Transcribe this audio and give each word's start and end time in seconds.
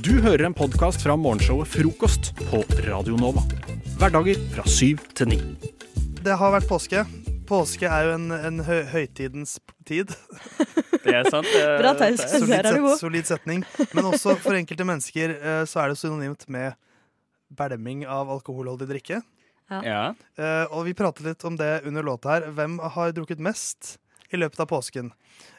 Du 0.00 0.12
hører 0.22 0.46
en 0.48 0.54
podkast 0.56 1.02
fra 1.04 1.14
morgenshowet 1.18 1.68
Frokost 1.68 2.30
på 2.48 2.62
Radio 2.86 3.16
Nova. 3.20 3.42
Hverdager 4.00 4.38
fra 4.54 4.64
syv 4.70 5.02
til 5.18 5.28
ni. 5.32 5.38
Det 6.22 6.36
har 6.38 6.54
vært 6.54 6.68
påske. 6.70 7.02
Påske 7.48 7.88
er 7.90 8.06
jo 8.08 8.14
en, 8.16 8.28
en 8.32 8.62
hø 8.64 8.78
høytidens 8.92 9.58
tid. 9.88 10.12
Det 11.02 11.16
er 11.18 11.26
sant. 11.26 11.48
det- 11.50 11.78
Bra, 11.80 11.90
Solid, 11.98 12.48
Der 12.52 12.58
er 12.60 12.62
du 12.62 12.76
set, 12.76 12.82
god. 12.84 12.98
solid 13.00 13.26
setning. 13.26 13.64
Men 13.92 14.06
også 14.12 14.36
for 14.38 14.54
enkelte 14.54 14.84
mennesker 14.86 15.32
eh, 15.34 15.62
så 15.66 15.80
er 15.82 15.90
det 15.90 15.98
synonymt 15.98 16.44
med 16.48 16.76
bælming 17.58 18.04
av 18.06 18.30
alkoholholdig 18.30 18.86
drikke. 18.92 19.18
Ja. 19.72 19.80
Ja. 20.36 20.66
og 20.70 20.84
vi 20.86 20.92
pratet 20.94 21.24
litt 21.26 21.44
om 21.48 21.56
det 21.58 21.80
under 21.88 22.04
låta 22.06 22.36
her. 22.36 22.46
Hvem 22.54 22.78
har 22.94 23.10
drukket 23.16 23.40
mest 23.42 23.96
i 24.32 24.40
løpet 24.40 24.60
av 24.64 24.68
påsken? 24.70 25.10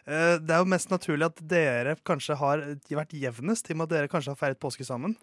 Eh, 0.05 0.37
det 0.41 0.51
er 0.55 0.61
jo 0.63 0.69
mest 0.73 0.89
naturlig 0.91 1.25
at 1.29 1.41
dere 1.47 1.95
kanskje 2.05 2.35
har 2.39 2.63
vært 2.89 3.13
jevnest, 3.15 3.69
i 3.69 3.73
og 3.73 3.77
med 3.81 3.87
at 3.89 3.95
dere 3.97 4.11
kanskje 4.11 4.33
har 4.33 4.39
feiret 4.39 4.59
påske 4.59 4.85
sammen. 4.87 5.15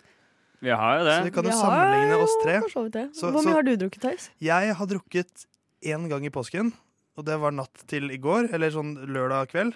Vi 0.60 0.68
har 0.70 0.98
jo 1.00 1.04
det. 1.08 1.14
Så 1.18 1.24
vi 1.24 1.30
kan 1.36 1.44
jo 1.44 1.50
Vi 1.50 1.56
sammenligne 1.56 2.12
jo 2.16 2.24
oss 2.26 2.36
tre. 2.44 2.56
så 2.68 2.82
vidt 2.84 2.92
det. 2.92 3.06
Så- 3.16 3.30
Hvor 3.32 3.42
så- 3.42 3.48
mye 3.48 3.54
har 3.54 3.62
du 3.62 3.76
drukket, 3.76 4.00
Theis? 4.02 4.30
Jeg 4.40 4.74
har 4.74 4.86
drukket 4.86 5.46
én 5.84 6.08
gang 6.08 6.24
i 6.26 6.30
påsken, 6.30 6.72
og 7.16 7.24
det 7.24 7.38
var 7.40 7.50
natt 7.50 7.86
til 7.86 8.10
i 8.10 8.18
går, 8.18 8.52
eller 8.52 8.70
sånn 8.70 8.96
lørdag 9.08 9.48
kveld. 9.48 9.74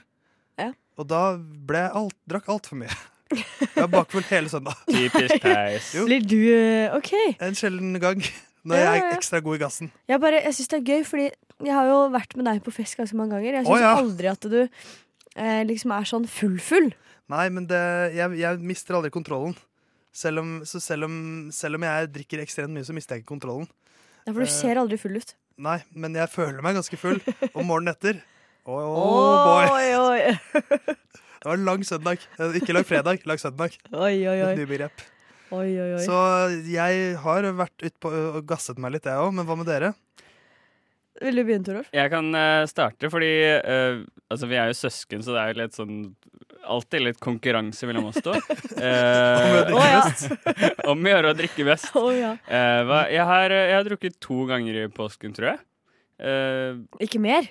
Ja. 0.59 0.73
Og 0.99 1.09
da 1.09 1.37
ble 1.39 1.79
jeg 1.89 1.91
alt, 1.95 2.15
drakk 2.29 2.47
altfor 2.47 2.77
mye. 2.77 2.93
Jeg 3.35 3.75
var 3.75 3.89
bakfull 3.89 4.23
hele 4.29 4.47
søndag. 4.49 4.77
Typisk 4.87 5.41
Theis. 5.43 5.93
Blir 6.05 6.21
du 6.21 6.37
eh, 6.55 6.95
OK. 6.95 7.13
En 7.41 7.55
sjelden 7.55 7.99
gang 7.99 8.21
når 8.65 8.81
jeg 8.81 9.01
er 9.05 9.15
ekstra 9.19 9.41
god 9.45 9.57
i 9.59 9.63
gassen. 9.65 9.91
Jeg, 10.09 10.21
bare, 10.23 10.41
jeg 10.45 10.55
syns 10.57 10.71
det 10.73 10.79
er 10.81 10.87
gøy, 10.89 11.03
fordi 11.09 11.27
jeg 11.69 11.75
har 11.77 11.87
jo 11.91 11.99
vært 12.15 12.37
med 12.39 12.47
deg 12.49 12.63
på 12.65 12.73
fest 12.75 12.97
ganske 12.99 13.17
mange 13.19 13.37
ganger. 13.37 13.59
Jeg 13.61 13.67
syns 13.69 13.85
ja. 13.85 13.93
aldri 14.01 14.31
at 14.33 14.49
du 14.51 14.59
eh, 14.65 15.63
liksom 15.69 15.93
er 15.97 16.09
sånn 16.09 16.27
full-full. 16.31 16.91
Nei, 17.33 17.47
men 17.53 17.67
det, 17.71 17.81
jeg, 18.17 18.35
jeg 18.41 18.61
mister 18.65 18.99
aldri 18.99 19.13
kontrollen. 19.15 19.55
Selv 20.15 20.43
om, 20.45 20.51
så 20.69 20.79
selv 20.81 21.09
om, 21.09 21.15
selv 21.55 21.79
om 21.81 21.85
jeg 21.89 22.11
drikker 22.15 22.43
ekstremt 22.45 22.71
mye, 22.77 22.85
så 22.87 22.95
mister 22.97 23.17
jeg 23.17 23.25
ikke 23.25 23.33
kontrollen. 23.35 23.67
Ja, 24.25 24.33
for 24.33 24.41
du 24.41 24.47
Eh, 24.49 24.53
ser 24.55 24.79
aldri 24.81 24.97
full 25.01 25.17
ut. 25.21 25.33
Nei, 25.65 25.79
men 25.95 26.15
jeg 26.19 26.31
føler 26.33 26.63
meg 26.65 26.77
ganske 26.79 26.97
full. 26.99 27.19
Og 27.53 27.65
morgenen 27.67 27.93
etter 27.95 28.21
Oh, 28.65 29.45
boy. 29.45 29.67
Oi, 29.69 29.89
oi, 30.01 30.21
Det 31.45 31.51
var 31.51 31.59
en 31.59 31.67
lang 31.69 31.83
søndag. 31.85 32.23
Eh, 32.41 32.55
Ikke 32.57 32.73
lang 32.73 32.87
fredag, 32.89 33.21
lang 33.29 33.41
søndag. 33.43 33.75
oi, 33.93 34.15
oi, 34.25 34.39
Et 34.39 34.47
oi. 34.47 34.55
ny 34.57 34.65
begrep. 34.71 35.03
Oi, 35.55 35.71
oi, 35.81 35.91
oi. 35.97 36.03
Så 36.05 36.19
jeg 36.71 37.15
har 37.23 37.49
vært 37.59 37.87
utpå 37.91 38.13
og 38.13 38.41
gasset 38.49 38.81
meg 38.83 38.97
litt, 38.97 39.09
jeg 39.09 39.21
òg. 39.23 39.33
Men 39.37 39.47
hva 39.49 39.57
med 39.61 39.69
dere? 39.71 39.93
Vil 41.23 41.39
du 41.39 41.45
begynne, 41.47 41.65
Torolf? 41.67 41.91
Jeg 41.95 42.11
kan 42.11 42.31
uh, 42.35 42.65
starte, 42.67 43.07
fordi 43.13 43.31
uh, 43.63 44.01
altså, 44.33 44.49
vi 44.51 44.59
er 44.59 44.73
jo 44.73 44.79
søsken, 44.79 45.23
så 45.23 45.37
det 45.37 45.43
er 45.45 45.53
jo 45.53 45.61
litt 45.63 45.77
sånn 45.79 45.99
Alltid 46.65 47.03
litt 47.05 47.19
konkurranse 47.21 47.85
mellom 47.85 48.07
oss 48.09 48.23
to. 48.25 48.33
uh, 48.33 48.39
Om 49.69 49.69
å 49.69 49.75
drikke 49.77 50.39
Å, 50.81 50.87
om 50.95 51.05
å 51.05 51.11
gjøre 51.11 51.33
å 51.35 51.37
drikke 51.37 51.67
best. 51.69 51.91
Oh, 52.01 52.09
ja. 52.09 52.31
Eh, 52.49 52.81
hva, 52.89 53.03
jeg, 53.13 53.21
har, 53.29 53.53
jeg 53.53 53.75
har 53.77 53.85
drukket 53.85 54.17
to 54.25 54.47
ganger 54.49 54.79
i 54.81 54.87
påsken, 54.89 55.35
tror 55.37 55.51
jeg. 55.51 55.61
Eh, 56.25 56.81
Ikke 57.05 57.21
mer? 57.21 57.51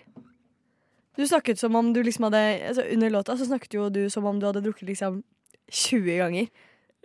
Du 1.14 1.22
snakket 1.30 1.62
som 1.62 1.78
om 1.78 1.92
du 1.94 2.02
liksom 2.02 2.26
hadde 2.26 2.42
altså 2.72 2.88
Under 2.96 3.14
låta 3.14 3.36
så 3.38 3.46
snakket 3.46 3.78
jo 3.78 3.86
du 3.94 4.02
som 4.10 4.26
om 4.26 4.40
du 4.42 4.48
hadde 4.50 4.64
drukket 4.66 4.90
liksom 4.90 5.22
20 5.70 6.18
ganger. 6.24 6.50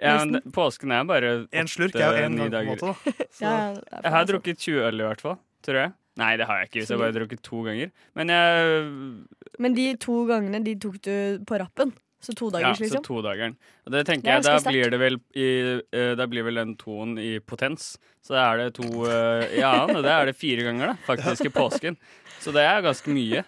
Ja, 0.03 0.17
men 0.25 0.33
det- 0.33 0.45
påsken 0.53 0.93
er 0.93 1.05
bare 1.05 1.49
En 1.53 1.67
slurk 1.67 1.95
er 1.97 2.19
jo 2.21 2.25
en 2.25 2.33
ni 2.37 2.49
gang, 2.49 2.51
på 2.51 2.55
en 2.55 2.57
dager. 2.57 2.71
måte. 2.77 3.13
da. 3.13 3.29
Så, 3.31 3.41
Ja, 3.47 3.55
ja, 3.69 3.75
det 3.75 3.93
er 3.93 4.03
Jeg 4.03 4.13
har 4.13 4.25
drukket 4.33 4.59
20 4.59 4.83
øl 4.89 5.01
i 5.01 5.07
hvert 5.09 5.21
fall, 5.21 5.39
tror 5.63 5.75
jeg. 5.83 5.93
Nei, 6.19 6.37
det 6.37 6.47
har 6.49 6.59
jeg 6.59 6.69
ikke. 6.69 6.81
Hvis 6.81 6.89
jeg 6.91 6.99
bare 6.99 7.13
har 7.13 7.21
drukket 7.21 7.43
to 7.47 7.63
ganger. 7.63 7.91
Men 8.19 8.29
jeg. 8.35 8.93
Men 9.63 9.75
de 9.75 9.85
to 10.03 10.27
gangene 10.27 10.65
de 10.65 10.75
tok 10.83 10.97
du 11.03 11.15
på 11.47 11.59
rappen. 11.61 11.93
Så 12.21 12.35
to 12.35 12.49
dager, 12.51 12.67
Ja, 12.67 12.73
så 12.75 12.83
liksom. 12.83 13.05
todageren. 13.07 13.53
Og 13.87 13.93
det 13.95 14.01
tenker 14.09 14.27
er 14.27 14.41
jeg, 14.41 14.43
da 14.43 14.51
ganske 14.57 14.65
sterkt. 14.65 14.75
blir 14.75 14.91
det 14.91 14.99
vel 14.99 15.19
i, 15.39 15.49
eh, 15.95 16.15
Da 16.19 16.27
blir 16.27 16.43
vel 16.43 16.55
den 16.59 16.73
toen 16.75 17.13
i 17.23 17.39
potens. 17.39 17.97
Så 18.27 18.35
da 18.35 18.49
er 18.53 18.57
det 18.65 18.75
to 18.75 19.05
eh, 19.07 19.63
annen 19.63 19.95
og 19.97 20.03
det 20.03 20.11
er 20.11 20.27
det 20.27 20.35
fire 20.35 20.65
ganger, 20.67 20.87
da, 20.91 20.95
faktisk, 21.07 21.47
i 21.47 21.49
påsken. 21.55 21.97
Så 22.43 22.51
det 22.53 22.65
er 22.67 22.83
ganske 22.83 23.07
mye, 23.15 23.45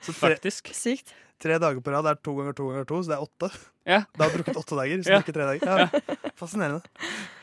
så 0.00 0.14
tre, 0.16 0.32
faktisk. 0.32 0.72
Sykt. 0.72 1.12
tre 1.38 1.58
dager 1.60 1.82
på 1.84 1.92
rad 1.92 2.06
er 2.08 2.14
to 2.24 2.32
ganger 2.38 2.54
to 2.56 2.70
ganger 2.70 2.86
to, 2.88 3.02
så 3.04 3.12
det 3.12 3.18
er 3.18 3.26
åtte. 3.28 3.52
Ja. 3.86 4.00
Da 4.16 4.24
har 4.26 4.32
du 4.32 4.38
drukket 4.40 4.56
åtte 4.58 4.76
dager. 4.78 5.02
Så 5.06 5.12
Ja. 5.14 5.20
ikke 5.22 5.32
tre 5.36 5.46
dager. 5.46 5.62
Ja. 5.86 6.16
Fascinerende. 6.40 6.82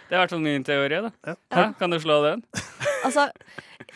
Det 0.09 0.11
er 0.11 0.19
i 0.19 0.21
hvert 0.21 0.33
fall 0.35 0.43
min 0.43 0.63
teori, 0.67 0.89
da. 1.07 1.11
Ja. 1.25 1.35
Hæ? 1.55 1.63
Kan 1.79 1.89
du 1.95 1.99
slå 2.03 2.21
den? 2.29 2.43
Altså, 3.03 3.25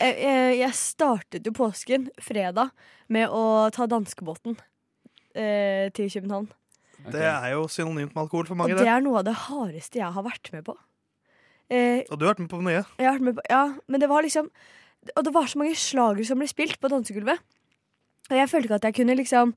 jeg, 0.01 0.57
jeg 0.59 0.73
startet 0.75 1.45
jo 1.47 1.53
påsken 1.55 2.09
fredag 2.19 2.73
med 3.07 3.29
å 3.31 3.69
ta 3.71 3.85
danskebåten 3.87 4.57
eh, 5.31 5.87
til 5.95 6.09
København. 6.11 6.49
Det 7.13 7.21
er 7.23 7.53
jo 7.53 7.61
synonymt 7.71 8.11
med 8.11 8.19
alkohol 8.25 8.49
for 8.49 8.59
mange. 8.59 8.75
Og 8.75 8.81
Det. 8.81 8.89
er 8.91 8.99
noe 9.05 9.21
av 9.21 9.23
det 9.29 9.35
hardeste 9.45 10.01
jeg 10.01 10.11
har 10.11 10.25
vært 10.27 10.51
med 10.51 10.65
på. 10.67 10.75
Eh, 11.71 12.03
Og 12.11 12.19
du 12.19 12.25
har 12.25 12.33
vært 12.33 12.43
med 12.43 12.49
på 12.51 12.59
mye. 12.63 12.83
jeg 12.97 13.07
har 13.07 13.15
vært 13.15 13.25
med 13.29 13.35
på 13.39 13.45
ja, 13.49 13.61
men 13.87 13.99
det 14.03 14.07
var 14.11 14.23
liksom 14.27 14.51
Og 15.15 15.23
det 15.23 15.33
var 15.35 15.47
så 15.47 15.59
mange 15.59 15.75
slagere 15.79 16.25
som 16.27 16.39
ble 16.39 16.47
spilt 16.51 16.79
på 16.83 16.91
dansegulvet. 16.91 17.39
Og 18.27 18.35
jeg 18.35 18.49
følte 18.51 18.67
ikke 18.67 18.79
at 18.81 18.87
jeg 18.91 18.95
kunne 18.99 19.15
liksom 19.15 19.55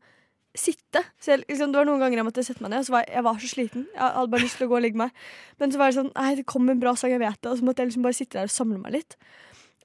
sitte. 0.57 1.03
Så 1.23 1.37
liksom, 1.43 1.71
det 1.73 1.81
var 1.81 1.87
noen 1.89 2.03
ganger 2.03 2.21
jeg 2.21 2.27
måtte 2.27 2.45
sette 2.47 2.65
meg 2.65 2.73
ned, 2.73 2.83
og 2.83 2.89
så 2.89 2.97
var 2.97 3.05
jeg, 3.05 3.15
jeg 3.17 3.27
var 3.27 3.39
så 3.43 3.51
sliten. 3.51 3.87
Jeg 3.95 4.17
hadde 4.17 4.33
bare 4.33 4.47
lyst 4.47 4.59
til 4.59 4.67
å 4.67 4.73
gå 4.73 4.79
og 4.79 4.83
legge 4.87 5.01
meg. 5.01 5.21
Men 5.63 5.75
så 5.75 5.81
var 5.81 5.93
det 5.93 5.99
sånn 6.01 6.11
Nei, 6.17 6.33
det 6.41 6.49
kom 6.51 6.73
en 6.73 6.83
bra 6.83 6.97
sang, 6.99 7.15
jeg 7.15 7.23
vet 7.23 7.39
det. 7.39 7.53
Og 7.53 7.61
så 7.61 7.69
måtte 7.69 7.85
jeg 7.85 7.93
liksom 7.93 8.07
bare 8.07 8.19
sitte 8.19 8.41
der 8.41 8.51
og 8.51 8.55
samle 8.55 8.81
meg 8.83 8.97
litt. 8.99 9.17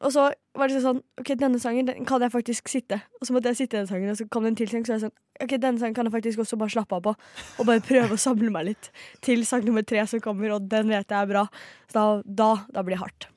Og 0.04 0.12
så 0.12 0.26
var 0.60 0.70
det 0.70 0.82
sånn 0.84 1.00
OK, 1.22 1.30
denne 1.40 1.60
sangen 1.62 1.88
den 1.88 2.08
kan 2.08 2.24
jeg 2.24 2.34
faktisk 2.34 2.72
sitte. 2.72 3.00
Og 3.20 3.30
så 3.30 3.36
måtte 3.36 3.54
jeg 3.54 3.62
sitte 3.62 3.78
i 3.78 3.82
den 3.84 3.92
sangen, 3.92 4.12
og 4.12 4.20
så 4.20 4.28
kom 4.32 4.44
det 4.44 4.54
en 4.54 4.58
til 4.60 4.72
sang, 4.72 4.88
så 4.88 4.96
var 4.96 5.00
jeg 5.00 5.06
sånn 5.06 5.46
OK, 5.46 5.54
denne 5.56 5.82
sangen 5.82 5.96
kan 5.98 6.10
jeg 6.10 6.16
faktisk 6.18 6.44
også 6.44 6.60
bare 6.60 6.76
slappe 6.76 6.98
av 6.98 7.06
på. 7.06 7.16
Og 7.60 7.70
bare 7.70 7.84
prøve 7.86 8.18
å 8.18 8.26
samle 8.26 8.52
meg 8.54 8.68
litt 8.72 8.92
til 9.26 9.46
sang 9.48 9.64
nummer 9.68 9.86
tre 9.88 10.04
som 10.10 10.24
kommer, 10.24 10.58
og 10.58 10.68
den 10.72 10.92
vet 10.92 11.08
jeg 11.08 11.22
er 11.22 11.32
bra. 11.32 11.48
Så 11.88 11.96
da, 11.96 12.06
da, 12.44 12.52
da 12.76 12.84
blir 12.84 12.98
det 12.98 13.06
hardt. 13.06 13.30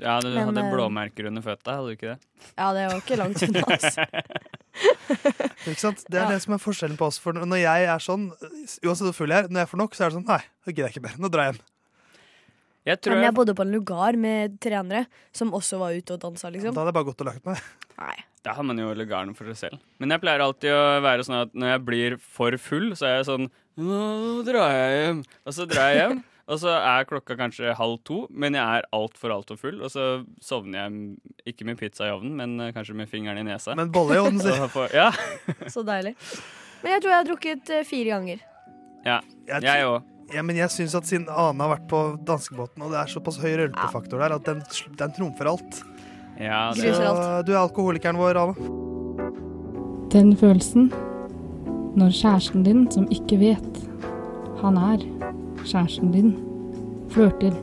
Ja, 0.00 0.16
du 0.20 0.28
Men, 0.32 0.48
hadde 0.48 0.62
eh, 0.64 0.72
blåmerker 0.72 1.26
under 1.28 1.42
føtta, 1.44 1.76
hadde 1.78 1.92
du 1.92 1.96
ikke 1.98 2.14
det? 2.14 2.30
Ja, 2.56 2.72
det 2.74 2.86
var 2.90 2.96
ikke 3.02 3.18
langt 3.20 3.42
unna. 3.44 3.62
Altså. 3.76 4.06
Ikke 5.68 5.80
sant? 5.82 6.00
Det 6.08 6.16
er 6.18 6.24
Ja. 6.24 6.30
det 6.32 6.40
som 6.42 6.54
er 6.56 6.58
forskjellen 6.62 6.96
på 6.98 7.06
oss. 7.06 7.18
For 7.20 7.36
når 7.36 7.60
jeg 7.60 7.84
er 7.92 8.00
sånn, 8.02 8.30
uansett 8.82 9.04
hvor 9.10 9.14
full 9.14 9.28
jeg 9.34 9.44
er, 9.44 9.48
når 9.52 9.62
jeg 9.66 9.70
får 9.72 9.80
nok, 9.82 9.94
så 9.94 10.04
er 10.04 10.08
det 10.10 10.16
sånn 10.16 10.26
Nei, 10.30 10.40
nå 10.64 10.72
gidder 10.72 10.88
jeg 10.88 10.94
ikke 10.96 11.04
mer. 11.06 11.16
Nå 11.20 11.30
drar 11.30 11.44
jeg 11.50 11.52
hjem. 11.54 11.62
Jeg 12.82 12.98
tror 13.04 13.14
Men 13.14 13.22
jeg, 13.28 13.34
bodde 13.36 13.54
på 13.54 13.62
en 13.62 13.70
lugar 13.76 14.16
med 14.18 14.56
trenere 14.64 15.04
som 15.30 15.52
også 15.54 15.78
var 15.78 15.94
ute 15.94 16.16
og 16.16 16.22
dansa, 16.24 16.48
Da 16.48 16.54
liksom. 16.56 16.74
hadde 16.74 16.90
jeg 16.90 16.96
bare 16.98 17.08
gått 17.12 17.20
og 17.22 17.28
lagt 17.28 17.44
meg. 17.46 17.60
Nei. 18.00 18.16
Da 18.42 18.56
har 18.56 18.64
man 18.66 18.80
jo 18.80 18.88
lugaren 18.98 19.36
for 19.38 19.46
seg 19.52 19.56
selv. 19.60 19.78
Men 20.02 20.10
jeg 20.10 20.20
pleier 20.24 20.42
alltid 20.42 20.72
å 20.74 20.80
være 21.04 21.22
sånn 21.28 21.42
at 21.44 21.52
når 21.54 21.68
jeg 21.76 21.84
blir 21.86 22.16
for 22.18 22.56
full, 22.58 22.88
så 22.98 23.06
er 23.06 23.16
jeg 23.20 23.28
sånn 23.30 23.50
Nå 23.78 24.42
drar 24.44 24.72
jeg 24.74 24.96
hjem. 25.06 25.20
Og 25.46 25.54
så 25.54 25.64
drar 25.70 25.92
jeg 25.94 26.00
hjem, 26.02 26.18
og 26.50 26.58
så 26.58 26.72
er 26.74 27.04
klokka 27.06 27.36
kanskje 27.38 27.74
halv 27.78 27.98
to, 28.06 28.24
men 28.30 28.56
jeg 28.58 28.78
er 28.80 28.86
altfor, 28.92 29.30
altfor 29.34 29.58
full. 29.60 29.78
Og 29.82 29.90
så 29.94 30.06
sovner 30.42 30.82
jeg 30.82 31.52
ikke 31.54 31.66
med 31.68 31.78
pizza 31.78 32.08
i 32.08 32.14
ovnen, 32.14 32.34
men 32.36 32.56
eh, 32.60 32.72
kanskje 32.74 32.96
med 32.98 33.08
fingeren 33.10 33.38
i 33.38 33.44
nesa. 33.46 33.76
Men 33.78 33.92
bolle 33.94 34.16
i 34.18 34.22
ovnen, 34.22 34.40
sier 34.42 34.96
ja, 35.00 35.10
Så 35.74 35.84
deilig. 35.86 36.16
Men 36.82 36.96
jeg 36.96 37.04
tror 37.04 37.12
jeg 37.14 37.18
har 37.20 37.28
drukket 37.30 37.70
eh, 37.76 37.84
fire 37.86 38.16
ganger. 38.16 38.42
ja. 39.06 39.20
Jeg, 39.46 39.84
òg. 39.86 40.02
ja, 40.34 40.42
men 40.42 40.56
jeg 40.56 40.70
syns 40.72 40.94
at 40.98 41.06
siden 41.06 41.28
Ane 41.30 41.60
har 41.62 41.74
vært 41.76 41.86
på 41.90 42.02
danskebåten, 42.26 42.82
og 42.86 42.92
det 42.94 43.00
er 43.02 43.10
såpass 43.12 43.38
høy 43.42 43.52
rølpefaktor 43.60 44.22
der, 44.22 44.34
at 44.38 44.46
den, 44.48 44.62
den 44.98 45.12
trumfer 45.18 45.50
alt. 45.50 45.82
Ja, 46.40 46.70
det- 46.74 46.82
Gruser 46.88 47.04
Så 47.04 47.10
alt. 47.12 47.46
du 47.46 47.52
er 47.52 47.60
alkoholikeren 47.62 48.18
vår, 48.18 48.38
Ane. 48.42 48.70
Den 50.12 50.34
følelsen 50.36 50.90
når 51.96 52.10
kjæresten 52.16 52.62
din, 52.64 52.86
som 52.92 53.06
ikke 53.12 53.38
vet 53.40 53.82
han 54.62 54.76
er 54.80 55.02
kjæresten 55.64 56.12
din, 56.12 56.32
flørter 57.10 57.54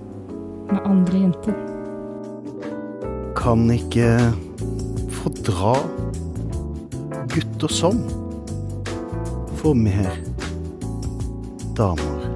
med 0.72 0.80
andre 0.86 1.22
jenter. 1.24 1.54
Kan 3.36 3.70
ikke 3.72 4.12
fordra 5.10 5.76
gutter 7.34 7.68
som 7.68 8.02
får 9.62 9.76
mer 9.76 10.12
damer 11.78 12.28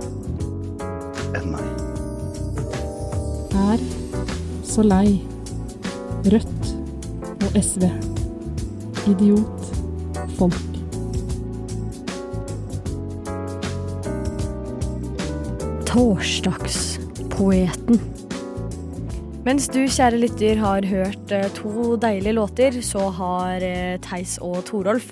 enn 1.37 1.51
meg. 1.53 1.69
Er 3.63 3.85
så 4.67 4.85
lei 4.85 5.21
Rødt 6.23 6.69
og 7.43 7.57
SV. 7.63 7.89
Idiot. 9.11 9.73
Folk. 10.37 10.72
Torsdagspoeten. 15.93 17.99
Mens 19.45 19.67
du, 19.69 19.83
kjære 19.85 20.17
lytter, 20.23 20.57
har 20.57 20.81
hørt 20.89 21.29
eh, 21.29 21.45
to 21.53 21.93
deilige 22.01 22.33
låter, 22.33 22.79
så 22.81 23.11
har 23.13 23.61
eh, 23.61 24.01
Theis 24.01 24.39
og 24.41 24.63
Torolf 24.65 25.11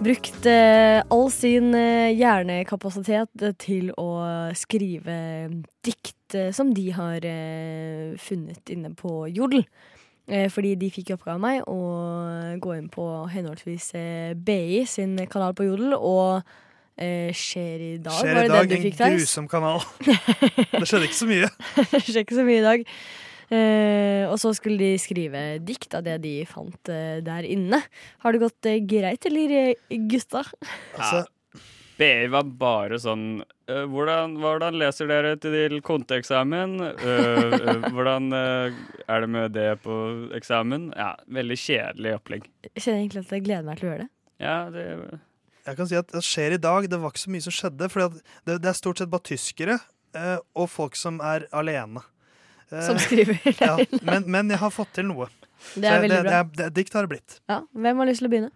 brukt 0.00 0.48
eh, 0.48 1.04
all 1.12 1.28
sin 1.34 1.76
hjernekapasitet 1.76 3.44
til 3.60 3.92
å 4.00 4.08
skrive 4.56 5.52
dikt 5.84 6.40
som 6.56 6.72
de 6.72 6.88
har 6.96 7.20
funnet 8.16 8.72
inne 8.72 8.96
på 8.96 9.28
Jodel. 9.28 9.68
Fordi 10.26 10.72
de 10.80 10.88
fikk 10.90 11.12
i 11.12 11.14
oppgave 11.14 11.36
av 11.36 11.44
meg 11.44 11.68
å 11.68 11.76
gå 12.56 12.72
inn 12.74 12.88
på 12.88 13.28
henholdsvis 13.30 13.92
BI 14.48 14.80
sin 14.88 15.20
kanal 15.28 15.52
på 15.54 15.68
Jodel 15.68 15.92
og 16.00 16.40
eh, 16.96 17.30
skjer 17.36 17.84
i 17.84 17.92
dag. 18.02 18.16
Skjer 18.18 18.34
Var 18.34 18.42
i 18.42 18.48
det 18.48 18.54
dag 18.54 18.66
den 18.66 18.72
du 18.72 18.76
en 18.76 18.88
fikk, 18.88 18.98
en 19.00 19.20
grusom 19.20 19.46
kanal. 19.52 19.84
Det 20.02 20.88
skjedde 20.88 21.06
ikke 21.10 21.20
så 21.20 21.30
mye. 21.30 21.52
det 21.92 22.02
skjer 22.08 22.24
ikke 22.24 22.40
så 22.40 22.46
mye 22.48 22.58
i 22.58 22.66
dag. 22.66 22.90
Eh, 23.46 24.24
og 24.26 24.40
så 24.42 24.50
skulle 24.58 24.80
de 24.80 24.98
skrive 24.98 25.44
dikt 25.62 25.94
av 25.94 26.02
det 26.06 26.18
de 26.24 26.34
fant 26.50 26.90
eh, 26.90 27.20
der 27.24 27.46
inne. 27.46 27.78
Har 28.24 28.34
det 28.34 28.42
gått 28.42 28.66
eh, 28.66 28.80
greit, 28.82 29.28
eller, 29.28 29.54
eh, 29.60 29.98
gutta? 30.10 30.42
Altså, 30.98 31.22
BI 31.96 32.26
var 32.32 32.48
bare 32.60 32.98
sånn 33.00 33.38
eh, 33.70 33.84
hvordan, 33.88 34.34
hvordan 34.42 34.76
leser 34.80 35.08
dere 35.08 35.36
til 35.40 35.78
konteeksamen? 35.86 36.74
Eh, 36.90 37.54
eh, 37.60 37.86
hvordan 37.94 38.28
er 38.34 38.74
det 39.22 39.30
med 39.30 39.54
det 39.54 39.70
på 39.86 39.94
eksamen? 40.36 40.90
Ja, 40.98 41.14
veldig 41.38 41.60
kjedelig 41.62 42.18
opplegg. 42.18 42.50
Jeg 42.66 42.82
kjenner 42.82 43.00
egentlig 43.04 43.24
at 43.24 43.32
jeg 43.38 43.46
gleder 43.46 43.70
meg 43.70 43.80
til 43.80 43.88
å 43.88 43.92
gjøre 43.92 44.04
det. 44.04 44.12
Ja, 44.42 44.58
det 44.74 44.84
jeg 45.66 45.76
kan 45.78 45.88
si 45.90 45.96
at 45.98 46.12
det 46.14 46.22
skjer 46.24 46.54
i 46.56 46.60
dag. 46.62 46.86
Det 46.90 46.98
var 47.02 47.10
ikke 47.14 47.24
så 47.26 47.32
mye 47.34 47.44
som 47.46 47.54
skjedde. 47.54 47.88
For 47.92 48.06
det, 48.08 48.58
det 48.62 48.70
er 48.70 48.76
stort 48.78 49.02
sett 49.02 49.10
bare 49.12 49.26
tyskere 49.26 49.78
eh, 50.16 50.36
og 50.54 50.68
folk 50.70 50.96
som 50.98 51.18
er 51.20 51.48
alene. 51.56 52.02
Eh, 52.70 52.82
Som 52.86 52.98
skriver 52.98 53.38
der 53.46 53.58
ja, 53.66 53.74
men, 54.02 54.24
men 54.30 54.50
jeg 54.54 54.58
har 54.62 54.70
fått 54.74 54.94
til 54.98 55.06
noe. 55.10 55.28
Det 55.74 55.86
er 55.86 55.98
Så 55.98 56.04
veldig 56.04 56.16
det, 56.16 56.22
bra. 56.26 56.42
det, 56.44 56.56
det 56.62 56.70
dikt 56.80 56.94
har 56.98 57.06
det 57.06 57.12
blitt. 57.16 57.40
Ja, 57.50 57.60
hvem 57.72 58.02
har 58.02 58.08
lyst 58.10 58.22
til 58.22 58.28
å 58.30 58.32
begynne? 58.32 58.52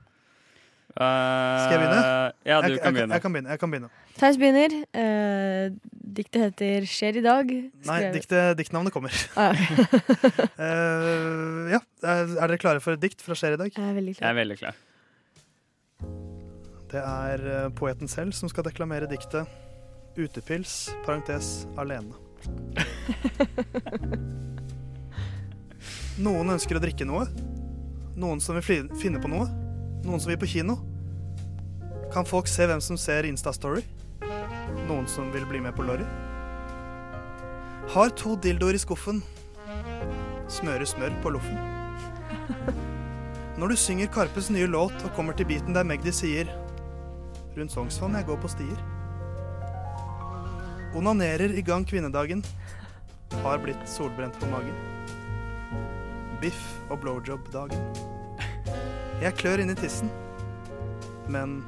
Skal 0.91 1.71
jeg 1.77 1.79
begynne? 1.81 2.01
Ja, 2.45 2.57
du 2.61 2.73
jeg, 2.73 2.81
kan 2.83 2.95
begynne. 2.97 3.15
Jeg 3.15 3.23
kan 3.23 3.33
begynne. 3.35 3.51
Jeg 3.55 3.61
kan 3.63 3.71
begynne. 3.73 3.91
Theis 4.19 4.37
begynner. 4.41 4.73
Eh, 5.01 5.71
diktet 6.19 6.43
heter 6.49 6.87
'Skjer 6.91 7.21
i 7.21 7.23
dag'. 7.25 7.53
Nei, 7.87 7.99
diktet, 8.13 8.59
diktnavnet 8.59 8.93
kommer. 8.93 9.15
Ah, 9.39 9.55
ja. 9.55 9.87
Eh, 10.67 11.71
ja, 11.73 11.81
er, 12.03 12.35
er 12.37 12.51
dere 12.51 12.59
klare 12.61 12.83
for 12.85 12.99
et 12.99 13.01
dikt 13.03 13.23
fra 13.25 13.39
Skjer 13.39 13.55
i 13.55 13.61
dag? 13.63 13.71
Jeg 13.71 13.87
er 13.87 13.95
veldig 13.97 14.17
Jeg 14.19 14.27
er 14.29 14.37
veldig 14.43 14.59
klar. 14.61 14.75
Det 16.91 16.99
er 16.99 17.43
eh, 17.47 17.71
poeten 17.79 18.09
selv 18.11 18.35
som 18.35 18.51
skal 18.51 18.67
deklamere 18.67 19.07
diktet 19.11 19.47
'Utepils', 20.19 20.91
parentes, 21.07 21.67
alene. 21.79 22.15
Noen 26.25 26.51
ønsker 26.51 26.77
å 26.77 26.83
drikke 26.83 27.07
noe. 27.07 27.29
Noen 28.19 28.41
som 28.43 28.59
vil 28.59 28.89
finne 28.99 29.21
på 29.23 29.31
noe. 29.31 29.47
Noen 30.05 30.21
som 30.21 30.33
vil 30.33 30.41
på 30.41 30.51
kino. 30.51 30.77
Kan 32.13 32.27
folk 32.27 32.51
se 32.51 32.67
hvem 32.67 32.83
som 32.83 32.99
ser 32.99 33.29
Instastory? 33.29 33.85
Noen 34.89 35.07
som 35.09 35.31
vil 35.33 35.47
bli 35.47 35.61
med 35.63 35.77
på 35.77 35.87
Lorry? 35.87 36.07
Har 37.95 38.11
to 38.19 38.35
dildoer 38.35 38.75
i 38.75 38.83
skuffen. 38.83 39.23
Smører 40.51 40.85
smør 40.91 41.15
på 41.23 41.31
loffen. 41.37 41.59
Når 43.61 43.67
du 43.73 43.77
synger 43.79 44.11
Karpes 44.11 44.51
nye 44.51 44.67
låt 44.67 44.99
og 45.05 45.15
kommer 45.15 45.39
til 45.39 45.47
biten 45.47 45.77
der 45.77 45.87
Magdi 45.87 46.13
sier 46.15 46.51
Rundt 47.57 47.75
Sognsvann 47.75 48.15
jeg 48.19 48.27
går 48.29 48.39
på 48.43 48.51
stier. 48.53 48.81
Onanerer 50.97 51.55
i 51.55 51.63
gang 51.67 51.85
kvinnedagen. 51.87 52.43
Har 53.45 53.63
blitt 53.63 53.83
solbrent 53.89 54.39
på 54.41 54.49
magen. 54.51 54.75
Biff 56.41 56.61
og 56.91 57.01
blowjob-dagen. 57.03 57.83
Jeg 59.21 59.37
klør 59.39 59.63
inn 59.63 59.71
i 59.71 59.79
tissen. 59.79 60.11
Men 61.31 61.61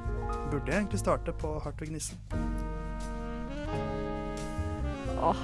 burde 0.51 0.71
jeg 0.73 0.83
egentlig 0.83 1.03
starte 1.03 1.35
på 1.39 1.55
Hartvig 1.63 1.93
Nissen? 1.95 2.19
Åh. 5.23 5.43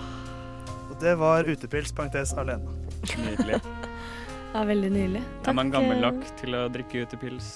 Og 0.88 0.96
det 1.02 1.14
var 1.20 1.46
utepils, 1.46 1.92
parentes, 1.92 2.34
alene. 2.34 2.78
Nydelig. 3.18 3.60
Ja, 4.48 4.62
veldig 4.64 4.88
nydelig. 4.90 5.20
Er 5.44 5.52
man 5.52 5.68
gammel 5.68 5.98
eh, 5.98 6.06
nok 6.06 6.22
til 6.40 6.56
å 6.56 6.62
drikke 6.72 7.02
utepils 7.04 7.50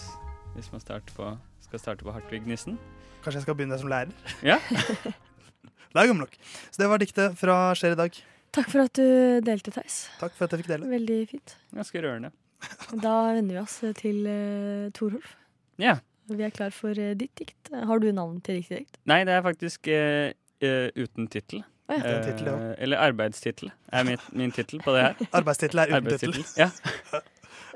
hvis 0.53 0.69
man 0.75 0.83
starter 0.83 1.15
på, 1.17 1.31
skal 1.73 1.81
starte 1.81 2.05
på 2.05 2.13
Hartvig 2.13 2.45
Nissen? 2.45 2.77
Kanskje 3.23 3.41
jeg 3.41 3.47
skal 3.47 3.57
begynne 3.57 3.79
som 3.81 3.89
lærer? 3.89 4.13
Ja. 4.45 4.59
Det 5.93 6.01
er 6.01 6.09
gammel 6.09 6.23
nok. 6.25 6.37
Så 6.73 6.81
det 6.81 6.87
var 6.89 7.01
diktet 7.01 7.35
fra 7.37 7.57
Skjer 7.77 7.93
i 7.93 7.97
dag. 8.01 8.15
Takk 8.57 8.69
for 8.73 8.85
at 8.85 8.97
du 8.97 9.41
delte, 9.45 9.73
Theis. 9.75 9.97
Takk 10.21 10.33
for 10.37 10.47
at 10.47 10.55
jeg 10.55 10.63
fikk 10.63 10.71
dele. 10.71 10.89
Veldig 10.89 11.19
fint. 11.29 11.53
Ganske 11.77 12.01
rørende. 12.05 12.31
Da 13.05 13.13
vender 13.37 13.59
vi 13.59 13.61
oss 13.61 13.75
til 13.99 14.25
uh, 14.25 14.89
Torolf. 14.97 15.35
Ja. 15.81 15.99
Vi 16.33 16.47
er 16.47 16.55
klar 16.55 16.73
for 16.73 16.97
uh, 16.97 17.13
ditt 17.19 17.35
dikt. 17.37 17.73
Har 17.73 18.01
du 18.01 18.09
navn 18.09 18.41
til 18.41 18.61
riktig 18.61 18.83
dikt? 18.83 19.01
Nei, 19.09 19.21
det 19.29 19.37
er 19.37 19.45
faktisk 19.45 19.89
uh, 19.93 20.33
eh, 20.65 20.89
uten 20.97 21.29
tittel. 21.29 21.65
Å, 21.93 21.99
ja. 21.99 22.21
titel, 22.25 22.49
ja. 22.49 22.57
Eh, 22.71 22.77
eller 22.87 23.05
arbeidstittel 23.11 23.73
er 23.93 24.09
min, 24.09 24.29
min 24.33 24.53
tittel 24.55 24.81
på 24.85 24.97
det 24.97 25.09
her. 25.09 25.27
Arbeidstittel 25.41 25.85
er 25.85 25.93
uten 25.99 26.13
tittel. 26.15 26.41
Ja. 26.57 26.71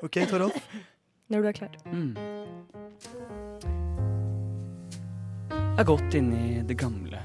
OK, 0.00 0.22
Torolf. 0.30 0.56
Når 1.28 1.44
du 1.44 1.52
er 1.52 1.60
klar. 1.60 1.76
Mm. 1.92 2.16
Gått 5.84 6.14
inn 6.14 6.32
i 6.34 6.62
det 6.62 6.74
gamle. 6.74 7.18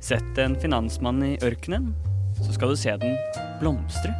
Sett 0.00 0.38
en 0.38 0.54
finansmann 0.56 1.18
i 1.26 1.34
ørkenen, 1.42 1.90
så 2.38 2.54
skal 2.54 2.70
du 2.70 2.76
se 2.78 2.94
den 3.02 3.18
blomstre. 3.60 4.14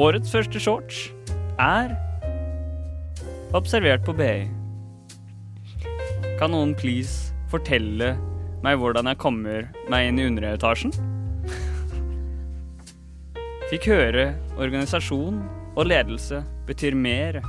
Årets 0.00 0.32
første 0.32 0.62
shorts 0.62 1.04
er 1.60 1.92
observert 3.52 4.02
på 4.08 4.16
BI. 4.16 4.48
Kan 6.40 6.56
noen 6.56 6.74
please 6.74 7.30
fortelle 7.52 8.14
meg 8.64 8.80
hvordan 8.80 9.12
jeg 9.12 9.22
kommer 9.22 9.68
meg 9.92 10.08
inn 10.08 10.18
i 10.18 10.26
underetasjen? 10.32 10.96
Fikk 13.70 13.92
høre 13.92 14.32
organisasjon 14.56 15.44
og 15.76 15.86
ledelse 15.92 16.42
betyr 16.66 16.96
mer 16.96 17.42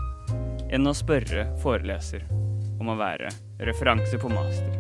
enn 0.70 0.86
å 0.86 0.94
spørre 0.98 1.54
foreleser 1.64 2.43
om 2.84 2.92
å 2.94 3.00
være 3.00 3.32
referanse 3.64 4.20
på 4.22 4.30
master. 4.32 4.80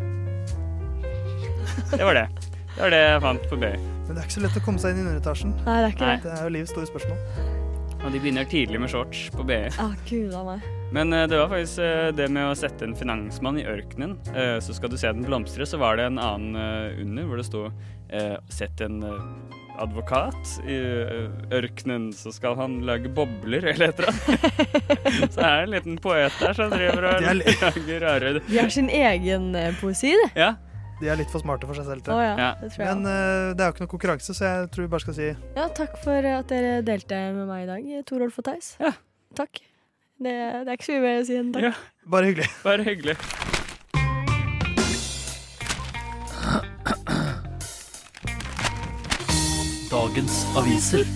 Det 1.93 2.03
var 2.03 2.17
det. 2.19 2.27
Det 2.73 2.81
var 2.81 2.93
det 2.93 3.01
jeg 3.03 3.21
fant 3.23 3.43
på 3.49 3.57
BI. 3.61 3.73
Men 4.03 4.15
det 4.15 4.19
er 4.19 4.25
ikke 4.27 4.35
så 4.35 4.43
lett 4.43 4.57
å 4.59 4.63
komme 4.65 4.81
seg 4.81 4.93
inn 4.93 5.03
i 5.03 5.07
underetasjen. 5.07 5.51
Nei, 5.63 5.75
det 5.79 5.87
er 5.87 5.93
ikke 5.95 6.07
Nei. 6.07 6.15
det. 6.17 6.23
Det 6.25 6.37
er 6.37 6.47
jo 6.47 6.53
livets 6.57 6.73
store 6.73 6.89
spørsmål. 6.89 7.19
Og 8.03 8.11
de 8.11 8.19
begynner 8.19 8.47
tidlig 8.51 8.81
med 8.83 8.91
shorts 8.91 9.27
på 9.31 9.45
BI. 9.47 9.59
Ah, 9.79 9.93
Gud 10.09 10.33
meg. 10.49 10.65
Men 10.93 11.13
eh, 11.15 11.23
det 11.31 11.37
var 11.39 11.47
faktisk 11.53 11.79
eh, 11.85 12.09
det 12.17 12.27
med 12.35 12.49
å 12.49 12.57
sette 12.59 12.83
en 12.85 12.95
finansmann 12.99 13.61
i 13.61 13.65
ørkenen. 13.69 14.17
eh, 14.35 14.57
så 14.61 14.75
skal 14.75 14.91
du 14.91 14.97
se 14.99 15.13
den 15.15 15.23
blomstre, 15.25 15.65
så 15.69 15.79
var 15.81 15.97
det 15.97 16.09
en 16.09 16.19
annen 16.21 16.99
under 17.05 17.29
hvor 17.29 17.39
det 17.39 17.47
sto 17.47 17.63
eh, 18.09 18.35
Sett 18.51 18.83
en 18.83 18.99
advokat 19.81 20.57
i 20.69 20.75
ørkenen, 21.53 22.09
så 22.15 22.31
skal 22.33 22.55
han 22.59 22.79
lage 22.87 23.09
bobler, 23.13 23.65
eller 23.73 23.89
et 23.91 23.99
eller 23.99 24.11
annet. 24.11 25.31
så 25.33 25.41
er 25.41 25.55
det 25.55 25.63
en 25.63 25.73
liten 25.73 25.97
poet 26.03 26.35
der 26.41 26.53
som 26.57 26.73
driver 26.73 27.07
og 27.09 27.25
er 27.29 27.39
lager 27.41 28.05
rare 28.05 28.33
De 28.47 28.59
har 28.59 28.69
sin 28.73 28.89
egen 28.93 29.49
eh, 29.59 29.73
poesi, 29.81 30.13
det. 30.23 30.29
Ja. 30.39 30.53
De 31.01 31.09
er 31.09 31.17
litt 31.19 31.31
for 31.33 31.41
smarte 31.43 31.67
for 31.67 31.75
seg 31.75 31.89
selv. 31.89 32.03
Til. 32.05 32.13
ja, 32.21 32.35
Ja. 32.39 32.51
det 32.61 32.69
tror 32.75 32.85
jeg. 32.85 32.93
Men 32.95 33.09
uh, 33.09 33.49
det 33.57 33.63
er 33.65 33.65
jo 33.71 33.75
ikke 33.75 33.85
noe 33.87 33.93
konkurranse, 33.95 34.35
så 34.37 34.45
jeg 34.45 34.69
tror 34.71 34.85
vi 34.85 34.91
bare 34.93 35.03
skal 35.07 35.17
si 35.17 35.31
Ja, 35.57 35.67
takk 35.81 35.97
for 36.03 36.29
at 36.35 36.53
dere 36.53 36.77
delte 36.85 37.19
med 37.35 37.49
meg 37.49 37.65
i 37.65 37.69
dag, 37.73 37.89
Torolf 38.07 38.39
og 38.39 38.47
Theis. 38.47 38.75
Ja. 38.83 38.93
Takk. 39.35 39.59
Det, 40.23 40.31
det 40.63 40.69
er 40.69 40.77
ikke 40.77 40.87
så 40.87 40.95
mye 40.95 41.03
mer 41.07 41.19
å 41.19 41.27
si 41.27 41.39
enn 41.41 41.51
takk. 41.57 41.67
Ja. 41.71 41.73
bare 42.13 42.31
hyggelig. 42.31 42.49
Bare 42.63 42.87
hyggelig. 42.87 43.17
Dagens 50.13 50.43
aviser. 50.53 51.07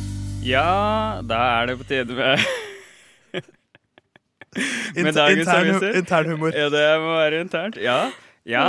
Ja, 0.41 1.21
da 1.21 1.37
er 1.59 1.67
det 1.69 1.73
på 1.77 1.85
tide 1.85 2.15
med 2.17 2.41
Med 5.05 5.13
dagens 5.13 5.43
intern, 5.43 5.67
aviser. 5.69 5.97
intern 5.99 6.31
humor. 6.31 6.55
Ja, 6.57 6.65
det 6.73 6.81
må 7.03 7.11
være 7.13 7.41
internt. 7.45 7.77
Ja. 7.77 7.97
ja. 8.41 8.63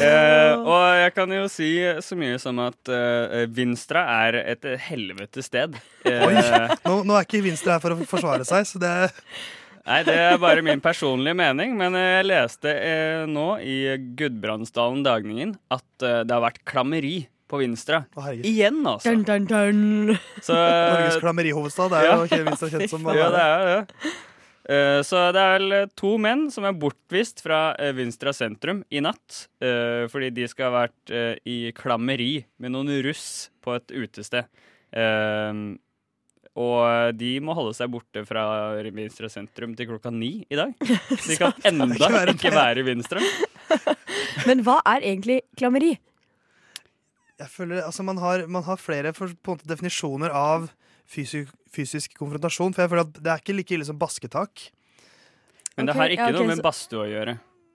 Eh, 0.00 0.54
og 0.56 0.86
jeg 1.02 1.12
kan 1.18 1.34
jo 1.36 1.42
si 1.52 1.68
så 2.00 2.16
mye 2.16 2.38
som 2.40 2.62
at 2.64 2.88
eh, 2.96 3.44
Vinstra 3.52 4.06
er 4.24 4.38
et 4.54 4.64
helvete 4.86 5.44
sted. 5.44 5.76
Eh, 6.08 6.24
Oi. 6.30 6.32
Nå, 6.86 6.96
nå 7.04 7.18
er 7.20 7.28
ikke 7.28 7.44
Vinstra 7.44 7.76
her 7.76 7.84
for 7.84 7.92
å 7.92 8.08
forsvare 8.08 8.48
seg, 8.48 8.64
så 8.64 8.80
det 8.80 8.94
Nei, 9.84 10.00
det 10.08 10.16
er 10.16 10.40
bare 10.40 10.64
min 10.64 10.80
personlige 10.80 11.36
mening, 11.36 11.76
men 11.76 11.92
eh, 12.00 12.22
jeg 12.22 12.30
leste 12.30 12.72
eh, 12.72 13.28
nå 13.28 13.58
i 13.60 13.78
Gudbrandsdalen 14.16 15.04
Dagningen 15.04 15.58
at 15.68 15.84
eh, 16.08 16.22
det 16.24 16.32
har 16.32 16.46
vært 16.48 16.64
klammeri 16.64 17.26
på 17.54 17.62
Vinstra. 17.62 18.02
Å, 18.10 18.26
herregud. 18.26 18.46
Igjen, 18.50 18.82
altså. 18.90 19.14
Dun, 19.14 19.24
dun, 19.28 19.48
dun. 19.48 20.20
Så, 20.42 20.58
Norges 20.94 21.18
klammerihovedstad. 21.22 21.92
Det 21.92 22.00
er 22.00 22.08
ja. 22.08 22.14
jo 22.18 22.28
ikke 22.28 22.44
Vinstra 22.48 22.70
kjent 22.74 22.90
som. 22.90 23.10
Ja, 23.14 23.28
det 23.30 23.42
er 23.44 23.68
det. 23.68 24.14
Eh, 24.64 24.98
så 25.04 25.20
det 25.36 25.42
er 25.44 25.54
vel 25.60 25.74
to 25.92 26.14
menn 26.18 26.46
som 26.52 26.64
er 26.64 26.76
bortvist 26.80 27.42
fra 27.44 27.74
eh, 27.76 27.92
Vinstra 27.94 28.32
sentrum 28.34 28.80
i 28.90 29.02
natt. 29.04 29.46
eh, 29.62 30.06
fordi 30.10 30.32
de 30.34 30.48
skal 30.50 30.70
ha 30.70 30.84
vært 30.86 31.12
eh, 31.14 31.34
i 31.44 31.58
klammeri 31.76 32.46
med 32.58 32.72
noen 32.74 32.90
russ 33.04 33.50
på 33.64 33.76
et 33.76 33.92
utested. 33.94 34.48
Eh, 34.96 35.60
og 36.54 37.18
de 37.18 37.32
må 37.42 37.54
holde 37.58 37.74
seg 37.74 37.90
borte 37.90 38.22
fra 38.26 38.46
Vinstra 38.86 39.30
sentrum 39.30 39.74
til 39.78 39.90
klokka 39.90 40.12
ni 40.14 40.36
i 40.46 40.58
dag. 40.58 40.74
Så 40.80 41.22
de 41.30 41.38
kan 41.38 41.54
enda 41.66 42.10
ikke 42.30 42.54
være 42.54 42.82
i 42.82 42.88
Vinstra. 42.88 43.22
Men 44.48 44.62
hva 44.66 44.78
er 44.94 45.06
egentlig 45.12 45.40
klammeri? 45.58 45.96
Jeg 47.42 47.50
føler, 47.50 47.80
altså 47.82 48.04
man 48.06 48.18
har, 48.22 48.44
man 48.46 48.62
har 48.62 48.78
flere 48.78 49.10
for, 49.16 49.32
på 49.42 49.54
en 49.54 49.58
måte, 49.58 49.66
definisjoner 49.70 50.30
av 50.34 50.68
fysisk, 51.10 51.50
fysisk 51.74 52.14
konfrontasjon. 52.18 52.74
For 52.76 52.84
jeg 52.84 52.92
føler 52.92 53.08
at 53.08 53.18
det 53.18 53.32
er 53.32 53.42
ikke 53.42 53.56
like 53.58 53.74
ille 53.74 53.88
som 53.88 53.98
basketak. 53.98 54.68
Men 55.74 55.88
det 55.90 55.96
har 55.98 56.12
ikke 56.14 56.28
ja, 56.28 56.30
okay, 56.30 56.38
noe 56.38 56.52
med 56.52 56.60
så- 56.60 56.66
badstue 56.68 57.02
å 57.02 57.10
gjøre. 57.10 57.34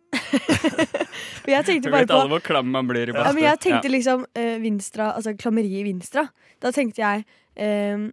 Jeg 1.50 1.66
tenkte 1.66 1.90
bare 1.92 2.04
vet 2.06 2.12
på 2.12 2.18
alle 2.20 2.32
hvor 2.32 2.42
klam 2.46 2.68
man 2.72 2.88
blir 2.90 3.10
i 3.10 3.12
Ja, 3.12 3.18
badstue. 3.18 3.36
men 3.36 3.44
jeg 3.46 3.60
tenkte 3.64 3.90
liksom 3.90 4.24
uh, 4.26 4.56
Vinstra, 4.62 5.08
altså 5.18 5.34
klammeri 5.38 5.80
i 5.80 5.84
Vinstra. 5.86 6.24
Da 6.62 6.72
tenkte 6.76 7.02
jeg 7.02 7.24
eh, 7.56 8.04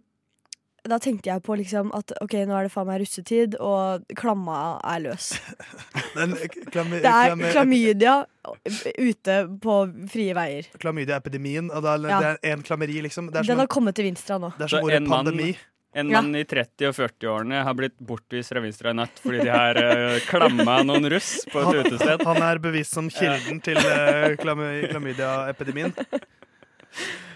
Da 0.87 0.97
tenkte 1.03 1.27
jeg 1.29 1.43
på 1.43 1.55
liksom 1.59 1.89
at 1.97 2.11
ok, 2.23 2.33
nå 2.47 2.55
er 2.57 2.63
det 2.67 2.71
faen 2.71 2.87
meg 2.87 3.01
russetid, 3.01 3.55
og 3.59 4.05
klamma 4.15 4.79
er 4.87 5.01
løs. 5.03 5.29
Den 6.17 6.35
klami, 6.71 7.01
Det 7.03 7.11
er 7.11 7.31
klami, 7.33 7.51
klamydia 7.51 8.15
ute 8.97 9.37
på 9.63 9.77
frie 10.09 10.33
veier. 10.37 10.69
klamydia-epidemien. 10.79 11.71
Og 11.73 11.83
det 11.83 11.95
er, 11.95 12.07
Ja. 12.09 12.19
det 12.19 12.29
er 12.43 12.53
en 12.55 12.63
klammeri, 12.63 13.01
liksom. 13.03 13.27
Det 13.31 13.35
er 13.41 13.43
Den 13.43 13.51
som, 13.57 13.59
har 13.65 13.67
kommet 13.67 13.95
til 13.99 14.05
Vinstra 14.09 14.39
nå. 14.39 14.53
det 14.57 14.63
er 14.69 14.75
som 14.77 14.83
ordet 14.87 15.01
en 15.01 15.07
mann- 15.09 15.25
pandemi. 15.25 15.57
En 15.97 16.09
Ja. 16.11 16.21
mann 16.21 16.35
i 16.35 16.43
30- 16.43 16.87
og 16.89 16.93
40-årene 16.95 17.63
har 17.63 17.73
blitt 17.73 17.95
bortvist 17.99 18.49
fra 18.53 18.61
Vinstra 18.61 18.91
i 18.91 18.93
natt 18.93 19.17
fordi 19.23 19.39
de 19.43 19.49
har 19.49 19.75
uh, 19.81 20.19
klamma 20.29 20.83
noen 20.85 21.07
russ 21.09 21.43
på 21.49 21.57
et 21.59 21.65
Han, 21.65 21.75
utested. 21.87 22.21
han 22.27 22.41
er 22.43 22.59
bevisst 22.59 22.93
som 22.93 23.09
kilden 23.09 23.59
til 23.65 23.77
uh, 23.77 24.35
klamydia-epidemien. 24.37 25.95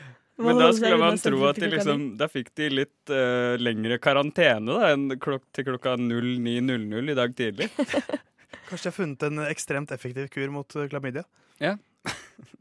Men 0.45 0.59
da 0.59 0.71
skulle 0.75 0.97
man 1.01 1.19
tro 1.21 1.43
at 1.49 1.59
de 1.61 1.69
liksom 1.71 2.03
Da 2.19 2.27
fikk 2.31 2.51
de 2.57 2.69
litt 2.73 3.13
uh, 3.13 3.57
lengre 3.61 3.97
karantene 4.01 4.71
da 4.71 4.91
enn 4.93 5.15
klok 5.21 5.45
til 5.55 5.67
klokka 5.69 5.95
09.00 5.99 7.13
i 7.13 7.17
dag 7.17 7.35
tidlig. 7.37 7.69
Kanskje 8.69 8.83
de 8.83 8.89
har 8.89 8.97
funnet 8.97 9.25
en 9.27 9.43
ekstremt 9.47 9.93
effektiv 9.95 10.29
kur 10.33 10.51
mot 10.53 10.77
uh, 10.77 10.87
klamydia. 10.91 11.25
Ja. 11.61 11.75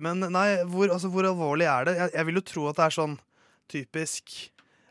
Men 0.05 0.25
nei, 0.33 0.49
hvor, 0.69 0.91
altså, 0.93 1.11
hvor 1.13 1.29
alvorlig 1.29 1.69
er 1.71 1.89
det? 1.89 1.97
Jeg, 2.01 2.15
jeg 2.19 2.29
vil 2.29 2.41
jo 2.41 2.47
tro 2.53 2.67
at 2.71 2.81
det 2.81 2.87
er 2.89 2.99
sånn 2.99 3.17
typisk 3.71 4.37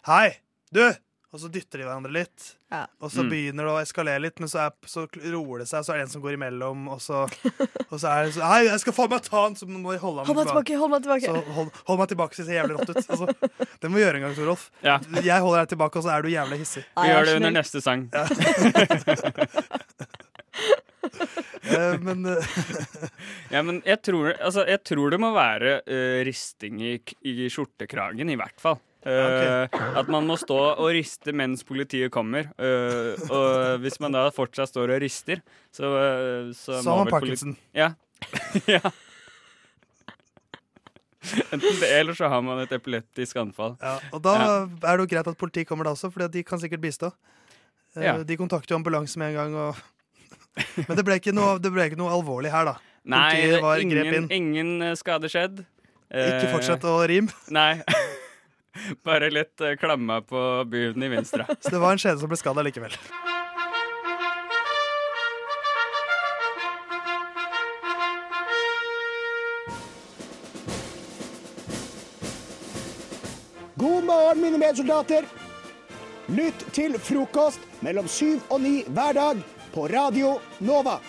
Hei, 0.07 0.39
du! 0.73 0.85
Og 1.29 1.37
så 1.37 1.45
dytter 1.53 1.77
de 1.77 1.85
hverandre 1.85 2.09
litt. 2.09 2.55
Ja. 2.73 2.87
Og 3.05 3.11
så 3.13 3.21
Mm. 3.21 3.27
begynner 3.29 3.63
det 3.67 3.73
å 3.75 3.81
eskalere 3.83 4.21
litt, 4.23 4.39
men 4.41 4.49
så, 4.49 4.63
er, 4.65 4.71
så 4.89 5.03
roer 5.29 5.59
det 5.61 5.67
seg, 5.69 5.83
så 5.85 5.93
er 5.93 5.97
det 5.99 6.05
en 6.07 6.13
som 6.15 6.23
går 6.23 6.33
imellom, 6.39 6.87
og 6.89 6.97
så, 7.05 7.19
og 7.91 7.99
så 8.01 8.07
er 8.09 8.25
det 8.25 8.33
så 8.33 8.41
Hei, 8.49 8.63
jeg 8.65 8.79
skal 8.81 8.95
faen 8.97 9.11
meg 9.13 9.21
ta 9.27 9.43
han! 9.43 9.53
Så 9.59 9.67
må 9.69 9.93
jeg 9.93 10.01
holde 10.01 10.23
ham 10.25 10.31
Hold 10.31 10.39
meg 10.41 10.49
tilbake, 10.49 10.79
hold 10.81 10.89
meg 10.95 11.03
tilbake. 11.05 11.29
Så 11.29 11.53
hold, 11.59 11.69
hold 11.85 11.99
meg 12.01 12.09
tilbake, 12.15 12.33
så 12.33 12.41
ser 12.47 12.53
jeg 12.57 12.63
jævlig 12.63 12.79
rått 12.79 12.89
ut. 12.89 12.97
Altså, 13.13 13.25
det 13.83 13.85
må 13.93 13.99
vi 13.99 14.03
gjøre 14.07 14.17
en 14.17 14.25
gang, 14.25 14.35
Torolf. 14.39 14.65
Ja. 14.81 14.97
Jeg 15.21 15.45
holder 15.45 15.61
deg 15.61 15.69
tilbake, 15.75 16.01
og 16.01 16.07
så 16.07 16.15
er 16.15 16.25
du 16.25 16.29
jævlig 16.33 16.57
hissig. 16.63 16.83
Vi 16.97 17.05
er 17.05 17.13
gjør 17.13 17.29
det 17.29 17.37
under 17.37 17.53
neste 17.59 17.85
sang. 17.85 18.09
uh, 21.69 21.95
men 22.09 22.25
eh, 22.25 22.57
Ja, 23.53 23.61
men 23.65 23.81
jeg 23.85 24.01
tror, 24.05 24.33
altså, 24.41 24.65
jeg 24.65 24.81
tror 24.87 25.13
det 25.13 25.19
må 25.21 25.29
være 25.37 25.79
uh, 25.85 26.19
risting 26.25 26.81
i, 26.81 26.97
i 27.21 27.49
skjortekragen, 27.53 28.29
i 28.33 28.37
hvert 28.39 28.57
fall. 28.61 28.81
Eh, 29.07 29.77
At 29.95 30.09
man 30.11 30.25
må 30.27 30.35
stå 30.39 30.57
og 30.73 30.89
riste 30.91 31.31
mens 31.35 31.63
politiet 31.67 32.11
kommer. 32.11 32.49
Uh, 32.59 33.15
og 33.31 33.83
hvis 33.83 33.99
man 34.03 34.15
da 34.15 34.25
fortsatt 34.35 34.73
står 34.73 34.95
og 34.95 35.03
rister, 35.03 35.43
så, 35.71 35.91
uh, 35.93 36.49
så, 36.55 36.81
har 36.81 37.05
man 37.05 37.13
pakkelsen 37.13 37.55
Parkinson. 37.55 37.55
Ja. 37.75 37.93
ja. 38.75 38.91
Enten 41.53 41.79
det, 41.79 41.87
eller 41.99 42.15
så 42.15 42.27
har 42.31 42.43
man 42.43 42.59
et 42.63 42.73
epileptisk 42.75 43.39
anfall. 43.39 43.77
Ja, 43.83 43.97
og 44.11 44.23
da 44.23 44.35
Ja. 44.39 44.51
er 44.67 44.97
det 44.97 45.05
jo 45.05 45.15
greit 45.15 45.31
at 45.31 45.39
politiet 45.39 45.67
kommer 45.67 45.87
da 45.87 45.95
også, 45.95 46.11
for 46.11 46.27
de 46.27 46.43
kan 46.43 46.59
sikkert 46.59 46.83
bistå. 46.83 47.13
De 47.95 48.37
kontakter 48.37 48.75
jo 48.75 48.79
ambulanse 48.79 49.19
med 49.19 49.31
en 49.31 49.39
gang. 49.39 49.55
Og 49.55 49.75
Men 50.87 50.97
det 50.97 51.05
ble, 51.07 51.19
ikke 51.19 51.35
noe, 51.35 51.57
det 51.61 51.71
ble 51.71 51.87
ikke 51.87 51.99
noe 51.99 52.11
alvorlig 52.11 52.51
her, 52.51 52.67
da. 52.67 52.75
Nei, 53.09 53.59
var 53.63 53.79
ingen, 53.79 54.27
ingen 54.27 54.95
skade 54.99 55.29
skjedd. 55.31 55.63
Ikke 56.09 56.49
fortsett 56.51 56.83
å 56.89 56.99
rime. 57.07 57.31
Nei. 57.53 57.79
Bare 59.07 59.29
litt 59.33 59.61
uh, 59.61 59.75
klamma 59.79 60.21
på 60.21 60.45
byen 60.69 61.03
i 61.03 61.11
venstre. 61.11 61.45
Så 61.61 61.73
det 61.73 61.81
var 61.81 61.95
en 61.95 62.01
skjede 62.01 62.19
som 62.21 62.31
ble 62.31 62.39
skada 62.39 62.65
likevel. 62.65 62.95
God 73.79 74.03
morgen, 74.03 74.41
mine 74.43 74.59
medsoldater. 74.59 75.27
Lytt 76.29 76.65
til 76.75 76.97
frokost 77.01 77.63
mellom 77.81 78.09
syv 78.11 78.43
og 78.51 78.61
ni 78.61 78.83
hver 78.91 79.15
dag 79.17 79.39
på 79.73 79.87
Radio 79.89 80.35
Nova. 80.59 80.99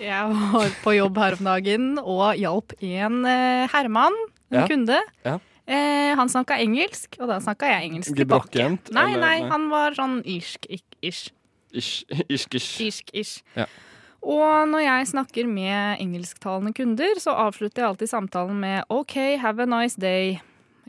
Jeg 0.00 0.32
var 0.32 0.70
på 0.84 0.94
jobb 0.96 1.18
her 1.20 1.36
om 1.38 1.44
dagen 1.50 1.86
og 2.00 2.34
hjalp 2.40 2.72
en 2.80 3.18
eh, 3.28 3.66
herremann, 3.72 4.16
en 4.50 4.60
Ja. 4.62 4.66
kunde. 4.70 5.00
Ja. 5.26 5.38
Eh, 5.70 6.14
han 6.16 6.28
snakka 6.28 6.56
engelsk, 6.58 7.18
og 7.20 7.28
da 7.28 7.36
snakka 7.38 7.68
jeg 7.68 7.90
engelsk 7.90 8.16
tilbake. 8.16 8.48
Gebrokkent? 8.50 8.90
Nei, 8.96 9.12
eller- 9.12 9.20
nei, 9.20 9.48
han 9.50 9.68
var 9.70 9.92
sånn 9.94 10.22
irsk, 10.24 10.66
ik- 10.68 10.96
ish. 11.02 11.30
Ish, 11.72 12.04
ish, 12.28 12.48
ish. 12.54 12.80
Irsk, 12.80 13.10
ish. 13.14 13.42
Ja. 13.54 13.66
Og 14.22 14.66
når 14.68 14.82
jeg 14.84 15.06
snakker 15.06 15.46
med 15.48 16.00
engelsktalende 16.00 16.74
kunder, 16.74 17.14
så 17.22 17.30
avslutter 17.36 17.82
jeg 17.82 17.88
alltid 17.88 18.08
samtalen 18.10 18.58
med 18.60 18.84
OK, 18.90 19.14
have 19.38 19.60
a 19.62 19.66
nice 19.66 19.96
day. 19.96 20.40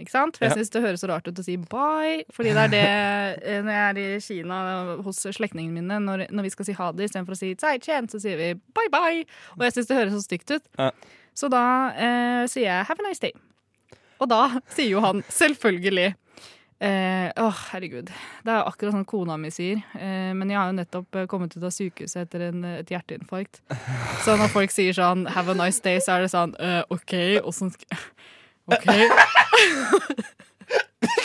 Ikke 0.02 0.14
sant? 0.14 0.38
For 0.38 0.48
jeg 0.48 0.58
syns 0.60 0.74
det 0.74 0.84
høres 0.84 1.04
så 1.04 1.12
rart 1.12 1.30
ut 1.30 1.40
å 1.42 1.46
si 1.46 1.58
bye. 1.62 2.26
Fordi 2.34 2.56
det 2.58 2.66
er 2.66 2.74
det 2.74 2.84
eh, 3.54 3.62
når 3.62 3.78
jeg 3.78 3.86
er 3.86 4.02
i 4.02 4.08
Kina 4.26 4.60
hos 5.06 5.22
slektningene 5.38 5.80
mine, 5.80 6.02
når, 6.04 6.26
når 6.34 6.50
vi 6.50 6.54
skal 6.56 6.68
si 6.68 6.78
ha 6.78 6.90
det 6.96 7.10
istedenfor 7.10 7.38
å 7.38 7.42
si 7.42 7.54
zaichen, 7.62 8.10
så 8.12 8.22
sier 8.24 8.40
vi 8.42 8.52
bye 8.76 8.92
bye. 8.94 9.24
Og 9.60 9.68
jeg 9.68 9.78
syns 9.78 9.92
det 9.92 10.00
høres 10.02 10.18
så 10.18 10.26
stygt 10.26 10.58
ut. 10.58 10.68
Ja. 10.80 10.92
Så 11.38 11.48
da 11.52 11.64
eh, 11.96 12.44
sier 12.52 12.68
jeg 12.68 12.90
have 12.90 13.00
a 13.00 13.08
nice 13.08 13.24
day. 13.24 13.36
Og 14.22 14.30
da 14.32 14.44
sier 14.76 14.92
jo 14.94 15.04
han 15.04 15.24
selvfølgelig 15.30 16.10
eh, 16.82 17.30
Åh, 17.38 17.62
herregud. 17.72 18.10
Det 18.46 18.54
er 18.54 18.66
akkurat 18.66 18.96
sånn 18.96 19.08
kona 19.10 19.38
mi 19.42 19.52
sier. 19.54 19.82
Eh, 19.98 20.32
men 20.38 20.52
jeg 20.52 20.60
har 20.60 20.72
jo 20.72 20.78
nettopp 20.80 21.22
eh, 21.22 21.30
kommet 21.32 21.56
ut 21.56 21.66
av 21.66 21.74
sykehuset 21.76 22.26
etter 22.26 22.48
en, 22.50 22.66
et 22.82 22.92
hjerteinfarkt. 22.92 23.62
Så 24.26 24.38
når 24.40 24.54
folk 24.54 24.74
sier 24.74 24.96
sånn 24.98 25.28
'have 25.30 25.54
a 25.54 25.58
nice 25.58 25.82
day', 25.84 26.02
så 26.02 26.18
er 26.18 26.26
det 26.26 26.34
sånn 26.34 26.56
eh, 26.60 26.82
OK, 26.90 27.16
åssen 27.46 27.74
skal 27.74 27.98
OK. 28.72 28.88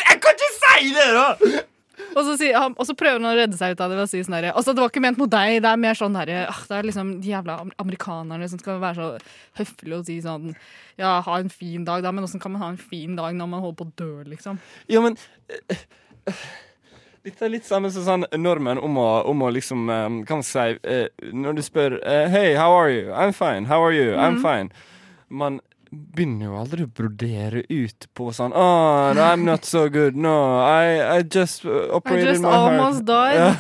Jeg 0.07 0.21
kan 0.23 0.33
ikke 0.37 0.53
si 0.57 0.93
det, 0.97 1.09
da! 1.15 1.27
Og 2.17 2.23
så, 2.25 2.35
sier 2.41 2.57
han, 2.57 2.73
og 2.81 2.87
så 2.89 2.95
prøver 2.97 3.19
han 3.21 3.29
å 3.29 3.35
redde 3.37 3.57
seg 3.59 3.75
ut 3.75 3.81
av 3.85 3.91
det 3.93 3.97
ved 3.99 4.07
å 4.07 4.09
si 4.09 4.21
sånn 4.25 4.37
herre 4.39 4.51
Altså, 4.57 4.73
det 4.77 4.81
var 4.83 4.89
ikke 4.93 5.03
ment 5.05 5.19
mot 5.21 5.31
deg, 5.33 5.59
det 5.65 5.69
er 5.69 5.81
mer 5.81 5.97
sånn 5.97 6.17
herre 6.17 6.43
ah, 6.49 6.61
Det 6.69 6.77
er 6.79 6.87
liksom 6.89 7.11
de 7.25 7.29
jævla 7.33 7.57
amerikanerne 7.83 8.49
som 8.53 8.61
skal 8.61 8.79
være 8.81 8.97
så 8.97 9.09
høflige 9.61 9.99
og 9.99 10.07
si 10.09 10.17
sånn 10.25 10.47
Ja, 11.01 11.19
ha 11.27 11.35
en 11.43 11.51
fin 11.53 11.85
dag, 11.89 12.01
da, 12.05 12.13
men 12.17 12.25
åssen 12.25 12.41
kan 12.41 12.53
man 12.55 12.63
ha 12.65 12.71
en 12.73 12.81
fin 12.81 13.17
dag 13.19 13.37
når 13.37 13.51
man 13.53 13.65
holder 13.65 13.79
på 13.83 13.89
å 13.89 13.93
dø, 14.01 14.11
liksom? 14.33 14.61
Ja, 14.93 15.03
men 15.05 15.19
eh, 15.53 16.41
Dette 17.27 17.45
er 17.49 17.53
litt 17.57 17.69
samme 17.69 17.91
som 17.93 18.05
sånn 18.07 18.27
normen 18.41 18.81
om 18.81 18.97
å, 19.03 19.09
om 19.29 19.45
å 19.45 19.53
liksom 19.57 19.89
eh, 19.93 20.09
Hva 20.29 20.41
man 20.41 20.47
si 20.47 20.67
Når 21.37 21.59
du 21.61 21.65
spør 21.67 21.99
Hey, 22.33 22.55
how 22.57 22.73
are 22.77 22.93
you? 22.93 23.11
I'm 23.13 23.33
fine. 23.37 23.69
How 23.69 23.83
are 23.85 23.93
you? 23.97 24.15
I'm 24.17 24.39
Mhm. 24.39 24.45
fine. 24.45 24.73
Man 25.29 25.61
begynner 25.91 26.49
jo 26.51 26.59
aldri 26.61 26.85
å 26.87 26.91
brodere 26.91 27.63
ut 27.69 28.07
på 28.17 28.31
sånn 28.35 28.55
Oh, 28.57 29.13
I'm 29.15 29.45
not 29.47 29.65
so 29.65 29.87
good. 29.93 30.17
No, 30.17 30.59
I, 30.61 31.19
I 31.19 31.23
just 31.23 31.65
operated 31.67 32.29
I 32.29 32.31
just 32.33 32.43
my 32.43 32.53
heart. 32.55 32.73
almost 32.75 33.07
died. 33.09 33.41
Ja. 33.41 33.57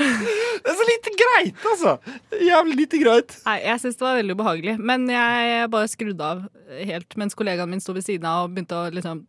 det 0.00 0.70
er 0.72 0.76
så 0.78 0.86
lite 0.88 1.12
greit, 1.22 1.64
altså! 1.72 1.96
Jævlig 2.40 2.76
lite 2.84 3.00
greit. 3.02 3.34
Nei, 3.44 3.58
jeg 3.66 3.82
syns 3.82 3.98
det 4.00 4.06
var 4.06 4.16
veldig 4.20 4.36
ubehagelig. 4.38 4.76
Men 4.90 5.04
jeg 5.12 5.66
bare 5.74 5.90
skrudde 5.92 6.30
av 6.32 6.46
helt 6.78 7.18
mens 7.20 7.36
kollegaen 7.36 7.70
min 7.70 7.82
sto 7.84 7.94
ved 7.96 8.06
siden 8.06 8.28
av 8.30 8.46
og 8.46 8.54
begynte 8.56 8.78
å 8.78 8.88
liksom 8.94 9.26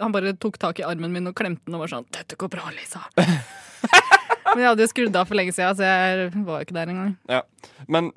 Han 0.00 0.12
bare 0.14 0.32
tok 0.40 0.56
tak 0.56 0.78
i 0.80 0.86
armen 0.88 1.12
min 1.12 1.28
og 1.28 1.34
klemte 1.36 1.66
den 1.66 1.76
og 1.76 1.82
var 1.84 1.90
sånn 1.92 2.06
'Dette 2.08 2.38
går 2.40 2.48
bra, 2.54 2.70
Lisa'. 2.72 3.04
Men 4.54 4.62
jeg 4.62 4.68
hadde 4.70 4.84
jo 4.84 4.90
skrudd 4.92 5.16
av 5.16 5.28
for 5.28 5.36
lenge 5.38 5.52
siden, 5.56 5.76
så 5.76 5.84
jeg 5.84 6.30
var 6.46 6.60
jo 6.60 6.66
ikke 6.66 6.76
der 6.76 6.90
engang. 6.92 7.12
Ja. 7.28 7.42
Men, 7.88 8.10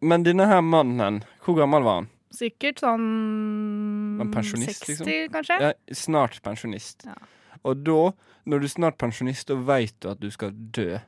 men 0.00 0.24
denne 0.24 0.46
her 0.48 0.62
mannen, 0.64 1.22
hvor 1.44 1.56
gammel 1.58 1.84
var 1.84 1.98
han? 2.00 2.08
Sikkert 2.36 2.82
sånn 2.84 3.06
60, 4.20 4.90
liksom? 4.90 5.10
kanskje? 5.32 5.58
Ja, 5.62 5.72
snart 5.96 6.38
pensjonist. 6.44 7.06
Ja. 7.08 7.16
Og 7.66 7.82
da, 7.86 8.00
når 8.46 8.62
du 8.62 8.68
er 8.68 8.74
snart 8.74 8.98
pensjonist, 9.00 9.48
da 9.48 9.56
veit 9.56 9.96
du 10.02 10.10
at 10.12 10.20
du 10.22 10.28
skal 10.34 10.52
dø. 10.52 10.98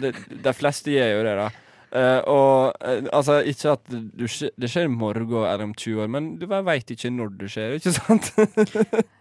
De, 0.00 0.12
de 0.12 0.54
fleste 0.56 0.92
gjør 0.92 1.12
jo 1.16 1.26
det, 1.26 1.34
da. 1.40 1.50
Uh, 1.90 2.20
og 2.30 2.84
uh, 2.86 3.08
altså, 3.10 3.40
ikke 3.50 3.72
at 3.72 3.88
du, 3.90 4.22
det 4.30 4.68
skjer 4.70 4.86
i 4.86 4.92
morgen 4.92 5.26
eller 5.40 5.64
om 5.64 5.72
20 5.74 6.04
år, 6.04 6.10
men 6.14 6.28
du 6.38 6.44
veit 6.46 6.90
ikke 6.94 7.10
når 7.10 7.32
det 7.40 7.48
skjer, 7.50 7.74
ikke 7.80 7.94
sant? 7.96 8.30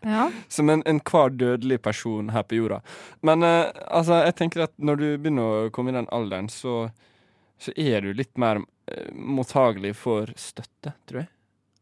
Ja. 0.05 0.27
Som 0.55 0.69
en 0.69 0.85
enhver 0.85 1.33
dødelig 1.33 1.79
person 1.81 2.29
her 2.29 2.45
på 2.45 2.59
jorda. 2.59 2.83
Men 3.25 3.41
uh, 3.41 3.73
altså, 3.87 4.21
jeg 4.27 4.37
tenker 4.37 4.67
at 4.67 4.75
når 4.77 5.01
du 5.01 5.07
begynner 5.17 5.65
å 5.65 5.71
komme 5.73 5.89
i 5.89 5.97
den 5.97 6.09
alderen, 6.13 6.51
så, 6.53 6.91
så 7.59 7.73
er 7.75 8.05
du 8.05 8.13
litt 8.15 8.37
mer 8.39 8.61
eh, 8.89 9.09
mottagelig 9.13 9.95
for 9.99 10.31
støtte, 10.39 10.95
tror 11.09 11.23
jeg. 11.23 11.29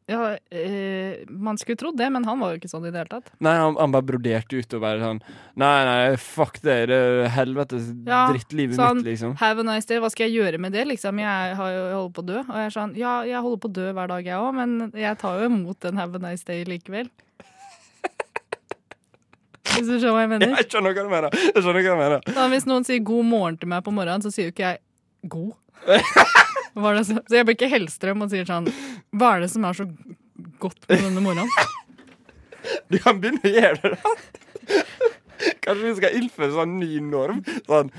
Ja, 0.08 0.38
eh, 0.56 1.26
man 1.28 1.58
skulle 1.60 1.76
trodd 1.76 1.98
det, 2.00 2.08
men 2.16 2.24
han 2.24 2.40
var 2.40 2.54
jo 2.54 2.62
ikke 2.62 2.70
sånn 2.72 2.86
i 2.88 2.92
det 2.94 3.02
hele 3.02 3.12
tatt. 3.12 3.28
Nei, 3.44 3.58
han, 3.60 3.76
han 3.76 3.92
bare 3.92 4.08
broderte 4.08 4.56
ut 4.56 4.76
og 4.78 4.84
bare 4.86 5.02
sånn 5.04 5.18
Nei, 5.60 5.74
nei, 5.84 5.98
fuck 6.24 6.62
det. 6.64 6.78
Det 6.88 6.96
er 6.96 7.28
helvetes 7.36 7.90
Ja, 8.08 8.22
drittlivet 8.32 8.80
sånn, 8.80 9.02
mitt, 9.02 9.10
liksom. 9.10 9.36
Have 9.42 9.66
a 9.66 9.68
nice 9.68 9.90
day, 9.90 10.00
hva 10.00 10.08
skal 10.14 10.30
jeg 10.30 10.40
gjøre 10.40 10.62
med 10.64 10.72
det, 10.78 10.86
liksom? 10.94 11.20
Jeg 11.20 11.58
har 11.60 11.74
jo 11.76 11.82
jeg 11.84 11.98
holder 11.98 12.16
på 12.16 12.24
å 12.24 12.30
dø. 12.30 12.40
Og 12.46 12.56
jeg 12.56 12.70
er 12.72 12.76
sånn, 12.78 12.96
ja, 12.96 13.14
jeg 13.28 13.44
holder 13.50 13.62
på 13.66 13.72
å 13.74 13.76
dø 13.82 13.88
hver 14.00 14.14
dag, 14.14 14.32
jeg 14.32 14.40
òg, 14.48 14.50
men 14.62 14.78
jeg 14.96 15.20
tar 15.20 15.42
jo 15.44 15.52
imot 15.52 15.82
den 15.84 16.00
have 16.00 16.16
a 16.16 16.24
nice 16.24 16.48
day 16.48 16.64
likevel. 16.72 17.12
Hvis 19.78 19.86
du 19.92 19.98
skjønner 20.00 20.16
hva 20.16 20.22
jeg 20.24 20.30
mener. 20.32 20.54
Jeg 20.62 20.70
skjønner 20.72 20.94
hva 20.96 21.04
du 21.04 21.12
mener. 21.12 21.34
Jeg 21.38 21.62
skjønner 21.62 21.84
hva 21.84 21.92
du 21.92 22.00
mener. 22.00 22.22
Da, 22.34 22.48
hvis 22.56 22.66
noen 22.66 22.86
sier 22.88 23.04
god 23.06 23.28
morgen 23.28 23.58
til 23.60 23.70
meg 23.76 23.84
på 23.86 23.92
morgenen, 23.94 24.24
så 24.24 24.32
sier 24.34 24.48
jo 24.48 24.54
ikke 24.56 24.72
jeg 24.72 24.80
god. 25.36 25.52
Så? 25.86 27.04
så 27.04 27.38
jeg 27.40 27.48
blir 27.48 27.56
ikke 27.56 27.72
Hellstrøm 27.72 28.26
og 28.26 28.30
sier 28.30 28.46
sånn 28.46 28.68
Hva 29.18 29.32
er 29.36 29.46
det 29.46 29.50
som 29.50 29.64
er 29.66 29.78
så 29.78 29.88
godt 30.62 30.84
på 30.86 30.94
denne 30.94 31.24
morgenen? 31.24 31.50
Du 32.92 32.98
kan 33.00 33.18
begynne 33.22 33.42
å 33.48 33.52
gjøre 33.52 33.94
det. 33.94 34.16
Kanskje 35.64 35.84
vi 35.86 35.94
skal 36.02 36.18
innføre 36.20 36.52
sånn 36.52 36.74
ny 36.82 37.00
norm? 37.04 37.40
Sånn 37.68 37.92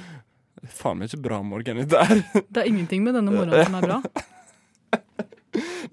Faen 0.75 0.99
meg 0.99 1.09
ikke 1.09 1.23
bra 1.23 1.39
dette 1.65 2.01
er. 2.03 2.21
Det 2.51 2.61
er 2.61 2.69
ingenting 2.69 3.05
med 3.07 3.15
denne 3.17 3.33
morgenen 3.33 3.65
som 3.65 3.79
er 3.79 3.87
bra. 3.87 3.99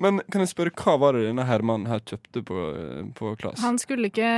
Men 0.02 0.20
kan 0.32 0.44
jeg 0.44 0.52
spørre, 0.52 0.74
hva 0.76 0.98
var 1.00 1.16
det 1.16 1.28
denne 1.30 1.46
Herman 1.48 1.86
her 1.88 2.02
kjøpte 2.04 2.42
på, 2.46 2.66
på 3.16 3.36
Klas? 3.40 3.62
Han 3.64 3.78
skulle 3.80 4.10
ikke 4.12 4.32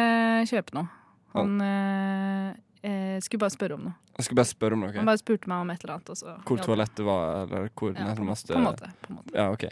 kjøpe 0.50 0.75
noe. 0.77 0.92
Han 1.38 1.62
eh, 1.63 2.51
eh, 2.82 3.18
skulle 3.24 3.42
bare 3.44 3.54
spørre 3.56 3.78
om 3.78 3.88
noe. 3.88 3.96
Jeg 4.18 4.28
skulle 4.28 4.42
bare 4.42 4.52
spørre 4.52 4.78
om 4.78 4.84
noe. 4.86 4.94
Han 4.96 5.10
bare 5.10 5.22
spurte 5.22 5.50
meg 5.52 5.64
om 5.64 5.72
et 5.74 5.84
eller 5.84 5.96
annet. 5.98 6.12
Og 6.14 6.20
så 6.20 6.36
Hvor 6.48 6.62
toalettet 6.64 7.06
var, 7.06 7.44
eller 7.46 7.70
hvor 7.74 7.94
Ja, 7.94 8.14
på, 8.14 8.22
en 8.22 8.30
måte. 8.32 8.92
På 9.02 9.12
en 9.14 9.20
måte. 9.20 9.34
Ja, 9.38 9.50
OK. 9.52 9.66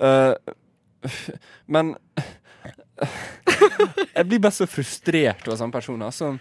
Uh, 0.00 0.34
men 1.74 1.94
Jeg 4.16 4.26
blir 4.28 4.40
bare 4.42 4.54
så 4.54 4.66
frustrert 4.68 5.46
av 5.48 5.56
sånne 5.58 5.74
personer 5.74 6.12
som 6.14 6.38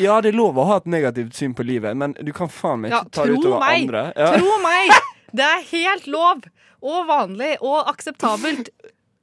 Ja, 0.00 0.18
det 0.22 0.32
er 0.32 0.38
lov 0.38 0.58
å 0.58 0.66
ha 0.68 0.80
et 0.80 0.88
negativt 0.90 1.36
syn 1.38 1.54
på 1.56 1.66
livet, 1.66 1.96
men 1.96 2.16
du 2.18 2.32
kan 2.36 2.50
faen 2.50 2.82
meg 2.84 2.94
Ja, 2.94 3.02
ikke 3.04 3.16
ta 3.18 3.26
det 3.28 3.38
utover 3.38 3.62
meg. 3.62 3.86
andre. 3.86 4.04
Ja. 4.16 4.32
Tro 4.38 4.58
meg! 4.64 4.96
Det 5.32 5.46
er 5.48 5.64
helt 5.70 6.08
lov 6.12 6.42
og 6.82 7.06
vanlig 7.08 7.54
og 7.62 7.88
akseptabelt. 7.92 8.72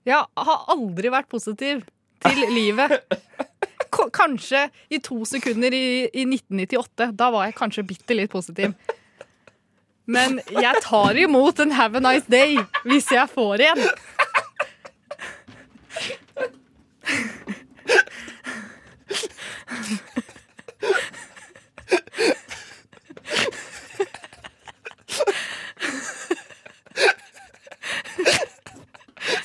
Jeg 0.07 0.23
har 0.47 0.63
aldri 0.71 1.11
vært 1.13 1.29
positiv 1.29 1.83
til 2.23 2.39
livet. 2.55 3.03
Kanskje 4.13 4.69
i 4.89 4.99
to 5.03 5.25
sekunder 5.27 5.73
i, 5.75 6.07
i 6.13 6.25
1998. 6.25 7.11
Da 7.19 7.29
var 7.33 7.49
jeg 7.49 7.57
kanskje 7.59 7.87
bitte 7.87 8.17
litt 8.17 8.31
positiv. 8.31 8.73
Men 10.09 10.39
jeg 10.49 10.81
tar 10.81 11.17
imot 11.21 11.59
en 11.59 11.71
have 11.77 11.99
a 11.99 12.01
nice 12.01 12.25
day 12.31 12.57
hvis 12.85 13.11
jeg 13.13 13.29
får 13.29 13.61
en. 13.69 13.83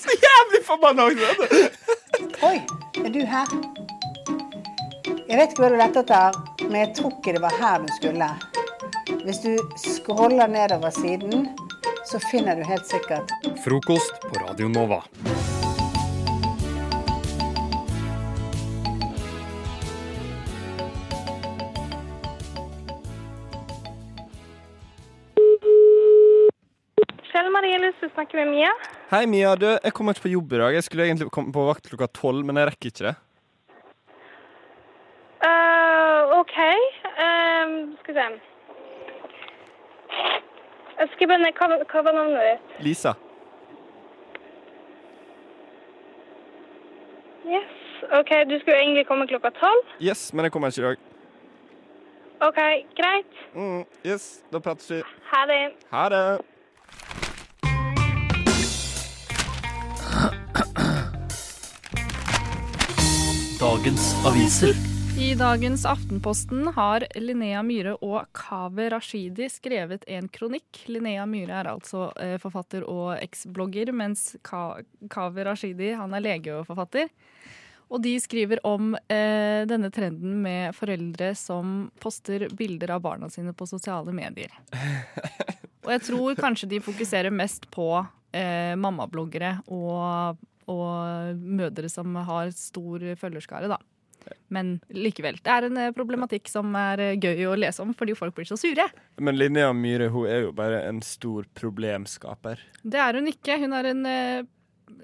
Så 0.01 0.17
jævlig 0.25 0.65
forbanna 0.67 1.03
også! 1.03 1.73
Oi, 2.43 2.57
er 3.05 3.09
du 3.13 3.19
her? 3.19 3.74
Jeg 5.25 5.39
vet 5.41 5.55
ikke 5.55 5.63
hva 5.63 5.69
du 5.73 5.79
lette 5.81 6.01
etter, 6.05 6.35
men 6.67 6.75
jeg 6.83 6.91
tror 6.99 7.13
ikke 7.15 7.33
det 7.33 7.41
var 7.41 7.55
her 7.57 7.81
du 7.81 7.89
skulle. 7.97 8.27
Hvis 9.25 9.41
du 9.41 9.53
scroller 9.81 10.51
nedover 10.53 10.93
siden, 10.93 11.47
så 12.05 12.21
finner 12.21 12.61
du 12.61 12.67
helt 12.69 12.85
sikkert 12.85 13.33
Frokost 13.65 14.21
på 14.21 14.43
Radio 14.43 14.69
Nova. 14.69 15.01
Hei, 29.09 29.27
Mia. 29.31 29.57
Du, 29.57 29.71
jeg 29.73 29.93
kommer 29.97 30.13
ikke 30.13 30.29
på 30.29 30.37
jobb 30.37 30.53
i 30.53 30.67
dag. 30.67 30.75
Jeg 30.75 30.85
skulle 30.85 31.09
egentlig 31.09 31.33
komme 31.33 31.55
på 31.55 31.65
vakt 31.65 31.89
klokka 31.89 32.13
tolv, 32.13 32.45
men 32.45 32.61
jeg 32.61 32.75
rekker 32.75 32.93
ikke 32.93 33.07
det. 33.09 33.21
Eh, 35.45 36.39
OK. 36.41 36.57
Um, 37.25 37.97
skal 38.01 38.15
vi 38.15 38.21
se. 38.21 38.29
Jeg 41.25 41.55
skal. 41.57 41.69
Hva, 41.71 41.79
hva 41.93 42.03
var 42.05 42.13
navnet 42.13 42.43
ditt? 42.49 42.85
Lisa. 42.85 43.15
Yes. 47.47 47.81
OK, 48.13 48.31
du 48.49 48.59
skulle 48.61 48.77
egentlig 48.83 49.07
komme 49.07 49.27
klokka 49.27 49.51
tolv. 49.51 49.85
Yes, 50.01 50.33
men 50.33 50.45
jeg 50.45 50.53
kommer 50.53 50.69
ikke 50.69 50.81
i 50.81 50.85
dag. 50.85 50.97
OK, 52.45 52.61
greit. 52.97 53.39
Mm, 53.55 53.85
yes, 54.05 54.45
da 54.53 54.59
prates 54.59 54.91
vi. 54.91 55.03
Ha 55.33 55.47
det. 55.49 55.63
Ha 55.91 56.09
det. 56.09 56.25
Dagens 63.61 64.27
aviser. 64.27 64.94
I 65.19 65.35
dagens 65.35 65.85
Aftenposten 65.87 66.67
har 66.75 67.05
Linnea 67.15 67.61
Myhre 67.63 67.93
og 68.03 68.27
Kaveh 68.35 68.89
Rashidi 68.91 69.47
skrevet 69.51 70.03
en 70.11 70.27
kronikk. 70.29 70.81
Linnea 70.91 71.23
Myhre 71.31 71.61
er 71.61 71.69
altså 71.71 72.09
eh, 72.19 72.35
forfatter 72.43 72.83
og 72.91 73.13
eksblogger, 73.23 73.93
mens 73.95 74.33
Ka 74.43 74.81
Kaveh 75.11 75.47
Rashidi 75.47 75.93
han 75.95 76.17
er 76.19 76.25
lege 76.25 76.57
og 76.57 76.67
forfatter. 76.67 77.13
Og 77.95 78.03
de 78.03 78.17
skriver 78.19 78.59
om 78.67 78.97
eh, 79.07 79.63
denne 79.71 79.93
trenden 79.95 80.43
med 80.43 80.75
foreldre 80.75 81.31
som 81.39 81.93
poster 82.03 82.49
bilder 82.51 82.97
av 82.97 83.07
barna 83.07 83.31
sine 83.31 83.55
på 83.55 83.71
sosiale 83.71 84.11
medier. 84.17 84.51
Og 85.85 85.93
jeg 85.95 86.07
tror 86.11 86.39
kanskje 86.39 86.73
de 86.75 86.83
fokuserer 86.83 87.31
mest 87.31 87.69
på 87.71 87.89
eh, 88.35 88.73
mammabloggere 88.81 89.59
og, 89.69 90.39
og 90.73 91.43
mødre 91.45 91.91
som 91.93 92.17
har 92.25 92.55
stor 92.57 93.05
følgerskare, 93.21 93.69
da. 93.69 93.77
Men 94.55 94.77
likevel. 94.95 95.39
Det 95.43 95.51
er 95.53 95.67
en 95.69 95.81
eh, 95.81 95.93
problematikk 95.97 96.49
som 96.53 96.75
er 96.79 97.03
eh, 97.03 97.17
gøy 97.19 97.47
å 97.51 97.57
lese 97.59 97.83
om, 97.85 97.95
fordi 97.97 98.17
folk 98.19 98.37
blir 98.37 98.49
så 98.49 98.59
sure. 98.61 98.87
Men 99.23 99.39
Linnea 99.39 99.73
Myhre 99.77 100.11
hun 100.15 100.29
er 100.31 100.47
jo 100.47 100.55
bare 100.57 100.83
en 100.89 101.03
stor 101.05 101.49
problemskaper. 101.59 102.63
Det 102.83 103.01
er 103.01 103.19
hun 103.19 103.31
ikke. 103.31 103.59
Hun 103.65 103.77
er 103.77 103.91
en 103.91 104.07
eh, 104.11 104.47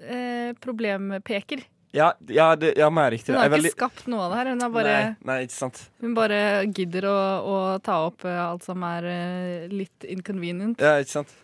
eh, 0.05 0.49
problempeker. 0.61 1.65
Ja, 1.91 2.13
ja, 2.31 2.53
det, 2.55 2.77
ja 2.79 2.87
mer 2.93 3.11
riktig. 3.11 3.33
Hun 3.33 3.41
har 3.41 3.49
ikke 3.49 3.57
veldig- 3.57 3.73
skapt 3.73 4.05
noe 4.07 4.27
av 4.27 4.31
det 4.31 4.37
her. 4.39 4.51
Hun, 4.53 4.63
bare, 4.71 4.93
Nei, 5.27 5.39
nei, 5.43 5.71
hun 6.05 6.13
bare 6.15 6.39
gidder 6.71 7.09
å, 7.11 7.17
å 7.43 7.57
ta 7.83 7.97
opp 8.07 8.23
alt 8.31 8.63
som 8.63 8.85
er 8.87 9.09
litt 9.73 10.07
inconvenient. 10.07 10.79
Ja, 10.79 11.01
ikke 11.03 11.17
sant. 11.19 11.35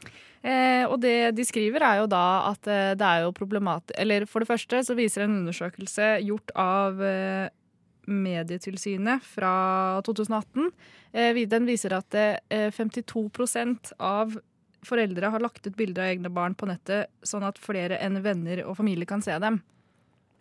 Eh, 0.47 0.85
og 0.87 1.01
det 1.03 1.33
de 1.35 1.43
skriver 1.43 1.83
er 1.83 1.99
jo 1.99 2.07
da 2.07 2.23
at 2.53 2.67
det 2.69 3.03
er 3.03 3.23
jo 3.25 3.31
problematisk 3.35 3.97
Eller 3.99 4.23
for 4.29 4.39
det 4.39 4.47
første 4.47 4.79
så 4.85 4.93
viser 4.95 5.25
en 5.25 5.33
undersøkelse 5.41 6.11
gjort 6.23 6.53
av 6.61 7.01
eh, 7.03 7.49
Medietilsynet 8.07 9.23
fra 9.25 9.53
2018. 10.07 10.71
Eh, 11.11 11.41
den 11.47 11.67
viser 11.67 11.97
at 11.97 12.15
eh, 12.17 12.69
52% 12.71 13.93
av 13.99 14.37
foreldre 14.87 15.31
har 15.33 15.43
lagt 15.43 15.67
ut 15.67 15.75
bilder 15.75 16.05
av 16.05 16.13
egne 16.13 16.31
barn 16.31 16.55
på 16.55 16.69
nettet, 16.69 17.11
sånn 17.25 17.45
at 17.47 17.59
flere 17.59 17.99
enn 18.03 18.21
venner 18.23 18.63
og 18.67 18.77
familie 18.79 19.09
kan 19.09 19.23
se 19.25 19.35
dem. 19.41 19.59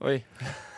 Oi. 0.04 0.20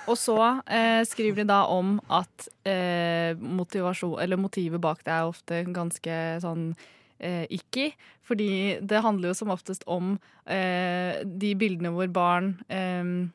Og 0.08 0.16
så 0.16 0.38
eh, 0.64 1.02
skriver 1.04 1.42
de 1.42 1.48
da 1.50 1.64
om 1.68 1.98
at 2.08 2.48
eh, 2.64 3.36
eller 3.36 4.40
motivet 4.40 4.80
bak 4.80 5.02
det 5.04 5.12
er 5.12 5.28
ofte 5.28 5.64
ganske 5.74 6.14
sånn 6.40 6.70
eh, 7.18 7.44
icky. 7.50 7.90
Fordi 8.24 8.78
det 8.80 9.02
handler 9.04 9.32
jo 9.32 9.34
som 9.36 9.52
oftest 9.52 9.84
om 9.86 10.16
eh, 10.46 11.20
de 11.24 11.52
bildene 11.58 11.92
hvor 11.92 12.08
barn 12.08 12.54
eh, 12.68 13.28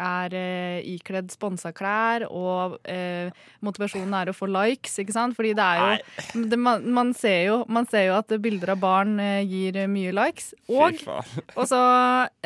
er 0.00 0.34
eh, 0.34 0.78
ikledd 0.94 1.30
sponsa 1.32 1.72
klær, 1.76 2.26
og 2.30 2.78
eh, 2.90 3.30
motivasjonen 3.64 4.14
er 4.18 4.30
å 4.30 4.36
få 4.36 4.48
likes, 4.50 4.96
ikke 5.02 5.14
sant? 5.14 5.36
Fordi 5.36 5.52
det 5.56 5.64
er 5.64 5.82
jo 5.84 6.44
det, 6.50 6.58
man, 6.60 6.86
man, 6.94 7.12
ser 7.16 7.40
jo 7.48 7.60
man 7.70 7.88
ser 7.90 8.08
jo 8.08 8.16
at 8.18 8.34
bilder 8.42 8.74
av 8.74 8.82
barn 8.82 9.18
eh, 9.22 9.44
gir 9.46 9.78
mye 9.90 10.14
likes. 10.16 10.52
Og 10.72 10.98
og 11.58 11.64
så 11.70 11.82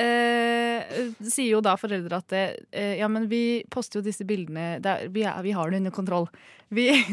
eh, 0.00 1.00
sier 1.22 1.54
jo 1.54 1.64
da 1.64 1.76
foreldre 1.80 2.20
at 2.20 2.30
det, 2.34 2.44
eh, 2.72 2.96
ja, 3.00 3.08
men 3.10 3.28
vi 3.30 3.62
poster 3.72 4.00
jo 4.00 4.08
disse 4.08 4.26
bildene 4.28 4.78
det 4.82 4.94
er, 4.94 5.10
vi, 5.12 5.24
er, 5.26 5.40
vi 5.44 5.56
har 5.56 5.70
det 5.70 5.82
under 5.82 5.94
kontroll. 5.94 6.28
Vi, 6.76 7.04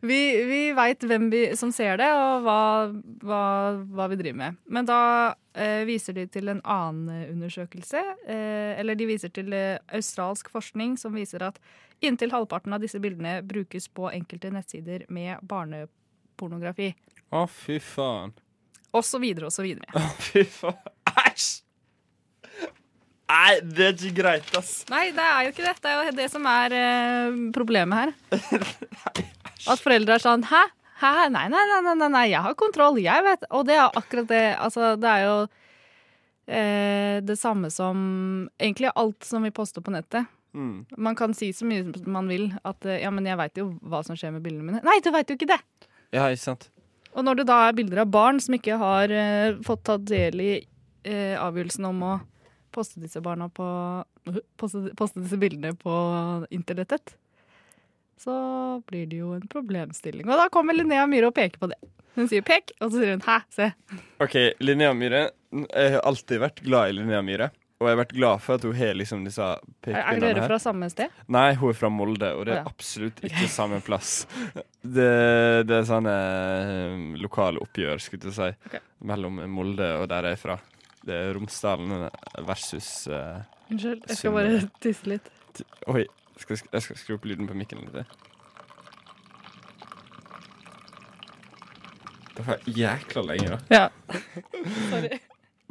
vi, 0.00 0.44
vi 0.44 0.72
veit 0.76 1.04
hvem 1.08 1.30
vi, 1.32 1.38
som 1.56 1.70
ser 1.72 1.96
det, 1.96 2.08
og 2.12 2.42
hva, 2.44 2.56
hva, 3.24 3.44
hva 3.88 4.08
vi 4.12 4.18
driver 4.20 4.36
med. 4.36 4.58
Men 4.68 4.88
da 4.88 4.98
eh, 5.56 5.86
viser 5.88 6.18
de 6.18 6.26
til 6.28 6.52
en 6.52 6.60
annen 6.68 7.30
undersøkelse. 7.30 8.02
Eh, 8.28 8.74
eller 8.76 8.98
de 9.00 9.08
viser 9.08 9.32
til 9.32 9.56
eh, 9.56 9.80
australsk 9.96 10.52
forskning 10.52 10.98
som 11.00 11.16
viser 11.16 11.46
at 11.48 11.56
inntil 12.04 12.34
halvparten 12.34 12.76
av 12.76 12.84
disse 12.84 13.00
bildene 13.00 13.38
brukes 13.40 13.88
på 13.88 14.12
enkelte 14.12 14.52
nettsider 14.52 15.08
med 15.08 15.40
barnepornografi. 15.48 16.92
Å, 17.32 17.46
fy 17.48 17.80
faen. 17.80 18.36
Og 18.92 19.06
så 19.06 19.20
videre 19.22 19.48
og 19.48 19.54
så 19.54 19.64
videre. 19.64 19.88
Å, 19.96 20.06
fy 20.20 20.44
faen. 20.44 20.99
Nei, 23.30 23.60
det 23.62 23.86
er 23.86 23.94
ikke 23.94 24.16
greit, 24.16 24.50
ass. 24.58 24.72
Nei, 24.90 25.10
det 25.14 25.22
er 25.22 25.46
jo 25.46 25.52
ikke 25.52 25.66
det. 25.68 25.76
Det 25.78 25.90
er 25.90 26.08
jo 26.08 26.16
det 26.18 26.26
som 26.32 26.46
er 26.50 26.74
eh, 26.74 27.38
problemet 27.54 28.00
her. 28.00 28.40
At 29.70 29.82
foreldre 29.82 30.16
er 30.16 30.24
sånn 30.24 30.42
Hæ? 30.50 30.64
Hæ? 31.00 31.12
Nei, 31.32 31.46
nei, 31.52 31.62
nei, 31.70 31.94
nei, 31.94 32.08
nei, 32.10 32.24
jeg 32.32 32.42
har 32.44 32.56
kontroll. 32.58 32.98
Jeg 33.00 33.24
vet. 33.24 33.46
Og 33.54 33.64
det 33.68 33.78
er 33.78 34.00
akkurat 34.00 34.28
det. 34.30 34.42
Altså, 34.58 34.94
det 35.00 35.12
er 35.12 35.24
jo 35.28 35.36
eh, 36.50 37.16
det 37.24 37.38
samme 37.38 37.70
som 37.72 38.02
Egentlig 38.58 38.90
alt 38.94 39.24
som 39.28 39.46
vi 39.46 39.54
poster 39.54 39.84
på 39.84 39.94
nettet. 39.94 40.26
Mm. 40.52 40.86
Man 40.98 41.14
kan 41.14 41.34
si 41.36 41.52
så 41.54 41.68
mye 41.68 41.86
man 42.10 42.26
vil 42.26 42.48
at 42.66 42.86
eh, 42.88 43.04
ja, 43.04 43.12
men 43.14 43.28
jeg 43.28 43.38
veit 43.38 43.60
jo 43.60 43.68
hva 43.86 44.02
som 44.06 44.18
skjer 44.18 44.34
med 44.34 44.42
bildene 44.42 44.66
mine. 44.66 44.82
Nei, 44.86 44.98
du 45.04 45.12
veit 45.14 45.30
jo 45.30 45.38
ikke 45.38 45.52
det! 45.52 45.60
Ja, 46.10 46.26
ikke 46.26 46.42
sant? 46.42 46.66
Og 47.14 47.22
når 47.26 47.40
det 47.40 47.46
da 47.50 47.60
er 47.68 47.76
bilder 47.78 48.02
av 48.02 48.10
barn 48.10 48.42
som 48.42 48.56
ikke 48.58 48.78
har 48.80 49.14
eh, 49.14 49.60
fått 49.66 49.84
tatt 49.86 50.02
del 50.10 50.42
i 50.42 50.52
eh, 50.58 51.36
avgjørelsen 51.38 51.86
om 51.86 52.02
å 52.06 52.12
poste 52.74 53.02
disse 53.02 53.22
barna 53.24 53.48
på 53.52 53.66
poste, 54.60 54.90
poste 54.98 55.22
disse 55.22 55.38
bildene 55.40 55.74
på 55.78 55.94
internettet, 56.54 57.14
så 58.20 58.34
blir 58.88 59.06
det 59.10 59.22
jo 59.22 59.32
en 59.36 59.46
problemstilling. 59.48 60.26
Og 60.28 60.36
da 60.42 60.50
kommer 60.52 60.76
Linnea 60.76 61.06
Myhre 61.08 61.30
og 61.30 61.36
peker 61.36 61.62
på 61.62 61.70
det. 61.70 61.78
Hun 62.18 62.28
sier 62.28 62.44
pek, 62.44 62.74
og 62.80 62.90
så 62.90 62.98
sier 62.98 63.14
hun 63.14 63.24
hæ, 63.24 63.38
se. 63.54 63.70
OK, 64.20 64.36
Linnea 64.60 64.92
Myhre. 64.96 65.30
Jeg 65.50 65.96
har 65.96 66.04
alltid 66.06 66.42
vært 66.42 66.60
glad 66.66 66.90
i 66.90 66.98
Linnea 66.98 67.22
Myhre. 67.24 67.50
Og 67.80 67.88
jeg 67.88 67.94
har 67.94 68.00
vært 68.02 68.10
glad 68.12 68.42
for 68.44 68.60
at 68.60 68.64
hun 68.68 68.74
har 68.76 68.96
liksom 68.98 69.22
disse 69.24 69.44
Er, 69.88 69.94
er 69.96 70.18
dere 70.20 70.42
fra 70.44 70.58
samme 70.60 70.90
sted? 70.92 71.14
Nei, 71.32 71.54
hun 71.56 71.70
er 71.72 71.78
fra 71.78 71.88
Molde, 71.88 72.28
og 72.36 72.44
det 72.44 72.58
er 72.58 72.68
absolutt 72.68 73.22
ikke 73.24 73.46
samme 73.48 73.78
plass. 73.84 74.26
Det, 74.84 75.06
det 75.64 75.78
er 75.78 75.86
sånne 75.88 76.16
eh, 76.74 77.06
lokale 77.22 77.62
oppgjør, 77.64 78.02
skulle 78.04 78.28
jeg 78.28 78.36
si, 78.36 78.50
okay. 78.68 78.84
mellom 79.08 79.40
Molde 79.48 79.88
og 79.96 80.10
der 80.12 80.28
jeg 80.28 80.36
er 80.36 80.42
fra. 80.42 80.58
Det 81.06 81.16
er 81.16 81.34
Romsdalen 81.34 82.08
versus 82.46 83.08
uh, 83.08 83.40
Unnskyld, 83.70 84.02
jeg 84.08 84.18
skal 84.18 84.34
bare 84.34 84.58
tisse 84.82 85.08
litt. 85.08 85.30
Oi, 85.88 86.04
skal, 86.40 86.60
jeg 86.72 86.84
skal 86.84 86.98
skru 87.00 87.16
opp 87.16 87.28
lyden 87.28 87.48
på 87.48 87.56
mikken 87.56 87.86
litt. 87.86 88.18
Det 92.36 92.46
var 92.46 92.60
jækla 92.66 93.24
lenge, 93.28 93.56
da. 93.56 93.58
Ja. 93.70 94.18
Sorry. 94.90 95.20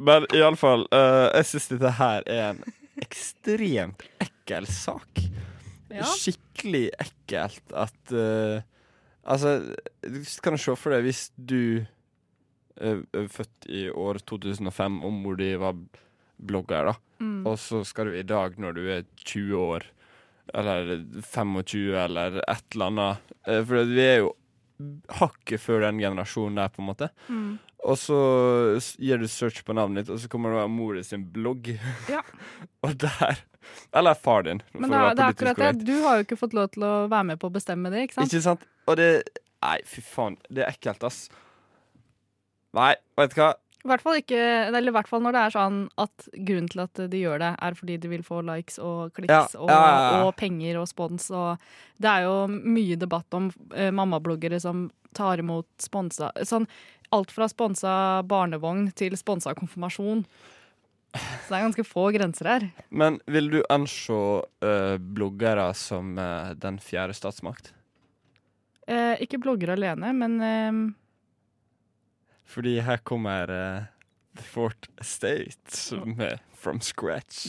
Men 0.00 0.26
iallfall, 0.32 0.86
uh, 0.94 1.28
jeg 1.36 1.48
syns 1.50 1.70
dette 1.74 1.94
her 1.98 2.26
er 2.30 2.44
en 2.54 2.60
ekstremt 3.02 4.04
ekkel 4.22 4.68
sak. 4.70 5.22
Ja. 5.90 6.06
Skikkelig 6.06 6.88
ekkelt 7.02 7.74
at 7.74 8.14
uh, 8.14 8.62
Altså, 9.30 9.74
du 10.00 10.22
kan 10.42 10.56
se 10.58 10.74
for 10.80 10.94
deg 10.94 11.04
hvis 11.04 11.26
du 11.36 11.82
eh, 11.82 11.88
født 12.80 13.68
i 13.68 13.88
år 13.90 14.20
2005, 14.26 15.00
om 15.06 15.22
hvor 15.24 15.38
de 15.40 15.50
var 15.60 15.78
blogger, 16.40 16.92
da. 16.92 16.94
Mm. 17.20 17.40
Og 17.46 17.58
så 17.60 17.82
skal 17.84 18.10
du 18.10 18.18
i 18.18 18.26
dag, 18.26 18.56
når 18.60 18.76
du 18.76 18.84
er 18.88 19.08
20 19.24 19.56
år, 19.60 19.88
eller 20.54 20.94
25, 21.20 21.96
eller 22.04 22.40
et 22.40 22.74
eller 22.74 22.86
annet 22.90 23.34
eh, 23.46 23.60
For 23.62 23.86
vi 23.86 24.02
er 24.02 24.16
jo 24.24 24.32
hakket 25.20 25.60
før 25.60 25.84
den 25.84 26.00
generasjonen 26.00 26.56
der, 26.62 26.72
på 26.72 26.82
en 26.82 26.88
måte. 26.88 27.10
Mm. 27.28 27.58
Og 27.88 27.96
så 27.96 28.16
gir 29.00 29.20
du 29.20 29.28
search 29.28 29.62
på 29.64 29.76
navnet 29.76 30.04
ditt, 30.04 30.14
og 30.14 30.20
så 30.20 30.28
kommer 30.32 30.56
det 30.56 30.64
mor 30.72 30.96
di 30.96 31.04
sin 31.06 31.24
blogg. 31.32 31.72
Ja. 32.10 32.24
og 32.84 32.96
der 33.00 33.44
Eller 33.94 34.16
far 34.18 34.42
din. 34.48 34.62
Men 34.72 34.88
å 34.88 34.90
det 34.90 34.98
er, 35.00 35.14
det 35.14 35.24
er 35.24 35.34
akkurat 35.34 35.60
det. 35.60 35.86
Du 35.86 35.94
har 36.02 36.18
jo 36.18 36.26
ikke 36.26 36.40
fått 36.40 36.56
lov 36.56 36.72
til 36.74 36.84
å 36.86 36.94
være 37.12 37.28
med 37.32 37.40
på 37.40 37.50
å 37.50 37.54
bestemme 37.54 37.92
det, 37.92 38.08
ikke 38.08 38.18
sant? 38.18 38.32
Ikke 38.32 38.44
sant? 38.48 38.66
Og 38.88 38.98
det 39.00 39.12
Nei, 39.60 39.76
fy 39.84 40.00
faen. 40.00 40.38
Det 40.48 40.62
er 40.64 40.70
ekkelt, 40.72 41.02
ass. 41.04 41.26
Nei, 42.76 42.94
vet 43.18 43.34
du 43.34 43.40
hva? 43.40 43.50
I 43.80 43.88
hvert 43.88 44.02
fall 44.04 44.18
ikke, 44.20 44.38
eller 44.68 44.90
i 44.90 44.92
hvert 44.92 45.08
fall 45.08 45.22
når 45.24 45.32
det 45.32 45.42
er 45.42 45.52
sånn 45.54 45.76
at 46.02 46.26
grunnen 46.34 46.68
til 46.68 46.82
at 46.82 47.00
de 47.12 47.22
gjør 47.22 47.40
det, 47.40 47.50
er 47.64 47.76
fordi 47.78 47.96
de 48.02 48.10
vil 48.12 48.24
få 48.26 48.42
likes 48.44 48.76
og 48.76 49.14
kliks 49.16 49.32
Ja, 49.32 49.46
og, 49.56 49.72
ja, 49.72 49.78
ja, 49.88 50.18
og 50.26 50.34
penger 50.36 50.82
og 50.82 50.88
spons. 50.90 51.30
Og 51.32 51.56
det 51.96 52.10
er 52.12 52.26
jo 52.26 52.34
mye 52.50 52.98
debatt 53.00 53.38
om 53.38 53.48
eh, 53.72 53.88
mammabloggere 53.88 54.60
som 54.60 54.90
tar 55.16 55.40
imot 55.42 55.68
sponsa 55.80 56.30
sånn, 56.46 56.68
Alt 57.10 57.32
fra 57.34 57.48
sponsa 57.50 57.92
barnevogn 58.30 58.84
til 58.94 59.16
sponsa 59.18 59.50
konfirmasjon. 59.58 60.20
Så 61.10 61.48
det 61.48 61.56
er 61.56 61.64
ganske 61.64 61.84
få 61.88 62.04
grenser 62.14 62.46
her. 62.46 62.66
Men 62.94 63.16
vil 63.26 63.50
du 63.50 63.58
anse 63.66 64.14
uh, 64.14 64.94
bloggere 64.94 65.64
som 65.74 66.12
uh, 66.14 66.52
den 66.54 66.78
fjerde 66.78 67.16
statsmakt? 67.18 67.72
Eh, 68.90 69.16
ikke 69.22 69.38
blogger 69.42 69.74
alene, 69.74 70.12
men 70.16 70.38
eh, 70.42 70.78
Fordi 72.50 72.80
her 72.82 72.98
kommer 73.06 73.50
uh, 73.50 73.82
The 74.36 74.44
Fort 74.44 74.88
Estate 75.00 75.96
med 76.06 76.38
From 76.58 76.80
Scratch. 76.80 77.46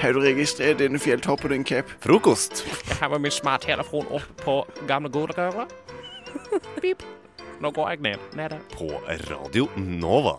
Har 0.00 0.12
du 0.12 0.20
registrert 0.20 0.80
denne 0.80 0.98
fjelltoppen 0.98 1.52
din, 1.54 1.64
Cap? 1.64 1.90
Frokost. 2.02 2.64
Jeg 2.88 2.96
har 2.98 3.12
med 3.12 3.22
min 3.26 3.34
smarttelefon 3.34 4.08
opp 4.10 4.42
på 4.42 4.56
gamle 4.88 5.10
godrøret. 5.14 5.70
Pip. 6.80 7.04
Nå 7.62 7.70
går 7.70 7.92
jeg 7.92 8.02
ned. 8.08 8.26
Nede. 8.34 8.58
På 8.74 8.88
Radio 9.30 9.68
Nova. 9.76 10.34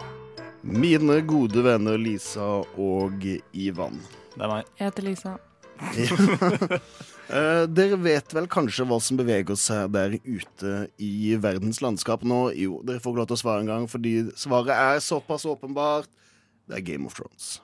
Mine 0.63 1.21
gode 1.27 1.63
venner 1.63 1.97
Lisa 1.97 2.59
og 2.79 3.23
Ivan. 3.53 3.99
Det 4.36 4.43
er 4.43 4.51
meg. 4.51 4.69
jeg 4.79 4.89
heter 4.89 5.07
Lisa. 5.07 5.38
Eh, 7.33 7.63
dere 7.71 7.95
vet 8.03 8.33
vel 8.35 8.49
kanskje 8.51 8.83
hva 8.85 8.97
som 9.01 9.17
beveger 9.17 9.55
seg 9.57 9.93
der 9.95 10.17
ute 10.21 10.73
i 11.01 11.33
verdens 11.41 11.79
landskap 11.81 12.25
nå? 12.27 12.49
Jo, 12.59 12.81
dere 12.85 12.99
får 13.01 13.13
ikke 13.13 13.21
lov 13.21 13.29
til 13.31 13.37
å 13.37 13.39
svare 13.39 13.63
en 13.63 13.71
gang, 13.71 13.85
fordi 13.89 14.11
svaret 14.37 14.73
er 14.75 14.99
såpass 15.01 15.47
åpenbart. 15.49 16.11
Det 16.67 16.77
er 16.77 16.83
Game 16.91 17.07
of 17.07 17.15
Thrones. 17.15 17.55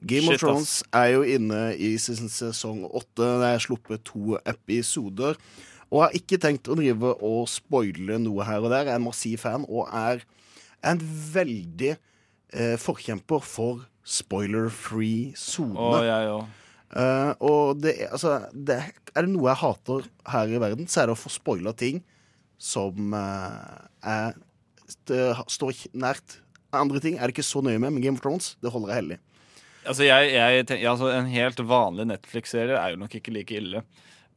Game 0.00 0.30
Shit, 0.30 0.38
of 0.38 0.44
Thrones 0.44 0.72
er 0.94 1.12
jo 1.16 1.26
inne 1.26 1.60
i 1.74 1.90
sin 2.00 2.30
sesong 2.30 2.86
åtte. 2.88 3.26
Det 3.42 3.50
er 3.50 3.66
sluppet 3.66 4.06
to 4.06 4.38
episoder. 4.48 5.36
Og 5.90 5.98
jeg 5.98 6.06
har 6.06 6.16
ikke 6.22 6.40
tenkt 6.46 6.70
å 6.72 6.78
drive 6.78 7.12
og 7.18 7.44
spoile 7.50 8.16
noe 8.22 8.46
her 8.48 8.64
og 8.64 8.72
der. 8.72 8.86
Jeg 8.86 8.94
er 8.94 9.02
en 9.02 9.06
massiv 9.10 9.44
fan 9.44 9.66
og 9.68 9.92
er 9.92 10.24
en 10.88 11.02
veldig 11.34 11.92
eh, 11.92 12.74
forkjemper 12.80 13.44
for 13.44 13.84
spoiler-free 14.02 15.34
sone. 15.38 15.76
Oh, 15.78 16.00
jeg 16.02 16.32
òg. 16.32 16.61
Eh, 16.92 17.32
og 17.40 17.80
det, 17.80 17.96
altså, 18.12 18.36
det, 18.52 18.78
er 19.14 19.24
det 19.24 19.32
noe 19.32 19.48
jeg 19.50 19.62
hater 19.62 20.08
her 20.34 20.52
i 20.52 20.60
verden, 20.60 20.88
så 20.90 21.02
er 21.02 21.08
det 21.08 21.16
å 21.16 21.22
få 21.22 21.32
spoila 21.32 21.72
ting 21.76 22.02
som 22.62 23.14
uh, 23.16 23.88
er, 24.06 24.36
står 25.50 25.86
nært 25.98 26.38
andre 26.76 27.02
ting. 27.02 27.16
Er 27.16 27.26
det 27.26 27.36
ikke 27.36 27.48
så 27.48 27.62
nøye 27.64 27.80
med, 27.80 27.90
men 27.90 28.04
Game 28.04 28.20
of 28.20 28.22
Thrones 28.22 28.52
det 28.62 28.70
holder 28.70 28.92
jeg 28.92 29.00
hellig. 29.00 29.18
Altså, 29.82 30.06
jeg, 30.06 30.30
jeg, 30.30 30.66
tenk- 30.68 30.84
ja, 30.84 30.92
altså, 30.92 31.10
en 31.10 31.32
helt 31.32 31.62
vanlig 31.66 32.06
Netflix-serie 32.12 32.78
er 32.78 32.94
jo 32.94 33.00
nok 33.02 33.16
ikke 33.18 33.34
like 33.34 33.56
ille. 33.58 33.82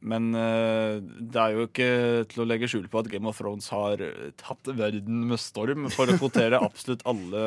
Men 0.06 0.32
uh, 0.34 0.98
det 0.98 1.38
er 1.38 1.54
jo 1.54 1.68
ikke 1.68 1.90
til 2.32 2.42
å 2.42 2.48
legge 2.48 2.68
skjul 2.72 2.90
på 2.90 3.04
at 3.04 3.12
Game 3.12 3.30
of 3.30 3.38
Thrones 3.38 3.70
har 3.70 4.02
tatt 4.40 4.74
verden 4.74 5.22
med 5.30 5.40
storm 5.40 5.86
for 5.94 6.10
å 6.10 6.18
kvotere 6.18 6.58
absolutt 6.66 7.06
alle 7.06 7.46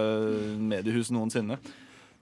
mediehus 0.71 1.11
noensinne. 1.11 1.59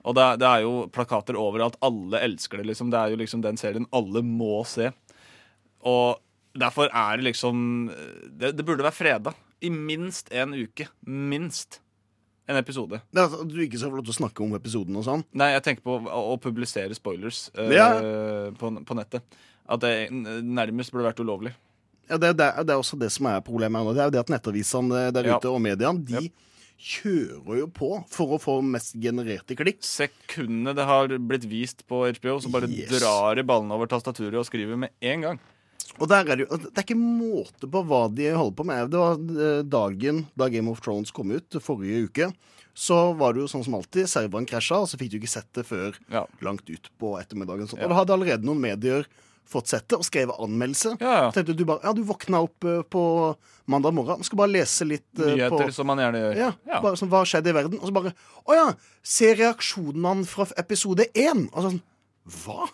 Og 0.07 0.15
det, 0.15 0.27
det 0.39 0.47
er 0.47 0.61
jo 0.63 0.85
plakater 0.95 1.35
overalt. 1.39 1.75
Alle 1.83 2.21
elsker 2.23 2.61
det, 2.61 2.69
liksom. 2.69 2.91
Det 2.93 2.99
er 3.01 3.11
jo 3.11 3.19
liksom 3.19 3.41
den 3.43 3.59
serien 3.59 3.87
alle 3.95 4.21
må 4.23 4.61
se. 4.67 4.89
Og 5.87 6.21
derfor 6.57 6.89
er 6.89 7.19
det 7.19 7.27
liksom 7.27 7.59
Det, 8.39 8.53
det 8.57 8.65
burde 8.65 8.85
være 8.87 8.95
freda 8.97 9.33
i 9.61 9.69
minst 9.73 10.31
en 10.31 10.53
uke. 10.53 10.87
Minst 11.09 11.79
en 12.47 12.55
episode. 12.61 13.01
Det 13.11 13.19
er 13.19 13.25
altså, 13.25 13.41
at 13.43 13.49
du 13.51 13.57
ikke 13.59 13.79
skal 13.81 13.89
få 13.91 13.97
lov 13.99 14.05
til 14.07 14.13
å 14.13 14.19
snakke 14.21 14.43
om 14.45 14.53
episoden 14.55 14.95
og 14.95 15.03
sånn. 15.03 15.23
Nei, 15.35 15.49
jeg 15.57 15.63
tenker 15.65 15.83
på 15.83 15.97
å, 15.99 16.21
å 16.31 16.35
publisere 16.39 16.95
spoilers 16.95 17.47
uh, 17.57 17.65
Ja. 17.75 17.87
på, 18.55 18.69
på 18.87 18.95
nettet. 18.95 19.25
At 19.67 19.81
det 19.83 19.91
nærmest 20.13 20.93
burde 20.93 21.09
vært 21.09 21.19
ulovlig. 21.19 21.51
Ja, 22.07 22.15
det, 22.15 22.29
det, 22.39 22.47
det 22.69 22.71
er 22.71 22.79
også 22.79 22.95
det 23.01 23.09
som 23.11 23.27
er 23.27 23.41
problemet 23.43 23.83
nå. 23.83 23.91
Det 23.97 24.05
er 24.05 24.07
jo 24.07 24.15
det 24.15 24.21
at 24.23 24.31
nettavisene 24.31 25.01
der 25.11 25.27
Ja. 25.27 25.41
ute 25.41 25.51
og 25.51 25.59
mediene, 25.65 25.99
de 26.07 26.29
kjører 26.77 27.59
jo 27.63 27.67
på 27.73 27.89
for 28.11 28.35
å 28.35 28.39
få 28.41 28.57
mest 28.65 28.95
genererte 29.01 29.55
klikk. 29.57 29.79
Sekundene 29.85 30.75
det 30.77 30.85
har 30.87 31.07
blitt 31.19 31.47
vist 31.49 31.83
på 31.89 32.03
HBO, 32.19 32.37
så 32.43 32.51
bare 32.53 32.69
Yes. 32.69 32.89
drar 32.99 33.35
de 33.35 33.43
ballene 33.43 33.73
over 33.73 33.87
tastaturet 33.87 34.37
og 34.37 34.45
skriver 34.45 34.77
med 34.77 34.89
en 35.01 35.21
gang. 35.21 35.39
Og 35.99 36.07
der 36.11 36.27
er 36.27 36.35
det, 36.35 36.45
jo, 36.49 36.57
det 36.57 36.77
er 36.77 36.83
ikke 36.85 36.99
måte 36.99 37.65
på 37.71 37.81
hva 37.87 38.03
de 38.13 38.29
holder 38.35 38.55
på 38.59 38.65
med. 38.67 38.91
Det 38.91 38.99
var 39.01 39.15
eh, 39.17 39.63
dagen 39.63 40.25
da 40.37 40.49
Game 40.53 40.69
of 40.69 40.81
Thrones 40.81 41.11
kom 41.11 41.31
ut, 41.31 41.49
forrige 41.63 42.03
uke. 42.09 42.27
Så 42.77 43.15
var 43.17 43.33
det 43.33 43.41
jo 43.41 43.47
sånn 43.49 43.63
som 43.65 43.73
alltid, 43.79 44.05
serveren 44.05 44.45
krasja, 44.45 44.83
og 44.83 44.89
så 44.91 44.99
fikk 44.99 45.15
du 45.15 45.17
ikke 45.17 45.31
sett 45.31 45.47
det 45.57 45.65
før 45.65 45.95
Ja. 46.13 46.25
langt 46.45 46.69
ut 46.69 46.91
på 46.99 47.15
ettermiddagen. 47.17 47.65
Sånn. 47.67 47.81
Og 47.81 47.89
da 47.89 47.95
hadde 47.95 48.13
allerede 48.13 48.45
noen 48.45 48.61
medier 48.61 49.07
fått 49.47 49.69
sett 49.71 49.85
det 49.89 49.97
og 49.99 50.05
skrev 50.07 50.31
anmeldelse. 50.35 50.95
Ja, 50.99 51.11
ja. 51.23 51.27
Tenkte 51.35 51.55
du 51.55 51.63
bare, 51.67 51.79
ja, 51.83 51.93
du 51.95 52.01
våkna 52.07 52.41
opp 52.45 52.63
eh, 52.67 52.81
på 52.91 53.01
mandag 53.71 53.93
morgen, 53.95 54.23
skal 54.27 54.41
bare 54.41 54.51
lese 54.53 54.87
litt 54.87 55.07
eh, 55.21 55.33
Nyheter, 55.35 55.67
på 55.69 55.75
som 55.75 55.87
man 55.87 56.01
gjerne 56.03 56.21
gjør. 56.23 56.35
ja, 56.41 56.49
Ja. 56.67 56.81
bare 56.83 56.99
sånn, 56.99 57.09
Hva 57.11 57.23
skjedde 57.27 57.51
i 57.51 57.55
verden? 57.55 57.79
Og 57.79 57.87
så 57.89 57.95
bare 57.95 58.13
Å 58.47 58.55
ja! 58.57 58.65
Se 59.03 59.33
reaksjonene 59.39 60.25
fra 60.27 60.47
episode 60.59 61.07
én! 61.15 61.47
Og 61.53 61.63
sånn 61.69 61.79
Hva? 62.43 62.67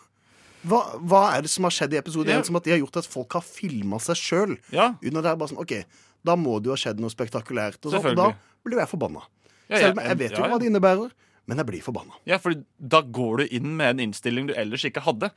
Hva, 0.63 0.79
hva 1.03 1.21
er 1.36 1.41
det 1.43 1.51
som 1.51 1.65
har 1.67 1.73
skjedd 1.75 1.93
i 1.93 1.99
episode 1.99 2.31
Ja. 2.31 2.41
som 2.47 2.55
at 2.55 2.63
de 2.63 2.71
har 2.71 2.79
gjort 2.79 2.97
at 3.01 3.05
folk 3.09 3.33
har 3.36 3.43
filma 3.43 3.99
seg 3.99 4.15
sjøl? 4.15 4.57
Ja. 4.71 4.93
Under 5.03 5.21
det 5.25 5.33
bare 5.38 5.49
sånn 5.51 5.59
OK, 5.62 5.73
da 6.23 6.38
må 6.39 6.57
det 6.63 6.71
jo 6.71 6.75
ha 6.77 6.79
skjedd 6.79 7.01
noe 7.03 7.12
spektakulært. 7.12 7.81
Og, 7.86 7.91
så, 7.91 7.99
og 7.99 8.15
da 8.15 8.29
blir 8.63 8.79
jeg 8.79 8.88
forbanna. 8.93 9.25
Ja, 9.67 9.77
Selv 9.81 9.97
om 9.99 10.03
jeg 10.07 10.17
vet 10.21 10.38
jo 10.38 10.45
hva 10.47 10.59
det 10.62 10.69
innebærer. 10.71 11.12
Men 11.49 11.60
jeg 11.60 11.67
blir 11.67 11.84
forbanna. 11.84 12.15
Ja, 12.29 12.38
for 12.39 12.56
da 12.79 13.01
går 13.03 13.41
du 13.41 13.56
inn 13.58 13.73
med 13.75 13.95
en 13.95 14.06
innstilling 14.06 14.47
du 14.47 14.53
ellers 14.56 14.86
ikke 14.88 15.03
hadde. 15.03 15.29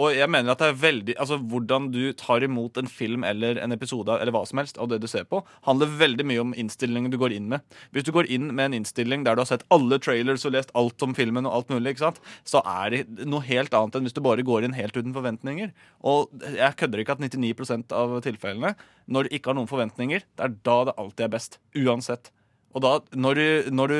Og 0.00 0.14
jeg 0.14 0.30
mener 0.30 0.54
at 0.54 0.60
det 0.62 0.68
er 0.70 0.78
veldig 0.78 1.14
Altså, 1.20 1.36
hvordan 1.50 1.88
du 1.92 2.12
tar 2.16 2.44
imot 2.46 2.78
en 2.78 2.88
film 2.88 3.24
eller 3.26 3.58
en 3.60 3.74
episode 3.74 4.14
eller 4.14 4.32
hva 4.32 4.44
som 4.48 4.60
helst 4.62 4.78
av 4.80 4.88
det 4.92 5.00
du 5.02 5.08
ser 5.10 5.26
på, 5.28 5.42
handler 5.66 5.92
veldig 6.00 6.26
mye 6.30 6.44
om 6.44 6.54
innstillingen 6.56 7.12
du 7.12 7.18
går 7.20 7.34
inn 7.36 7.50
med. 7.52 7.64
Hvis 7.92 8.06
du 8.08 8.12
går 8.14 8.30
inn 8.32 8.48
med 8.54 8.70
en 8.70 8.78
innstilling 8.80 9.26
der 9.26 9.36
du 9.36 9.44
har 9.44 9.50
sett 9.50 9.66
alle 9.74 10.00
trailers 10.00 10.46
og 10.48 10.54
lest 10.56 10.72
alt 10.78 11.02
om 11.04 11.14
filmen, 11.18 11.48
og 11.48 11.58
alt 11.58 11.74
mulig, 11.74 11.96
ikke 11.96 12.06
sant? 12.06 12.24
så 12.46 12.62
er 12.64 12.94
det 12.94 13.28
noe 13.28 13.44
helt 13.44 13.74
annet 13.76 13.98
enn 13.98 14.08
hvis 14.08 14.16
du 14.16 14.22
bare 14.24 14.46
går 14.46 14.64
inn 14.64 14.78
helt 14.78 14.96
uten 14.96 15.12
forventninger. 15.16 15.74
Og 16.08 16.32
jeg 16.56 16.78
kødder 16.80 17.02
ikke 17.02 17.18
at 17.18 17.24
99% 17.26 17.96
av 17.96 18.16
tilfellene, 18.24 18.76
når 19.10 19.26
du 19.26 19.36
ikke 19.36 19.52
har 19.52 19.60
noen 19.60 19.70
forventninger, 19.70 20.24
det 20.24 20.46
er 20.46 20.60
da 20.64 20.82
det 20.88 20.96
alltid 20.96 21.26
er 21.26 21.34
best. 21.36 21.60
Uansett. 21.76 22.32
Og 22.70 22.82
da, 22.84 22.90
når 23.18 23.34
du, 23.40 23.46
når 23.74 23.90
du 23.90 23.96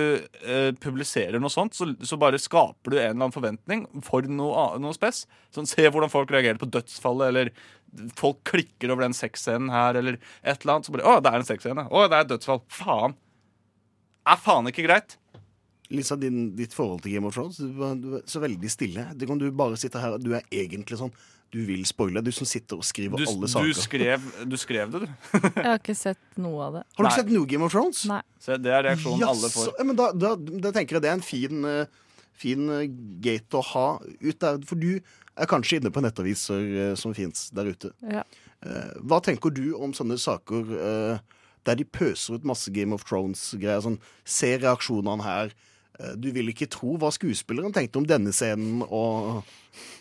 eh, 0.46 0.68
publiserer 0.78 1.40
noe 1.42 1.50
sånt, 1.50 1.74
så, 1.74 1.88
så 2.06 2.18
bare 2.22 2.38
skaper 2.38 2.92
du 2.92 2.96
en 3.00 3.02
eller 3.09 3.16
annen 3.24 3.35
forventning 3.35 3.80
for 4.06 4.22
noe, 4.30 4.68
noe 4.78 4.94
spes. 4.94 5.24
Sånn, 5.50 5.66
Se 5.66 5.88
hvordan 5.88 6.12
folk 6.12 6.30
reagerer 6.30 6.61
på 6.61 6.68
dødsfallet, 6.70 7.33
eller 7.33 7.50
folk 8.20 8.38
klikker 8.46 8.92
over 8.94 9.02
den 9.09 9.16
sexscenen 9.18 9.72
her, 9.74 9.98
eller 9.98 10.20
et 10.46 10.62
eller 10.62 10.76
annet. 10.76 10.87
Så 10.87 10.94
bare 10.94 11.09
Å, 11.11 11.16
det 11.24 11.33
er 11.33 11.40
en 11.42 11.48
sexscene. 11.48 11.88
Å, 11.90 12.04
det 12.06 12.20
er 12.20 12.28
et 12.28 12.30
dødsfall. 12.37 12.62
Faen. 12.70 13.16
Er 14.30 14.38
faen 14.38 14.70
ikke 14.70 14.87
greit. 14.87 15.16
Lisa, 15.90 16.14
din, 16.20 16.52
ditt 16.54 16.70
forhold 16.76 17.02
til 17.02 17.16
Game 17.16 17.26
of 17.26 17.35
Thrones, 17.35 17.59
du, 17.59 17.72
var- 17.74 17.96
du 17.98 18.20
er 18.20 18.26
så 18.30 18.38
veldig 18.44 18.70
stille. 18.70 19.09
Det 19.18 19.26
kan 19.26 19.40
du 19.42 19.48
bare 19.50 19.78
sitte 19.80 19.98
her, 19.98 20.14
du 20.22 20.30
er 20.38 20.46
egentlig 20.54 21.00
sånn 21.00 21.11
Du 21.50 21.58
vil 21.66 21.82
spoile, 21.88 22.20
du 22.22 22.30
som 22.30 22.46
sitter 22.46 22.78
og 22.78 22.84
skriver 22.86 23.18
Du, 23.18 23.24
alle 23.26 23.48
du, 23.48 23.50
saker. 23.50 23.72
skrev, 23.74 24.26
du 24.46 24.56
skrev 24.60 24.92
det, 24.92 25.00
du. 25.02 25.08
Jeg 25.40 25.64
har 25.66 25.80
ikke 25.80 25.96
sett 25.98 26.38
noe 26.38 26.60
av 26.68 26.76
det. 26.78 26.82
Har 26.94 27.02
du 27.02 27.08
Nei. 27.08 27.10
ikke 27.10 27.22
sett 27.24 27.32
noe 27.34 27.48
Game 27.50 27.66
of 27.66 27.72
Thrones? 27.74 28.04
Nei. 28.06 28.20
Se, 28.38 28.54
det 28.62 28.70
er 28.76 28.84
reaksjonen 28.86 29.24
alle 29.26 29.50
får. 29.50 29.72
men 29.88 29.98
da, 29.98 30.10
da, 30.14 30.30
da 30.38 30.70
tenker 30.76 30.98
jeg 30.98 31.02
det 31.06 31.10
er 31.10 31.18
en 31.18 31.24
fin, 31.26 31.64
eh, 31.66 32.06
fin 32.38 32.70
eh, 32.76 32.84
gate 33.26 33.58
å 33.58 33.64
ha 33.72 33.86
ut 34.06 34.38
der. 34.46 34.62
For 34.70 34.78
du 34.78 34.92
er 35.00 35.50
kanskje 35.50 35.80
inne 35.80 35.90
på 35.94 36.04
nettaviser 36.06 36.70
eh, 36.84 36.94
som 37.00 37.16
fins 37.18 37.48
der 37.56 37.72
ute. 37.74 37.90
Ja. 38.06 38.22
Eh, 38.62 38.94
Hva 39.02 39.18
tenker 39.24 39.50
du 39.56 39.72
om 39.74 39.90
sånne 39.96 40.20
saker 40.20 40.70
der 41.66 41.76
de 41.76 41.84
pøser 41.84 42.38
ut 42.38 42.46
masse 42.48 42.70
Game 42.72 42.94
of 42.94 43.02
Thrones-greier? 43.10 43.82
Sånn, 43.84 43.98
se 44.24 44.54
reaksjonene 44.62 45.26
her. 45.26 45.50
Eh, 46.00 46.14
Du 46.16 46.30
vil 46.32 46.48
ikke 46.52 46.68
tro 46.72 46.96
hva 46.96 47.10
skuespilleren 47.12 47.74
tenkte 47.76 48.00
om 48.00 48.06
denne 48.08 48.32
scenen 48.32 48.80
og 48.88 49.44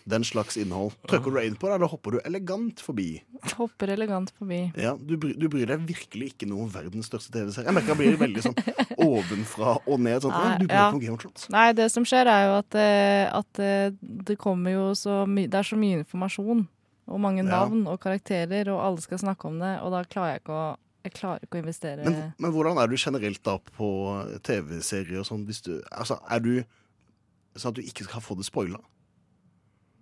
den 0.09 0.23
slags 0.25 0.55
innhold. 0.57 0.95
Trykker 1.07 1.35
du 1.35 1.39
inn 1.43 1.57
på 1.59 1.67
det, 1.69 1.75
eller 1.77 1.91
hopper 1.91 2.15
du 2.15 2.19
elegant 2.25 2.79
forbi? 2.81 3.19
Hopper 3.59 3.91
elegant 3.93 4.31
forbi. 4.39 4.61
Ja, 4.79 4.95
du, 4.97 5.13
du 5.19 5.45
bryr 5.51 5.67
deg 5.69 5.83
virkelig 5.85 6.31
ikke 6.33 6.47
noe 6.49 6.63
om 6.65 6.71
verdens 6.73 7.05
største 7.11 7.29
TV-serie. 7.35 7.67
Jeg 7.69 7.75
merker 7.77 7.93
jeg 7.93 7.99
blir 7.99 8.17
veldig 8.23 8.45
sånn 8.47 8.57
ovenfra 8.97 9.75
og 9.85 9.99
ned. 10.01 10.23
Sånn, 10.25 10.33
Nei, 10.33 10.55
du 10.57 10.65
bryr 10.65 10.73
deg 10.73 10.79
ja. 10.81 10.87
om 10.95 10.99
Game 11.03 11.13
of 11.19 11.21
Thrones. 11.21 11.45
Nei, 11.53 11.67
det 11.77 11.89
som 11.93 12.07
skjer 12.09 12.31
er 12.31 12.47
jo 12.47 12.57
at, 12.63 12.79
eh, 12.81 13.25
at 13.43 13.61
eh, 13.63 13.93
det 14.01 14.39
kommer 14.41 14.73
jo 14.73 14.87
så 14.97 15.21
mye 15.29 15.49
Det 15.51 15.59
er 15.61 15.67
så 15.69 15.77
mye 15.79 16.01
informasjon 16.01 16.65
og 17.09 17.17
mange 17.21 17.41
Ja. 17.43 17.49
navn 17.49 17.85
og 17.89 17.99
karakterer, 18.03 18.67
og 18.73 18.81
alle 18.85 19.01
skal 19.01 19.17
snakke 19.21 19.47
om 19.49 19.55
det, 19.61 19.75
og 19.81 19.91
da 19.95 20.03
klarer 20.05 20.35
jeg 20.35 20.43
ikke 20.43 20.57
å 20.57 20.65
jeg 21.05 21.15
klarer 21.15 21.45
ikke 21.45 21.59
å 21.59 21.61
investere 21.61 22.03
Men, 22.03 22.31
men 22.41 22.51
hvordan 22.51 22.79
er 22.81 22.89
du 22.91 22.97
generelt 22.99 23.41
da 23.47 23.55
på 23.77 23.89
TV-serier 24.43 25.21
og 25.21 25.27
sånn? 25.29 25.45
Hvis 25.47 25.61
du, 25.63 25.77
altså, 25.95 26.19
er 26.27 26.43
du 26.43 26.53
sånn 27.55 27.71
at 27.71 27.79
du 27.79 27.85
ikke 27.87 28.07
skal 28.07 28.23
få 28.23 28.35
det 28.39 28.47
spoila? 28.47 28.81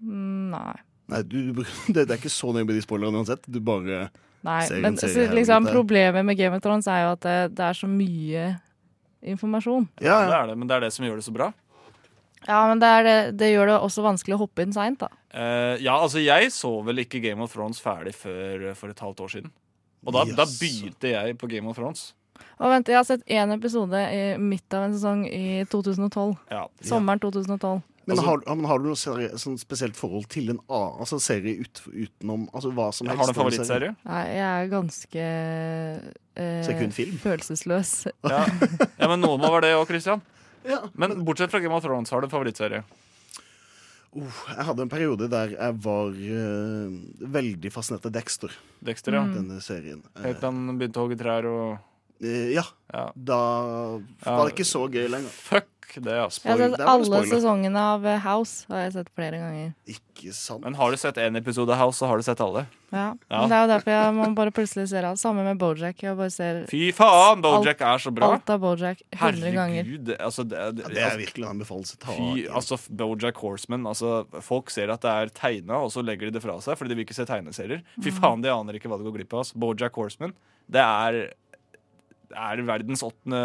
Mm, 0.01 0.53
Nei. 0.53 0.77
Nei, 1.11 1.21
du, 1.23 1.37
det, 1.93 2.05
det 2.05 2.09
er 2.09 2.17
ikke 2.17 2.33
så 2.33 2.49
nøye 2.53 2.65
med 2.65 2.75
de 2.75 2.83
spoilerne 2.83 3.21
uansett. 3.21 3.45
Du 3.45 3.59
bare 3.63 4.07
Nei, 4.45 4.61
ser 4.67 4.81
men 4.81 4.93
en 4.93 4.99
serie 5.01 5.13
så, 5.13 5.27
her 5.29 5.37
liksom, 5.37 5.69
problemet 5.69 6.25
med 6.27 6.39
Game 6.39 6.57
of 6.57 6.65
Thrones 6.65 6.89
er 6.91 7.05
jo 7.05 7.13
at 7.15 7.23
det, 7.25 7.37
det 7.57 7.69
er 7.69 7.77
så 7.77 7.89
mye 7.91 8.49
informasjon. 9.27 9.87
Ja, 10.01 10.19
det 10.27 10.35
er 10.35 10.51
det, 10.51 10.57
men 10.59 10.69
det 10.69 10.77
er 10.77 10.85
det 10.87 10.91
som 10.95 11.07
gjør 11.07 11.21
det 11.21 11.27
så 11.27 11.33
bra. 11.35 11.51
Ja, 12.47 12.59
men 12.69 12.79
det, 12.79 12.89
er 12.89 13.03
det, 13.03 13.15
det 13.41 13.49
gjør 13.51 13.71
det 13.71 13.77
også 13.83 14.03
vanskelig 14.05 14.37
å 14.37 14.43
hoppe 14.45 14.63
inn 14.63 14.75
seint, 14.75 15.01
da. 15.01 15.09
Uh, 15.33 15.75
ja, 15.83 15.97
altså 15.97 16.21
jeg 16.21 16.51
så 16.55 16.69
vel 16.85 17.01
ikke 17.03 17.19
Game 17.23 17.43
of 17.43 17.51
Thrones 17.51 17.81
ferdig 17.83 18.13
før 18.15 18.69
for 18.77 18.93
et 18.93 19.01
halvt 19.03 19.23
år 19.25 19.33
siden. 19.33 19.51
Og 20.07 20.15
da, 20.15 20.23
da 20.39 20.45
begynte 20.47 21.11
jeg 21.11 21.35
på 21.41 21.49
Game 21.51 21.67
of 21.69 21.75
Thrones. 21.77 22.13
Og 22.57 22.71
vent, 22.71 22.87
jeg 22.89 22.97
har 22.97 23.05
sett 23.05 23.25
én 23.29 23.51
episode 23.53 23.99
i 24.13 24.21
midt 24.41 24.73
av 24.73 24.87
en 24.87 24.95
sesong 24.95 25.25
i 25.29 25.61
2012. 25.69 26.31
Ja. 26.53 26.63
Sommeren 26.85 27.19
2012. 27.21 27.83
Men 28.07 28.15
Altså- 28.15 28.23
har, 28.29 28.43
men 28.55 28.65
har 28.69 28.79
du 28.79 28.85
noe 28.87 28.95
serie, 28.95 29.29
sånn 29.35 29.57
spesielt 29.59 29.97
forhold 29.99 30.29
til 30.31 30.49
en 30.53 30.59
annen 30.71 31.01
altså 31.03 31.17
serie 31.19 31.59
ut, 31.59 31.81
utenom 31.91 32.45
altså 32.55 32.71
hva 32.71 32.85
som 32.95 33.09
helst? 33.11 33.19
Har 33.19 33.27
du 33.27 33.33
en 33.33 33.39
favorittserie? 33.41 33.89
Nei, 34.07 34.21
jeg 34.31 34.47
er 34.47 34.69
ganske 34.71 35.25
eh, 36.39 36.61
Så 36.63 36.77
kun 36.79 36.93
film? 36.95 37.17
følelsesløs. 37.19 37.91
Ja. 38.23 38.45
ja, 38.47 39.07
men 39.11 39.19
noen 39.25 39.41
må 39.43 39.51
være 39.51 39.67
det 39.67 39.73
òg, 39.75 39.85
Christian. 39.91 40.23
Ja, 40.67 40.81
Men 40.95 41.17
bortsett 41.27 41.51
fra 41.51 41.59
Game 41.63 41.75
of 41.75 41.83
Thrones, 41.83 42.09
har 42.11 42.21
du 42.23 42.27
en 42.29 42.31
favorittserie? 42.31 42.83
Uh, 44.17 44.39
jeg 44.49 44.65
hadde 44.69 44.85
en 44.85 44.91
periode 44.91 45.27
der 45.29 45.53
jeg 45.53 45.77
var 45.83 46.15
uh, 46.15 46.95
veldig 47.37 47.71
fascinert 47.73 48.07
av 48.09 48.15
Dexter, 48.15 48.55
Dexter, 48.81 49.17
ja. 49.19 49.25
Denne 49.29 49.59
serien. 49.61 50.01
Helt 50.23 50.41
til 50.41 50.49
han 50.49 50.79
begynte 50.79 51.01
å 51.01 51.05
hogge 51.05 51.19
trær 51.19 51.49
og 51.51 51.77
ja, 52.21 52.63
Ja. 52.93 53.11
da 53.15 53.39
var 54.25 54.47
det 54.47 54.55
ikke 54.55 54.67
så 54.67 54.85
gøy 54.89 55.07
lenger. 55.11 55.29
Fuck 55.29 55.73
det, 55.95 56.13
altså. 56.19 56.41
Jeg 56.43 56.51
har 56.51 56.71
sett 56.73 56.81
alle 56.91 57.19
sesongene 57.29 57.81
av 57.93 58.05
eh, 58.05 58.17
House. 58.21 58.65
Har 58.69 58.83
jeg 58.85 58.93
sett 58.97 59.07
flere 59.15 59.37
ganger. 59.39 59.69
Ikke 59.89 60.33
sant? 60.35 60.63
Men 60.65 60.75
har 60.77 60.91
du 60.91 60.97
sett 60.99 61.17
én 61.21 61.37
episode 61.39 61.71
av 61.73 61.79
House, 61.79 62.01
så 62.01 62.09
har 62.09 62.19
du 62.19 62.25
sett 62.27 62.41
alle. 62.43 62.65
Ja. 62.91 63.05
Ja. 63.31 63.39
Men 63.41 63.51
det 63.51 63.57
er 63.57 63.63
jo 63.63 63.69
derfor 63.71 63.93
jeg 63.93 64.15
må 64.17 64.27
bare 64.35 64.53
plutselig 64.55 64.85
ser 64.91 65.07
alt. 65.07 65.21
Samme 65.21 65.45
med 65.47 65.59
Bojack. 65.61 66.03
Jeg 66.03 66.17
bare 66.19 66.33
ser 66.33 66.59
Fy 66.71 66.91
faen, 66.95 67.41
Bojack 67.43 67.81
er 67.87 68.03
så 68.03 68.13
bra! 68.15 68.33
alt 68.35 68.51
av 68.53 68.61
Bojack 68.63 69.01
100 69.15 69.55
ganger. 69.55 69.89
Altså, 70.19 70.43
det, 70.47 70.61
det, 70.77 70.85
Ja, 70.85 70.91
det 70.91 71.01
er 71.01 71.09
altså, 71.09 71.23
virkelig 71.23 71.47
en 71.47 71.51
anbefalelse. 71.55 71.97
Ta 72.03 72.17
Fy, 72.19 72.45
altså 72.51 72.79
Bojack 72.89 73.41
Horseman 73.43 73.87
altså, 73.87 74.13
Folk 74.43 74.71
ser 74.75 74.91
at 74.93 75.03
det 75.07 75.15
er 75.23 75.33
tegna, 75.39 75.81
og 75.87 75.91
så 75.95 76.03
legger 76.05 76.27
de 76.29 76.37
det 76.37 76.43
fra 76.43 76.59
seg 76.63 76.77
fordi 76.79 76.93
de 76.93 76.99
vil 76.99 77.07
ikke 77.07 77.17
se 77.17 77.27
tegneserier. 77.27 77.83
Fy 78.03 78.11
faen, 78.15 78.43
de 78.43 78.51
aner 78.53 78.77
ikke 78.79 78.91
hva 78.91 78.99
de 78.99 79.07
går 79.07 79.21
glipp 79.21 79.33
av. 79.35 79.45
Altså. 79.45 79.59
Bojack 79.63 79.97
Horseman, 79.99 80.35
det 80.67 80.83
er 80.83 81.21
det 82.27 82.37
er 82.37 82.63
verdens 82.67 83.03
åttende 83.05 83.41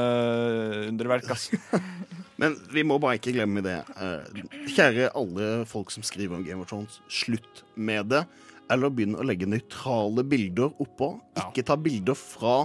underverk, 0.89 1.29
altså. 1.35 1.59
Men 2.43 2.57
vi 2.75 2.83
må 2.87 2.97
bare 3.03 3.21
ikke 3.21 3.35
glemme 3.37 3.63
det. 3.63 3.77
Eh, 3.95 4.41
kjære 4.75 5.13
alle 5.19 5.51
folk 5.71 5.93
som 5.95 6.03
skriver 6.07 6.39
om 6.39 6.47
Game 6.47 6.65
of 6.65 6.71
Thrones, 6.71 6.99
slutt 7.13 7.63
med 7.77 8.11
det. 8.11 8.25
Eller 8.73 8.91
begynn 8.95 9.19
å 9.19 9.27
legge 9.27 9.47
nøytrale 9.47 10.25
bilder 10.27 10.73
oppå. 10.83 11.13
Ikke 11.39 11.65
ta 11.67 11.77
bilder 11.79 12.19
fra 12.19 12.63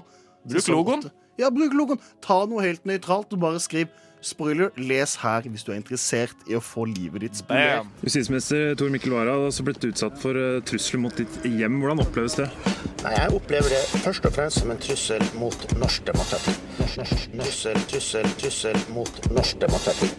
Bruk 0.48 0.70
logoen. 0.72 1.08
Ja, 1.38 1.50
bruk 1.54 1.74
logoen. 1.76 2.00
Ta 2.24 2.40
noe 2.50 2.64
helt 2.64 2.86
nøytralt 2.88 3.34
og 3.36 3.42
bare 3.44 3.62
skriv 3.62 3.92
Spoiler, 4.28 4.70
les 4.76 5.16
her 5.22 5.46
hvis 5.48 5.64
du 5.64 5.72
er 5.72 5.78
interessert 5.80 6.50
i 6.52 6.58
å 6.58 6.62
få 6.64 6.84
livet 6.90 7.24
ditt 7.24 7.40
spolert. 7.40 7.88
Justisminister 8.04 8.74
Tor 8.80 8.92
Mikkel 8.92 9.16
Wara 9.16 9.38
har 9.38 9.48
også 9.48 9.64
blitt 9.68 9.86
utsatt 9.88 10.18
for 10.20 10.36
eh, 10.36 10.60
trusler 10.68 11.00
mot 11.06 11.16
ditt 11.16 11.40
hjem. 11.48 11.80
Hvordan 11.80 12.04
oppleves 12.04 12.36
det? 12.42 12.50
Nei, 13.06 13.14
jeg 13.16 13.36
opplever 13.38 13.72
det 13.72 13.82
først 14.04 14.28
og 14.28 14.36
fremst 14.36 14.64
som 14.64 14.74
en 14.74 14.82
trussel 14.84 15.24
mot 15.40 15.68
norsk 15.80 16.08
demokrati. 16.12 16.58
Trussel, 16.84 17.80
trussel, 17.88 18.28
trussel 18.42 18.78
mot 18.96 19.32
norsk 19.32 19.64
demokrati. 19.64 20.12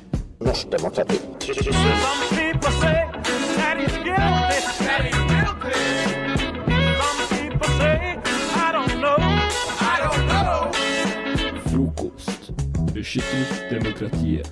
Norsk 0.48 0.72
demokrati. 0.72 1.20
Trussel. 1.44 1.76
Beskytter 12.98 13.68
demokratiet. 13.70 14.48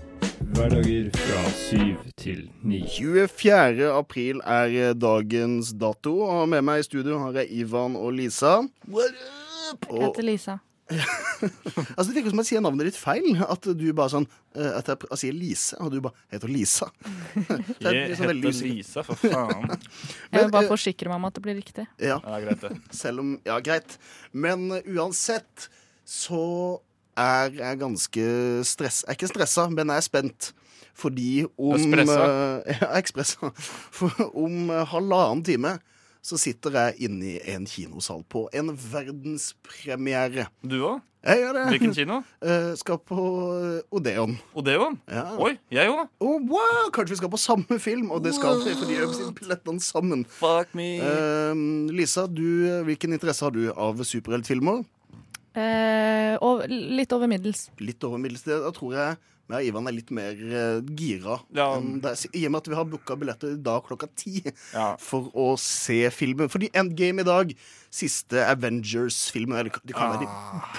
Hverdager 0.55 1.09
fra 1.17 1.41
syv 1.51 2.05
til 2.15 2.45
ni. 2.63 2.85
24. 2.95 3.89
april 3.91 4.39
er 4.47 4.71
eh, 4.71 4.93
dagens 4.95 5.73
dato, 5.75 6.13
og 6.23 6.45
med 6.53 6.63
meg 6.63 6.85
i 6.85 6.87
studio 6.87 7.19
har 7.25 7.41
jeg 7.41 7.51
Ivan 7.65 7.97
og 7.99 8.15
Lisa. 8.15 8.61
What 8.87 9.19
up? 9.73 9.89
Jeg 9.91 10.05
heter 10.05 10.29
Lisa. 10.29 10.57
altså, 10.95 12.07
det 12.07 12.21
virker 12.21 12.31
som 12.37 12.45
jeg 12.45 12.51
sier 12.53 12.63
navnet 12.63 12.93
ditt 12.93 13.01
feil. 13.03 13.33
At 13.43 13.67
du 13.67 13.85
bare 13.91 14.15
sånn 14.15 14.31
eh, 14.55 14.71
At 14.79 14.95
jeg, 14.95 15.03
jeg 15.11 15.23
sier 15.25 15.39
Lise, 15.43 15.83
og 15.83 15.91
du 15.91 15.99
bare 16.07 16.15
heter 16.31 16.55
Lisa. 16.55 16.93
Jeg 17.83 18.15
veldig 18.23 18.55
heter. 18.55 18.65
Lisa, 18.71 19.03
for 19.11 19.27
faen. 19.27 19.75
Jeg 20.31 20.39
vil 20.39 20.55
bare 20.55 20.69
eh, 20.69 20.75
forsikre 20.77 21.11
meg 21.11 21.19
om 21.19 21.33
at 21.33 21.35
det 21.35 21.49
blir 21.51 21.59
riktig. 21.65 21.91
Ja, 21.99 22.23
Ja, 22.23 22.39
greit, 22.47 22.63
det. 22.63 22.77
selv 22.95 23.27
om 23.27 23.41
Ja, 23.43 23.59
greit. 23.59 23.99
Men 24.31 24.69
uh, 24.71 24.85
uansett 24.95 25.73
så 26.07 26.45
er 27.17 27.59
er 27.71 27.81
ganske 27.81 28.29
stress... 28.65 29.03
Jeg 29.07 29.13
er 29.15 29.19
ikke 29.19 29.33
stressa, 29.33 29.69
men 29.73 29.93
jeg 29.93 29.97
er 30.03 30.07
spent. 30.07 30.53
Fordi 30.97 31.45
om 31.59 31.77
Espressa? 31.77 32.23
eh, 32.67 32.77
Ja, 32.81 32.89
ekspressa. 32.99 33.51
For 33.57 34.31
om 34.33 34.71
eh, 34.71 34.87
halvannen 34.93 35.45
time 35.45 35.77
så 36.27 36.39
sitter 36.41 36.75
jeg 36.75 37.07
inne 37.07 37.37
i 37.37 37.53
en 37.55 37.67
kinosal 37.71 38.25
på 38.27 38.49
en 38.57 38.73
verdenspremiere. 38.75 40.49
Du 40.65 40.81
òg? 40.81 41.05
Jeg 41.27 41.41
gjør 41.43 41.55
det. 41.57 41.63
Hvilken 41.73 41.95
kino? 41.95 42.17
Uh, 42.43 42.73
skal 42.81 42.99
på 43.03 43.23
Odeon. 43.95 44.37
Odeon? 44.55 44.99
Ja. 45.11 45.25
Oi, 45.43 45.57
jeg 45.75 45.91
òg. 45.91 46.05
Oh, 46.23 46.37
wow, 46.51 46.91
kanskje 46.95 47.17
vi 47.17 47.21
skal 47.21 47.31
på 47.33 47.41
samme 47.43 47.79
film, 47.83 48.11
og 48.15 48.23
det 48.27 48.35
skal 48.37 48.61
vi, 48.63 48.75
for 48.79 48.91
de 48.91 48.99
øver 49.03 49.33
billettene 49.39 49.83
sammen. 49.83 50.23
Fuck 50.39 50.75
me. 50.79 50.89
Uh, 51.03 51.91
Lisa, 51.95 52.27
du, 52.31 52.47
hvilken 52.87 53.15
interesse 53.15 53.47
har 53.47 53.55
du 53.55 53.65
av 53.75 54.03
superheltfilmer? 54.07 54.85
Eh, 55.57 56.37
og 56.45 56.67
litt 56.69 57.13
over 57.17 57.27
middels. 57.31 57.71
Litt 57.81 58.05
over 58.05 58.19
middels. 58.21 58.43
det- 58.45 58.61
Da 58.63 58.71
tror 58.77 58.93
jeg 58.95 59.17
meg 59.49 59.61
og 59.63 59.67
Ivan 59.69 59.87
er 59.87 59.93
litt 59.93 60.11
mer 60.11 60.33
eh, 60.33 60.81
gira. 60.99 61.39
det. 61.53 62.31
I 62.35 62.45
og 62.47 62.51
med 62.53 62.57
at 62.63 62.69
vi 62.69 62.75
har 62.75 62.85
booka 62.85 63.17
billetter 63.17 63.53
i 63.55 63.63
dag 63.63 63.83
klokka 63.87 64.09
ti 64.17 64.43
for 64.99 65.31
å 65.35 65.57
se 65.59 66.11
filmen. 66.11 66.49
Fordi 66.51 66.69
Endgame 66.75 67.21
i 67.21 67.25
dag, 67.25 67.55
siste 67.91 68.43
Avengers-filmen 68.45 69.57
Eller 69.59 69.71
de 69.85 69.93
kan 69.95 70.13
være 70.13 70.21
de 70.21 70.27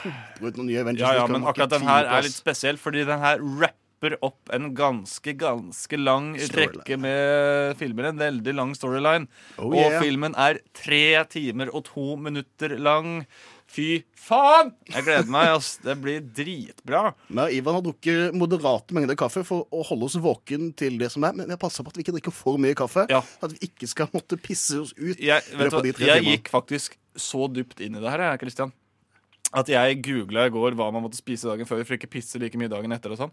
pumper 0.04 0.48
ut 0.48 0.58
noen 0.58 0.68
nye 0.68 0.82
Avengers. 0.84 1.00
Ja, 1.08 1.14
ja, 1.22 1.28
men 1.28 1.44
akkurat 1.44 1.70
den 1.70 1.82
her 1.88 2.06
er 2.06 2.22
litt 2.28 2.36
spesiell, 2.38 2.78
fordi 2.78 3.06
den 3.08 3.20
her 3.20 3.40
rapper 3.40 4.18
opp 4.22 4.52
en 4.54 4.76
ganske, 4.76 5.34
ganske 5.36 5.98
lang 5.98 6.36
Storyline. 6.38 6.84
rekke 6.84 7.00
med 7.02 7.78
filmer. 7.80 8.06
En 8.12 8.20
veldig 8.20 8.54
lang 8.54 8.76
storyline. 8.78 9.28
Oh, 9.58 9.72
og 9.74 9.96
filmen 10.04 10.36
er 10.38 10.60
tre 10.78 11.24
timer 11.26 11.74
og 11.74 11.86
to 11.86 12.16
minutter 12.16 12.78
lang. 12.78 13.26
Fy 13.68 13.88
faen! 14.16 14.70
Jeg 14.88 15.04
gleder 15.04 15.28
meg. 15.32 15.50
ass. 15.58 15.74
Det 15.84 15.94
blir 16.02 16.22
dritbra. 16.24 17.12
Men 17.28 17.52
Ivan 17.54 17.76
har 17.78 17.84
drukket 17.86 18.36
moderate 18.38 18.96
mengder 18.96 19.18
kaffe 19.20 19.44
for 19.48 19.68
å 19.76 19.84
holde 19.90 20.08
oss 20.08 20.16
våken 20.24 20.72
til 20.80 20.96
det 21.02 21.12
som 21.14 21.26
er. 21.28 21.36
Men 21.36 21.50
vi 21.50 21.56
har 21.58 21.62
passa 21.62 21.84
på 21.84 21.92
at 21.92 22.00
vi 22.00 22.06
ikke 22.06 22.16
drikker 22.16 22.36
for 22.36 22.58
mye 22.64 22.78
kaffe. 22.80 23.04
At 23.12 23.54
vi 23.54 23.68
ikke 23.68 23.90
skal 23.92 24.10
måtte 24.16 24.40
pisse 24.40 24.80
oss 24.82 24.96
ut. 24.96 25.20
Jeg, 25.20 25.44
i 25.52 25.60
vet 25.60 25.74
av 25.74 25.84
de 25.84 25.92
hva? 25.92 25.98
tre 26.00 26.10
jeg 26.14 26.24
timene. 26.24 26.38
gikk 26.38 26.52
faktisk 26.54 26.98
så 27.18 27.48
dypt 27.52 27.82
inn 27.84 27.98
i 27.98 28.02
det 28.04 28.10
her, 28.14 28.24
jeg, 28.32 28.44
Christian. 28.46 28.72
At 29.56 29.70
jeg 29.72 30.02
googla 30.04 30.48
i 30.50 30.52
går 30.52 30.76
hva 30.76 30.90
man 30.92 31.06
måtte 31.06 31.20
spise 31.20 31.48
dagen 31.48 31.68
før 31.68 31.80
for 31.88 31.96
ikke 31.96 32.10
pisse 32.18 32.40
like 32.42 32.60
mye 32.60 32.68
dagen 32.72 32.92
etter. 32.92 33.14
Og 33.16 33.22
sånn 33.22 33.32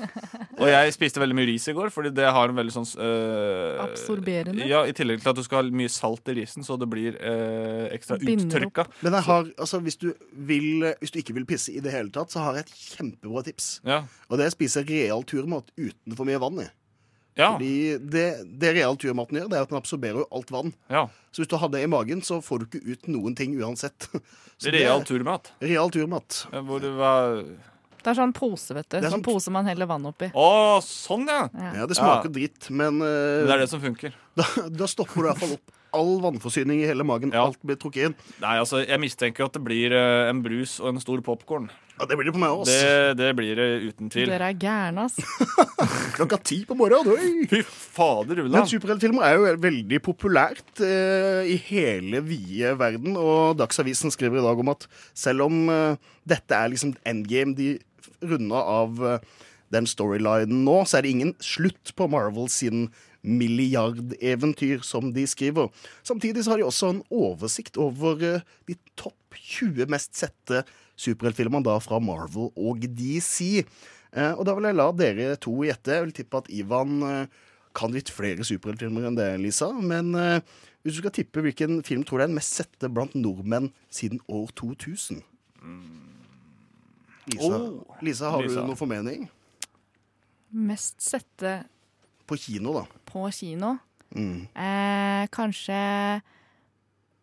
Og 0.62 0.66
jeg 0.66 0.94
spiste 0.96 1.22
veldig 1.22 1.36
mye 1.38 1.48
ris 1.52 1.68
i 1.70 1.74
går, 1.76 1.92
fordi 1.94 2.10
det 2.16 2.26
har 2.26 2.50
en 2.50 2.58
veldig 2.58 2.74
sånn 2.74 2.88
øh, 2.98 3.82
Absorberende. 3.84 4.66
Ja, 4.66 4.82
I 4.82 4.94
tillegg 4.96 5.22
til 5.22 5.30
at 5.30 5.38
du 5.38 5.44
skal 5.46 5.62
ha 5.62 5.78
mye 5.82 5.92
salt 5.92 6.26
i 6.32 6.36
risen, 6.40 6.66
så 6.66 6.78
det 6.80 6.90
blir 6.90 7.18
øh, 7.20 7.86
ekstra 7.94 8.18
uttørka. 8.18 8.88
Men 9.06 9.18
jeg 9.20 9.28
har, 9.28 9.50
altså, 9.54 9.82
hvis, 9.84 10.00
du 10.02 10.10
vil, 10.50 10.88
hvis 10.98 11.14
du 11.14 11.20
ikke 11.22 11.38
vil 11.38 11.46
pisse 11.54 11.74
i 11.74 11.82
det 11.84 11.94
hele 11.94 12.10
tatt, 12.14 12.34
så 12.34 12.42
har 12.48 12.58
jeg 12.58 12.66
et 12.66 12.74
kjempebra 12.98 13.46
tips. 13.46 13.76
Ja. 13.86 14.02
Og 14.28 14.40
det 14.40 14.48
er 14.48 14.54
å 14.54 14.56
spise 14.56 14.82
real 14.88 15.22
turmat 15.28 15.70
uten 15.78 16.18
for 16.18 16.26
mye 16.26 16.42
vann 16.42 16.64
i. 16.66 16.70
Ja. 17.36 17.52
Fordi 17.56 17.98
det, 17.98 18.24
det 18.62 18.72
real 18.76 18.96
turmaten 19.00 19.40
gjør, 19.40 19.48
det 19.50 19.58
er 19.58 19.66
at 19.66 19.72
den 19.72 19.78
absorberer 19.80 20.20
jo 20.22 20.26
alt 20.38 20.50
vann. 20.54 20.72
Ja. 20.92 21.06
Så 21.34 21.42
hvis 21.42 21.50
du 21.50 21.56
har 21.58 21.68
det 21.72 21.82
i 21.82 21.90
magen, 21.90 22.22
så 22.22 22.38
får 22.44 22.62
du 22.62 22.66
ikke 22.68 22.82
ut 22.94 23.08
noen 23.10 23.34
ting 23.38 23.56
uansett. 23.60 24.08
Så 24.54 24.70
det- 24.70 24.84
Real 24.84 25.02
turmat. 25.02 25.50
Real 25.58 25.90
turmat. 25.90 26.44
Hvor 26.54 26.78
det 26.80 26.92
var 26.94 27.40
Det 28.04 28.12
er 28.12 28.18
sånn 28.20 28.34
pose, 28.36 28.70
vet 28.76 28.86
du. 28.86 28.98
Det 29.00 29.00
er 29.00 29.10
Sånn 29.10 29.16
sånn- 29.18 29.24
pose 29.26 29.50
man 29.50 29.66
heller 29.66 29.88
vann 29.90 30.06
oppi. 30.06 30.28
Å, 30.30 30.78
sånn, 30.84 31.24
ja. 31.26 31.48
Ja, 31.74 31.86
det 31.90 31.96
smaker 31.98 32.30
dritt, 32.30 32.68
men 32.70 33.00
uh, 33.02 33.42
Det 33.48 33.50
er 33.56 33.64
det 33.64 33.70
som 33.72 33.82
funker. 33.82 34.14
Da, 34.38 34.44
da 34.70 34.86
stopper 34.90 35.14
du 35.14 35.26
i 35.26 35.30
hvert 35.30 35.42
fall 35.42 35.56
opp 35.58 35.74
all 35.94 36.16
vannforsyning 36.22 36.80
i 36.82 36.86
hele 36.90 37.04
magen. 37.06 37.30
Alt 37.38 37.60
blir 37.62 37.76
trukket 37.78 38.08
inn. 38.08 38.14
Nei, 38.42 38.56
altså, 38.58 38.80
jeg 38.82 38.98
mistenker 38.98 39.46
at 39.46 39.54
det 39.54 39.60
blir 39.62 39.94
uh, 39.94 40.26
en 40.30 40.40
brus 40.42 40.80
og 40.82 40.88
en 40.90 40.98
stor 41.02 41.20
popkorn. 41.22 41.68
Ja, 41.94 42.06
det 42.10 42.16
blir 42.18 42.26
det 42.26 42.32
på 42.34 42.40
meg 42.42 42.50
også. 42.50 42.74
Det, 42.74 43.12
det 43.20 43.28
blir 43.38 43.54
det 43.58 43.66
uten 43.92 44.08
tvil. 44.10 44.26
Dere 44.32 44.48
er 44.50 44.56
gærne, 44.58 45.04
ass. 45.06 45.14
Klokka 46.16 46.40
ti 46.42 46.58
på 46.66 46.74
morgenen. 46.78 47.12
oi! 47.14 47.46
Fy 47.52 47.60
fader, 47.68 48.40
Men 48.40 48.48
Ulland. 48.48 48.70
superheltfilmer 48.72 49.22
er 49.28 49.36
jo 49.38 49.52
veldig 49.62 50.00
populært 50.02 50.82
eh, 50.82 51.46
i 51.54 51.56
hele 51.68 52.18
vide 52.26 52.74
verden. 52.80 53.14
Og 53.20 53.54
Dagsavisen 53.60 54.10
skriver 54.14 54.42
i 54.42 54.46
dag 54.46 54.58
om 54.64 54.72
at 54.74 54.88
selv 55.14 55.46
om 55.46 55.62
eh, 55.70 55.96
dette 56.26 56.58
er 56.58 56.74
liksom 56.74 56.96
endgame, 57.06 57.54
de 57.54 57.76
runda 58.26 58.58
av 58.74 58.98
eh, 59.14 59.32
den 59.74 59.86
storylinen 59.90 60.64
nå, 60.66 60.80
så 60.86 60.98
er 60.98 61.06
det 61.06 61.14
ingen 61.14 61.34
slutt 61.42 61.94
på 61.98 62.10
Marvel 62.10 62.50
sin 62.52 62.88
milliardeventyr, 63.24 64.82
som 64.84 65.12
de 65.14 65.24
skriver. 65.30 65.70
Samtidig 66.06 66.44
så 66.44 66.52
har 66.54 66.60
de 66.60 66.66
også 66.68 66.90
en 66.92 67.02
oversikt 67.14 67.78
over 67.80 68.18
eh, 68.34 68.42
de 68.68 68.76
topp 68.98 69.14
20 69.34 69.88
mest 69.90 70.14
sette 70.18 70.60
superheltfilmene 71.00 71.64
da 71.66 71.78
fra 71.82 71.98
Marvel 72.02 72.50
og 72.54 72.84
DC. 72.94 73.64
Eh, 74.14 74.32
og 74.38 74.44
da 74.46 74.54
vil 74.54 74.68
jeg 74.70 74.78
la 74.78 74.88
dere 74.94 75.36
to 75.42 75.56
gjette. 75.66 75.96
Jeg 75.96 76.04
vil 76.06 76.14
tippe 76.20 76.38
at 76.42 76.50
Ivan 76.54 77.00
eh, 77.02 77.26
kan 77.74 77.90
litt 77.94 78.12
flere 78.14 78.46
superheltfilmer 78.46 79.08
enn 79.10 79.16
det, 79.18 79.28
Lisa. 79.42 79.72
Men 79.74 80.12
eh, 80.14 80.38
hvis 80.84 80.98
du 80.98 81.02
skal 81.02 81.14
tippe 81.16 81.42
hvilken 81.42 81.80
film 81.86 82.04
tror 82.06 82.20
du 82.20 82.26
er 82.26 82.30
den 82.30 82.38
mest 82.38 82.54
sette 82.60 82.90
blant 82.92 83.14
nordmenn 83.18 83.72
siden 83.90 84.20
år 84.30 84.52
2000? 84.60 85.22
Lisa, 87.26 87.56
Oh, 87.56 87.80
Lisa 88.04 88.28
har 88.30 88.42
Lisa. 88.44 88.60
du 88.60 88.68
noe 88.68 88.76
formening? 88.76 89.22
Mest 90.54 91.00
sette 91.02 91.64
På 92.28 92.36
kino, 92.38 92.74
da. 92.76 92.84
på 93.08 93.24
kino. 93.34 93.74
Mm. 94.14 94.44
Eh, 94.54 95.24
kanskje 95.34 95.78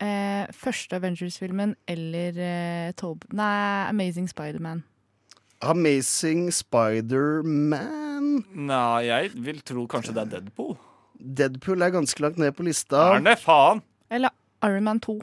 eh, 0.01 0.45
første 0.53 0.97
Avengers-filmen 0.97 1.75
eller 1.87 2.37
eh, 2.41 2.93
Tob... 2.97 3.25
Nei, 3.33 3.87
Amazing 3.89 4.29
Spiderman. 4.29 4.83
Amazing 5.61 6.49
Spider-Man. 6.53 8.45
Nei, 8.55 9.01
jeg 9.05 9.29
vil 9.45 9.61
tro 9.61 9.85
kanskje 9.89 10.15
det 10.17 10.23
er 10.23 10.31
Deadpool. 10.35 10.73
Deadpool 11.21 11.85
er 11.85 11.93
ganske 11.93 12.23
langt 12.23 12.39
ned 12.41 12.55
på 12.57 12.65
lista. 12.65 13.11
Er 13.15 13.25
det 13.25 13.37
faen? 13.43 13.83
Eller 14.09 14.33
Iron 14.65 14.83
Man 14.89 14.99
2. 14.99 15.19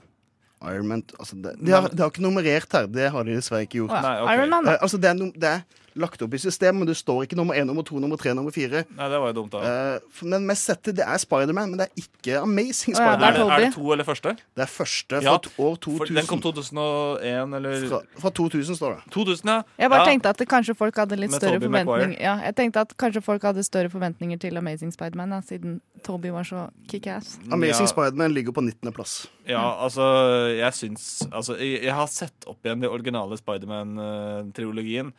Iron 0.66 0.88
Man 0.88 1.02
altså 1.18 1.36
det, 1.38 1.54
de, 1.60 1.70
har, 1.70 1.88
de 1.88 2.02
har 2.02 2.10
ikke 2.10 2.22
nummerert 2.24 2.72
her. 2.72 2.86
Det 2.90 3.10
har 3.14 3.26
de 3.26 3.36
dessverre 3.38 3.66
ikke 3.66 3.82
gjort. 3.82 3.94
Nei, 3.94 4.16
okay. 4.22 4.38
Iron 4.38 4.50
Man, 4.50 4.64
da. 4.66 4.74
Eh, 4.74 4.82
altså 4.82 4.98
det, 4.98 5.10
er 5.10 5.18
num- 5.18 5.34
det 5.34 5.52
er 5.52 5.60
lagt 5.98 6.22
opp 6.22 6.34
i 6.34 6.38
systemet, 6.40 6.78
men 6.80 6.88
det 6.88 6.96
står 6.98 7.24
ikke 7.26 7.36
nummer 7.38 7.56
én, 7.58 7.66
nummer 7.66 7.84
to, 7.86 7.98
nummer 8.02 8.18
tre, 8.20 8.32
nummer 8.36 8.54
fire. 8.54 8.84
Nei, 8.96 9.08
det 9.10 9.20
var 9.22 9.32
jo 9.32 9.36
dumt, 9.40 9.54
da. 9.54 9.72
Eh, 9.94 10.24
men 10.30 10.46
mest 10.48 10.68
sette, 10.68 10.94
det 10.94 11.04
er 11.04 11.20
Spiderman, 11.22 11.72
men 11.72 11.80
det 11.80 11.88
er 11.88 12.02
ikke 12.02 12.38
Amazing 12.42 12.94
oh, 12.94 13.00
ja, 13.00 13.14
Spiderman. 13.14 13.28
er, 13.28 13.38
det, 13.38 13.56
er 13.56 13.64
det 13.64 13.70
to 13.74 13.92
eller 13.94 14.08
første? 14.08 14.34
Det 14.38 14.64
er 14.64 14.72
første 14.72 15.22
Ja, 15.24 15.34
fra 15.34 15.66
år 15.68 15.76
2000. 15.76 15.98
For 15.98 16.20
den 16.20 16.30
kom 16.30 16.42
2001, 16.44 17.56
eller 17.58 17.88
Fra, 17.88 18.02
fra 18.24 18.34
2000 18.40 18.80
står 18.80 18.96
det. 18.96 19.12
2000, 19.14 19.52
ja. 19.52 19.60
Jeg 19.78 19.90
bare 19.94 20.04
ja. 20.04 20.10
tenkte 20.12 20.34
at 20.34 20.44
kanskje 20.54 20.76
folk 20.78 21.02
hadde 21.02 21.18
litt 21.18 21.34
Med 21.34 21.42
større 21.42 21.62
forventninger 21.62 22.16
Ja, 22.22 22.36
jeg 22.46 22.58
tenkte 22.58 22.86
at 22.86 22.94
kanskje 23.00 23.24
folk 23.24 23.48
hadde 23.50 23.66
større 23.66 23.90
forventninger 23.90 24.38
til 24.38 24.56
Amazing 24.60 24.94
Spiderman, 24.94 25.34
siden 25.46 25.80
Toby 26.04 26.30
var 26.34 26.44
så 26.48 26.66
kickass. 26.90 27.38
Amazing 27.50 27.86
Ja. 27.86 27.92
Spiderman 27.92 28.34
ligger 28.34 28.52
på 28.56 28.64
19.-plass. 28.64 29.16
Ja, 29.48 29.62
altså, 29.84 30.04
jeg 30.52 30.72
syns 30.76 31.06
Altså, 31.32 31.56
jeg, 31.60 31.82
jeg 31.86 31.94
har 31.94 32.06
sett 32.12 32.46
opp 32.50 32.64
igjen 32.64 32.80
de 32.84 32.90
originale 32.90 33.38
Spiderman-trilogien, 33.40 35.12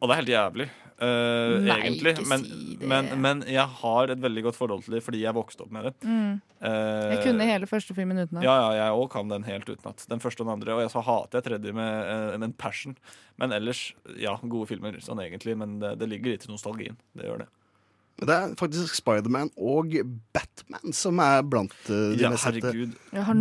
og 0.00 0.08
det 0.08 0.12
er 0.12 0.20
helt 0.20 0.34
jævlig. 0.34 0.68
Uh, 0.96 1.60
Nei, 1.60 1.74
egentlig. 1.84 2.14
ikke 2.16 2.24
Men, 2.30 2.44
si 2.44 2.76
det. 2.80 2.86
men, 2.88 3.08
men 3.20 3.40
jeg 3.52 3.68
har 3.82 4.12
et 4.14 4.20
veldig 4.22 4.46
godt 4.46 4.56
forhold 4.56 4.84
til 4.86 4.94
det 4.96 5.02
fordi 5.04 5.20
jeg 5.20 5.36
vokste 5.36 5.66
opp 5.66 5.72
med 5.76 5.90
det. 5.90 5.92
Mm. 6.08 6.38
Uh, 6.56 7.10
Jeg 7.12 7.18
kunne 7.26 7.48
hele 7.48 7.68
første 7.68 7.96
filmen 7.96 8.22
utenat. 8.22 8.46
Ja, 8.46 8.54
ja, 8.62 8.70
jeg 8.78 8.96
òg 8.96 9.10
kan 9.12 9.28
den 9.28 9.44
helt 9.44 9.68
utenat. 9.68 10.06
Den 10.08 10.22
første 10.24 10.40
og 10.40 10.48
den 10.48 10.54
andre. 10.54 10.72
Og 10.78 10.80
jeg 10.86 10.92
så 10.94 11.02
hater 11.04 11.40
jeg 11.42 11.48
tredje 11.50 11.76
med, 11.76 11.92
eh, 12.12 12.38
med 12.38 12.48
en 12.48 12.56
passion. 12.56 12.96
Men 13.36 13.52
ellers, 13.52 13.90
ja, 14.16 14.38
gode 14.40 14.70
filmer 14.72 14.96
sånn 15.04 15.20
egentlig. 15.20 15.56
Men 15.60 15.76
det, 15.84 15.98
det 16.00 16.08
ligger 16.08 16.32
litt 16.32 16.48
i 16.48 16.52
nostalgien. 16.54 16.96
Det 17.12 17.28
gjør 17.28 17.44
det. 17.44 17.50
Men 18.16 18.28
det 18.30 18.34
er 18.36 18.52
faktisk 18.56 18.94
Spiderman 18.96 19.50
og 19.60 19.92
Batman 20.32 20.94
som 20.96 21.18
er 21.20 21.42
blant 21.44 21.74
eh, 21.92 22.14
de 22.16 22.22
Ja, 22.24 22.30
mest 22.32 22.46
sette. 22.48 22.70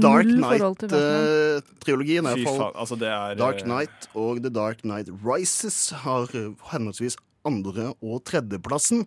Dark. 0.03 0.27
Knight-trilogien 0.27 2.25
Uh, 2.27 2.33
fall 2.43 2.57
faen, 2.59 2.75
altså 2.83 2.97
det 2.99 3.07
er 3.11 3.38
Dark 3.39 3.61
eh, 3.61 3.67
Knight 3.69 4.09
og 4.15 4.41
The 4.43 4.51
Dark 4.53 4.83
Knight 4.83 5.11
Rises 5.23 5.77
har 6.03 6.27
eh, 6.35 6.51
henholdsvis 6.73 7.15
andre- 7.45 7.91
og 8.01 8.23
tredjeplassen. 8.25 9.03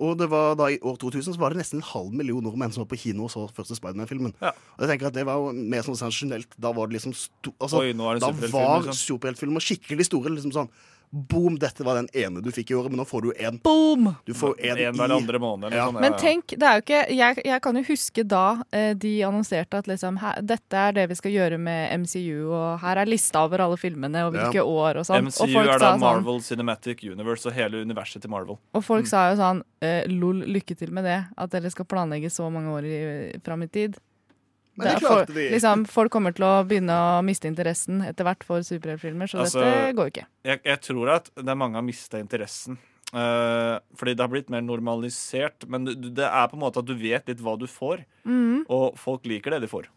Og 0.00 0.14
det 0.18 0.30
var 0.32 0.54
da 0.56 0.70
i 0.72 0.78
år 0.80 0.96
2000 0.96 1.34
så 1.36 1.40
var 1.42 1.52
det 1.52 1.60
nesten 1.60 1.82
en 1.82 1.88
halv 1.90 2.14
million 2.16 2.40
nordmenn 2.42 2.72
som 2.72 2.82
var 2.86 2.88
på 2.94 2.98
kino 3.02 3.26
og 3.26 3.30
så 3.34 3.42
første 3.52 3.76
Spiderman-filmen. 3.76 4.32
Ja. 4.40 4.54
Og 4.78 4.86
jeg 4.86 4.94
tenker 4.94 5.10
at 5.10 5.18
det 5.18 5.26
var 5.28 5.36
jo 5.42 5.52
mer 5.52 5.84
sånn 5.84 5.98
sensasjonelt. 6.00 6.56
Da 6.56 6.72
var 6.72 6.88
det 6.88 6.96
liksom 6.96 7.12
sto, 7.14 7.52
altså, 7.60 7.82
Oi, 7.84 7.92
nå 7.92 8.08
er 8.08 8.16
det 8.16 8.24
Da 8.24 8.30
superheltfilm, 8.32 8.56
var 8.56 8.86
liksom. 8.86 9.00
superheltfilmer 9.12 9.66
skikkelig 9.68 10.08
store. 10.08 10.32
liksom 10.38 10.56
sånn 10.56 10.72
Boom, 11.14 11.58
dette 11.60 11.84
var 11.84 11.98
den 11.98 12.06
ene 12.16 12.40
du 12.40 12.48
fikk 12.50 12.70
i 12.70 12.74
året, 12.74 12.88
men 12.88 12.96
nå 12.96 13.04
får 13.04 13.22
du 13.26 13.32
en. 13.44 13.58
Boom! 13.60 14.14
Du 14.24 14.32
får 14.32 14.54
en, 14.64 14.78
En 14.80 14.94
hver 14.96 15.12
andre 15.12 15.38
måned. 15.38 15.66
Eller 15.66 15.76
Ja. 15.76 15.86
sånn, 15.90 16.00
Men 16.00 16.12
ja, 16.12 16.16
ja. 16.16 16.22
tenk, 16.22 16.46
det 16.56 16.62
er 16.62 16.78
jo 16.78 16.84
ikke 16.86 17.00
Jeg, 17.16 17.42
jeg 17.44 17.60
kan 17.62 17.76
jo 17.76 17.82
huske 17.84 18.24
da 18.26 18.62
eh, 18.72 18.94
de 18.94 19.10
annonserte 19.28 19.74
at 19.76 19.86
liksom 19.86 20.16
her, 20.22 20.40
dette 20.40 20.72
er 20.74 20.92
det 20.96 21.04
vi 21.10 21.14
skal 21.14 21.32
gjøre 21.34 21.58
med 21.60 22.00
MCU, 22.00 22.48
og 22.50 22.80
her 22.80 22.96
er 22.96 23.04
lista 23.12 23.44
over 23.44 23.60
alle 23.60 23.76
filmene 23.76 24.24
og 24.26 24.32
hvilke 24.32 24.54
Ja. 24.54 24.64
år 24.64 24.96
og 25.02 25.04
sånn. 25.04 25.28
MCU 25.28 25.42
og 25.44 25.52
folk 25.52 25.68
er 25.68 25.78
da 25.78 25.78
sa 25.78 25.90
sånn 25.92 26.00
Marvel 26.00 26.40
Cinematic 26.40 27.04
Universe 27.04 27.44
og 27.46 27.52
hele 27.52 27.84
universet 27.84 28.22
til 28.22 28.30
Marvel. 28.30 28.56
Og 28.74 28.82
folk 28.82 29.04
Mm. 29.04 29.08
sa 29.08 29.30
jo 29.30 29.36
sånn 29.36 29.62
eh, 29.82 30.06
lol, 30.08 30.40
lykke 30.48 30.78
til 30.78 30.90
med 30.92 31.04
det. 31.04 31.26
At 31.36 31.50
dere 31.50 31.68
skal 31.70 31.84
planlegge 31.84 32.30
så 32.32 32.48
mange 32.50 32.70
år 32.72 32.84
i, 32.88 33.38
fram 33.44 33.62
i 33.64 33.66
tid. 33.66 33.98
Men 34.78 34.88
det 34.88 34.94
for, 35.02 35.08
klarte 35.08 35.34
de. 35.36 35.48
liksom, 35.52 35.84
folk 35.90 36.12
kommer 36.14 36.32
til 36.36 36.46
å 36.48 36.52
begynne 36.64 36.94
å 36.96 37.20
miste 37.26 37.50
interessen 37.50 38.00
etter 38.06 38.24
hvert 38.24 38.46
for 38.46 38.64
superheltfilmer, 38.64 39.28
så 39.28 39.42
Altså, 39.44 39.60
dette 39.60 39.92
går 39.98 40.12
ikke. 40.14 40.24
Jeg, 40.48 40.62
jeg 40.64 40.80
tror 40.88 41.12
at 41.18 41.28
det 41.36 41.52
er 41.52 41.58
mange 41.60 41.76
har 41.76 41.84
mista 41.84 42.20
interessen. 42.22 42.78
Uh, 43.12 43.76
fordi 44.00 44.14
det 44.16 44.24
har 44.24 44.30
blitt 44.32 44.48
mer 44.52 44.62
normalisert. 44.64 45.66
Men 45.68 45.84
du- 45.84 46.08
det 46.08 46.24
er 46.24 46.48
på 46.48 46.56
en 46.56 46.64
måte 46.64 46.80
at 46.80 46.88
du 46.88 46.94
vet 46.96 47.28
litt 47.28 47.42
hva 47.44 47.58
du 47.60 47.66
får, 47.68 48.06
mm. 48.24 48.64
og 48.72 48.96
folk 48.96 49.28
liker 49.28 49.52
det 49.52 49.66
de 49.66 49.68
får. 49.68 49.90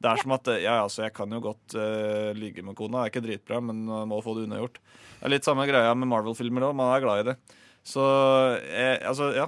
Det 0.00 0.10
er 0.10 0.20
som 0.20 0.32
at 0.36 0.48
eh, 0.52 0.62
ja, 0.64 0.82
altså, 0.84 1.02
jeg 1.04 1.12
kan 1.16 1.30
jo 1.32 1.40
godt 1.40 1.76
uh, 1.76 2.32
ligge 2.36 2.64
med 2.64 2.76
kona. 2.76 3.04
Det 3.04 3.04
er 3.04 3.12
ikke 3.12 3.26
dritbra, 3.26 3.60
men 3.64 3.84
uh, 3.88 4.04
må 4.08 4.20
få 4.24 4.34
det 4.36 4.44
unnagjort. 4.44 4.80
Det 5.20 5.24
er 5.24 5.32
litt 5.32 5.48
samme 5.48 5.64
greia 5.68 5.94
med 5.96 6.08
Marvel-filmer 6.08 6.68
òg. 6.68 6.76
Man 6.76 6.92
er 6.92 7.04
glad 7.04 7.20
i 7.20 7.28
det. 7.30 7.36
Så 7.86 8.04
jeg, 8.64 9.00
altså, 9.08 9.30
ja. 9.36 9.46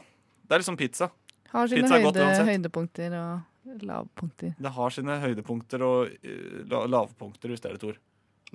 Det 0.49 0.57
er 0.57 0.63
liksom 0.63 0.79
pizza. 0.81 1.11
Har 1.53 1.69
sine 1.69 1.85
Pizza 1.85 2.01
godt 2.01 2.17
høyde, 2.21 2.45
høydepunkter 2.49 3.17
og 3.17 3.58
lavpunkter. 3.89 4.55
Det 4.59 4.73
har 4.77 4.91
sine 4.95 5.19
høydepunkter 5.23 5.83
og 5.87 6.13
eh, 6.23 6.63
la- 6.71 6.87
lavpunkter, 6.87 7.49
hvis 7.53 7.61
det 7.65 7.71
er 7.73 7.75
et 7.81 7.85
ord. 7.91 7.99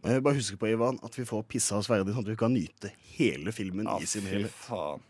Jeg 0.04 0.24
bare 0.26 0.34
husk 0.40 0.58
på, 0.58 0.68
Ivan, 0.74 0.98
at 1.06 1.14
vi 1.20 1.24
får 1.30 1.44
pissa 1.46 1.78
oss 1.78 1.90
verdig, 1.92 2.16
sånn 2.16 2.26
at 2.26 2.32
vi 2.34 2.38
kan 2.40 2.54
nyte 2.56 2.90
hele 3.14 3.52
filmen 3.54 3.86
i 4.00 4.08
sin 4.10 4.26
helhet. 4.26 4.52
faen. 4.66 5.04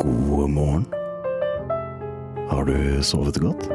God 0.00 0.48
morgen. 0.50 0.86
Har 2.48 2.64
du 2.64 3.02
sovet 3.04 3.36
godt? 3.44 3.68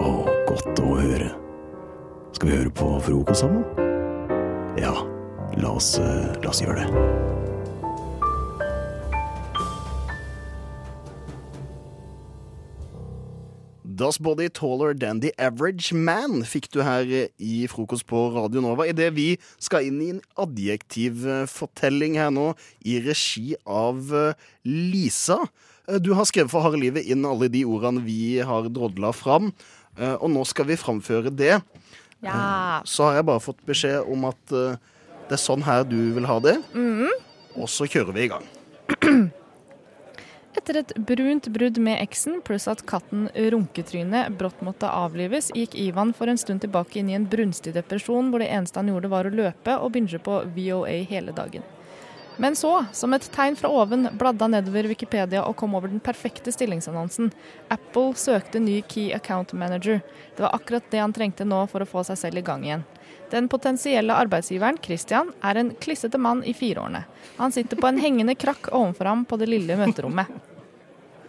Å, 0.00 0.10
godt 0.48 0.82
å 0.82 0.96
høre. 0.98 1.30
Skal 2.34 2.48
vi 2.50 2.56
høre 2.56 2.72
på 2.74 2.88
frokost 3.06 3.44
sammen? 3.44 3.62
Ja, 4.80 4.92
la 5.60 5.70
oss, 5.76 5.92
eh, 6.02 6.30
la 6.42 6.50
oss 6.50 6.62
gjøre 6.64 6.82
det. 6.82 7.06
Das 14.00 14.16
Body 14.18 14.48
Taller 14.48 14.94
Than 14.98 15.20
The 15.20 15.32
Average 15.38 15.92
Man 15.94 16.40
fikk 16.48 16.70
du 16.72 16.80
her 16.86 17.04
eh, 17.12 17.26
i 17.36 17.66
Frokost 17.68 18.06
på 18.08 18.20
Radio 18.32 18.62
Nova. 18.64 18.86
Idet 18.88 19.10
vi 19.16 19.26
skal 19.60 19.88
inn 19.90 19.98
i 20.00 20.08
en 20.14 20.22
adjektivfortelling 20.40 22.16
her 22.20 22.30
nå, 22.32 22.46
i 22.88 22.96
regi 23.04 23.52
av 23.68 24.00
eh, 24.16 24.46
Lisa. 24.64 25.36
Eh, 25.88 25.98
Du 26.00 26.14
har 26.16 26.24
skrevet 26.30 26.52
for 26.52 26.64
harde 26.64 26.80
livet 26.80 27.10
inn 27.12 27.26
alle 27.28 27.50
de 27.52 27.64
ordene 27.68 28.00
vi 28.06 28.38
har 28.46 28.70
drodla 28.72 29.12
fram, 29.16 29.50
og 30.00 30.28
nå 30.32 30.44
skal 30.48 30.68
vi 30.70 30.76
framføre 30.80 31.32
det. 31.34 31.56
Ja. 32.24 32.80
Så 32.88 33.04
har 33.08 33.18
jeg 33.18 33.26
bare 33.28 33.42
fått 33.42 33.58
beskjed 33.68 34.06
om 34.08 34.22
at 34.30 34.40
det 34.54 35.34
er 35.34 35.40
sånn 35.42 35.64
her 35.66 35.82
du 35.84 35.98
vil 36.14 36.28
ha 36.30 36.38
det, 36.40 36.54
Mhm. 36.72 37.10
og 37.58 37.68
så 37.68 37.84
kjører 37.90 38.14
vi 38.16 38.22
i 38.24 38.30
gang. 38.30 38.46
Etter 40.58 40.80
et 40.80 40.92
brunt 41.06 41.46
brudd 41.54 41.78
med 41.78 42.00
eksen, 42.02 42.40
pluss 42.42 42.66
at 42.68 42.82
katten 42.90 43.28
Runketryne 43.34 44.24
brått 44.34 44.64
måtte 44.66 44.90
avlives, 44.90 45.52
gikk 45.54 45.76
Ivan 45.78 46.10
for 46.16 46.30
en 46.30 46.40
stund 46.40 46.64
tilbake 46.64 46.98
inn 46.98 47.10
i 47.12 47.14
en 47.14 47.28
brunstig 47.30 47.76
depresjon 47.76 48.32
hvor 48.32 48.42
det 48.42 48.50
eneste 48.50 48.82
han 48.82 48.90
gjorde 48.90 49.12
var 49.12 49.28
å 49.28 49.34
løpe 49.34 49.76
og 49.78 49.94
binge 49.94 50.18
på 50.18 50.40
VOA 50.56 51.04
hele 51.10 51.36
dagen. 51.36 51.62
Men 52.40 52.56
så, 52.56 52.72
som 52.96 53.14
et 53.14 53.26
tegn 53.34 53.54
fra 53.58 53.68
oven, 53.68 54.08
bladde 54.18 54.42
han 54.42 54.54
nedover 54.56 54.88
Wikipedia 54.88 55.42
og 55.44 55.58
kom 55.60 55.74
over 55.76 55.92
den 55.92 56.00
perfekte 56.00 56.50
stillingsannonsen. 56.54 57.28
Apple 57.68 58.14
søkte 58.16 58.62
ny 58.64 58.80
Key 58.88 59.10
Account 59.12 59.52
Manager. 59.52 60.00
Det 60.36 60.46
var 60.46 60.56
akkurat 60.56 60.86
det 60.90 61.02
han 61.02 61.12
trengte 61.12 61.44
nå 61.44 61.66
for 61.70 61.84
å 61.84 61.90
få 61.90 62.02
seg 62.08 62.18
selv 62.18 62.40
i 62.40 62.46
gang 62.46 62.64
igjen. 62.64 62.86
Den 63.30 63.48
potensielle 63.48 64.14
arbeidsgiveren, 64.18 64.78
Christian, 64.82 65.30
er 65.42 65.60
en 65.60 65.70
klissete 65.78 66.18
mann 66.18 66.42
i 66.44 66.54
fireårene. 66.56 67.04
Han 67.36 67.52
sitter 67.54 67.78
på 67.78 67.86
en 67.86 68.00
hengende 68.02 68.34
krakk 68.34 68.72
ovenfor 68.74 69.06
ham 69.06 69.24
på 69.24 69.38
det 69.38 69.46
lille 69.52 69.76
møterommet. 69.78 70.26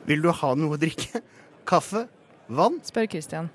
Vil 0.10 0.24
du 0.24 0.32
ha 0.34 0.54
noe 0.58 0.78
å 0.78 0.82
drikke? 0.82 1.22
Kaffe? 1.70 2.08
Vann? 2.49 2.80
Spør 2.84 3.06
Christian. 3.12 3.52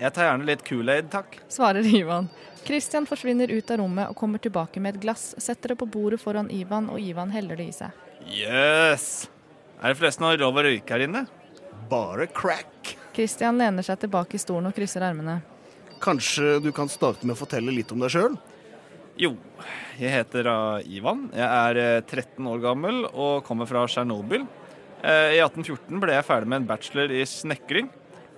Jeg 0.00 0.10
tar 0.16 0.30
gjerne 0.30 0.48
litt 0.48 0.64
Kool-Aid, 0.66 1.12
takk. 1.12 1.36
Svarer 1.52 1.86
Ivan. 1.86 2.26
Christian 2.64 3.04
forsvinner 3.06 3.52
ut 3.52 3.70
av 3.70 3.78
rommet 3.78 4.10
og 4.10 4.16
kommer 4.18 4.40
tilbake 4.42 4.80
med 4.80 4.96
et 4.96 5.04
glass, 5.04 5.34
setter 5.38 5.74
det 5.74 5.78
på 5.84 5.86
bordet 5.86 6.18
foran 6.22 6.48
Ivan, 6.50 6.88
og 6.90 6.98
Ivan 6.98 7.30
heller 7.36 7.60
det 7.60 7.68
i 7.68 7.76
seg. 7.76 8.04
Yes. 8.24 9.28
Er 9.78 9.92
det 9.92 10.00
forresten 10.00 10.24
noe 10.24 10.40
lov 10.40 10.56
å 10.56 10.64
røyke 10.64 10.96
her 10.96 11.04
inne? 11.04 11.26
Bare 11.90 12.26
crack. 12.32 12.96
Christian 13.14 13.60
lener 13.60 13.84
seg 13.86 14.00
tilbake 14.02 14.38
i 14.38 14.42
stolen 14.42 14.72
og 14.72 14.74
krysser 14.74 15.04
ermene. 15.04 15.42
Kanskje 16.04 16.58
du 16.60 16.68
kan 16.76 16.90
starte 16.92 17.24
med 17.24 17.32
å 17.32 17.40
fortelle 17.40 17.72
litt 17.72 17.92
om 17.94 18.02
deg 18.02 18.12
sjøl? 18.12 18.34
Jo, 19.16 19.30
jeg 19.96 20.10
heter 20.10 20.48
Ivan. 20.90 21.28
Jeg 21.32 21.46
er 21.46 21.78
eh, 21.80 22.00
13 22.02 22.44
år 22.50 22.60
gammel 22.60 23.04
og 23.08 23.44
kommer 23.46 23.68
fra 23.70 23.86
Tsjernobyl. 23.88 24.44
Eh, 25.00 25.36
I 25.38 25.40
1814 25.40 26.02
ble 26.02 26.16
jeg 26.16 26.26
ferdig 26.26 26.50
med 26.50 26.60
en 26.60 26.68
bachelor 26.68 27.14
i 27.14 27.22
snekring. 27.28 27.88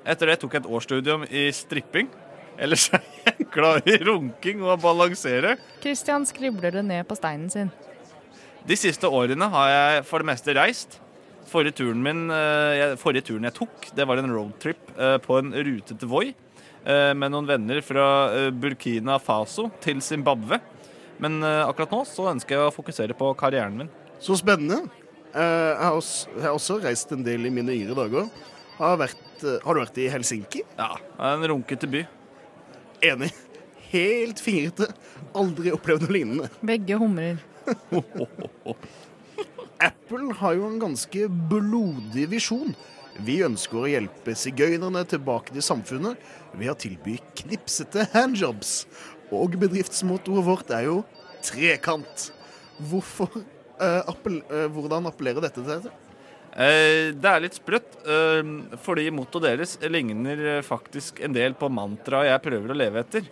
Etter 0.06 0.30
det 0.30 0.38
tok 0.42 0.54
jeg 0.54 0.62
et 0.62 0.70
årsstudium 0.78 1.26
i 1.26 1.48
stripping. 1.56 2.12
Ellers 2.60 2.86
er 2.94 3.02
jeg 3.24 3.48
glad 3.56 3.90
i 3.90 3.98
runking 4.04 4.62
og 4.62 4.76
å 4.76 4.78
balansere. 4.86 5.56
Christian 5.82 6.28
skribler 6.28 6.78
det 6.78 6.86
ned 6.86 7.02
på 7.08 7.18
steinen 7.18 7.50
sin. 7.50 7.74
De 8.66 8.78
siste 8.78 9.10
årene 9.10 9.50
har 9.50 9.72
jeg 9.72 10.06
for 10.06 10.22
det 10.22 10.30
meste 10.30 10.54
reist. 10.54 11.00
Forrige 11.50 11.80
turen, 11.82 11.98
min, 12.02 12.26
eh, 12.30 12.72
jeg, 12.78 12.96
forrige 13.02 13.26
turen 13.32 13.46
jeg 13.46 13.58
tok, 13.58 13.90
det 13.94 14.06
var 14.06 14.22
en 14.22 14.32
roadtrip 14.34 14.90
eh, 14.98 15.18
på 15.22 15.38
en 15.38 15.54
rute 15.54 15.94
til 15.94 16.10
Voi 16.10 16.28
eh, 16.30 16.45
med 17.18 17.32
noen 17.34 17.49
venner 17.49 17.80
fra 17.82 18.07
eh, 18.37 18.51
Burkina 18.55 19.16
Faso 19.22 19.68
til 19.82 19.99
Zimbabwe. 20.05 20.61
Men 21.22 21.39
eh, 21.43 21.62
akkurat 21.66 21.95
nå 21.97 22.03
så 22.07 22.28
ønsker 22.32 22.57
jeg 22.59 22.68
å 22.68 22.74
fokusere 22.74 23.16
på 23.16 23.30
karrieren 23.41 23.78
min. 23.80 23.91
Så 24.22 24.37
spennende. 24.39 24.82
Eh, 25.32 25.41
Jeg 25.41 25.80
har, 25.82 25.97
også, 25.99 26.28
jeg 26.37 26.45
har 26.47 26.55
også 26.57 26.78
reist 26.84 27.11
en 27.16 27.24
del 27.26 27.49
i 27.49 27.53
mine 27.53 27.74
yngre 27.74 27.97
dager. 27.99 28.28
Har, 28.78 28.97
vært, 29.01 29.24
eh, 29.43 29.59
har 29.64 29.74
du 29.76 29.80
vært 29.82 29.99
i 30.05 30.09
Helsinki? 30.12 30.62
Ja, 30.78 30.93
en 31.32 31.45
runkete 31.51 31.89
by. 31.91 32.05
Enig. 33.05 33.32
Helt 33.91 34.41
fingrete. 34.43 34.89
Aldri 35.37 35.72
opplevd 35.74 36.07
noe 36.07 36.14
lignende. 36.16 36.49
Begge 36.64 36.97
humrer. 37.01 37.43
Apple 39.87 40.32
har 40.41 40.55
jo 40.57 40.68
en 40.70 40.78
ganske 40.80 41.26
blodig 41.51 42.24
visjon. 42.32 42.72
Vi 43.24 43.38
ønsker 43.46 43.80
å 43.80 43.88
hjelpe 43.88 44.34
sigøynerne 44.36 45.02
tilbake 45.08 45.54
til 45.54 45.64
samfunnet 45.64 46.20
ved 46.56 46.72
å 46.72 46.78
tilby 46.78 47.16
knipsete 47.40 48.08
handjobs. 48.12 48.82
Og 49.34 49.56
bedriftsmottoet 49.60 50.44
vårt 50.46 50.72
er 50.74 50.88
jo 50.90 50.98
trekant. 51.44 52.30
Hvorfor 52.90 53.30
eh, 53.40 54.02
appell, 54.04 54.42
eh, 54.52 54.66
Hvordan 54.72 55.08
appellerer 55.08 55.46
dette 55.46 55.62
til 55.62 55.70
deg? 55.70 55.88
Eh, 56.56 57.14
det 57.16 57.30
er 57.30 57.42
litt 57.44 57.56
sprøtt, 57.56 57.98
eh, 58.04 58.52
fordi 58.84 59.08
mottoet 59.14 59.48
deres 59.48 59.76
ligner 59.88 60.44
eh, 60.58 60.62
faktisk 60.64 61.20
en 61.24 61.34
del 61.36 61.56
på 61.56 61.72
mantraet 61.72 62.30
jeg 62.30 62.44
prøver 62.46 62.72
å 62.72 62.80
leve 62.84 63.02
etter. 63.02 63.28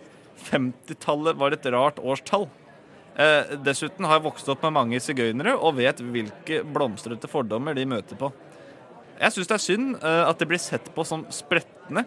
50-tallet 0.49 1.37
var 1.39 1.55
et 1.55 1.69
rart 1.73 2.01
årstall. 2.01 2.49
Eh, 3.15 3.53
dessuten 3.63 4.05
har 4.05 4.19
jeg 4.19 4.25
vokst 4.25 4.49
opp 4.51 4.65
med 4.65 4.75
mange 4.75 4.99
sigøynere 4.99 5.55
og 5.55 5.77
vet 5.77 6.01
hvilke 6.03 6.63
blomstrete 6.67 7.29
fordommer 7.31 7.77
de 7.77 7.85
møter 7.87 8.19
på. 8.19 8.33
Jeg 9.15 9.35
syns 9.35 9.49
det 9.49 9.55
er 9.55 9.63
synd 9.63 9.91
eh, 10.01 10.23
at 10.27 10.39
det 10.41 10.47
blir 10.49 10.61
sett 10.61 10.87
på 10.95 11.05
som 11.07 11.23
spretne, 11.33 12.05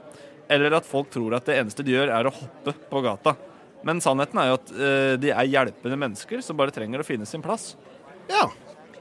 eller 0.49 0.79
at 0.79 0.89
folk 0.89 1.11
tror 1.13 1.37
at 1.39 1.49
det 1.49 1.59
eneste 1.61 1.85
de 1.85 1.95
gjør, 1.95 2.13
er 2.13 2.29
å 2.29 2.35
hoppe 2.35 2.75
på 2.91 3.03
gata. 3.05 3.35
Men 3.87 4.03
sannheten 4.03 4.41
er 4.41 4.51
jo 4.51 4.57
at 4.59 4.73
eh, 4.75 5.15
de 5.23 5.33
er 5.33 5.51
hjelpende 5.53 5.99
mennesker 6.01 6.43
som 6.45 6.59
bare 6.59 6.75
trenger 6.75 7.01
å 7.01 7.07
finne 7.07 7.29
sin 7.29 7.45
plass. 7.45 7.73
Ja. 8.29 8.49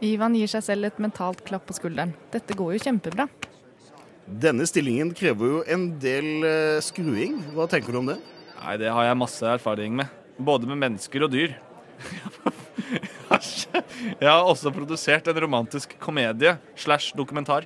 Ivan 0.05 0.35
gir 0.37 0.49
seg 0.51 0.63
selv 0.65 0.87
et 0.87 0.99
mentalt 1.01 1.41
klapp 1.47 1.65
på 1.67 1.75
skulderen. 1.75 2.13
Dette 2.33 2.55
går 2.57 2.75
jo 2.75 2.83
kjempebra. 2.85 3.27
Denne 4.27 4.67
stillingen 4.67 5.13
krever 5.15 5.53
jo 5.53 5.61
en 5.71 5.87
del 6.03 6.45
eh, 6.45 6.83
skruing. 6.83 7.39
Hva 7.55 7.67
tenker 7.71 7.95
du 7.95 8.01
om 8.03 8.11
det? 8.11 8.19
Nei, 8.57 8.75
det 8.81 8.91
har 8.93 9.07
jeg 9.07 9.19
masse 9.19 9.55
erfaring 9.57 9.95
med. 9.97 10.11
Både 10.37 10.69
med 10.69 10.79
mennesker 10.83 11.25
og 11.25 11.33
dyr. 11.33 11.57
Jeg 13.37 14.29
har 14.29 14.45
også 14.47 14.71
produsert 14.73 15.27
en 15.27 15.39
romantisk 15.43 15.95
komedie 16.01 16.53
slash 16.79 17.15
dokumentar. 17.17 17.65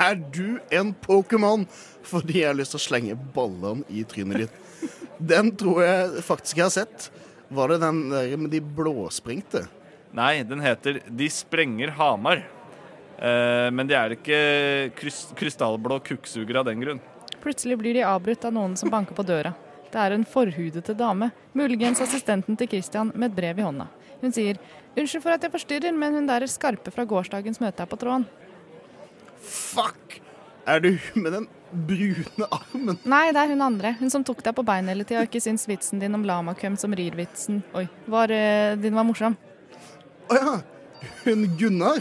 Er 0.00 0.16
du 0.16 0.60
en 0.70 0.94
Pokémon? 0.94 1.66
Fordi 2.04 2.40
jeg 2.42 2.50
har 2.50 2.58
lyst 2.58 2.74
til 2.74 2.80
å 2.80 2.84
slenge 2.84 3.16
ballene 3.34 3.84
i 3.88 4.04
trynet 4.08 4.44
ditt. 4.44 4.60
Den 5.18 5.52
tror 5.56 5.80
jeg 5.84 6.24
faktisk 6.26 6.60
jeg 6.60 6.66
har 6.66 6.74
sett. 6.74 7.08
Var 7.54 7.72
det 7.72 7.80
den 7.84 8.02
der 8.10 8.36
med 8.40 8.52
de 8.52 8.60
blåsprengte? 8.60 9.64
Nei, 10.14 10.42
den 10.46 10.62
heter 10.62 11.00
De 11.08 11.28
sprenger 11.32 11.94
Hamar. 11.98 12.44
Eh, 13.18 13.70
men 13.74 13.88
de 13.88 13.96
er 13.96 14.16
ikke 14.16 14.38
krystallblå 15.38 16.00
kukksugere 16.06 16.62
av 16.62 16.68
den 16.68 16.82
grunn. 16.82 17.02
Plutselig 17.44 17.78
blir 17.80 17.96
de 17.96 18.06
avbrutt 18.08 18.44
av 18.46 18.54
noen 18.56 18.76
som 18.78 18.90
banker 18.92 19.16
på 19.16 19.26
døra. 19.26 19.54
Det 19.94 20.00
er 20.00 20.14
en 20.16 20.26
forhudete 20.26 20.96
dame, 20.98 21.28
muligens 21.54 22.00
assistenten 22.02 22.56
til 22.58 22.70
Christian, 22.72 23.12
med 23.14 23.30
et 23.30 23.36
brev 23.36 23.60
i 23.60 23.66
hånda. 23.66 23.86
Hun 24.20 24.32
sier 24.32 24.58
'Unnskyld 24.96 25.22
for 25.22 25.30
at 25.34 25.42
jeg 25.42 25.50
forstyrrer, 25.50 25.92
men 25.92 26.14
hun 26.14 26.26
der 26.26 26.42
er 26.42 26.50
skarpe 26.50 26.90
fra 26.90 27.04
gårsdagens 27.04 27.60
møte 27.60 27.82
er 27.82 27.86
på 27.86 27.98
tråden'. 27.98 28.26
Fuck! 29.44 30.20
Er 30.66 30.80
det 30.80 30.94
hun 30.96 31.24
med 31.26 31.34
den 31.36 31.46
brune 31.86 32.46
armen? 32.48 32.98
Nei, 33.04 33.24
det 33.36 33.42
er 33.42 33.50
hun 33.52 33.64
andre. 33.64 33.94
Hun 33.98 34.12
som 34.12 34.24
tok 34.24 34.40
deg 34.44 34.56
på 34.56 34.64
beinet 34.66 34.94
hele 34.94 35.04
tida 35.04 35.22
og 35.22 35.28
ikke 35.28 35.42
syns 35.44 35.66
vitsen 35.68 36.00
din 36.00 36.16
om 36.16 36.24
lamakøm 36.24 36.78
som 36.80 36.94
rir-vitsen 36.96 37.60
Oi, 37.76 37.84
var, 38.10 38.32
uh, 38.32 38.76
din 38.80 38.96
var 38.96 39.04
morsom. 39.06 39.36
Å 40.32 40.38
ja. 40.38 40.54
Hun 41.26 41.44
Gunnar? 41.60 42.00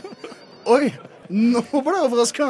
Oi, 0.72 0.94
nå 1.28 1.64
ble 1.74 1.98
jeg 1.98 2.08
overraska. 2.08 2.50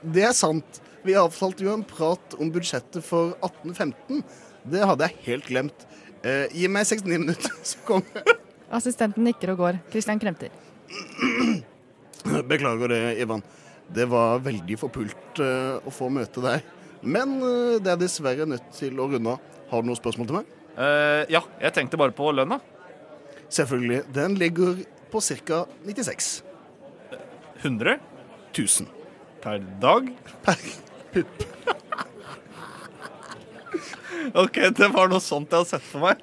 Det 0.00 0.24
er 0.30 0.36
sant. 0.36 0.80
Vi 1.04 1.16
avtalte 1.16 1.64
jo 1.64 1.74
en 1.74 1.84
prat 1.84 2.36
om 2.40 2.48
budsjettet 2.52 3.04
for 3.04 3.34
1815. 3.44 4.24
Det 4.70 4.84
hadde 4.84 5.08
jeg 5.08 5.24
helt 5.28 5.48
glemt. 5.48 5.86
Eh, 6.20 6.46
gi 6.52 6.68
meg 6.68 6.88
69 6.88 7.20
minutter, 7.20 7.52
så 7.70 7.80
kommer 7.88 8.20
jeg. 8.20 8.36
Assistenten 8.70 9.24
nikker 9.26 9.54
og 9.54 9.64
går. 9.64 9.80
Christian 9.92 10.20
kremter. 10.22 10.52
Beklager 12.48 12.92
det, 12.92 13.00
Ivan. 13.22 13.42
Det 13.94 14.06
var 14.10 14.42
veldig 14.44 14.76
forpult 14.78 15.40
eh, 15.42 15.78
å 15.82 15.92
få 15.94 16.10
møte 16.12 16.42
deg. 16.44 16.66
Men 17.02 17.38
eh, 17.42 17.78
det 17.82 17.94
er 17.94 18.00
dessverre 18.00 18.46
nødt 18.48 18.70
til 18.76 19.00
å 19.00 19.08
runde 19.10 19.34
av. 19.34 19.48
Har 19.70 19.82
du 19.82 19.90
noen 19.90 19.98
spørsmål 19.98 20.28
til 20.28 20.38
meg? 20.40 20.54
Uh, 20.74 21.26
ja, 21.30 21.42
jeg 21.60 21.74
tenkte 21.76 21.98
bare 22.00 22.14
på 22.14 22.30
lønna. 22.34 22.60
Selvfølgelig. 23.50 24.04
Den 24.14 24.36
ligger 24.38 24.80
på 25.10 25.22
ca. 25.46 25.64
96 25.86 26.30
100 27.62 27.98
1000. 28.54 28.88
per 29.42 29.60
dag. 29.82 30.08
Per 30.44 30.64
pupp. 31.12 31.44
OK, 34.34 34.56
det 34.76 34.88
var 34.94 35.10
noe 35.10 35.22
sånt 35.22 35.50
jeg 35.50 35.62
har 35.62 35.68
sett 35.68 35.86
for 35.86 36.06
meg. 36.06 36.20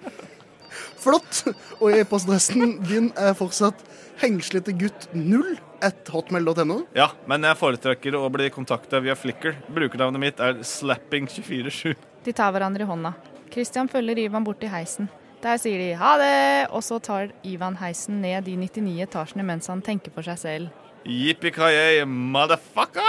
Flott! 1.01 1.43
Og 1.79 1.93
e-postadressen 1.95 2.77
din 2.87 3.11
er 3.19 3.35
fortsatt 3.37 3.83
hengslete 4.21 4.73
gutt 4.77 5.07
0 5.13 5.55
at 5.83 6.09
hotmail.no. 6.13 6.81
Ja, 6.97 7.11
men 7.29 7.45
jeg 7.47 7.59
foretrekker 7.59 8.17
å 8.17 8.25
bli 8.33 8.49
kontakta 8.53 9.01
via 9.03 9.15
Flickr. 9.17 9.55
Brukernavnet 9.73 10.23
mitt 10.23 10.41
er 10.43 10.61
slapping247. 10.65 11.95
De 12.25 12.33
tar 12.35 12.51
hverandre 12.55 12.85
i 12.85 12.89
hånda. 12.89 13.13
Christian 13.53 13.89
følger 13.91 14.19
Ivan 14.25 14.45
bort 14.47 14.59
til 14.61 14.73
heisen. 14.73 15.09
Der 15.43 15.59
sier 15.61 15.77
de 15.77 15.91
ha 15.99 16.15
det, 16.17 16.67
og 16.73 16.81
så 16.81 16.97
tar 17.03 17.29
Ivan 17.45 17.77
heisen 17.77 18.21
ned 18.23 18.47
de 18.49 18.57
99 18.57 18.97
etasjene 19.05 19.45
mens 19.45 19.69
han 19.69 19.83
tenker 19.85 20.13
for 20.15 20.25
seg 20.25 20.41
selv. 20.41 20.83
Yippie-ki-yay, 21.05 22.03
motherfucker! 22.05 23.05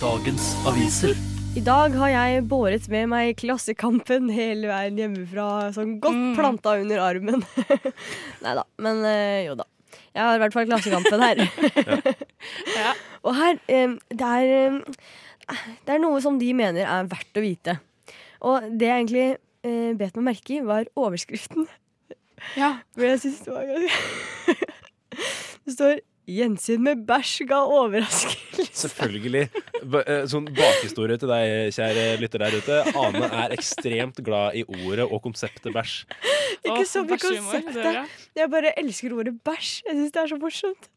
Dagens 0.00 0.52
aviser. 0.66 1.35
I 1.56 1.60
dag 1.64 1.94
har 1.96 2.10
jeg 2.12 2.42
båret 2.50 2.84
med 2.92 3.06
meg 3.08 3.38
Klassekampen 3.40 4.26
hele 4.28 4.68
veien 4.68 4.98
hjemmefra, 5.00 5.70
sånn 5.72 5.94
godt 6.04 6.34
planta 6.36 6.74
under 6.82 7.00
armen. 7.00 7.40
Nei 8.44 8.52
da, 8.58 8.64
men 8.84 9.00
eh, 9.08 9.46
jo 9.46 9.54
da. 9.56 9.64
Jeg 10.12 10.20
har 10.20 10.36
i 10.36 10.42
hvert 10.42 10.52
fall 10.52 10.68
Klassekampen 10.68 11.24
her. 11.24 11.40
Og 13.26 13.32
her 13.38 13.56
eh, 13.72 13.94
det, 14.12 14.28
er, 14.28 14.52
eh, 15.48 15.64
det 15.88 15.96
er 15.96 16.02
noe 16.02 16.20
som 16.20 16.36
de 16.42 16.50
mener 16.58 16.84
er 16.84 17.08
verdt 17.08 17.40
å 17.40 17.44
vite. 17.46 17.78
Og 18.44 18.68
det 18.76 18.90
jeg 18.90 19.06
egentlig 19.06 19.96
bet 19.96 20.20
meg 20.20 20.28
merke 20.34 20.58
i, 20.58 20.60
var 20.66 20.92
overskriften. 20.92 21.64
Ja. 22.60 22.74
Men 23.00 23.14
jeg 23.14 23.24
syns 23.24 23.40
det 23.48 23.56
var 23.56 23.72
ganske 23.72 24.60
Det 25.64 25.72
står 25.72 26.04
'Gjensyn 26.26 26.82
med 26.82 27.04
bæsj 27.06 27.44
ga 27.46 27.60
overraskelse'. 27.70 28.66
Selvfølgelig. 28.74 29.44
Eh, 29.86 30.24
Sånn 30.26 30.48
bakhistorie 30.50 31.18
til 31.22 31.30
deg, 31.30 31.70
kjære 31.76 32.06
lytter 32.18 32.42
der 32.42 32.56
ute. 32.58 32.78
Ane 32.98 33.28
er 33.30 33.54
ekstremt 33.54 34.18
glad 34.26 34.58
i 34.58 34.64
ordet 34.66 35.06
og 35.06 35.22
konseptet 35.22 35.70
bæsj. 35.76 36.02
Ikke 36.66 36.82
så 36.90 37.04
mye 37.06 37.20
konseptet. 37.22 38.18
Jeg 38.34 38.50
bare 38.50 38.74
elsker 38.82 39.14
ordet 39.14 39.36
bæsj. 39.46 39.70
Jeg 39.86 40.00
syns 40.00 40.16
det 40.16 40.22
er 40.24 40.32
så 40.32 40.40
morsomt. 40.42 40.90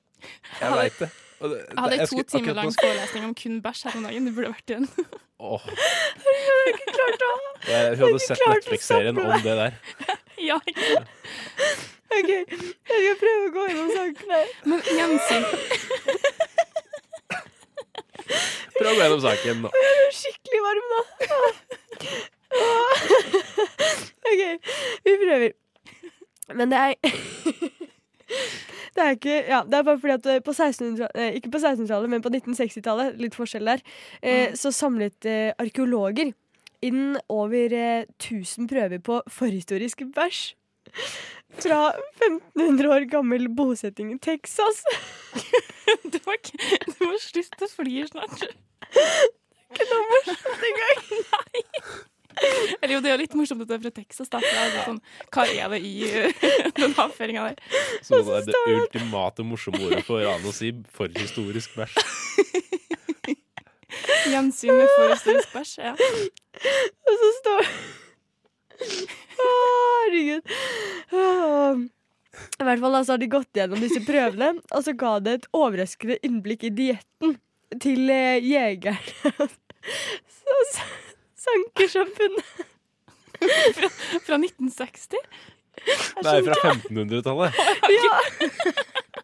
Jeg 0.59 0.71
veit 0.81 0.97
det. 0.99 1.11
Jeg 1.39 1.77
hadde 1.77 2.01
en 2.01 2.07
to 2.09 2.23
timer 2.33 2.57
lang 2.57 2.73
forelesning 2.81 3.29
om 3.29 3.35
kun 3.37 3.61
bæsj 3.63 3.85
her 3.85 3.99
om 4.01 4.09
dagen. 4.09 4.25
Det 4.25 4.35
burde 4.35 4.49
vært 4.55 4.73
igjen. 4.73 4.89
Oh. 5.39 5.61
Jeg 6.25 6.41
hadde 6.49 6.73
ikke 6.73 6.95
klart 6.97 7.21
å 7.23 7.29
jeg, 7.69 7.93
hun 7.95 8.01
hadde 8.09 8.19
sett 8.25 8.41
Netflix-serien 8.49 9.21
om 9.21 9.31
det 9.45 9.55
der. 9.61 9.77
ja, 10.49 10.57
ikke 10.67 11.05
OK, 12.09 12.29
jeg 12.29 13.01
skal 13.03 13.17
prøve 13.21 13.43
å 13.45 13.53
gå 13.53 13.63
gjennom 13.69 13.89
sakene. 13.93 14.39
Men 14.65 14.79
Jensen 14.97 15.43
Prøv 18.79 18.89
å 18.89 18.95
gå 18.95 19.01
gjennom 19.03 19.21
saken 19.23 19.63
nå. 19.65 19.71
Jeg 19.75 19.93
er 20.01 20.15
skikkelig 20.17 20.61
varm 20.65 20.87
nå. 20.93 21.01
OK, 24.29 24.43
vi 25.05 25.15
prøver. 25.23 25.51
Men 26.57 26.73
det 26.73 26.79
er 26.81 26.93
Det 28.95 29.03
er 29.05 29.15
ikke 29.15 29.35
Ja, 29.47 29.61
det 29.65 29.77
er 29.77 29.83
bare 29.85 29.99
fordi 30.01 30.15
at 30.17 30.25
eh, 30.29 30.41
på 30.43 30.53
1600-tallet 30.53 31.37
Ikke 31.37 31.51
på 31.53 31.59
1600-tallet, 31.61 32.09
men 32.09 32.23
på 32.25 32.31
1960-tallet, 32.33 33.17
litt 33.21 33.37
forskjell 33.37 33.69
der, 33.69 33.83
eh, 34.21 34.55
så 34.57 34.71
samlet 34.75 35.25
eh, 35.29 35.51
arkeologer 35.61 36.33
inn 36.85 37.17
over 37.29 37.75
eh, 37.75 38.07
1000 38.17 38.67
prøver 38.71 39.01
på 39.03 39.21
forhistorisk 39.29 40.03
bæsj. 40.15 40.41
Fra 41.57 41.79
1500 42.21 42.89
år 42.93 43.05
gammel 43.09 43.49
bosetting 43.49 44.13
i 44.13 44.19
Texas. 44.21 44.83
Du 45.89 46.19
må, 46.27 46.35
ikke, 46.37 46.53
du 46.85 46.99
må 47.01 47.15
slutte 47.17 47.65
å 47.65 47.67
flire 47.71 48.05
snart. 48.05 48.43
Ikke 49.73 49.87
noe 49.89 50.03
morsomt 50.11 50.65
engang. 50.67 50.99
Nei. 51.33 51.63
Eller 52.77 52.93
jo, 52.93 52.99
det 53.01 53.09
er 53.09 53.15
jo 53.15 53.21
litt 53.23 53.33
morsomt 53.39 53.63
at 53.65 53.71
det 53.71 53.77
er 53.79 53.81
fra 53.87 53.91
Texas. 53.95 54.29
Da. 54.29 54.37
det 54.43 54.51
er 54.53 54.75
Sånn, 54.85 54.99
hva 55.33 55.47
er 55.49 55.73
det 55.73 55.79
i 55.81 55.93
den 56.83 56.93
avføringa 56.93 57.47
der? 57.49 57.81
Så 58.05 58.21
det 58.21 58.37
er 58.37 58.45
det 58.51 58.61
ultimate 58.75 59.45
morsomme 59.49 59.81
ordet 59.89 60.03
for 60.07 60.21
Ane 60.29 60.45
å 60.45 60.53
si 60.55 60.69
forhistorisk 60.93 61.73
bæsj. 61.79 61.97
Gjensyn 64.29 64.77
med 64.77 64.93
forhistorisk 64.93 65.57
bæsj. 65.57 65.73
Ja. 65.89 65.93
Og 65.97 67.19
så 67.25 67.33
står 67.41 67.73
Åh. 69.41 69.68
I 72.59 72.65
hvert 72.67 72.81
fall 72.83 72.95
da, 72.97 73.01
så 73.07 73.13
har 73.15 73.21
de 73.21 73.29
gått 73.31 73.55
gjennom 73.55 73.79
disse 73.79 74.01
prøvene, 74.03 74.49
og 74.75 74.83
så 74.83 74.93
ga 74.99 75.13
det 75.23 75.33
et 75.39 75.45
overraskende 75.55 76.17
innblikk 76.27 76.65
i 76.67 76.71
dietten 76.75 77.37
til 77.79 78.09
eh, 78.11 78.39
jegerne. 78.43 78.97
Så 80.39 80.57
s- 80.65 80.81
Sankersamfunnet. 81.39 82.65
Fra, 83.39 83.87
fra 84.25 84.35
1960? 84.41 85.15
Det 85.79 86.27
er 86.27 86.43
fra 86.43 86.57
1500-tallet. 86.73 87.59
Ja. 87.93 88.17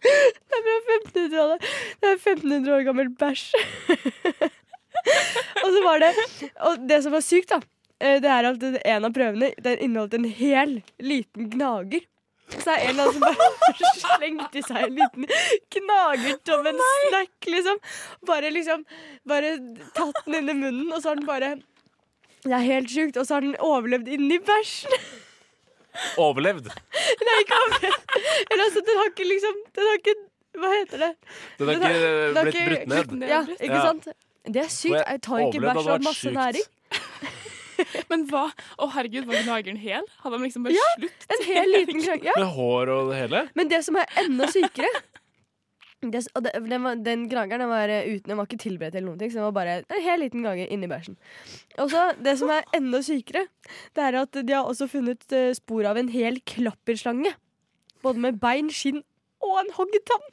Det 0.06 0.56
er 0.56 0.64
fra 0.64 0.78
1500-tallet. 0.96 1.68
Det 2.00 2.12
er 2.14 2.16
1500 2.22 2.72
år 2.78 2.86
gammel 2.88 3.10
bæsj. 3.20 3.50
og 5.66 5.70
så 5.76 5.82
var 5.84 6.00
det 6.06 6.12
Og 6.70 6.86
det 6.88 7.02
som 7.04 7.12
var 7.18 7.24
sykt, 7.26 7.52
da, 7.52 7.60
eh, 8.00 8.22
det 8.24 8.32
er 8.32 8.48
at 8.54 8.64
en 8.80 9.08
av 9.10 9.14
prøvene 9.16 9.52
Den 9.66 9.82
inneholdt 9.90 10.16
en 10.18 10.30
hel 10.40 10.78
liten 11.04 11.50
gnager. 11.52 12.06
Så 12.54 12.70
er 12.76 12.84
en 12.86 12.90
eller 12.92 13.04
annen 13.04 13.14
som 13.14 13.22
bare 13.26 13.92
slengte 14.02 14.60
i 14.60 14.64
seg 14.66 14.84
en 14.86 14.98
liten 15.00 15.26
knagert 15.76 16.52
som 16.52 16.68
en 16.70 16.82
snack, 17.10 17.48
liksom. 17.50 17.80
Bare 18.30 18.52
liksom 18.54 18.84
Bare 19.28 19.56
tatt 19.98 20.20
den 20.28 20.36
inn 20.42 20.52
i 20.54 20.58
munnen, 20.60 20.92
og 20.94 21.02
så 21.02 21.10
har 21.14 21.16
den 21.22 21.26
bare 21.30 21.50
Det 22.46 22.54
er 22.54 22.66
helt 22.68 22.92
sjukt. 22.94 23.18
Og 23.18 23.26
så 23.26 23.40
har 23.40 23.46
den 23.48 23.56
overlevd 23.66 24.08
inni 24.14 24.38
bæsjen. 24.46 24.94
Overlevd. 26.22 26.68
Er 26.70 27.42
ikke 27.42 27.58
overlevd. 27.66 28.16
Eller 28.52 28.64
altså, 28.68 28.82
den 28.88 28.98
har 29.02 29.10
ikke 29.14 29.28
liksom 29.32 29.60
Den 29.78 29.90
har 29.90 30.00
ikke 30.02 30.16
Hva 30.62 30.72
heter 30.76 31.02
det? 31.06 31.12
Den 31.60 31.68
har 31.68 31.74
ikke 31.76 32.04
den 32.06 32.38
har 32.38 32.50
blitt 32.52 32.88
brutt 32.92 33.16
ned. 33.20 33.28
Ja, 33.32 33.42
ikke 33.58 33.74
Ja. 33.74 33.82
sant? 33.90 34.08
Det 34.46 34.62
er 34.62 34.70
sykt. 34.70 35.00
Jeg 35.02 35.22
tar 35.26 35.40
ikke 35.48 35.62
bæsj 35.66 35.80
og 35.82 35.88
vært 35.90 36.04
masse 36.06 36.22
sykt. 36.22 36.38
næring. 36.38 36.68
Men 38.12 38.26
hva? 38.30 38.46
Å 38.80 38.88
herregud, 38.96 39.28
var 39.30 39.44
gnageren 39.46 39.80
hel? 39.82 40.08
Hadde 40.24 40.38
de 40.40 40.48
liksom 40.48 40.66
bare 40.68 40.78
Ja, 40.78 40.88
slutt? 41.00 41.28
En 41.36 41.44
hel 41.50 41.72
liten 41.78 42.02
krang. 42.04 42.24
Ja. 42.26 42.36
Med 42.40 42.54
hår 42.56 42.94
og 42.96 43.12
det 43.12 43.22
hele? 43.24 43.46
Men 43.58 43.72
det 43.72 43.84
som 43.88 44.00
er 44.00 44.10
enda 44.24 44.50
sykere 44.54 44.92
det, 46.14 46.22
og 46.36 46.46
det, 46.46 46.54
den, 46.70 46.84
var, 46.86 47.00
den 47.02 47.26
gnageren 47.32 47.64
den 47.66 47.72
var 47.72 47.92
eh, 47.92 48.10
uten, 48.12 48.30
den 48.30 48.40
var 48.40 48.50
ikke 48.50 48.62
tilberedt 48.62 48.98
eller 48.98 49.10
noen 49.10 49.22
ting, 49.22 49.32
så 49.34 49.40
den 49.40 49.48
var 49.48 49.56
bare 49.58 49.76
en 49.82 50.06
hel 50.06 50.22
liten 50.22 50.46
gange 50.46 50.68
inni 50.74 50.90
bæsjen. 50.92 51.18
Og 51.82 51.90
så, 51.94 52.08
det 52.22 52.36
som 52.42 52.52
er 52.54 52.68
enda 52.78 53.02
sykere, 53.06 53.48
det 53.98 54.06
er 54.06 54.20
at 54.22 54.38
de 54.38 54.54
har 54.54 54.70
også 54.70 54.90
funnet 54.92 55.26
eh, 55.36 55.52
spor 55.58 55.88
av 55.90 56.00
en 56.02 56.12
hel 56.14 56.42
klapperslange. 56.46 57.34
Både 58.06 58.22
med 58.22 58.38
bein, 58.42 58.70
skinn 58.74 59.02
og 59.46 59.62
en 59.64 59.72
hoggtann. 59.78 60.28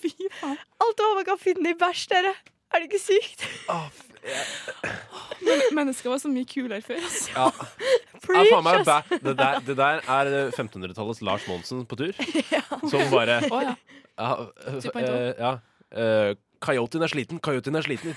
Fy 0.00 0.10
faen. 0.40 0.58
Alt 0.82 1.02
hva 1.02 1.12
man 1.18 1.26
kan 1.28 1.38
finne 1.40 1.72
i 1.72 1.78
bæsj, 1.78 2.08
dere. 2.10 2.34
Er 2.70 2.82
det 2.82 2.90
ikke 2.90 3.02
sykt? 3.02 3.44
Men 5.40 5.62
mennesker 5.74 6.12
var 6.12 6.20
så 6.22 6.30
mye 6.30 6.46
kulere 6.48 6.82
før. 6.84 7.00
Altså. 7.00 7.30
Ja. 7.34 7.50
Ja, 8.30 8.42
faen 8.46 8.62
meg, 8.62 8.84
det, 9.24 9.32
der, 9.40 9.56
det 9.64 9.74
der 9.78 10.02
er 10.04 10.28
eh, 10.28 10.50
1500-tallets 10.52 11.22
Lars 11.24 11.46
Monsen 11.48 11.80
på 11.88 11.96
tur. 11.98 12.12
Som 12.92 13.00
bare 13.10 13.40
oh, 13.48 13.62
ja. 13.64 13.72
ja, 14.20 14.28
eh, 14.68 14.76
2.0. 14.84 15.00
eh, 15.00 15.40
ja. 15.40 15.52
eh, 15.96 16.34
Coyoten 16.62 17.02
er 17.02 17.10
sliten, 17.10 17.40
coyoten 17.42 17.74
er 17.80 17.86
sliten. 17.86 18.12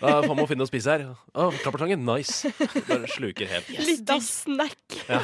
Da 0.00 0.16
får 0.24 0.32
man 0.32 0.48
finne 0.48 0.62
noe 0.64 0.66
å 0.66 0.70
spise 0.70 0.94
her. 0.96 1.04
Å, 1.36 1.50
Klappertangen, 1.60 2.00
nice. 2.08 2.48
Bare 2.88 3.06
sluker 3.12 3.46
helt. 3.52 3.68
Litt 3.84 4.10
av 4.16 4.24
snack. 4.24 4.96
Ja. 5.12 5.20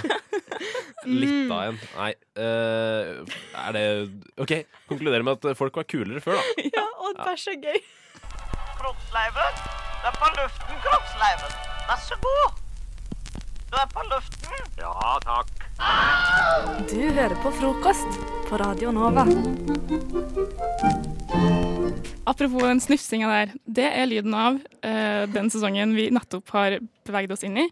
Litt 1.09 1.51
av 1.51 1.73
en. 1.73 1.81
Nei. 1.97 2.13
uh, 2.37 3.41
er 3.65 3.79
det 3.79 3.87
OK, 4.45 4.55
konkluderer 4.93 5.25
med 5.27 5.41
at 5.41 5.59
folk 5.59 5.81
var 5.81 5.89
kulere 5.89 6.23
før, 6.23 6.37
da. 6.39 6.69
Ja, 6.69 6.85
og 7.01 7.17
det 7.17 7.27
bæsj 7.33 7.49
er 7.57 7.59
gøy. 7.65 7.81
Kroppsleiven. 8.83 9.59
Du 10.03 10.07
er 10.11 10.15
på 10.19 10.29
luften, 10.35 10.79
Kroppsleiven. 10.83 11.53
Vær 11.87 12.01
så 12.03 12.17
god. 12.25 12.57
Du 13.71 13.77
er 13.79 13.87
på 13.93 14.03
luften. 14.11 14.65
Ja, 14.81 15.13
takk. 15.23 15.53
Du 16.91 16.97
hører 17.15 17.37
på 17.45 17.53
frokost 17.61 18.19
på 18.49 18.59
Radio 18.59 18.91
Nova. 18.97 19.23
Apropos 22.27 22.67
den 22.67 22.83
snufsinga 22.83 23.31
der. 23.31 23.55
Det 23.71 23.87
er 23.87 24.11
lyden 24.11 24.35
av 24.35 24.59
uh, 24.59 25.23
den 25.31 25.53
sesongen 25.55 25.95
vi 25.95 26.09
nettopp 26.15 26.51
har 26.57 26.81
beveget 27.07 27.37
oss 27.37 27.47
inn 27.47 27.61
i. 27.63 27.69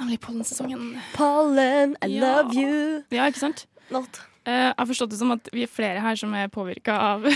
Nemlig 0.00 0.22
pollensesongen. 0.24 0.94
Pollen, 1.18 1.98
I 2.00 2.14
Ja. 2.16 2.24
love 2.24 2.56
you. 2.56 3.02
Ja, 3.12 3.28
ikke 3.28 3.44
sant? 3.44 3.66
Not. 3.92 4.22
Eh, 4.48 4.70
jeg 4.70 4.76
har 4.78 4.88
forstått 4.88 5.12
det 5.12 5.18
som 5.20 5.32
at 5.34 5.50
vi 5.52 5.64
er 5.66 5.70
flere 5.70 6.00
her 6.00 6.16
som 6.16 6.32
er 6.36 6.48
påvirka 6.52 6.94
av, 6.96 7.26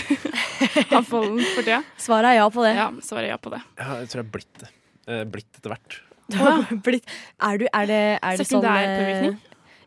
av 0.97 1.05
pollen 1.05 1.41
for 1.53 1.61
tida. 1.61 1.83
Svaret 2.01 2.31
er 2.31 2.39
ja 2.39 2.47
på 2.49 2.65
det. 2.65 2.73
Ja, 2.79 2.87
svaret 3.05 3.27
er 3.27 3.33
ja 3.35 3.37
på 3.41 3.53
det. 3.53 3.61
Ja, 3.77 3.99
jeg 4.01 4.09
tror 4.09 4.21
jeg 4.21 4.25
er 4.25 4.31
blitt 4.33 4.63
det. 4.63 4.71
Eh, 5.05 5.21
blitt 5.35 5.59
etter 5.59 5.75
hvert. 5.75 5.99
Ja. 6.33 6.55
blitt 6.87 7.05
Er 7.37 7.59
du 7.61 7.67
Er 7.69 7.85
det, 7.85 8.01
er 8.17 8.39
det 8.39 8.47
sånn 8.49 8.65
eh, 8.65 8.89
påvirkning? 8.97 9.37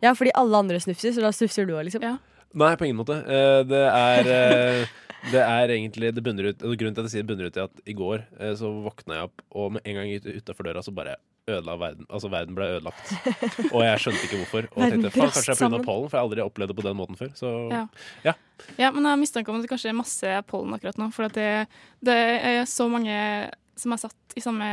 Ja, 0.05 0.15
fordi 0.15 0.31
alle 0.39 0.63
andre 0.63 0.79
snufser, 0.79 1.11
så 1.17 1.25
da 1.25 1.33
snufser 1.35 1.67
du 1.67 1.75
òg, 1.75 1.89
liksom? 1.89 2.07
Nei, 2.55 2.71
på 2.79 2.87
ingen 2.87 3.01
måte. 3.01 3.19
Eh, 3.27 3.61
det 3.67 3.85
er 3.91 4.33
Det 5.29 5.41
er 5.43 5.73
egentlig 5.75 6.13
det 6.15 6.23
bunner 6.23 6.53
ut 6.53 6.61
Grunnen 6.63 6.95
til 6.95 7.03
at 7.03 7.09
jeg 7.09 7.17
sier 7.17 7.25
det 7.25 7.33
bunner 7.33 7.49
ut 7.51 7.57
i 7.59 7.63
at 7.65 7.81
i 7.91 7.95
går 7.99 8.23
så 8.55 8.69
våkna 8.85 9.17
jeg 9.17 9.27
opp, 9.27 9.43
og 9.51 9.73
med 9.75 9.89
en 9.91 9.99
gang 9.99 10.13
ut, 10.15 10.29
utafor 10.39 10.69
døra 10.69 10.85
så 10.87 10.95
bare 10.95 11.17
ødela 11.49 11.77
verden. 11.81 12.07
Altså 12.09 12.31
verden 12.33 12.57
ble 12.59 12.67
ødelagt. 12.77 13.13
Og 13.73 13.81
jeg 13.85 14.03
skjønte 14.05 14.25
ikke 14.27 14.41
hvorfor. 14.43 14.69
Og 14.75 14.83
tenkte 14.85 15.13
faen, 15.15 15.33
kanskje 15.35 15.55
det 15.55 15.69
er 15.69 15.73
pga. 15.75 15.85
pollen, 15.87 16.11
for 16.11 16.17
jeg 16.17 16.21
har 16.21 16.29
aldri 16.29 16.45
opplevd 16.45 16.73
det 16.73 16.79
på 16.81 16.87
den 16.89 16.99
måten 16.99 17.19
før. 17.21 17.33
Så 17.39 17.55
Ja. 17.73 17.87
ja. 18.27 18.35
Ja, 18.77 18.91
men 18.91 19.05
jeg 19.05 19.13
har 19.13 19.21
mistanke 19.21 19.53
om 19.53 19.61
at 19.61 19.65
det 19.65 19.71
kanskje 19.71 19.93
er 19.93 19.97
masse 19.99 20.35
pollen 20.51 20.75
akkurat 20.75 20.99
nå. 20.99 21.11
For 21.15 21.31
det, 21.33 21.69
det 22.05 22.19
er 22.19 22.65
så 22.67 22.89
mange 22.91 23.17
som 23.79 23.95
er 23.95 24.03
satt 24.03 24.37
i 24.37 24.43
samme 24.43 24.69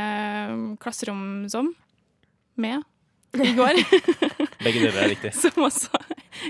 klasserom 0.82 1.46
som 1.52 1.70
med 2.58 2.82
i 3.36 3.52
går. 3.56 3.78
Begge 4.64 4.80
deler 4.80 5.02
er 5.04 5.10
riktig. 5.12 5.32
som 5.42 5.66
også 5.66 5.92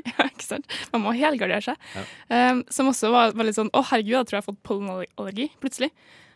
Ja, 0.07 0.27
ikke 0.27 0.47
sant? 0.47 0.77
Man 0.93 1.05
må 1.05 1.15
helgardere 1.17 1.63
seg. 1.65 1.89
Ja. 1.95 2.05
Um, 2.53 2.63
som 2.73 2.91
også 2.91 3.11
var 3.15 3.35
veldig 3.39 3.55
sånn 3.55 3.73
Å, 3.75 3.83
herregud, 3.91 4.15
jeg 4.17 4.29
tror 4.29 4.39
jeg 4.39 4.45
har 4.45 4.49
fått 4.51 4.63
pollenallergi 4.67 5.49
plutselig. 5.63 5.91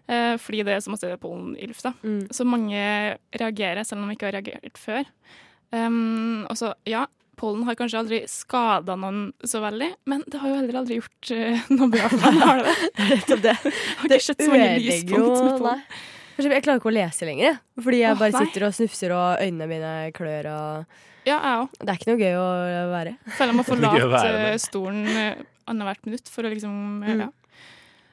Eh, 0.09 0.35
fordi 0.41 0.65
det 0.67 0.75
er 0.77 0.83
så 0.85 0.93
masse 0.95 1.17
pollen 1.23 1.55
i 1.59 1.69
lufta. 1.71 1.93
Så 2.35 2.47
mange 2.49 2.81
reagerer, 3.37 3.85
selv 3.87 4.03
om 4.03 4.09
de 4.09 4.17
ikke 4.17 4.31
har 4.31 4.39
reagert 4.41 4.79
før. 4.81 5.09
Um, 5.71 6.47
og 6.51 6.57
så, 6.59 6.73
ja, 6.89 7.05
pollen 7.41 7.63
har 7.69 7.77
kanskje 7.79 8.01
aldri 8.01 8.21
skada 8.29 8.97
noen 8.99 9.29
så 9.47 9.63
veldig, 9.63 9.91
men 10.11 10.25
det 10.27 10.41
har 10.43 10.51
jo 10.51 10.57
heller 10.59 10.79
aldri 10.83 10.99
gjort 10.99 11.31
uh, 11.33 11.69
noe 11.77 11.91
bra 11.93 12.09
for 12.11 12.25
meg. 12.27 12.41
Har 12.43 12.65
det 13.31 13.39
det? 13.45 13.55
Har 14.01 14.17
ikke 14.17 14.25
skjedd 14.27 14.43
så 14.43 14.49
mange 14.51 14.73
ødelegger 14.73 15.15
lyspunkt 15.15 15.45
med 15.47 15.55
pollen. 15.61 15.85
Jeg 16.41 16.65
klarer 16.65 16.81
ikke 16.81 16.89
å 16.89 16.97
lese 16.97 17.29
lenger, 17.29 17.57
fordi 17.85 18.01
jeg 18.01 18.17
bare 18.17 18.33
nei. 18.33 18.43
sitter 18.47 18.65
og 18.65 18.77
snufser, 18.77 19.13
og 19.13 19.43
øynene 19.45 19.67
mine 19.69 19.95
klør. 20.17 20.51
Og 20.55 21.29
Ja, 21.29 21.37
jeg 21.37 21.57
òg. 21.61 21.75
Det 21.77 21.93
er 21.93 21.99
ikke 22.01 22.11
noe 22.11 22.21
gøy 22.21 22.39
å 22.41 22.85
være. 22.95 23.17
Føler 23.37 23.53
jeg 23.53 23.59
må 23.59 23.67
Det 23.67 23.75
er 23.77 23.91
å 23.91 24.07
forlate 24.09 24.63
stolen 24.65 25.03
eh, 25.11 25.43
annethvert 25.69 26.09
minutt 26.09 26.33
for 26.33 26.49
å 26.49 26.53
liksom 26.55 26.79
Mm. 27.01 27.21
Ja. 27.27 27.29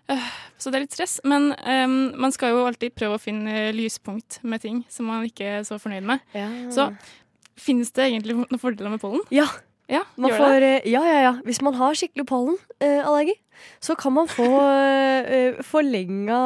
Eh, 0.10 0.28
Så 0.58 0.72
det 0.72 0.80
er 0.80 0.84
litt 0.88 0.96
stress. 0.96 1.20
Men 1.28 1.52
um, 1.54 1.96
man 2.18 2.32
skal 2.34 2.54
jo 2.56 2.64
alltid 2.66 2.96
prøve 2.98 3.18
å 3.18 3.22
finne 3.22 3.52
eh, 3.68 3.74
lyspunkt 3.76 4.40
med 4.44 4.62
ting 4.64 4.84
som 4.90 5.06
man 5.12 5.26
ikke 5.28 5.46
er 5.60 5.64
så 5.68 5.78
fornøyd 5.82 6.08
med. 6.08 6.24
Så 6.74 6.90
finnes 7.58 7.92
det 7.94 8.08
egentlig 8.12 8.36
noen 8.38 8.60
fordeler 8.62 8.90
med 8.94 9.02
pollen? 9.04 9.22
Ja. 9.34 9.48
Ja, 9.88 10.02
Man 10.20 10.34
får, 10.36 10.64
eh, 10.68 10.88
ja, 10.92 11.00
ja, 11.08 11.20
ja. 11.24 11.34
Hvis 11.48 11.62
man 11.64 11.78
har 11.80 11.94
skikkelig 11.96 12.26
pollenallergi, 12.28 13.38
så 13.80 13.96
kan 13.96 14.12
man 14.18 14.28
få 14.28 14.44
eh, 15.24 15.62
forlenga 15.64 16.40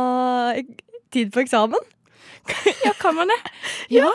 tid 1.12 1.32
på 1.34 1.42
eksamen. 1.42 1.82
ja, 2.86 2.92
kan 3.02 3.16
man 3.18 3.28
det? 3.34 3.40
Ja, 3.98 4.12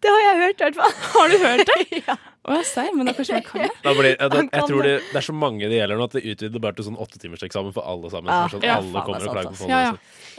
det 0.00 0.10
har 0.14 0.22
jeg 0.24 0.40
hørt, 0.40 0.60
i 0.60 0.64
hvert 0.70 0.80
fall. 0.80 0.94
Har 1.12 1.28
du 1.28 1.36
hørt 1.44 1.68
det? 1.68 2.02
ja. 2.08 2.16
Å, 2.42 2.56
serr, 2.66 2.88
men 2.98 3.06
da 3.06 3.12
kanskje 3.14 3.36
man 3.38 3.44
kan 3.46 3.60
det? 3.62 3.68
Da 3.84 3.92
blir, 3.94 4.08
jeg, 4.10 4.30
Han 4.32 4.48
jeg 4.50 4.64
tror 4.66 4.82
det. 4.82 4.92
det, 4.96 5.02
det 5.12 5.18
er 5.20 5.24
så 5.28 5.34
mange 5.38 5.68
det 5.70 5.76
gjelder 5.78 6.00
nå 6.00 6.06
at 6.08 6.16
det 6.16 6.22
utvider 6.32 6.62
bare 6.64 6.74
til 6.74 6.86
sånn 6.88 6.96
åttetimerseksamen 7.04 7.74
for 7.76 7.86
alle 7.86 8.10
sammen. 8.10 8.32
Ja. 8.34 8.48
Sånn, 8.50 8.64
Ja, 8.66 8.78
alle 8.80 9.04
kommer 9.06 9.22
det 9.22 9.28
er 9.28 9.30
og 9.30 9.36
klager 9.36 9.54
på. 9.60 9.68
Ja, 9.70 9.78
ja. 9.84 9.92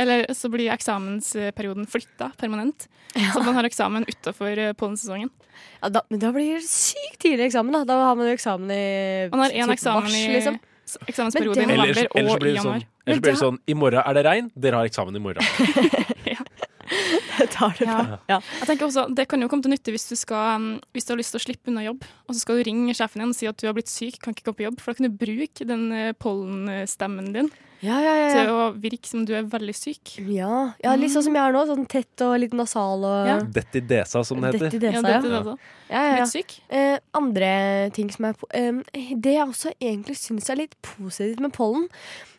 Eller 0.04 0.26
så 0.36 0.50
blir 0.52 0.74
eksamensperioden 0.74 1.88
flytta 1.88 2.32
permanent. 2.42 2.90
Så 3.16 3.44
man 3.46 3.56
har 3.56 3.70
eksamen 3.70 4.04
utafor 4.10 4.60
pollensesongen. 4.76 5.32
Ja, 5.80 5.90
da, 5.96 6.02
men 6.10 6.20
da 6.20 6.34
blir 6.36 6.58
det 6.58 6.68
sykt 6.68 7.22
tidlig 7.24 7.48
eksamen. 7.52 7.72
Da 7.78 7.86
Da 7.88 8.00
har 8.10 8.20
man 8.20 8.28
jo 8.28 8.36
eksamen 8.36 8.72
i 8.74 8.84
Man 9.32 9.46
har 9.46 9.56
én 9.56 9.72
eksamen 9.78 10.04
mars, 10.10 10.18
i 10.20 10.28
liksom. 10.34 10.60
eksamensperioden 11.08 11.08
eksamensperiode 11.08 11.62
i 11.62 11.64
Ellers, 11.64 11.80
november 11.80 12.20
ellers 12.20 12.34
og 12.36 12.40
blir 12.44 12.50
i 12.52 12.54
det 12.54 12.60
sånn, 12.60 12.74
januar. 12.74 12.88
ellers 13.08 13.22
blir 13.24 13.32
det 13.32 13.40
sånn 13.40 13.60
I 13.66 13.74
morgen 13.80 14.04
er 14.04 14.14
det 14.20 14.24
regn, 14.28 14.52
dere 14.60 14.82
har 14.82 14.90
eksamen 14.92 15.16
i 15.16 15.24
morgen. 15.24 15.44
tar 17.58 17.76
det 17.80 17.88
Ja. 17.88 18.40
Jeg 18.62 18.70
tenker 18.70 18.88
også, 18.88 19.08
Det 19.16 19.28
kan 19.32 19.42
jo 19.42 19.50
komme 19.52 19.66
til 19.66 19.74
nytte 19.74 19.94
hvis 19.94 20.08
du, 20.10 20.16
skal, 20.20 20.56
um, 20.58 20.70
hvis 20.96 21.08
du 21.08 21.14
har 21.14 21.22
lyst 21.22 21.36
til 21.36 21.42
å 21.42 21.46
slippe 21.46 21.72
unna 21.72 21.84
jobb, 21.86 22.08
og 22.28 22.36
så 22.36 22.44
skal 22.44 22.60
du 22.60 22.68
ringe 22.70 22.96
sjefen 22.98 23.24
din 23.24 23.34
og 23.34 23.38
si 23.38 23.50
at 23.50 23.60
du 23.60 23.68
har 23.68 23.76
blitt 23.78 23.92
syk, 23.92 24.22
kan 24.24 24.36
ikke 24.36 24.52
gå 24.52 24.58
på 24.60 24.68
jobb. 24.68 24.82
For 24.82 24.94
da 24.94 25.00
kan 25.00 25.10
du 25.10 25.22
bruke 25.26 25.68
den 25.68 25.86
eh, 25.92 26.16
pollenstemmen 26.18 27.32
din 27.36 27.52
Ja, 27.84 27.98
ja, 28.00 28.12
ja, 28.16 28.28
ja. 28.30 28.36
til 28.38 28.50
å 28.54 28.66
virke 28.80 29.10
som 29.10 29.26
du 29.28 29.34
er 29.36 29.44
veldig 29.52 29.74
syk. 29.76 30.14
Ja, 30.32 30.72
ja, 30.80 30.94
litt 30.96 31.12
sånn 31.12 31.26
som 31.26 31.36
jeg 31.36 31.44
er 31.44 31.56
nå. 31.56 31.64
Sånn 31.68 31.88
tett 31.92 32.24
og 32.24 32.38
litt 32.40 32.54
nasal 32.56 33.04
og 33.04 33.28
Ja. 33.28 33.38
Dett 33.44 33.76
i 33.76 33.82
desa, 33.90 34.24
som 34.24 34.40
det 34.40 34.54
heter. 34.54 34.70
Dette 34.70 34.80
i 34.80 34.84
desa, 34.86 35.02
Ja, 35.04 35.18
ja. 35.20 35.22
dette. 35.22 35.58
Ja, 35.90 35.96
ja, 35.98 36.04
ja. 36.04 36.14
Blitt 36.16 36.32
syk? 36.32 36.56
Eh, 36.72 36.98
andre 37.14 37.50
ting 37.94 38.10
som 38.14 38.26
er 38.26 38.38
po 38.40 38.48
em, 38.56 38.80
Det 38.94 39.36
jeg 39.36 39.46
også 39.46 39.74
egentlig 39.80 40.16
syns 40.18 40.50
er 40.50 40.62
litt 40.64 40.78
positivt 40.82 41.44
med 41.44 41.52
pollen 41.54 41.90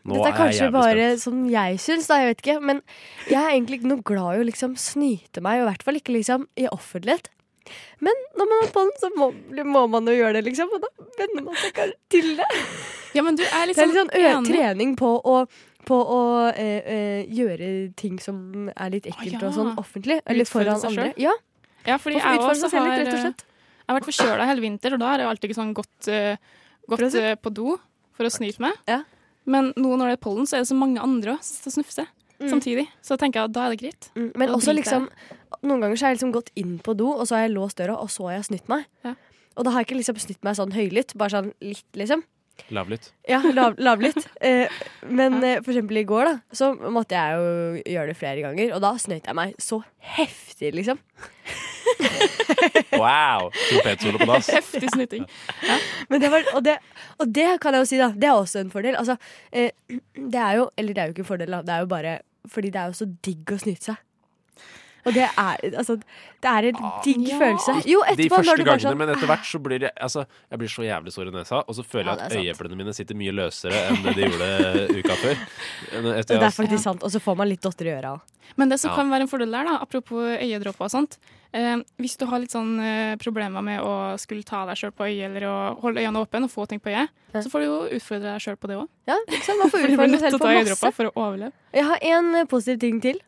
Nå 0.05 0.17
Dette 0.17 0.27
er 0.27 0.33
er 0.33 0.39
kanskje 0.41 0.65
jævlig 0.65 0.73
bare 0.81 1.19
som 1.21 1.45
jeg 1.49 1.79
syns, 1.81 2.09
da, 2.09 2.19
jeg 2.21 2.33
vet 2.33 2.43
ikke. 2.43 2.57
Men 2.61 2.83
jeg 3.29 3.41
er 3.41 3.53
egentlig 3.55 3.79
ikke 3.81 3.93
noe 3.93 4.03
glad 4.05 4.37
i 4.37 4.43
å 4.43 4.49
liksom 4.49 4.75
snyte 4.77 5.41
meg, 5.45 5.61
og 5.61 5.65
i 5.65 5.71
hvert 5.71 5.85
fall 5.87 6.01
ikke 6.01 6.13
liksom 6.17 6.49
i 6.61 6.67
offentlighet. 6.69 7.31
Men 8.05 8.25
når 8.39 8.51
man 8.51 8.63
har 8.63 8.73
pollen, 8.75 8.97
så 9.01 9.11
må, 9.17 9.31
må 9.65 9.85
man 9.93 10.11
jo 10.11 10.17
gjøre 10.17 10.39
det, 10.39 10.45
liksom. 10.51 10.73
Og 10.77 10.83
da 10.83 10.91
venner 11.19 11.47
man 11.47 11.61
seg 11.61 11.77
kanskje 11.77 11.97
til 12.13 12.35
det. 12.41 12.49
Ja, 13.15 13.23
men 13.23 13.39
du 13.39 13.45
er 13.47 13.71
liksom 13.71 13.95
det 13.95 14.03
er 14.03 14.19
litt 14.19 14.35
sånn 14.35 14.51
trening 14.51 14.99
på 14.99 15.15
å 15.21 15.45
på 15.85 15.97
å 16.01 16.21
eh, 16.49 16.79
eh, 16.89 17.33
gjøre 17.37 17.67
ting 17.99 18.17
som 18.23 18.71
er 18.73 18.95
litt 18.95 19.09
ekkelt 19.11 19.37
ja. 19.37 19.41
og 19.49 19.57
sånn 19.57 19.75
offentlig. 19.81 20.17
Eller 20.25 20.49
foran 20.49 20.81
andre. 20.81 21.11
Ja. 21.21 21.35
Ja, 21.85 21.99
fordi 22.01 22.17
jeg 22.17 22.41
også 22.41 22.71
har 22.73 22.87
litt, 22.87 23.03
rett 23.03 23.13
og 23.13 23.21
slett. 23.21 23.45
Jeg 23.45 23.91
har 23.91 23.99
vært 23.99 24.09
forkjøla 24.09 24.47
hele 24.49 24.65
vinter, 24.65 24.95
og 24.97 25.03
da 25.03 25.11
har 25.11 25.21
jeg 25.21 25.29
alltid 25.29 25.51
ikke 25.51 25.59
sånn 25.59 25.75
gått, 25.77 26.09
uh, 26.09 26.63
gått 26.89 27.19
uh, 27.21 27.35
på 27.37 27.53
do 27.53 27.75
for 28.17 28.25
å 28.25 28.33
snyte 28.33 28.65
meg. 28.65 28.95
Men 29.45 29.75
nå 29.77 29.99
når 30.01 30.15
det 30.15 30.17
er 30.17 30.23
pollen, 30.25 30.49
så 30.49 30.57
er 30.57 30.65
det 30.65 30.71
så 30.71 30.79
mange 30.79 31.03
andre 31.05 31.37
også 31.37 31.67
som 31.67 31.77
snufser 31.77 32.09
Mm. 32.41 32.51
samtidig. 32.51 32.87
Så 33.05 33.17
tenker 33.21 33.41
jeg 33.41 33.51
at 33.51 33.55
da 33.55 33.67
er 33.67 33.75
det 33.75 33.81
greit. 33.85 34.11
Men 34.15 34.49
og 34.49 34.59
også 34.59 34.75
liksom 34.75 35.09
Noen 35.65 35.81
ganger 35.81 35.97
så 35.97 36.05
har 36.05 36.13
jeg 36.13 36.19
liksom 36.19 36.33
gått 36.35 36.51
inn 36.61 36.77
på 36.83 36.93
do, 36.99 37.07
og 37.15 37.29
så 37.29 37.39
har 37.39 37.47
jeg 37.47 37.55
låst 37.55 37.79
døra, 37.79 37.95
og 37.97 38.11
så 38.13 38.27
har 38.27 38.35
jeg 38.35 38.49
snytt 38.51 38.67
meg. 38.69 38.85
Ja. 39.07 39.15
Og 39.55 39.65
da 39.65 39.73
har 39.73 39.81
jeg 39.81 39.89
ikke 39.89 40.01
liksom 40.01 40.19
snytt 40.21 40.43
meg 40.45 40.59
sånn 40.59 40.75
høylytt, 40.75 41.15
bare 41.17 41.33
sånn 41.33 41.53
litt, 41.65 41.87
liksom. 41.97 42.25
Lavlytt. 42.75 43.13
Ja, 43.31 43.41
lav, 43.55 43.79
lavlytt. 43.79 44.27
Eh, 44.45 44.69
men 45.09 45.39
ja. 45.41 45.61
for 45.63 45.73
eksempel 45.73 46.03
i 46.03 46.05
går, 46.05 46.29
da, 46.29 46.35
så 46.53 46.75
måtte 46.77 47.17
jeg 47.17 47.39
jo 47.39 47.95
gjøre 47.95 48.11
det 48.11 48.19
flere 48.19 48.45
ganger, 48.45 48.75
og 48.77 48.83
da 48.85 48.93
snøyt 49.01 49.31
jeg 49.31 49.39
meg 49.39 49.55
så 49.63 49.81
heftig, 50.19 50.75
liksom. 50.77 51.01
Wow! 53.05 53.51
Trompetsolo 53.71 54.19
på 54.23 54.29
dass. 54.31 54.49
Heftig 54.55 54.91
snyting. 54.95 55.27
Ja. 55.67 55.79
det 56.19 56.31
var, 56.33 56.47
og, 56.55 56.63
det, 56.65 56.79
og 57.21 57.33
det 57.35 57.49
kan 57.63 57.75
jeg 57.77 57.85
jo 57.85 57.91
si, 57.91 57.99
da. 58.01 58.11
Det 58.15 58.31
er 58.31 58.39
også 58.39 58.63
en 58.63 58.71
fordel. 58.75 58.97
Altså, 59.01 59.17
eh, 59.53 59.71
det 60.15 60.41
er 60.41 60.61
jo 60.61 60.71
Eller 60.79 60.95
det 60.95 61.03
er 61.03 61.11
jo 61.11 61.17
ikke 61.17 61.25
en 61.27 61.33
fordel, 61.35 61.51
da. 61.59 61.63
Det 61.67 61.75
er 61.77 61.85
jo 61.85 61.91
bare 61.91 62.19
fordi 62.51 62.71
det 62.71 62.77
er 62.81 62.91
jo 62.93 62.99
så 62.99 63.07
digg 63.25 63.55
å 63.55 63.57
snyte 63.61 63.91
seg. 63.93 64.03
Og 65.05 65.13
det 65.13 65.25
er 65.25 65.59
altså 65.77 65.99
Det 66.01 66.49
er 66.49 66.67
en 66.71 66.79
digg 67.05 67.27
Ja. 67.29 67.39
følelse. 67.41 67.75
Jo, 67.89 68.03
De 68.17 68.29
første 68.33 68.57
gangene, 68.65 68.81
sånn 68.85 68.97
men 69.01 69.11
etter 69.13 69.29
hvert 69.29 69.45
så 69.49 69.61
blir 69.61 69.81
det 69.81 69.91
Altså, 70.01 70.25
jeg 70.51 70.59
blir 70.63 70.69
så 70.73 70.85
jævlig 70.87 71.13
sår 71.13 71.29
i 71.29 71.35
nesa, 71.35 71.61
og 71.69 71.75
så 71.77 71.85
føler 71.85 72.09
jeg 72.13 72.19
ja, 72.19 72.25
at 72.25 72.37
øyeeplene 72.41 72.77
mine 72.81 72.95
sitter 72.97 73.15
mye 73.21 73.33
løsere 73.37 73.83
enn 73.91 74.01
det 74.05 74.15
de 74.17 74.29
gjorde 74.29 74.51
uka 75.01 75.17
før. 75.21 75.43
Etter 76.21 76.39
Det 76.41 76.49
er 76.49 76.57
faktisk 76.57 76.83
sant. 76.85 77.03
Og 77.05 77.11
så 77.13 77.21
får 77.21 77.37
man 77.37 77.49
litt 77.49 77.61
dotter 77.65 77.87
i 77.91 77.95
øra 77.99 78.15
òg. 78.17 78.21
Men 78.57 78.69
det 78.69 78.81
som 78.81 78.91
Ja. 78.91 78.97
kan 78.97 79.11
være 79.11 79.23
en 79.23 79.29
fordel 79.29 79.51
der, 79.51 79.65
da, 79.65 79.79
apropos 79.83 80.39
øyedråper 80.41 80.85
og 80.85 80.91
sånt 80.91 81.19
eh, 81.55 81.77
Hvis 82.03 82.17
du 82.21 82.27
har 82.31 82.43
litt 82.43 82.55
sånn 82.55 82.73
eh, 82.83 83.15
problemer 83.23 83.65
med 83.65 83.83
å 83.83 83.93
skulle 84.21 84.47
ta 84.47 84.65
deg 84.69 84.81
sjøl 84.81 84.95
på 84.95 85.07
øyet 85.09 85.29
eller 85.31 85.47
å 85.49 85.57
holde 85.83 86.03
øynene 86.03 86.25
åpne 86.25 86.49
og 86.49 86.53
få 86.53 86.67
ting 86.71 86.83
på 86.83 86.93
øyet, 86.93 87.13
så 87.35 87.51
får 87.51 87.63
du 87.63 87.67
jo 87.67 87.79
utfordre 87.99 88.35
deg 88.35 88.43
sjøl 88.45 88.59
på 88.61 88.71
det 88.71 88.81
òg. 88.81 88.89
Ja, 89.11 89.19
liksom? 89.31 89.63
Man 89.63 89.73
får 89.73 89.87
utfordre 89.89 90.19
seg 90.19 90.35
selv 90.35 90.43
på 90.43 90.51
masse. 90.55 90.93
for 90.99 91.11
å 91.11 91.15
overleve. 91.29 91.55
Jeg 91.75 91.87
har 91.91 92.05
en 92.15 92.35
eh, 92.41 92.49
positiv 92.51 92.83
ting 92.85 93.01
til. 93.05 93.23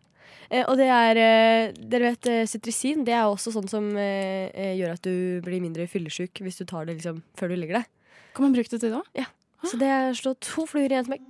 Eh, 0.50 0.62
og 0.62 0.76
det 0.78 0.86
er 0.94 1.18
eh, 1.18 1.72
Dere 1.74 2.12
vet 2.12 2.28
eh. 2.30 2.98
Det 3.06 3.14
er 3.14 3.24
også 3.26 3.54
sånn 3.56 3.70
som 3.70 3.88
gjør 3.96 4.94
at 4.94 5.02
du 5.02 5.40
blir 5.46 5.62
mindre 5.64 5.88
fyllesyk 5.90 6.42
hvis 6.44 6.60
du 6.60 6.66
tar 6.68 6.86
det 6.86 7.00
liksom 7.00 7.22
før 7.38 7.50
du 7.50 7.58
legger 7.58 7.80
deg. 7.80 7.90
Kan 8.36 8.46
man 8.46 8.54
bruke 8.54 8.70
det 8.70 8.82
til 8.84 8.98
òg? 9.00 9.08
Ja. 9.16 9.26
Så 9.66 9.78
det 9.80 9.88
er 9.90 10.14
slå 10.14 10.36
to 10.38 10.66
fluer 10.68 10.92
i 10.92 10.98
en 10.98 11.08
smekk. 11.08 11.24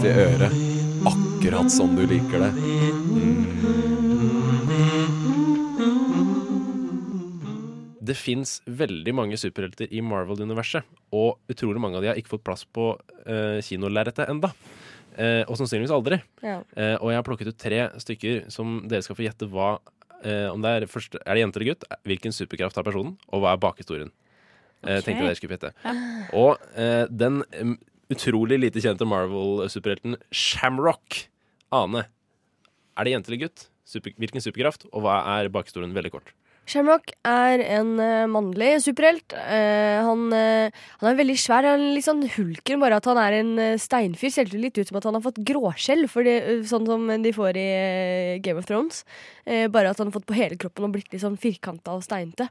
Frokost 0.00 0.16
i 0.16 0.22
øret. 0.22 0.52
Akkurat 1.04 1.72
som 1.72 1.92
du 1.96 2.06
liker 2.08 2.40
det. 2.40 2.50
Det 8.00 8.16
fins 8.16 8.62
veldig 8.64 9.12
mange 9.14 9.36
superhelter 9.36 9.92
i 9.92 10.00
Marvel-universet, 10.00 10.88
og 11.12 11.36
utrolig 11.52 11.82
mange 11.84 11.98
av 11.98 12.04
de 12.04 12.10
har 12.10 12.20
ikke 12.20 12.32
fått 12.32 12.46
plass 12.46 12.64
på 12.64 12.94
uh, 12.96 13.60
kinolerretet 13.60 14.30
enda. 14.32 14.54
Uh, 15.18 15.44
og 15.44 15.58
sannsynligvis 15.60 15.92
aldri. 15.92 16.20
Ja. 16.40 16.62
Uh, 16.72 16.96
og 17.02 17.12
jeg 17.12 17.20
har 17.20 17.28
plukket 17.28 17.52
ut 17.52 17.60
tre 17.60 17.82
stykker 18.00 18.48
som 18.52 18.80
dere 18.88 19.04
skal 19.04 19.18
få 19.18 19.26
gjette 19.26 19.50
hva 19.52 19.74
uh, 19.82 20.48
Om 20.54 20.64
det 20.64 20.70
er 20.70 20.88
første 20.88 21.20
Er 21.26 21.36
det 21.36 21.42
jente 21.44 21.60
eller 21.60 21.74
gutt? 21.74 21.86
Hvilken 22.08 22.32
superkraft 22.32 22.80
har 22.80 22.88
personen? 22.88 23.18
Og 23.28 23.44
hva 23.44 23.52
er 23.52 23.60
bakhistorien? 23.60 24.14
Okay. 24.80 24.96
Ok. 24.96 25.04
Tenkte 25.04 25.20
jeg 25.20 25.28
dere 25.28 25.36
skulle 25.36 25.52
få 25.52 25.58
gjette. 25.58 25.94
Og 26.40 26.62
eh, 26.80 27.04
den 27.12 27.42
em, 27.52 27.74
utrolig 28.10 28.60
lite 28.60 28.82
kjente 28.82 29.06
Marvel-superhelten 29.08 30.18
Shamrock, 30.30 31.24
Ane. 31.74 32.06
Er 32.98 33.06
det 33.06 33.14
jente 33.14 33.32
eller 33.32 33.46
gutt? 33.46 33.68
Super, 33.86 34.14
hvilken 34.20 34.42
superkraft? 34.44 34.86
Og 34.92 35.04
hva 35.04 35.20
er 35.38 35.50
bakhistorien? 35.52 35.94
Veldig 35.96 36.12
kort. 36.14 36.34
Shamrock 36.70 37.10
er 37.26 37.62
en 37.64 37.96
uh, 37.98 38.28
mannlig 38.30 38.76
superhelt. 38.84 39.34
Uh, 39.34 40.04
han, 40.06 40.26
uh, 40.30 40.82
han 41.00 41.08
er 41.10 41.18
veldig 41.18 41.36
svær. 41.40 41.66
Han 41.66 41.82
er 41.82 41.96
litt 41.96 42.06
sånn 42.06 42.22
hulken, 42.36 42.78
bare 42.82 43.00
at 43.00 43.08
han 43.10 43.18
er 43.18 43.38
en 43.40 43.52
steinfyr. 43.80 44.30
Ser 44.30 44.52
litt 44.54 44.78
ut 44.78 44.86
som 44.86 45.00
at 45.00 45.08
han 45.08 45.18
har 45.18 45.24
fått 45.24 45.40
gråskjell, 45.48 46.06
eh, 46.06 46.62
sånn 46.70 46.86
som 46.86 47.10
de 47.10 47.34
får 47.34 47.58
i 47.58 47.68
Game 48.44 48.62
of 48.62 48.68
Thrones. 48.70 49.02
Bare 49.74 49.90
at 49.90 49.98
han 49.98 50.10
har 50.12 50.18
fått 50.20 50.28
på 50.30 50.38
hele 50.38 50.60
kroppen 50.60 50.86
og 50.86 50.94
blitt 50.94 51.10
litt 51.10 51.24
sånn 51.24 51.40
firkanta 51.40 51.96
og 51.96 52.06
steinete. 52.06 52.46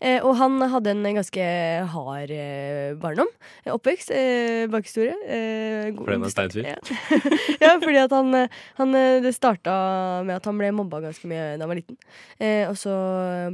Eh, 0.00 0.20
og 0.20 0.36
han 0.40 0.60
hadde 0.72 0.92
en 0.92 1.06
ganske 1.16 1.46
hard 1.92 2.32
eh, 2.34 2.94
barndom. 3.00 3.30
eh, 3.64 3.72
Oppvekst. 3.74 4.12
Eh, 4.14 4.66
bakhistorie. 4.72 5.16
Eh, 5.26 5.90
Fordi 5.96 6.18
han 6.18 6.26
er 6.28 6.34
steinfyr? 6.34 6.68
Ja. 6.68 6.76
ja, 7.64 7.72
fordi 7.82 7.98
at 8.02 8.14
han, 8.16 8.34
eh, 8.34 8.60
han 8.80 8.94
eh, 8.94 9.20
Det 9.24 9.34
starta 9.36 9.76
med 10.26 10.36
at 10.36 10.46
han 10.48 10.60
ble 10.60 10.72
mobba 10.76 11.00
ganske 11.04 11.28
mye 11.30 11.56
da 11.56 11.64
han 11.64 11.72
var 11.72 11.80
liten. 11.80 11.98
Eh, 12.38 12.64
og 12.68 12.76
så 12.80 12.94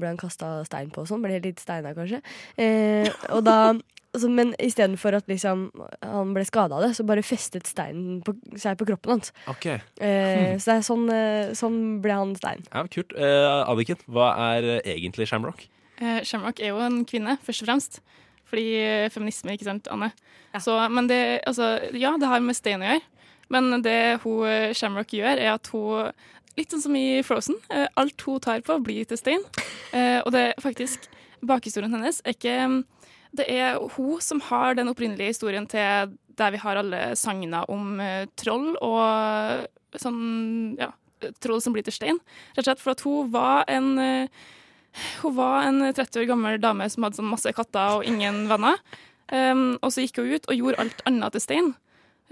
ble 0.01 0.13
han 0.13 0.21
kasta 0.21 0.61
stein 0.69 0.93
på 0.93 1.05
og 1.05 1.11
sånn. 1.11 1.23
Ble 1.25 1.41
litt 1.43 1.63
steina, 1.63 1.95
kanskje. 1.97 2.23
Eh, 2.61 3.09
og 3.33 3.45
da 3.47 3.57
altså, 4.13 4.29
Men 4.29 4.55
istedenfor 4.61 5.17
at 5.17 5.31
liksom, 5.31 5.69
han 6.05 6.35
ble 6.37 6.45
skada 6.49 6.77
av 6.77 6.85
det, 6.87 6.95
så 6.99 7.07
bare 7.09 7.25
festet 7.25 7.71
steinen 7.71 8.21
på, 8.27 8.35
seg 8.61 8.77
på 8.81 8.89
kroppen 8.91 9.17
hans. 9.17 9.33
Okay. 9.55 9.79
Eh, 10.03 10.59
så 10.61 10.73
det 10.73 10.79
er 10.81 10.89
sånn, 10.89 11.07
sånn 11.57 11.79
ble 12.05 12.19
han 12.19 12.35
stein. 12.37 12.67
Ja, 12.73 12.85
kult. 12.93 13.15
Eh, 13.17 13.63
Anniken, 13.63 14.03
hva 14.13 14.35
er 14.53 14.75
egentlig 14.83 15.31
Shamrock? 15.31 15.65
Eh, 16.03 16.21
Shamrock 16.27 16.61
er 16.61 16.73
jo 16.73 16.83
en 16.83 17.05
kvinne, 17.09 17.39
først 17.47 17.63
og 17.63 17.71
fremst. 17.71 18.03
Fordi 18.51 18.67
eh, 18.77 19.09
feminisme, 19.13 19.55
ikke 19.55 19.69
sant, 19.69 19.89
Anne? 19.93 20.11
Så, 20.61 20.75
men 20.93 21.09
det, 21.09 21.41
altså, 21.49 21.79
ja, 21.97 22.13
det 22.21 22.29
har 22.29 22.43
med 22.45 22.59
stein 22.59 22.83
å 22.83 22.91
gjøre. 22.91 23.09
Men 23.53 23.83
det 23.85 23.99
hun 24.25 24.47
eh, 24.49 24.73
Shamrock 24.77 25.15
gjør, 25.17 25.39
er 25.39 25.55
at 25.55 25.73
hun 25.75 26.13
Litt 26.53 26.69
sånn 26.69 26.83
som 26.85 26.97
i 26.99 27.23
Frozen. 27.25 27.55
alt 27.97 28.23
hun 28.27 28.41
tar 28.45 28.61
på, 28.61 28.75
blir 28.85 29.07
til 29.09 29.17
stein. 29.17 29.41
Eh, 29.97 30.19
og 30.21 30.35
det 30.35 30.43
er 30.51 30.59
faktisk 30.61 31.07
Bakhistorien 31.49 31.95
hennes 31.95 32.19
er 32.21 32.35
ikke 32.37 32.57
Det 33.33 33.47
er 33.49 33.79
hun 33.95 34.21
som 34.21 34.43
har 34.51 34.77
den 34.77 34.91
opprinnelige 34.93 35.33
historien 35.33 35.65
til 35.65 36.13
der 36.37 36.53
vi 36.53 36.61
har 36.61 36.77
alle 36.77 37.01
sangene 37.17 37.63
om 37.73 37.97
troll 38.37 38.75
og 38.85 39.65
sånn 39.97 40.77
Ja, 40.77 40.91
troll 41.41 41.65
som 41.65 41.73
blir 41.73 41.89
til 41.89 41.97
stein. 41.97 42.21
Rett 42.53 42.67
og 42.67 42.69
slett 42.69 42.85
for 42.85 42.93
at 42.93 43.07
hun 43.09 43.33
var 43.33 43.65
en 43.73 43.97
hun 45.23 45.37
var 45.37 45.69
en 45.69 45.81
30 45.89 46.23
år 46.23 46.29
gammel 46.31 46.61
dame 46.63 46.89
som 46.93 47.07
hadde 47.07 47.21
sånn 47.21 47.31
masse 47.31 47.53
katter 47.57 47.99
og 47.99 48.09
ingen 48.09 48.45
venner. 48.51 48.81
Um, 49.33 49.79
og 49.81 49.93
så 49.95 50.05
gikk 50.05 50.21
hun 50.21 50.35
ut 50.35 50.49
og 50.51 50.59
gjorde 50.59 50.83
alt 50.83 50.99
annet 51.09 51.33
til 51.33 51.45
stein 51.45 51.71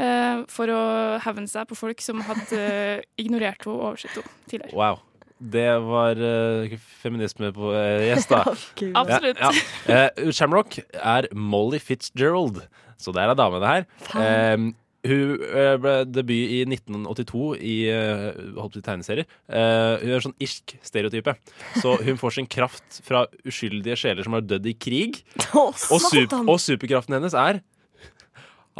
uh, 0.00 0.42
for 0.52 0.72
å 0.72 0.80
hevne 1.24 1.48
seg 1.48 1.70
på 1.70 1.78
folk 1.78 2.02
som 2.04 2.20
hadde 2.26 2.58
eh, 2.58 3.06
ignorert 3.20 3.64
henne 3.64 3.76
og 3.76 3.86
oversett 3.92 4.18
henne 4.18 4.50
tidligere. 4.50 4.76
Wow. 4.76 5.00
Det 5.40 5.70
var 5.86 6.18
uh, 6.20 6.74
feminisme 7.00 7.48
på 7.56 7.70
uh, 7.72 8.02
gjest, 8.04 8.28
da. 8.28 8.42
Absolutt. 9.00 9.40
Ja, 9.40 9.52
ja. 9.88 10.02
Eh, 10.12 10.28
Shamrock 10.36 10.76
er 10.92 11.30
Molly 11.32 11.80
Fitzgerald, 11.80 12.60
så 13.00 13.14
der 13.16 13.32
er 13.32 13.38
damene 13.38 13.70
her. 13.70 13.86
Eh, 14.20 14.68
hun 15.06 15.40
eh, 15.40 15.74
ble 15.80 15.94
debut 16.12 16.52
i 16.52 16.60
1982 16.66 17.42
i 17.56 17.74
uh, 17.88 18.26
holdt 18.60 18.76
på 18.76 18.82
tegneserier. 18.84 19.28
Eh, 19.48 19.94
hun 20.02 20.12
er 20.12 20.24
sånn 20.24 20.36
irsk 20.42 20.74
stereotype. 20.84 21.34
Så 21.80 21.94
hun 22.04 22.20
får 22.20 22.36
sin 22.36 22.48
kraft 22.50 23.00
fra 23.06 23.24
uskyldige 23.48 23.96
sjeler 23.96 24.26
som 24.26 24.36
har 24.36 24.44
dødd 24.44 24.68
i 24.68 24.76
krig. 24.76 25.22
og, 25.60 25.72
super, 25.78 26.44
og 26.44 26.60
superkraften 26.60 27.16
hennes 27.16 27.36
er 27.36 27.62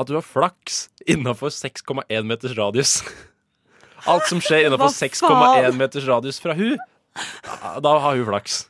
at 0.01 0.09
hun 0.09 0.21
har 0.21 0.25
flaks 0.25 0.87
innafor 1.09 1.53
6,1 1.53 2.29
meters 2.29 2.57
radius. 2.59 2.99
Alt 4.09 4.29
som 4.31 4.41
skjer 4.45 4.69
innafor 4.69 4.93
6,1 4.93 5.77
meters 5.77 6.07
radius 6.09 6.41
fra 6.41 6.55
hun, 6.57 6.77
da 7.85 7.95
har 8.05 8.17
hun 8.17 8.29
flaks. 8.29 8.63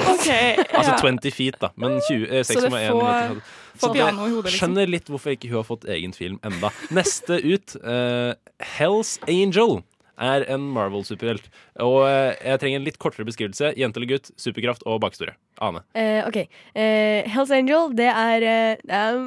OK. 0.00 0.28
Altså 0.74 0.96
20 0.98 1.30
feet, 1.32 1.60
da. 1.60 1.70
Men 1.80 2.00
20, 2.02 2.26
eh, 2.26 2.42
6,1 2.44 2.64
meters 2.64 2.72
meter. 2.72 3.44
Så 3.74 3.90
hodet, 3.90 4.04
jeg 4.04 4.14
liksom. 4.14 4.52
skjønner 4.58 4.90
litt 4.90 5.10
hvorfor 5.10 5.34
ikke 5.34 5.50
hun 5.50 5.58
har 5.60 5.66
fått 5.66 5.88
egen 5.90 6.14
film 6.16 6.38
enda. 6.46 6.70
Neste 6.94 7.40
ut, 7.42 7.74
uh, 7.82 8.32
Hells 8.76 9.18
Angel. 9.28 9.82
Er 10.14 10.44
en 10.46 10.62
Marvel-superhelt. 10.70 11.48
Og 11.82 12.04
eh, 12.06 12.36
jeg 12.38 12.60
trenger 12.62 12.78
en 12.78 12.84
litt 12.86 13.00
kortere 13.02 13.26
beskrivelse. 13.26 13.72
Jente 13.74 13.98
eller 13.98 14.12
gutt, 14.12 14.28
superkraft 14.38 14.84
og 14.86 15.00
bakhistorie. 15.02 15.34
Ane. 15.58 15.82
Eh, 15.98 16.20
OK. 16.28 16.38
Eh, 16.78 17.26
Hells 17.34 17.50
Angel, 17.50 17.90
det 17.98 18.06
er, 18.12 18.46
eh, 18.46 18.84
det 18.86 18.94
er 18.94 19.18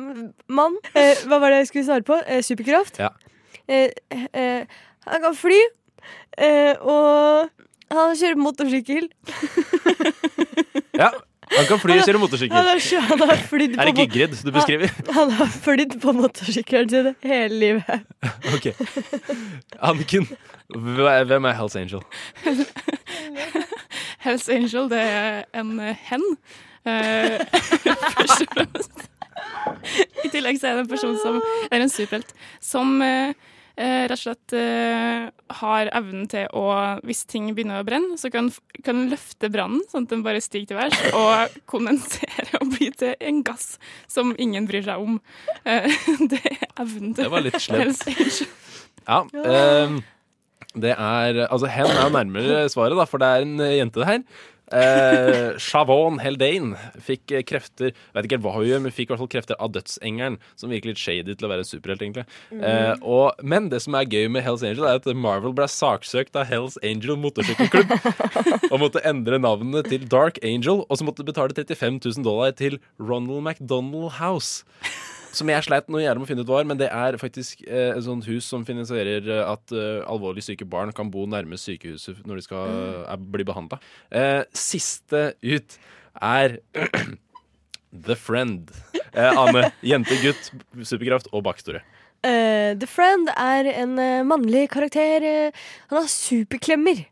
mann. 0.47 0.77
Eh, 0.93 1.25
hva 1.27 1.41
var 1.43 1.51
det 1.51 1.65
jeg 1.65 1.71
skulle 1.73 1.89
svare 1.89 2.07
på? 2.07 2.21
Superkraft. 2.39 3.01
Ja. 3.03 3.11
Han 3.67 5.27
kan 5.27 5.35
fly. 5.35 5.59
Eh, 6.39 6.79
og 6.79 7.51
han 7.91 8.15
kjører 8.15 8.39
motorsykkel. 8.39 9.11
Ja, 10.95 11.11
han 11.53 11.65
kan 11.69 11.79
fly 11.79 11.95
og 11.97 12.03
kjøre 12.07 12.19
motorsykkel. 12.21 12.55
Han 12.57 12.67
har, 12.67 12.81
han 13.11 13.21
har 13.29 13.41
flydd 13.51 13.77
Er 13.79 13.89
det 13.89 13.93
på 13.95 14.03
mo- 14.03 14.43
du 14.43 14.51
beskriver? 14.55 14.91
Han, 15.07 15.13
han 15.17 15.31
har 15.39 15.51
flydd 15.63 15.95
på 16.03 16.13
motorsykkelen 16.17 16.89
sin 16.91 17.09
hele 17.23 17.59
livet. 17.63 18.07
Ok. 18.55 18.69
Anniken, 19.83 20.27
hvem 20.69 21.45
er 21.49 21.57
Hells 21.59 21.75
Angel? 21.79 22.01
Hells 24.25 24.47
Angel, 24.49 24.89
det 24.91 24.99
er 25.03 25.43
en 25.61 25.75
eh, 25.79 25.95
hen. 26.09 26.23
Eh, 26.87 27.37
først 27.51 28.41
og 28.41 28.53
fremst. 28.55 29.05
I 30.25 30.29
tillegg 30.33 30.57
så 30.59 30.69
er 30.71 30.77
det 30.79 30.85
en 30.85 30.91
person 30.91 31.17
som 31.21 31.37
er 31.71 31.83
en 31.83 31.91
superhelt 31.91 32.31
som 32.63 32.97
eh, 33.03 33.33
rett 33.78 34.15
og 34.15 34.21
slett 34.23 34.53
eh, 34.57 35.28
har 35.59 35.89
evnen 35.93 36.25
til 36.32 36.47
å 36.57 36.65
Hvis 37.05 37.25
ting 37.30 37.51
begynner 37.53 37.84
å 37.84 37.86
brenne, 37.86 38.17
så 38.17 38.32
kan 38.34 38.49
kan 38.86 39.03
den 39.03 39.11
løfte 39.11 39.49
brannen, 39.53 39.84
sånn 39.91 40.07
at 40.07 40.13
den 40.13 40.23
bare 40.25 40.41
stiger 40.41 40.71
til 40.71 40.80
værs, 40.80 40.99
og 41.17 41.55
kondensere 41.71 42.61
og 42.61 42.73
bli 42.73 42.89
til 42.97 43.15
en 43.19 43.41
gass 43.45 43.75
som 44.11 44.34
ingen 44.41 44.67
bryr 44.69 44.86
seg 44.88 45.01
om. 45.03 45.19
Eh, 45.63 45.89
det 46.32 46.41
er 46.41 46.67
evnen 46.78 47.13
til 47.13 47.23
Det 47.23 47.32
var 47.34 47.45
litt 47.45 47.61
slemt. 47.61 48.05
Ja. 49.07 49.23
Um, 49.23 50.01
det 50.78 50.93
er 50.93 51.45
Altså, 51.47 51.69
hen 51.71 51.89
er 51.89 52.11
nærmere 52.13 52.67
svaret, 52.69 52.97
da, 52.97 53.05
for 53.09 53.21
det 53.21 53.30
er 53.30 53.45
en 53.45 53.59
eh, 53.63 53.78
jente, 53.80 54.01
det 54.01 54.09
her. 54.09 54.23
Uh, 54.68 55.55
Shavon 55.63 56.18
Heldane 56.20 56.76
fikk 56.99 57.32
eh, 57.32 57.43
krefter 57.47 57.93
Vet 58.11 58.26
ikke 58.28 58.39
hva 58.43 58.51
hun 58.57 58.65
gjør, 58.68 58.82
men 58.84 58.91
fikk 58.91 59.07
i 59.07 59.13
hvert 59.13 59.22
fall 59.22 59.30
krefter 59.32 59.59
av 59.63 59.72
dødsengelen, 59.72 60.36
som 60.59 60.74
virker 60.74 60.91
litt 60.91 60.99
shady 60.99 61.38
til 61.38 61.47
å 61.47 61.51
være 61.53 61.63
en 61.63 61.70
superhelt, 61.70 62.03
egentlig. 62.03 62.26
Mm. 62.51 62.63
Eh, 62.68 63.05
og, 63.07 63.39
men 63.47 63.70
det 63.72 63.80
som 63.86 63.95
er 63.95 64.09
gøy 64.11 64.28
med 64.34 64.43
Hells 64.43 64.65
Angel, 64.68 64.84
er 64.89 64.99
at 64.99 65.07
Marvel 65.15 65.55
ble 65.55 65.70
saksøkt 65.72 66.36
av 66.36 66.49
Hells 66.51 66.76
Angel 66.84 67.15
motorsykkelklubb 67.24 67.93
og 68.74 68.80
måtte 68.84 69.03
endre 69.07 69.39
navnet 69.39 69.88
til 69.93 70.03
Dark 70.11 70.41
Angel, 70.43 70.84
og 70.84 70.99
så 70.99 71.07
måtte 71.07 71.28
betale 71.28 71.55
35 71.55 72.01
000 72.03 72.28
dollar 72.28 72.51
til 72.57 72.82
Ronald 72.99 73.47
McDonald 73.47 74.18
House. 74.20 74.65
Som 75.38 75.51
jeg 75.51 75.65
sleit 75.67 75.89
noe 75.93 76.01
jævlig 76.01 76.21
med 76.23 76.27
å 76.27 76.29
finne 76.31 76.45
ut 76.45 76.51
var, 76.51 76.65
men 76.69 76.79
det 76.79 76.88
er 76.89 77.17
faktisk 77.21 77.61
eh, 77.67 77.91
et 77.93 78.05
sånt 78.07 78.25
hus 78.29 78.47
som 78.49 78.63
finansierer 78.65 79.27
eh, 79.29 79.43
at 79.45 79.73
eh, 79.75 79.99
alvorlig 80.09 80.43
syke 80.45 80.65
barn 80.69 80.93
kan 80.95 81.11
bo 81.13 81.27
nærmest 81.29 81.67
sykehuset 81.69 82.23
når 82.25 82.39
de 82.39 82.45
skal 82.47 82.79
er, 83.05 83.21
bli 83.35 83.45
behandla. 83.47 83.77
Eh, 84.09 84.41
siste 84.57 85.29
ut 85.45 85.77
er 86.17 86.57
The 88.07 88.17
Friend. 88.19 88.71
Eh, 89.13 89.38
Ane. 89.43 89.69
Jente, 89.85 90.17
gutt, 90.23 90.49
superkraft 90.85 91.29
og 91.31 91.45
bakhistorie. 91.47 91.83
Eh, 92.25 92.73
The 92.79 92.89
Friend 92.89 93.29
er 93.35 93.69
en 93.77 93.95
eh, 94.01 94.25
mannlig 94.27 94.67
karakter. 94.73 95.23
eh, 95.23 95.67
han 95.91 96.01
har 96.01 96.09
superklemmer. 96.11 97.05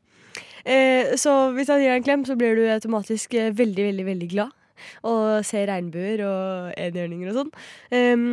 Eh, 0.66 1.14
så 1.22 1.52
hvis 1.54 1.70
han 1.70 1.82
gir 1.82 1.92
deg 1.94 2.00
en 2.02 2.06
klem, 2.08 2.26
så 2.26 2.36
blir 2.40 2.58
du 2.58 2.66
automatisk 2.74 3.34
eh, 3.38 3.52
veldig, 3.54 3.92
veldig, 3.92 4.06
veldig 4.12 4.30
glad. 4.34 4.54
Og 5.10 5.46
ser 5.48 5.68
regnbuer 5.70 6.22
og 6.26 6.74
enhjørninger 6.80 7.32
og 7.32 7.38
sånn. 7.40 7.52
Um, 7.92 8.26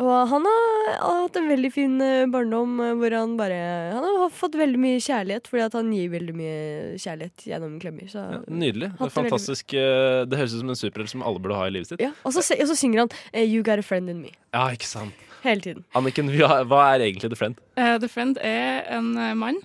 Og 0.00 0.10
han 0.30 0.46
har, 0.48 0.66
har 1.00 1.20
hatt 1.24 1.38
en 1.40 1.48
veldig 1.50 1.70
fin 1.74 1.96
eh, 2.04 2.26
barndom 2.30 2.76
eh, 2.84 2.92
hvor 2.98 3.16
han 3.16 3.36
bare 3.38 3.60
Han 3.94 4.06
har 4.22 4.32
fått 4.34 4.58
veldig 4.58 4.80
mye 4.80 5.00
kjærlighet 5.02 5.48
fordi 5.50 5.64
at 5.66 5.76
han 5.78 5.90
gir 5.94 6.12
veldig 6.12 6.34
mye 6.36 6.58
kjærlighet 7.00 7.46
gjennom 7.50 7.78
klemmer. 7.82 8.10
Så 8.10 8.22
Ja, 8.22 8.40
nydelig. 8.48 8.92
Det, 8.92 9.00
veldig 9.00 9.16
fantastisk, 9.16 9.74
eh, 9.74 10.22
det 10.28 10.40
høres 10.40 10.54
ut 10.56 10.64
som 10.64 10.74
en 10.74 10.80
superhelt 10.82 11.12
som 11.14 11.24
alle 11.26 11.42
burde 11.42 11.58
ha 11.58 11.66
i 11.70 11.74
livet 11.74 11.92
sitt. 11.92 12.04
Ja, 12.04 12.12
og 12.24 12.36
så, 12.36 12.44
og 12.44 12.70
så 12.70 12.78
synger 12.78 13.04
han 13.04 13.10
'You 13.34 13.62
Got 13.66 13.82
a 13.82 13.86
Friend 13.86 14.10
In 14.10 14.22
Me' 14.22 14.36
Ja, 14.54 14.68
ikke 14.74 14.86
sant. 14.88 15.14
hele 15.42 15.60
tiden. 15.64 15.84
Anniken, 15.96 16.28
hva 16.68 16.80
er 16.94 17.00
egentlig 17.06 17.30
The 17.30 17.36
Friend? 17.36 17.56
Uh, 17.78 17.96
The 17.98 18.08
Friend 18.08 18.38
er 18.44 18.84
en 18.92 19.14
mann 19.38 19.60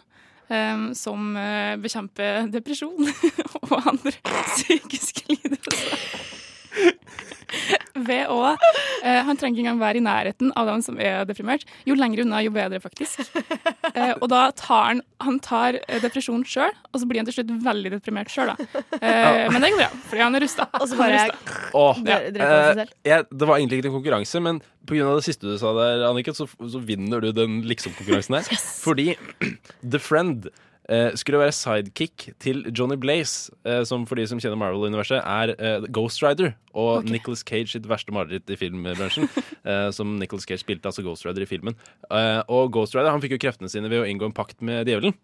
som 0.93 1.35
eh, 1.39 1.75
bekjemper 1.81 2.49
depresjon 2.53 3.07
og 3.61 3.75
andre 3.81 4.13
psykiske 4.55 5.25
lidelser. 5.29 5.97
Ved 7.95 8.27
å 8.27 8.39
eh, 8.51 9.21
Han 9.23 9.37
trenger 9.39 9.55
ikke 9.55 9.63
engang 9.63 9.79
være 9.79 10.01
i 10.01 10.03
nærheten 10.03 10.51
av 10.59 10.67
dem 10.67 10.81
som 10.83 10.97
er 10.99 11.23
deprimert. 11.29 11.63
Jo 11.87 11.95
lenger 11.95 12.25
unna, 12.25 12.41
jo 12.43 12.51
bedre, 12.55 12.81
faktisk. 12.83 13.23
Eh, 13.95 14.11
og 14.19 14.27
da 14.27 14.49
tar 14.57 14.89
han 14.89 15.01
Han 15.23 15.37
tar 15.39 15.77
eh, 15.79 16.01
depresjon 16.03 16.43
sjøl, 16.43 16.73
og 16.91 16.99
så 16.99 17.07
blir 17.07 17.21
han 17.21 17.29
til 17.29 17.37
slutt 17.37 17.53
veldig 17.63 17.93
deprimert 17.93 18.31
sjøl, 18.33 18.51
da. 18.51 18.83
Eh, 18.99 19.45
men 19.53 19.63
det 19.63 19.71
går 19.71 19.79
bra, 19.79 19.89
fordi 20.09 20.23
han 20.25 20.35
er 20.35 20.43
rusta. 20.43 20.67
Og 20.81 20.87
så 20.91 20.99
bare 20.99 21.21
Åh, 21.75 22.01
dreper 22.03 22.43
han 22.43 22.83
eh, 22.83 22.93
jeg, 23.07 23.27
det 23.31 23.47
var 23.47 23.61
egentlig 23.61 23.79
ikke 23.79 23.91
en 23.93 23.97
konkurranse, 23.99 24.41
men 24.43 24.61
pga. 24.89 25.15
det 25.15 25.25
siste 25.29 25.47
du 25.47 25.55
sa 25.61 25.71
der, 25.77 26.05
Anniken, 26.09 26.35
så, 26.37 26.49
så 26.49 26.81
vinner 26.83 27.23
du 27.23 27.31
den 27.35 27.61
liksom-konkurransen 27.69 28.39
her. 28.39 28.63
Fordi 28.83 29.13
The 29.95 30.01
Friend 30.01 30.49
skulle 31.17 31.39
være 31.41 31.53
sidekick 31.55 32.27
til 32.39 32.65
Johnny 32.69 32.97
Blaze, 33.01 33.51
eh, 33.65 33.81
som 33.87 34.05
for 34.05 34.19
de 34.19 34.27
som 34.29 34.41
kjenner 34.41 34.59
Marvel-universet, 34.59 35.17
er 35.17 35.55
eh, 35.57 35.87
Ghost 35.89 36.21
Rider. 36.23 36.53
Og 36.75 36.99
okay. 36.99 37.15
Nicholas 37.15 37.43
Cage 37.47 37.73
sitt 37.73 37.89
verste 37.89 38.13
mareritt 38.13 38.49
i 38.51 38.59
filmbransjen. 38.59 39.29
eh, 39.69 39.89
som 39.95 40.17
Nicholas 40.19 40.45
Cage 40.45 40.61
spilte 40.61 40.91
altså 40.91 41.05
Ghost 41.05 41.25
Rider 41.25 41.45
i 41.45 41.49
filmen. 41.49 41.77
Eh, 42.11 42.41
og 42.47 42.71
Ghost 42.75 42.95
Rider 42.95 43.13
han 43.13 43.23
fikk 43.23 43.37
jo 43.37 43.43
kreftene 43.47 43.71
sine 43.71 43.89
ved 43.89 44.03
å 44.03 44.07
inngå 44.09 44.29
en 44.29 44.37
pakt 44.37 44.61
med 44.65 44.85
djevelen. 44.85 45.17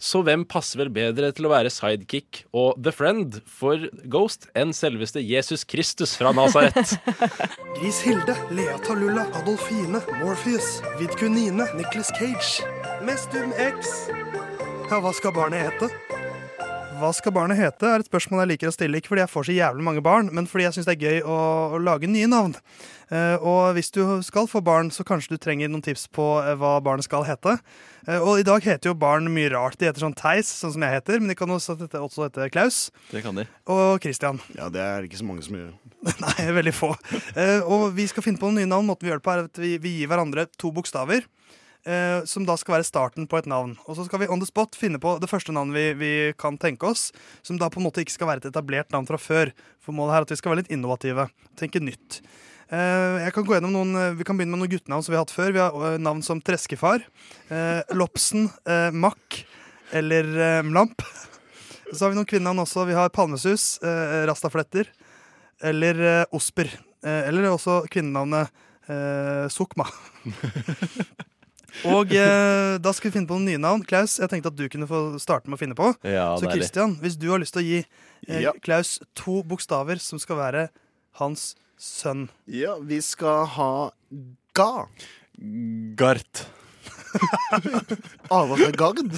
Så 0.00 0.22
hvem 0.24 0.46
passer 0.48 0.80
vel 0.80 0.88
bedre 0.88 1.28
til 1.36 1.44
å 1.44 1.50
være 1.52 1.68
sidekick 1.68 2.46
og 2.56 2.78
the 2.80 2.92
friend 2.94 3.42
for 3.44 3.82
Ghost 4.08 4.46
enn 4.56 4.72
selveste 4.72 5.20
Jesus 5.20 5.66
Kristus 5.68 6.14
fra 6.16 6.32
Nazaret? 6.32 6.96
Gris 7.76 8.00
Hilde, 8.06 8.38
Lea 8.48 8.78
Talulla, 8.86 9.26
Adolfine, 9.42 10.00
Morpheus, 10.22 10.78
Vidkunine, 10.96 11.68
Nicholas 11.76 12.14
Cage. 12.16 12.64
Mestum 13.04 13.52
X. 13.60 14.08
Ja, 14.90 14.96
hva 14.98 15.12
skal 15.14 15.30
barnet 15.30 15.60
hete? 15.62 15.86
Hva 16.98 17.12
skal 17.14 17.30
barnet 17.30 17.60
hete, 17.60 17.86
er 17.86 18.02
et 18.02 18.08
spørsmål 18.08 18.40
jeg 18.42 18.48
liker 18.50 18.68
å 18.68 18.72
stille. 18.74 18.98
Ikke 18.98 19.12
fordi 19.12 19.22
jeg 19.22 19.30
får 19.30 19.46
så 19.46 19.54
jævlig 19.54 19.84
mange 19.86 20.02
barn, 20.02 20.32
men 20.34 20.48
fordi 20.50 20.64
jeg 20.66 20.74
syns 20.74 20.88
det 20.88 20.96
er 20.96 21.04
gøy 21.06 21.20
å, 21.30 21.36
å 21.76 21.78
lage 21.78 22.10
nye 22.10 22.26
navn. 22.26 22.56
Eh, 23.14 23.36
og 23.38 23.76
hvis 23.76 23.94
du 23.94 24.02
skal 24.26 24.50
få 24.50 24.58
barn, 24.66 24.90
så 24.90 25.06
kanskje 25.06 25.36
du 25.36 25.40
trenger 25.46 25.70
noen 25.70 25.86
tips 25.86 26.08
på 26.10 26.26
eh, 26.42 26.56
hva 26.58 26.72
barnet 26.82 27.06
skal 27.06 27.22
hete. 27.28 27.54
Eh, 28.08 28.18
og 28.18 28.42
i 28.42 28.48
dag 28.50 28.66
heter 28.66 28.90
jo 28.90 28.98
barn 28.98 29.30
mye 29.30 29.54
rart. 29.54 29.78
De 29.78 29.86
heter 29.86 30.02
sånn 30.02 30.18
Theis, 30.18 30.50
sånn 30.58 30.74
som 30.74 30.84
jeg 30.88 30.98
heter, 30.98 31.22
men 31.22 31.30
de 31.30 31.38
kan 31.38 31.54
også 31.54 31.78
hete, 31.78 32.02
også 32.02 32.26
hete 32.26 32.50
Klaus. 32.50 32.82
Det 33.14 33.22
kan 33.22 33.38
de. 33.38 33.46
Og 33.70 34.02
Christian. 34.02 34.42
Ja, 34.58 34.66
det 34.74 34.82
er 34.82 35.06
ikke 35.06 35.22
så 35.22 35.30
mange 35.30 35.46
som 35.46 35.54
gjør. 35.54 35.70
Nei, 36.26 36.36
veldig 36.58 36.74
få. 36.74 36.96
Eh, 37.38 37.60
og 37.62 37.92
vi 37.94 38.10
skal 38.10 38.26
finne 38.26 38.42
på 38.42 38.50
noen 38.50 38.64
nye 38.64 38.74
navn. 38.74 38.90
Måten 38.90 39.06
vi 39.06 39.14
gjør 39.14 39.22
det 39.22 39.28
på 39.30 39.38
er 39.38 39.46
at 39.46 39.62
vi, 39.62 39.76
vi 39.86 40.00
gir 40.00 40.10
hverandre 40.10 40.50
to 40.58 40.74
bokstaver. 40.74 41.30
Eh, 41.84 42.20
som 42.28 42.44
da 42.48 42.56
skal 42.60 42.78
være 42.78 42.88
starten 42.88 43.28
på 43.30 43.38
et 43.40 43.48
navn. 43.50 43.76
Og 43.86 43.96
så 43.96 44.06
skal 44.06 44.22
vi 44.22 44.28
on 44.32 44.42
the 44.42 44.48
spot 44.48 44.76
finne 44.78 45.00
på 45.02 45.16
det 45.22 45.30
første 45.30 45.54
navnet 45.54 45.76
vi, 45.76 45.86
vi 46.00 46.12
kan 46.40 46.58
tenke 46.60 46.90
oss. 46.90 47.10
Som 47.46 47.60
da 47.60 47.70
på 47.72 47.80
en 47.80 47.88
måte 47.88 48.04
ikke 48.04 48.18
skal 48.18 48.30
være 48.30 48.44
et 48.44 48.50
etablert 48.52 48.92
navn 48.94 49.08
fra 49.08 49.20
før. 49.20 49.54
For 49.82 49.96
målet 49.96 50.16
her 50.16 50.24
er 50.24 50.28
at 50.28 50.34
vi 50.34 50.40
skal 50.40 50.54
være 50.54 50.64
litt 50.64 50.72
innovative. 50.74 51.28
Tenke 51.60 51.82
nytt. 51.82 52.20
Eh, 52.70 53.16
jeg 53.24 53.34
kan 53.34 53.46
gå 53.46 53.56
gjennom 53.56 53.72
noen, 53.74 53.96
eh, 53.98 54.12
Vi 54.14 54.24
kan 54.24 54.36
begynne 54.38 54.54
med 54.54 54.62
noen 54.62 54.70
guttenavn 54.70 55.02
som 55.02 55.10
vi 55.10 55.18
har 55.18 55.24
hatt 55.24 55.34
før. 55.34 55.52
Vi 55.52 55.58
har 55.58 55.94
eh, 55.94 55.98
navn 55.98 56.22
som 56.22 56.40
Treskefar, 56.40 57.02
eh, 57.50 57.82
Lopsen, 57.90 58.46
eh, 58.64 58.90
Mack 58.94 59.44
eller 59.92 60.62
Mlamp. 60.62 61.02
Så 61.90 62.04
har 62.04 62.10
vi 62.12 62.20
noen 62.20 62.28
kvinnenavn 62.30 62.62
også. 62.62 62.86
Vi 62.86 62.94
har 62.94 63.10
Palmesus, 63.10 63.80
Rastafletter 63.82 64.86
eller 65.60 66.24
Osper. 66.30 66.70
Eller 67.02 67.50
også 67.50 67.80
kvinnenavnet 67.90 68.46
Sukma. 69.50 69.90
Og 71.90 72.12
eh, 72.16 72.76
da 72.82 72.92
skal 72.96 73.10
vi 73.10 73.14
finne 73.18 73.28
på 73.30 73.36
noen 73.38 73.48
nye 73.50 73.60
navn. 73.62 73.84
Klaus, 73.86 74.18
jeg 74.20 74.30
tenkte 74.32 74.50
at 74.52 74.58
du 74.58 74.66
kunne 74.72 74.88
få 74.90 75.00
starte 75.22 75.50
med 75.50 75.58
å 75.58 75.62
finne 75.62 75.76
på. 75.78 75.90
Ja, 76.06 76.32
Så 76.36 76.46
deilig. 76.46 76.64
Christian, 76.64 76.96
hvis 77.02 77.18
du 77.20 77.28
har 77.32 77.42
lyst 77.42 77.54
til 77.56 77.62
å 77.62 77.66
gi 77.68 77.80
eh, 77.82 78.40
Ja. 78.46 78.52
Klaus 78.64 78.98
to 79.18 79.40
bokstaver 79.46 80.00
som 80.02 80.20
skal 80.22 80.40
være 80.40 80.68
hans 81.22 81.52
sønn. 81.80 82.28
Ja, 82.50 82.76
vi 82.80 83.00
skal 83.04 83.46
ha 83.56 83.70
ga. 84.58 84.72
Gart. 85.96 86.46
Ava 88.30 88.54
fra 88.56 88.70
Gard. 88.76 89.00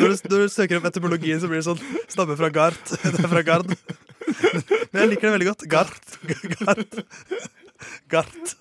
Når 0.00 0.12
du, 0.14 0.28
når 0.30 0.44
du 0.46 0.48
søker 0.48 0.78
opp 0.78 0.86
etymologien, 0.88 1.40
så 1.42 1.48
blir 1.50 1.58
det 1.60 1.66
sånn 1.66 1.80
stammer 2.08 2.38
fra 2.40 2.48
Gart. 2.54 2.92
Det 3.02 3.18
er 3.20 3.28
fra 3.28 3.42
Gard. 3.44 3.74
Men 4.94 5.02
jeg 5.02 5.10
liker 5.10 5.26
det 5.28 5.32
veldig 5.34 5.48
godt. 5.50 5.64
Gart. 5.68 6.14
Gart. 6.62 6.94
Gart. 8.08 8.54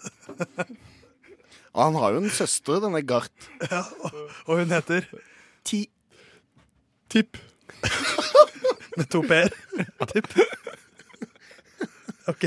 Og 1.73 1.83
han 1.83 1.97
har 2.01 2.15
jo 2.15 2.21
en 2.23 2.31
søster, 2.33 2.79
denne 2.83 3.01
Gart. 3.05 3.49
Ja, 3.69 3.83
og, 4.03 4.15
og 4.45 4.61
hun 4.61 4.71
heter 4.73 5.05
Ti. 5.67 5.83
Tipp. 7.09 7.37
Med 8.97 9.05
to 9.09 9.21
p-er. 9.21 9.53
Tipp. 10.13 10.33
OK. 12.29 12.45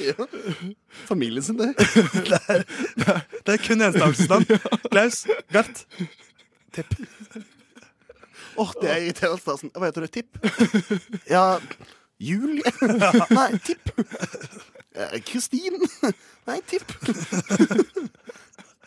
Ja. 0.00 0.14
Familien 1.08 1.42
sin, 1.42 1.58
det. 1.58 1.74
Det 2.30 2.40
er, 2.48 2.62
det 3.46 3.54
er 3.54 3.62
kun 3.66 3.82
enstavelsesnavn. 3.84 4.46
Klaus. 4.90 5.26
Gart. 5.52 5.84
Tipp. 6.74 6.94
Åh, 8.56 8.72
det 8.82 8.90
er 8.90 8.96
irriterende. 9.04 9.40
Stasen. 9.42 9.72
Hva 9.74 9.90
heter 9.90 10.06
du? 10.06 10.10
Tipp? 10.12 10.38
Ja 11.34 11.58
Jul? 12.20 12.60
Nei, 13.32 13.50
Tipp. 13.64 13.92
Eh, 14.94 15.18
Kristin? 15.26 15.76
Nei, 16.48 16.60
Tipp. 16.66 16.86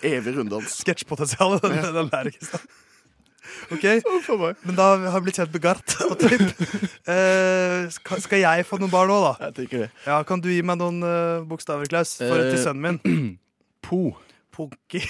Evig 0.03 0.35
runddans. 0.35 0.73
Sketsjpotensial. 0.81 1.59
Den, 1.63 1.77
den 1.95 2.09
der, 2.11 2.27
ikke 2.33 2.47
sant? 2.49 2.79
OK, 3.71 3.83
men 4.65 4.75
da 4.75 4.85
har 5.11 5.19
vi 5.21 5.27
blitt 5.27 5.37
kjent 5.37 5.53
med 5.53 5.61
Gart 5.63 5.93
og 6.07 6.15
Tripp. 6.19 6.41
Eh, 7.07 7.85
skal, 7.93 8.21
skal 8.23 8.41
jeg 8.41 8.65
få 8.67 8.79
noen 8.81 8.91
barn 8.91 9.11
nå, 9.11 9.17
da? 9.23 9.33
Jeg 9.47 9.55
tenker 9.59 9.83
det. 9.85 9.89
Ja, 10.07 10.17
Kan 10.27 10.41
du 10.43 10.49
gi 10.51 10.61
meg 10.65 10.79
noen 10.81 10.99
eh, 11.07 11.43
bokstaver, 11.47 11.87
Klaus, 11.91 12.15
for, 12.19 12.39
Eh, 12.39 12.51
til 12.53 12.61
sønnen 12.63 12.99
min? 13.03 13.29
Po. 13.85 14.01
Punky. 14.53 15.01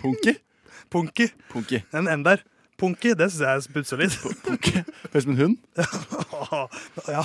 Punky? 0.00 0.36
Punky. 0.92 1.28
Punky. 1.52 1.82
En 1.96 2.08
N 2.10 2.24
der. 2.26 2.42
Punky, 2.84 3.14
det 3.16 3.30
syns 3.32 3.40
jeg 3.40 3.56
er 3.56 3.72
bunnsolid. 3.72 4.16
Høres 4.20 5.14
ut 5.14 5.22
som 5.24 5.32
en 5.32 5.38
hund. 5.40 5.58
ja. 7.16 7.22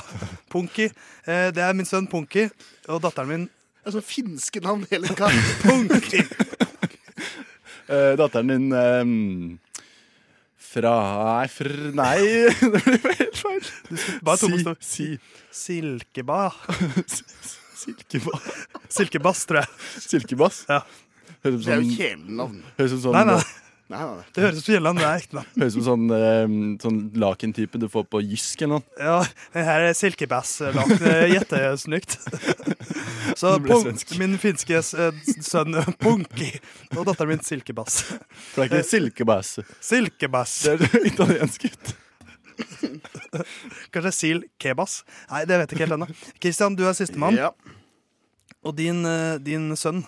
Punky. 0.53 0.85
Eh, 1.27 1.49
det 1.55 1.63
er 1.67 1.73
min 1.75 1.87
sønn 1.89 2.07
Punky, 2.07 2.45
og 2.87 3.01
datteren 3.03 3.27
min 3.33 3.43
Det 3.49 3.91
er 3.91 3.95
sånn 3.97 4.05
finske 4.07 4.61
navn 4.63 4.85
hele 4.91 5.11
tida. 5.11 5.27
Punky. 5.65 6.23
Eh, 7.89 8.13
datteren 8.19 8.51
din 8.53 8.69
um, 8.71 9.59
Fra 10.69 10.93
Nei, 11.41 11.47
fr... 11.49 11.69
Nei, 11.97 12.17
det 12.75 12.83
blir 12.85 13.15
helt 13.19 13.39
feil. 13.43 13.69
Si- 14.37 14.75
Si. 14.85 15.07
Silkeba. 15.65 16.43
Silkeba. 17.79 18.35
Silkebass, 18.93 19.45
tror 19.49 19.63
jeg. 19.63 19.69
Silkebass? 20.05 20.63
Ja. 20.69 20.83
Høres 21.43 21.61
ut 21.61 21.65
Det 21.65 21.73
er 21.73 21.79
jo 21.81 21.87
som 21.89 21.97
kjælenavn. 21.97 22.61
Høres 22.77 22.93
ut 22.97 23.03
som 23.07 23.15
Nei, 23.17 23.25
nei. 23.31 23.39
Nei, 23.89 23.99
nei. 24.05 24.23
Det 24.35 24.43
høres 24.43 24.59
ut 24.59 24.65
som 24.67 24.73
Gjelland, 24.75 24.99
er 25.01 25.15
ekte. 25.17 25.41
Høres 25.57 25.75
ut 25.75 25.81
som 25.81 25.85
sånn, 25.87 26.11
eh, 26.13 26.51
sånn 26.83 26.97
lakentype 27.17 27.79
du 27.81 27.87
får 27.89 28.03
på 28.13 28.19
Jysk 28.21 28.61
eller 28.61 28.75
noe. 28.77 28.83
Ja, 29.01 29.15
den 29.55 29.65
her 29.65 29.85
er 29.87 29.95
er 31.09 31.31
Jättesnykt. 31.33 32.19
Så 33.39 33.55
Det 33.55 33.63
ble 33.65 33.73
punk, 33.73 33.87
svensk. 33.87 34.13
min 34.21 34.37
finske 34.41 34.77
eh, 34.77 35.17
sønn 35.41 35.73
Punki 35.73 35.97
Punky 36.01 36.51
og 36.97 37.07
datteren 37.09 37.33
min 37.33 37.41
Silkebass. 37.45 38.03
For 38.53 38.61
det 38.61 38.69
er 38.69 38.83
ikke 38.83 38.89
silkebass. 38.91 39.55
Silkebass. 39.81 40.55
Det 40.67 40.77
er 40.93 41.09
italiensk 41.09 41.65
ut. 41.69 41.93
Kanskje 43.93 44.11
Sil 44.15 44.39
Kebas? 44.61 45.03
Nei, 45.31 45.45
det 45.49 45.57
vet 45.61 45.71
jeg 45.71 45.77
ikke 45.79 45.85
helt 45.87 45.97
ennå. 45.97 46.07
Kristian, 46.41 46.75
du 46.77 46.83
er 46.89 46.97
sistemann. 46.97 47.37
Ja. 47.39 47.51
Og 48.65 48.75
din, 48.77 49.01
eh, 49.07 49.37
din 49.41 49.71
sønn, 49.79 50.03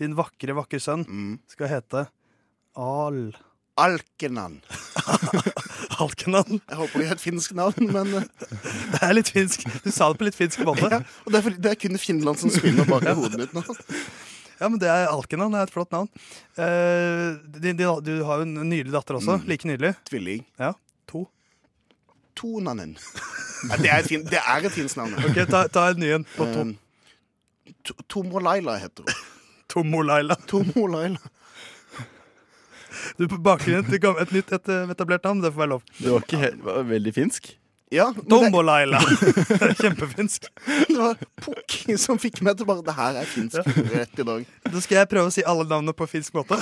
din 0.00 0.16
vakre, 0.18 0.52
vakre 0.56 0.80
sønn, 0.82 1.04
Mm. 1.06 1.38
skal 1.48 1.68
hete 1.68 2.08
Al. 2.74 3.36
Alkenan. 3.76 4.60
Alkenan. 6.02 6.60
Jeg 6.68 6.76
håper 6.76 7.00
det 7.00 7.06
er 7.06 7.14
et 7.16 7.22
finsk 7.22 7.54
navn, 7.56 7.88
men 7.92 8.14
eh, 8.18 8.26
Det 8.92 9.00
er 9.00 9.14
litt 9.16 9.30
finsk. 9.32 9.64
Du 9.84 9.90
sa 9.92 10.10
det 10.12 10.20
på 10.20 10.28
litt 10.28 10.36
finsk 10.36 10.64
måte. 10.68 10.88
ja, 10.92 11.00
og 11.24 11.32
det, 11.32 11.40
er 11.40 11.56
det 11.56 11.72
er 11.72 11.80
kun 11.80 12.00
Finland 12.00 12.40
som 12.40 12.52
spinner 12.52 12.88
bak 12.88 13.06
i 13.08 13.16
hodet 13.16 13.40
mitt 13.44 13.56
nå. 13.56 13.64
Ja, 14.62 14.68
men 14.70 14.78
det 14.78 14.86
er 14.86 15.08
Alkenan. 15.10 15.50
Det 15.50 15.58
er 15.58 15.66
et 15.66 15.72
flott 15.74 15.90
navn. 15.90 16.06
Eh, 16.54 17.32
din, 17.56 17.74
din, 17.80 17.88
du 18.06 18.12
har 18.28 18.38
jo 18.38 18.44
en 18.46 18.68
nydelig 18.70 18.92
datter 18.94 19.16
også. 19.18 19.40
Mm. 19.40 19.48
Like 19.50 19.66
nydelig. 19.66 19.90
Tvilling. 20.06 20.44
Ja, 20.60 20.68
to. 21.10 21.24
Tonanen. 22.38 22.92
Ja, 23.66 23.80
det, 23.80 23.90
er 23.90 24.06
fin, 24.06 24.22
det 24.30 24.38
er 24.38 24.68
et 24.68 24.76
finsk 24.76 25.00
navn. 25.00 25.16
Ok, 25.18 25.40
Ta, 25.50 25.64
ta 25.66 25.88
en 25.90 25.98
ny 25.98 26.12
en 26.14 26.28
på 26.36 26.46
to. 26.46 26.62
Um, 26.62 26.76
Tomolaila 28.12 28.76
heter 28.84 29.08
hun. 29.08 29.26
Tomolaila. 29.72 30.38
Tomolaila. 30.46 31.32
Du, 33.18 33.26
på 33.28 33.38
bakgrunnen 33.42 33.86
til 33.88 34.00
gam- 34.02 34.20
et 34.22 34.32
nytt 34.34 34.52
et, 34.56 34.68
eh, 34.72 34.90
etablert 34.94 35.24
navn, 35.26 35.40
det 35.44 35.52
får 35.54 35.62
være 35.64 35.72
lov. 35.74 35.82
Det 35.98 36.10
var 36.12 36.24
ikke 36.26 36.40
helt, 36.42 36.62
var 36.66 36.86
veldig 36.90 37.12
finsk. 37.16 37.52
Ja, 37.92 38.06
Tombolaila. 38.28 39.00
Kjempefinsk. 39.82 40.46
det 40.88 40.96
var 40.96 41.18
Pukki 41.44 41.98
som 42.00 42.16
fikk 42.22 42.40
meg 42.46 42.56
til 42.56 42.64
bare 42.68 42.80
Det 42.86 42.94
her 42.96 43.18
er 43.20 43.28
finsk 43.28 43.60
rett 43.92 44.22
i 44.22 44.24
dag. 44.24 44.46
Da 44.64 44.80
skal 44.80 45.02
jeg 45.02 45.10
prøve 45.12 45.28
å 45.28 45.34
si 45.34 45.44
alle 45.44 45.66
navnene 45.68 45.92
på 45.98 46.08
finsk 46.08 46.32
måte. 46.38 46.56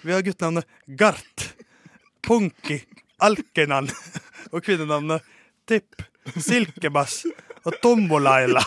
Vi 0.00 0.14
har 0.16 0.24
guttenavnet 0.24 0.64
Gart, 0.96 1.50
Punki, 2.24 2.78
Alkenan 3.20 3.90
og 4.54 4.64
kvinnenavnet 4.64 5.20
Tipp, 5.68 6.00
Silkebass 6.40 7.26
og 7.68 7.76
Tombolaila. 7.84 8.62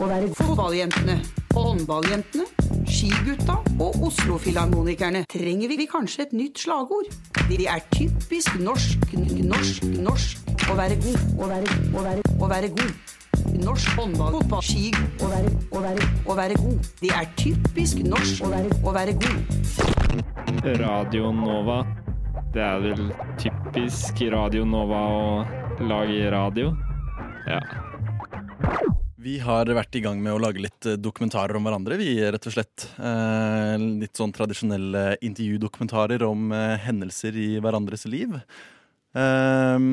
Å 0.00 0.08
være 0.08 0.30
fotballjentene, 0.38 1.18
håndballjentene, 1.54 2.44
skigutta 2.90 3.56
og 3.82 3.98
Oslo-filharmonikerne 4.08 5.24
trenger 5.30 5.70
vi 5.70 5.86
kanskje 5.90 6.26
et 6.26 6.32
nytt 6.36 6.60
slagord. 6.64 7.10
Det 7.48 7.66
er 7.70 7.82
typisk 7.94 8.56
norsk, 8.60 9.14
norsk, 9.44 9.86
norsk 10.02 10.70
å 10.70 10.76
være 10.78 10.98
god, 11.02 11.20
å 11.38 11.50
være, 11.50 11.76
å 11.94 12.04
være, 12.06 12.24
å 12.40 12.48
være 12.50 12.70
god. 12.78 12.94
Norsk 13.64 13.98
håndball, 13.98 14.38
fotball, 14.38 14.64
ski, 14.64 14.90
å 15.22 15.30
være, 15.30 15.52
å 15.70 15.82
være, 15.84 16.08
å 16.26 16.36
være 16.38 16.58
god. 16.62 16.90
Det 17.02 17.12
er 17.14 17.30
typisk 17.38 18.02
norsk 18.06 18.44
å 18.46 18.50
være, 18.54 18.80
å 18.82 18.94
være 18.94 19.16
god. 19.22 20.74
Radio 20.82 21.30
Nova. 21.34 21.82
Det 22.54 22.62
er 22.62 22.82
vel 22.82 23.08
typisk 23.40 24.22
Radio 24.34 24.66
Nova 24.66 25.06
å 25.14 25.86
lage 25.90 26.30
radio. 26.34 26.74
Ja. 27.50 27.62
Vi 29.24 29.38
har 29.40 29.70
vært 29.72 29.96
i 29.96 30.02
gang 30.04 30.18
med 30.20 30.34
å 30.34 30.40
lage 30.42 30.60
litt 30.60 30.84
eh, 30.88 30.98
dokumentarer 31.00 31.56
om 31.56 31.64
hverandre, 31.64 31.96
vi, 31.96 32.10
rett 32.20 32.48
og 32.48 32.52
slett. 32.52 32.88
Eh, 33.00 33.76
litt 34.02 34.18
sånn 34.20 34.34
tradisjonelle 34.36 35.14
intervjudokumentarer 35.24 36.24
om 36.26 36.50
eh, 36.52 36.74
hendelser 36.84 37.38
i 37.40 37.46
hverandres 37.64 38.04
liv. 38.10 38.34
Eh, 39.16 39.86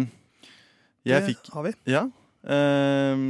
jeg 1.07 1.29
Det 1.31 1.53
har 1.55 1.67
vi. 1.69 1.71
Ja. 1.93 2.03
Eh, 2.43 3.23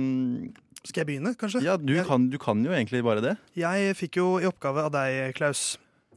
Skal 0.81 1.03
jeg 1.03 1.09
begynne, 1.11 1.35
kanskje? 1.37 1.61
ja, 1.67 1.77
du 1.77 1.93
kan, 2.07 2.25
du 2.33 2.39
kan 2.41 2.65
jo 2.65 2.73
egentlig 2.73 3.03
bare 3.05 3.21
det. 3.21 3.35
Jeg 3.59 3.93
fikk 3.99 4.17
jo 4.23 4.31
i 4.41 4.49
oppgave 4.49 4.87
av 4.87 4.95
deg, 4.95 5.35
Klaus, 5.37 5.75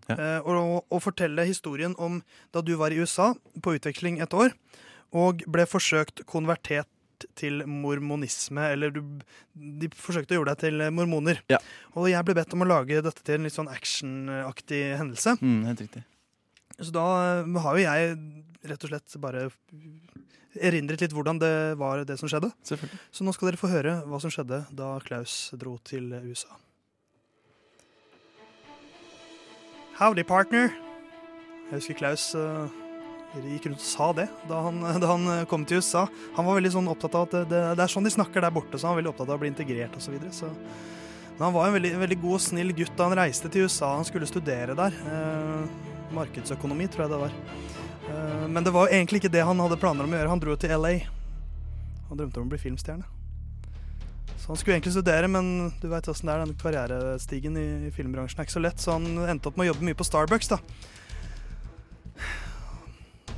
eh, 0.09 0.41
å, 0.41 0.81
å 0.81 1.03
fortelle 1.03 1.45
historien 1.51 1.93
om 2.01 2.23
da 2.57 2.65
du 2.65 2.73
var 2.81 2.95
i 2.95 3.03
USA 3.05 3.35
på 3.61 3.77
utveksling 3.77 4.23
et 4.25 4.33
år, 4.33 4.57
og 5.13 5.45
ble 5.45 5.69
forsøkt 5.69 6.25
konvertert 6.31 6.89
til 7.39 7.63
mormonisme, 7.69 8.67
eller 8.75 8.93
du, 8.95 9.01
de 9.55 9.91
forsøkte 9.95 10.35
å 10.35 10.41
gjøre 10.41 10.55
deg 10.55 10.65
til 10.65 10.87
mormoner. 10.95 11.41
Og 11.95 12.11
jeg 12.11 12.27
ble 12.27 12.37
bedt 12.41 12.57
om 12.57 12.65
å 12.65 12.69
lage 12.69 13.03
dette 13.05 13.25
til 13.25 13.39
en 13.39 13.49
litt 13.49 13.57
sånn 13.57 13.71
actionaktig 13.73 14.83
hendelse. 14.99 15.37
Mm, 15.41 15.63
helt 15.71 15.85
riktig. 15.87 16.05
Så 16.81 16.91
da 16.95 17.07
eh, 17.45 17.61
har 17.65 17.79
jo 17.79 17.85
jeg 17.85 18.15
rett 18.67 18.85
og 18.87 18.91
slett 18.91 19.17
bare 19.23 19.47
erindret 20.55 21.03
litt 21.03 21.15
hvordan 21.15 21.39
det 21.43 21.55
var 21.79 22.05
det 22.07 22.19
som 22.19 22.31
skjedde. 22.31 22.51
Så 22.65 23.27
nå 23.27 23.35
skal 23.35 23.51
dere 23.51 23.61
få 23.61 23.71
høre 23.71 23.99
hva 24.09 24.21
som 24.23 24.33
skjedde 24.33 24.65
da 24.75 24.95
Klaus 25.07 25.53
dro 25.59 25.77
til 25.87 26.13
USA. 26.25 26.55
Howdy, 29.99 30.25
partner. 30.27 30.73
Jeg 31.71 31.79
husker 31.79 31.99
Klaus 31.99 32.33
eh, 32.39 32.81
gikk 33.43 33.67
rundt 33.69 33.83
og 33.83 33.87
sa 33.87 34.09
det 34.15 34.29
da 34.49 34.61
han, 34.67 34.81
da 35.03 35.11
han 35.11 35.29
eh, 35.33 35.45
kom 35.51 35.67
til 35.67 35.83
USA. 35.83 36.07
Han 36.37 36.49
var 36.49 36.61
veldig 36.61 36.75
sånn 36.77 36.91
opptatt 36.93 37.19
av 37.19 37.29
at 37.29 37.37
det, 37.51 37.63
det, 37.75 37.83
er 37.83 37.93
sånn 37.93 38.07
de 38.07 38.15
snakker 38.15 38.45
der 38.45 38.55
borte, 38.55 38.79
så 38.79 38.89
han 38.89 38.95
var 38.95 39.03
veldig 39.03 39.15
opptatt 39.15 39.31
av 39.31 39.39
å 39.39 39.43
bli 39.43 39.53
integrert 39.53 39.99
osv. 39.99 40.15
Men 41.35 41.47
han 41.49 41.57
var 41.57 41.67
en 41.67 41.75
veldig, 41.75 41.97
veldig 42.05 42.21
god 42.23 42.39
og 42.39 42.45
snill 42.45 42.71
gutt 42.79 42.95
da 42.95 43.09
han 43.09 43.19
reiste 43.19 43.51
til 43.51 43.67
USA. 43.67 43.97
Han 43.99 44.07
skulle 44.07 44.31
studere 44.31 44.77
der. 44.79 45.01
Eh, 45.11 45.83
markedsøkonomi, 46.15 46.87
tror 46.93 47.07
jeg 47.07 47.15
det 47.15 47.23
var. 47.25 47.35
Eh, 48.13 48.47
men 48.55 48.63
det 48.63 48.75
var 48.75 48.93
egentlig 48.93 49.25
ikke 49.25 49.35
det 49.35 49.43
han 49.47 49.61
hadde 49.65 49.81
planer 49.83 50.07
om 50.07 50.15
å 50.15 50.21
gjøre. 50.21 50.31
Han 50.31 50.45
dro 50.45 50.57
til 50.61 50.77
LA. 50.79 50.95
Han 52.11 52.21
drømte 52.21 52.41
om 52.41 52.47
å 52.47 52.55
bli 52.55 52.63
filmstjerne. 52.63 53.11
Så 54.39 54.53
han 54.53 54.59
skulle 54.61 54.77
egentlig 54.77 54.93
studere, 54.93 55.29
men 55.31 55.73
du 55.81 55.87
veit 55.89 56.09
åssen 56.11 56.29
det 56.29 56.35
er, 56.35 56.45
den 56.45 56.59
karrierestigen 56.61 57.55
i, 57.57 57.69
i 57.89 57.93
filmbransjen 57.95 58.43
er 58.43 58.47
ikke 58.47 58.59
så 58.59 58.61
lett, 58.61 58.83
så 58.83 58.99
han 58.99 59.07
endte 59.25 59.49
opp 59.49 59.57
med 59.57 59.65
å 59.65 59.71
jobbe 59.71 59.87
mye 59.89 59.97
på 59.97 60.05
Starbucks, 60.05 60.51
da. 60.53 60.59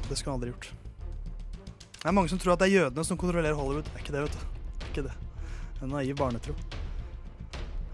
Det 0.08 0.16
skulle 0.16 0.32
han 0.32 0.40
aldri 0.40 0.52
gjort. 0.54 0.72
Det 1.96 2.10
er 2.10 2.14
mange 2.14 2.30
som 2.30 2.38
tror 2.38 2.54
at 2.54 2.62
det 2.62 2.68
er 2.68 2.76
jødene 2.76 3.04
som 3.04 3.18
kontrollerer 3.18 3.56
Hollywood. 3.58 3.88
Det 3.88 3.96
er 3.98 4.04
ikke 4.04 4.14
det, 4.14 4.24
vet 4.26 4.36
du. 4.36 4.44
Det 4.76 4.84
er 4.84 4.90
ikke 4.92 5.06
det. 5.08 5.14
En 5.82 5.90
naiv 5.90 6.16
barnetro. 6.16 6.54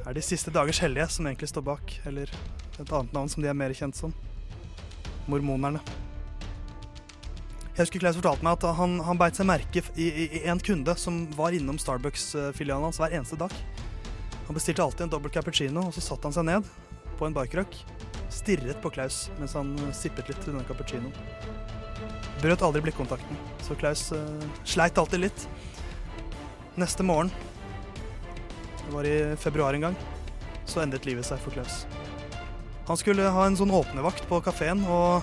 Det 0.02 0.10
er 0.10 0.18
de 0.18 0.24
siste 0.26 0.52
dagers 0.52 0.82
hellige 0.82 1.06
som 1.14 1.26
egentlig 1.30 1.48
står 1.48 1.64
bak, 1.64 1.94
eller 2.10 2.28
et 2.28 2.92
annet 2.92 3.12
navn 3.14 3.30
som 3.32 3.42
de 3.42 3.48
er 3.48 3.56
mer 3.56 3.72
kjent 3.76 3.96
som. 3.96 4.12
Mormonerne. 5.30 5.80
Jeg 7.72 7.86
husker 7.86 8.02
Klaus 8.02 8.18
fortalte 8.18 8.44
meg 8.44 8.58
at 8.58 8.76
han, 8.76 8.98
han 9.06 9.16
beit 9.16 9.38
seg 9.38 9.48
merke 9.48 9.80
i, 9.96 10.08
i, 10.10 10.26
i 10.42 10.44
en 10.52 10.60
kunde 10.60 10.92
som 11.00 11.22
var 11.38 11.56
innom 11.56 11.78
Starbucks-filialen 11.80 12.90
hans 12.90 13.00
hver 13.00 13.14
eneste 13.16 13.38
dag. 13.40 13.54
Han 14.44 14.58
bestilte 14.58 14.84
alltid 14.84 15.06
en 15.06 15.14
dobbel 15.14 15.32
cappuccino, 15.32 15.86
og 15.88 15.96
så 15.96 16.04
satte 16.04 16.28
han 16.28 16.36
seg 16.36 16.50
ned 16.50 16.68
på 17.16 17.24
en 17.24 17.36
barkrøkk, 17.36 17.78
stirret 18.28 18.82
på 18.84 18.92
Klaus 18.92 19.30
mens 19.38 19.56
han 19.56 19.72
sippet 19.96 20.28
litt 20.28 20.42
til 20.44 20.52
denne 20.52 20.66
cappuccinoen. 20.68 21.16
Brøt 22.40 22.62
aldri 22.64 22.80
blikkontakten, 22.86 23.38
så 23.62 23.76
Klaus 23.78 24.08
uh, 24.16 24.46
sleit 24.64 24.98
alltid 24.98 25.26
litt. 25.26 25.44
Neste 26.80 27.04
morgen, 27.04 27.28
det 28.80 28.94
var 28.94 29.06
i 29.06 29.16
februar 29.36 29.76
en 29.76 29.90
gang, 29.90 29.98
så 30.64 30.80
endret 30.82 31.06
livet 31.06 31.28
seg 31.28 31.42
for 31.44 31.54
Klaus. 31.54 31.84
Han 32.88 32.98
skulle 32.98 33.28
ha 33.30 33.44
en 33.46 33.58
sånn 33.58 33.70
åpnevakt 33.70 34.24
på 34.30 34.40
kafeen, 34.42 34.82
og 34.88 35.22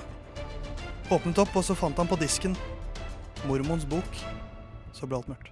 åpnet 1.12 1.42
opp, 1.42 1.58
og 1.58 1.66
så 1.66 1.76
fant 1.76 1.98
han 2.00 2.08
på 2.08 2.20
disken 2.22 2.56
mormons 3.50 3.88
bok. 3.90 4.22
Så 4.94 5.08
ble 5.08 5.20
alt 5.20 5.32
mørkt. 5.32 5.52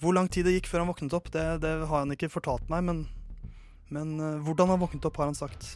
Hvor 0.00 0.16
lang 0.16 0.30
tid 0.32 0.46
det 0.48 0.54
gikk 0.56 0.70
før 0.70 0.84
han 0.84 0.88
våknet 0.88 1.14
opp, 1.16 1.28
det, 1.32 1.44
det 1.60 1.74
har 1.84 2.04
han 2.06 2.14
ikke 2.14 2.30
fortalt 2.32 2.70
meg, 2.72 2.86
men, 2.86 3.04
men 3.92 4.14
eh, 4.16 4.38
hvordan 4.46 4.72
han 4.72 4.80
våknet 4.80 5.04
opp, 5.04 5.18
har 5.20 5.28
han 5.28 5.36
sagt. 5.36 5.74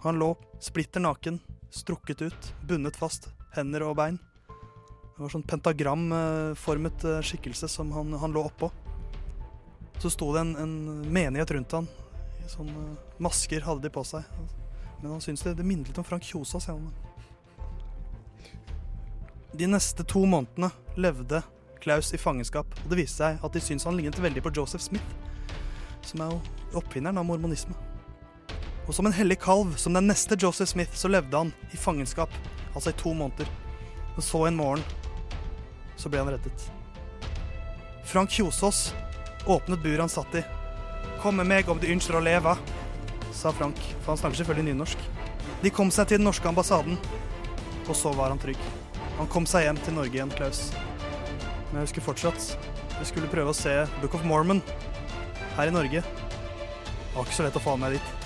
Han 0.00 0.16
lå 0.20 0.30
splitter 0.64 1.04
naken, 1.04 1.36
strukket 1.70 2.22
ut, 2.22 2.54
bundet 2.68 2.96
fast, 2.96 3.28
hender 3.56 3.84
og 3.86 3.96
bein. 3.98 4.18
Det 5.18 5.24
var 5.24 5.32
sånn 5.32 5.46
pentagramformet 5.50 7.04
eh, 7.04 7.22
skikkelse 7.26 7.68
som 7.68 7.90
han, 7.92 8.12
han 8.22 8.34
lå 8.34 8.44
oppå. 8.46 8.70
Så 9.98 10.12
sto 10.14 10.30
det 10.34 10.44
en, 10.44 10.54
en 10.62 10.76
menighet 11.10 11.50
rundt 11.56 11.74
han. 11.74 11.88
Sånn 12.48 12.70
masker 13.18 13.66
hadde 13.66 13.88
de 13.88 13.92
på 13.92 14.04
seg. 14.06 14.24
Men 15.00 15.16
han 15.16 15.22
syntes 15.24 15.42
det, 15.42 15.56
det 15.58 15.66
minnet 15.66 15.90
litt 15.90 15.98
om 15.98 16.06
Frank 16.06 16.22
Kjosås. 16.22 16.70
De 19.58 19.66
neste 19.66 20.06
to 20.06 20.22
månedene 20.22 20.70
levde 20.94 21.42
Klaus 21.82 22.12
i 22.14 22.18
fangenskap, 22.18 22.70
og 22.84 22.90
det 22.90 23.00
viste 23.02 23.22
seg 23.22 23.42
at 23.44 23.54
de 23.54 23.62
syntes 23.62 23.86
han 23.86 23.98
lignet 23.98 24.18
veldig 24.22 24.42
på 24.46 24.54
Joseph 24.54 24.84
Smith, 24.86 25.14
som 26.06 26.22
er 26.22 26.34
jo 26.34 26.78
oppfinneren 26.78 27.18
av 27.18 27.26
mormonisme. 27.26 27.74
Og 28.88 28.94
som 28.96 29.06
en 29.06 29.12
hellig 29.12 29.36
kalv, 29.44 29.74
som 29.76 29.92
den 29.92 30.08
neste 30.08 30.36
Joseph 30.40 30.70
Smith, 30.70 30.96
så 30.96 31.10
levde 31.12 31.36
han 31.36 31.52
i 31.70 31.76
fangenskap, 31.76 32.32
altså 32.72 32.90
i 32.90 32.96
to 32.96 33.12
måneder. 33.12 33.48
Og 34.16 34.24
så 34.24 34.46
en 34.48 34.56
morgen 34.56 34.84
så 35.98 36.08
ble 36.08 36.22
han 36.22 36.30
reddet. 36.32 36.64
Frank 38.08 38.32
Kjosås 38.32 38.94
åpnet 39.46 39.82
buret 39.82 40.00
han 40.00 40.08
satt 40.08 40.34
i. 40.40 40.42
'Kom 41.20 41.36
med 41.36 41.46
meg 41.46 41.68
om 41.68 41.78
du 41.78 41.86
ønsker 41.86 42.16
å 42.16 42.24
leve', 42.24 42.56
sa 43.32 43.52
Frank, 43.52 43.76
for 44.00 44.12
han 44.14 44.18
snakker 44.18 44.40
selvfølgelig 44.40 44.72
nynorsk. 44.72 44.98
De 45.62 45.70
kom 45.70 45.90
seg 45.90 46.08
til 46.08 46.18
den 46.18 46.24
norske 46.24 46.48
ambassaden, 46.48 46.98
og 47.88 47.96
så 47.96 48.12
var 48.14 48.28
han 48.28 48.38
trygg. 48.38 48.58
Han 49.18 49.26
kom 49.26 49.46
seg 49.46 49.66
hjem 49.66 49.76
til 49.84 49.94
Norge 49.94 50.14
igjen, 50.14 50.30
Klaus. 50.30 50.72
Men 51.68 51.80
jeg 51.82 51.88
husker 51.88 52.06
fortsatt 52.06 52.56
vi 52.98 53.04
skulle 53.04 53.30
prøve 53.30 53.52
å 53.52 53.56
se 53.56 53.74
Book 54.00 54.14
of 54.14 54.24
Mormon 54.24 54.62
her 55.56 55.68
i 55.68 55.74
Norge. 55.74 56.02
Det 56.02 57.14
var 57.14 57.26
ikke 57.26 57.36
så 57.36 57.46
lett 57.46 57.58
å 57.58 57.62
få 57.62 57.76
med 57.76 57.98
dit. 57.98 58.17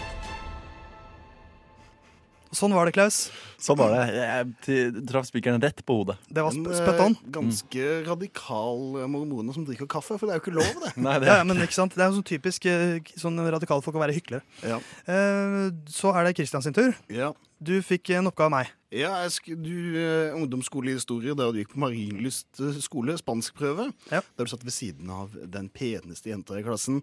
Sånn 2.53 2.75
var 2.77 2.85
det, 2.85 2.93
Klaus. 2.93 3.31
Sånn 3.63 3.79
var 3.81 3.95
det. 3.95 4.03
Jeg 4.13 4.97
traff 5.09 5.29
spikeren 5.31 5.63
rett 5.63 5.81
på 5.89 5.97
hodet. 6.03 6.19
Det 6.29 6.43
var 6.45 6.53
sp 6.53 6.69
spøtt 6.77 7.01
on. 7.01 7.15
eh, 7.17 7.31
ganske 7.39 7.87
radikal 8.09 8.83
mormone 9.09 9.33
mormoner 9.33 9.57
som 9.57 9.65
drikker 9.65 9.89
kaffe, 9.89 10.19
for 10.21 10.29
det 10.29 10.35
er 10.35 10.41
jo 10.41 10.45
ikke 10.45 10.57
lov, 10.59 10.83
det. 10.85 10.93
Nei, 11.07 11.15
Ja, 11.25 11.39
ja, 11.41 11.47
men 11.49 11.63
ikke 11.65 11.79
sant? 11.79 11.97
Det 11.97 12.05
er 12.05 12.11
jo 12.11 12.19
sånn 12.21 12.29
typisk 12.29 12.69
eh, 12.69 13.01
sånn 13.17 13.41
radikale 13.41 13.85
folk 13.85 13.97
å 13.97 14.03
være 14.05 14.17
hyklere. 14.19 14.45
Ja. 14.69 14.79
Eh, 15.09 15.73
så 15.89 16.13
er 16.13 16.29
det 16.29 16.37
Kristian 16.37 16.65
sin 16.65 16.77
tur. 16.77 16.93
Ja. 17.13 17.33
Du 17.63 17.77
fikk 17.87 18.11
en 18.17 18.27
oppgave 18.29 18.51
av 18.51 18.55
meg. 18.59 18.71
Ja, 18.93 19.15
jeg 19.23 19.33
sk 19.33 19.53
du 19.57 19.97
eh, 19.97 20.35
ungdomsskolehistorie 20.37 21.33
da 21.39 21.47
du 21.55 21.61
gikk 21.63 21.73
på 21.73 21.81
Marienlyst 21.81 22.61
eh, 22.61 22.81
skole, 22.85 23.15
spanskprøve. 23.17 23.89
Der 24.11 24.27
du 24.37 24.51
satt 24.51 24.67
ved 24.67 24.75
siden 24.77 25.09
av 25.15 25.33
den 25.33 25.71
peneste 25.73 26.35
jenta 26.35 26.59
i 26.61 26.67
klassen, 26.67 27.01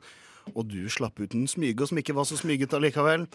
og 0.53 0.67
du 0.69 0.83
slapp 0.91 1.17
ut 1.21 1.33
en 1.37 1.49
smyger 1.49 1.89
som 1.89 1.97
ikke 2.01 2.13
var 2.17 2.27
så 2.29 2.37
smyget 2.37 2.73
allikevel. 2.77 3.25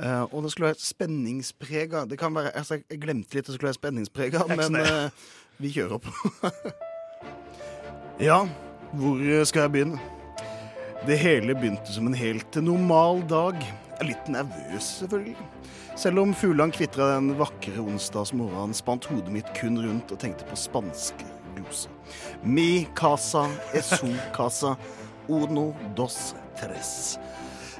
Eh, 0.00 0.22
og 0.22 0.44
det 0.44 0.52
skulle 0.52 0.72
være 0.72 0.82
spenningsprega. 0.82 2.04
Det 2.10 2.18
kan 2.20 2.34
være, 2.36 2.52
altså, 2.56 2.80
jeg 2.90 3.00
glemte 3.00 3.36
litt 3.36 3.48
det 3.48 3.56
skulle 3.56 3.70
være 3.70 3.80
spenningsprega, 3.80 4.44
men 4.52 4.80
eh, 4.82 5.08
vi 5.62 5.72
kjører 5.72 6.02
på. 6.04 6.50
ja, 8.28 8.42
hvor 8.92 9.24
skal 9.48 9.66
jeg 9.66 9.74
begynne? 9.76 10.12
Det 11.06 11.18
hele 11.20 11.54
begynte 11.54 11.92
som 11.92 12.08
en 12.08 12.18
helt 12.18 12.56
normal 12.64 13.22
dag. 13.30 13.60
Jeg 13.60 14.02
er 14.02 14.10
litt 14.10 14.28
nervøs, 14.32 14.90
selvfølgelig. 15.00 15.36
Selv 15.96 16.20
om 16.20 16.34
fuglene 16.36 16.74
kvitra 16.76 17.14
den 17.14 17.30
vakre 17.38 17.80
onsdagsmorgenen, 17.80 18.76
spant 18.76 19.06
hodet 19.08 19.32
mitt 19.32 19.48
kun 19.56 19.78
rundt 19.80 20.12
og 20.12 20.20
tenkte 20.20 20.44
på 20.48 20.58
spanske 20.60 21.24
gloser. 21.56 21.92
Mi 22.44 22.86
casa 22.94 23.46
es 23.72 23.88
su 23.96 24.12
casa, 24.36 24.76
uno 25.28 25.70
dos 25.96 26.34
tres. 26.60 27.16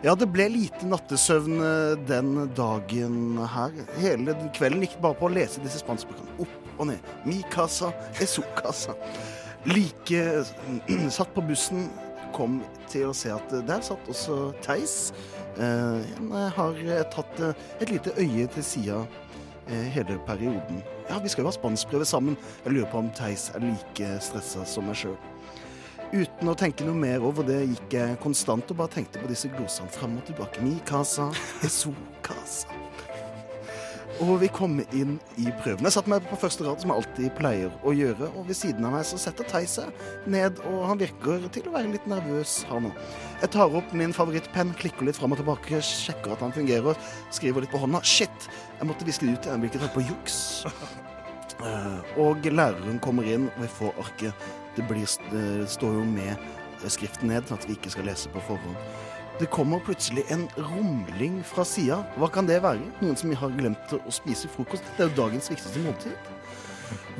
Ja, 0.04 0.12
det 0.18 0.28
ble 0.28 0.44
lite 0.52 0.86
nattesøvn 0.90 1.60
eh, 1.64 1.94
den 2.08 2.34
dagen 2.56 3.38
her. 3.54 3.72
Hele 4.00 4.34
kvelden 4.56 4.84
gikk 4.84 4.98
bare 5.00 5.16
på 5.16 5.28
å 5.28 5.32
lese 5.32 5.62
disse 5.64 5.80
spanskbøkene. 5.80 6.36
Opp 6.44 6.80
og 6.80 6.90
ned. 6.90 7.12
Mi 7.24 7.40
casa 7.52 7.92
es 8.20 8.36
casa. 8.58 8.96
Like 9.66 10.20
satt 11.16 11.32
på 11.34 11.44
bussen, 11.48 11.88
kom 12.36 12.60
til 12.92 13.08
å 13.08 13.14
se 13.16 13.32
at 13.32 13.54
der 13.66 13.80
satt 13.84 14.10
også 14.12 14.52
Theis. 14.64 15.14
Eh, 15.56 16.04
Han 16.18 16.34
eh, 16.36 16.50
har 16.58 16.82
eh, 16.84 17.06
tatt 17.14 17.40
eh, 17.40 17.56
et 17.80 17.94
lite 17.94 18.12
øye 18.20 18.44
til 18.52 18.66
sida 18.66 18.98
eh, 19.70 19.88
hele 19.96 20.18
perioden. 20.28 20.82
Ja, 21.08 21.22
vi 21.22 21.32
skal 21.32 21.46
jo 21.46 21.50
ha 21.50 21.56
spanskprøve 21.56 22.04
sammen. 22.04 22.36
Jeg 22.66 22.76
lurer 22.76 22.92
på 22.92 23.00
om 23.00 23.08
Theis 23.16 23.48
er 23.56 23.64
like 23.64 24.12
stressa 24.20 24.66
som 24.68 24.90
meg 24.90 25.00
sjøl. 25.00 25.16
Uten 26.14 26.48
å 26.48 26.54
tenke 26.58 26.86
noe 26.86 26.94
mer 26.96 27.24
over 27.26 27.46
det 27.46 27.62
gikk 27.66 27.96
jeg 27.98 28.18
konstant 28.22 28.70
og 28.70 28.78
bare 28.78 28.92
tenkte 28.94 29.18
på 29.22 29.30
disse 29.30 29.50
glosene 29.52 29.90
fram 29.92 30.18
og 30.20 30.26
tilbake. 30.28 30.62
Mi 30.64 30.76
casa, 30.86 31.30
eso 31.66 31.92
casa. 32.26 32.70
Og 34.24 34.38
vi 34.40 34.48
kom 34.48 34.78
inn 34.96 35.18
i 35.36 35.50
prøven. 35.60 35.84
Jeg 35.84 35.92
satte 35.92 36.08
meg 36.08 36.24
på 36.24 36.38
første 36.40 36.64
rad, 36.64 36.80
som 36.80 36.88
jeg 36.88 37.02
alltid 37.02 37.34
pleier 37.36 37.74
å 37.84 37.92
gjøre. 37.92 38.30
Og 38.38 38.46
ved 38.48 38.56
siden 38.56 38.86
av 38.88 38.94
meg 38.94 39.04
så 39.04 39.18
setter 39.20 39.44
Theis 39.50 39.74
seg 39.76 39.90
ned, 40.32 40.62
og 40.70 40.86
han 40.88 41.02
virker 41.02 41.44
til 41.52 41.68
å 41.68 41.74
være 41.74 41.90
litt 41.92 42.06
nervøs, 42.08 42.62
han 42.70 42.88
òg. 42.88 43.02
Jeg 43.42 43.52
tar 43.58 43.76
opp 43.76 43.92
min 43.92 44.14
favorittpenn, 44.16 44.72
klikker 44.80 45.04
litt 45.10 45.20
fram 45.20 45.36
og 45.36 45.42
tilbake, 45.42 45.82
sjekker 45.84 46.32
at 46.32 46.46
han 46.46 46.54
fungerer, 46.56 46.96
skriver 47.28 47.66
litt 47.66 47.74
på 47.74 47.82
hånda. 47.82 48.00
Shit! 48.08 48.48
Jeg 48.78 48.88
måtte 48.88 49.04
viske 49.08 49.28
det 49.28 49.36
ut 49.36 49.50
igjen, 49.50 49.66
hvilket 49.66 49.84
holdt 49.84 49.98
på 49.98 50.06
juks. 50.08 50.38
Eh, 51.56 52.16
Og 52.20 52.44
læreren 52.52 52.98
kommer 53.04 53.28
inn, 53.28 53.50
og 53.52 53.66
vi 53.66 53.68
får 53.82 54.00
arket. 54.00 54.48
Det, 54.76 54.84
blir, 54.88 55.08
det 55.32 55.68
står 55.72 55.98
jo 55.98 56.04
med 56.04 56.36
skriften 56.92 57.30
ned, 57.32 57.48
at 57.50 57.68
vi 57.68 57.76
ikke 57.76 57.90
skal 57.90 58.06
lese 58.10 58.30
på 58.30 58.42
forhånd. 58.46 58.76
Det 59.40 59.50
kommer 59.52 59.80
plutselig 59.84 60.24
en 60.32 60.46
rumling 60.56 61.42
fra 61.44 61.64
sida. 61.64 61.98
Hva 62.16 62.28
kan 62.32 62.48
det 62.48 62.62
være? 62.64 62.80
Noen 63.02 63.16
som 63.20 63.32
har 63.36 63.52
glemt 63.56 63.92
å 63.92 64.12
spise 64.12 64.48
frokost? 64.48 64.84
Det 64.96 65.04
er 65.04 65.10
jo 65.10 65.16
dagens 65.18 65.50
viktigste 65.52 65.82
måltid. 65.84 66.32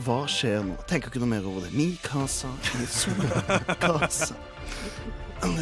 Hva 0.06 0.22
skjer 0.30 0.62
nå? 0.64 0.76
Tenker 0.88 1.10
ikke 1.10 1.20
noe 1.20 1.32
mer 1.34 1.48
over 1.48 1.66
det. 1.66 1.72
Mi 1.76 1.90
casa, 2.04 2.48
mi 2.78 2.86
sola 2.88 3.42
casa. 3.82 4.36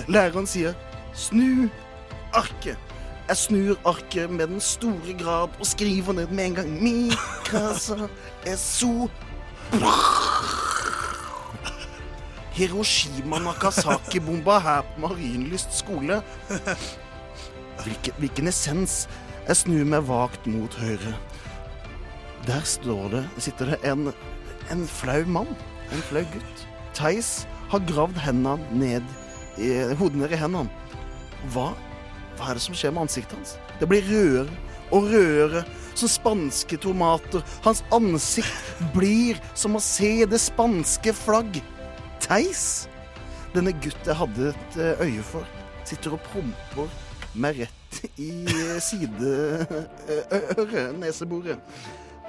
Læreren 0.06 0.46
sier 0.46 0.74
'snu 1.14 1.70
arket'. 2.32 2.78
Jeg 3.28 3.36
snur 3.36 3.76
arket 3.88 4.30
med 4.30 4.48
den 4.48 4.60
store 4.60 5.14
grad 5.18 5.48
og 5.58 5.66
skriver 5.66 6.12
ned 6.12 6.26
med 6.28 6.44
en 6.44 6.54
gang. 6.54 6.82
Mi 6.82 7.10
casa 7.44 8.08
er 8.46 8.56
so 8.56 9.08
Hiroshima 12.54 13.40
Nakasaki-bomba 13.42 14.60
her 14.62 14.82
på 14.94 15.00
Marienlyst 15.08 15.72
skole. 15.74 16.20
Hvilken, 17.82 18.14
hvilken 18.18 18.48
essens? 18.48 19.08
Jeg 19.48 19.58
snur 19.58 19.88
meg 19.90 20.06
vagt 20.08 20.46
mot 20.46 20.74
høyre. 20.78 21.16
Der 22.46 22.62
står 22.68 23.08
det, 23.12 23.24
sitter 23.42 23.72
det 23.72 23.80
en, 23.90 24.12
en 24.70 24.86
flau 24.88 25.24
mann. 25.26 25.50
En 25.92 26.06
flau 26.06 26.22
gutt. 26.32 26.64
Theis 26.94 27.42
har 27.72 27.82
gravd 27.90 28.22
hendene 28.22 28.78
ned 28.78 29.10
i, 29.58 29.72
hodet 29.98 30.22
ned 30.22 30.32
i 30.36 30.38
hendene. 30.38 30.70
Hva, 31.52 31.72
hva 32.38 32.52
er 32.52 32.60
det 32.60 32.64
som 32.64 32.78
skjer 32.78 32.94
med 32.94 33.08
ansiktet 33.08 33.36
hans? 33.36 33.56
Det 33.80 33.90
blir 33.90 34.06
rødere 34.06 34.62
og 34.94 35.10
rødere, 35.10 35.64
som 35.98 36.10
spanske 36.10 36.78
tomater. 36.78 37.42
Hans 37.66 37.82
ansikt 37.94 38.82
blir 38.94 39.40
som 39.58 39.74
å 39.74 39.82
se 39.82 40.20
det 40.30 40.40
spanske 40.42 41.14
flagg. 41.24 41.58
Theis, 42.24 42.88
denne 43.54 43.72
gutten 43.76 44.08
jeg 44.08 44.16
hadde 44.18 44.48
et 44.52 44.76
eh, 44.80 45.02
øye 45.04 45.22
for, 45.26 45.44
sitter 45.86 46.14
og 46.16 46.22
promper 46.30 46.88
meg 47.36 47.58
rett 47.64 48.00
i 48.20 48.30
eh, 48.48 48.78
sideøret, 48.82 50.94
neseboret. 51.02 51.60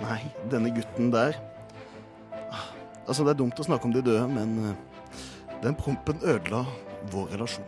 Nei, 0.03 0.19
denne 0.51 0.73
gutten 0.75 1.11
der 1.13 1.37
Ah, 2.51 2.65
Altså, 3.07 3.23
det 3.23 3.31
er 3.35 3.39
dumt 3.39 3.59
å 3.61 3.65
snakke 3.65 3.87
om 3.87 3.93
de 3.95 4.01
døde, 4.03 4.25
men 4.27 4.73
eh, 4.73 4.77
den 5.63 5.77
prompen 5.79 6.19
ødela 6.27 6.65
vår 7.13 7.31
relasjon. 7.37 7.65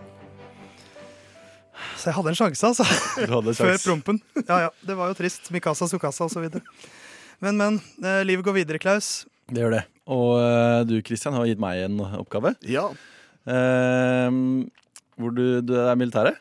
Så 1.97 2.09
jeg 2.09 2.15
hadde 2.17 2.29
en 2.33 2.37
sjanse, 2.37 2.67
altså. 2.73 2.85
Du 3.23 3.31
hadde 3.31 3.53
en 3.53 3.57
Før 3.63 3.77
prompen. 3.85 4.19
Ja, 4.43 4.57
ja. 4.67 4.71
Det 4.85 4.95
var 4.97 5.09
jo 5.11 5.15
trist. 5.17 5.47
Mikasa, 5.53 5.87
Sukasa 5.89 6.27
osv. 6.27 6.45
Men, 7.41 7.57
men. 7.57 7.79
eh, 8.03 8.21
livet 8.27 8.45
går 8.45 8.55
videre, 8.59 8.79
Klaus. 8.81 9.07
Det 9.49 9.61
gjør 9.63 9.73
det. 9.79 9.83
Og 10.07 10.37
eh, 10.39 10.81
du 10.87 10.95
Christian 11.03 11.35
har 11.35 11.45
gitt 11.49 11.59
meg 11.59 11.83
en 11.85 11.99
oppgave. 12.21 12.53
Ja. 12.67 12.87
Eh, 13.47 14.31
hvor 15.17 15.33
du, 15.35 15.61
du 15.65 15.73
er 15.81 15.95
militæret. 15.99 16.37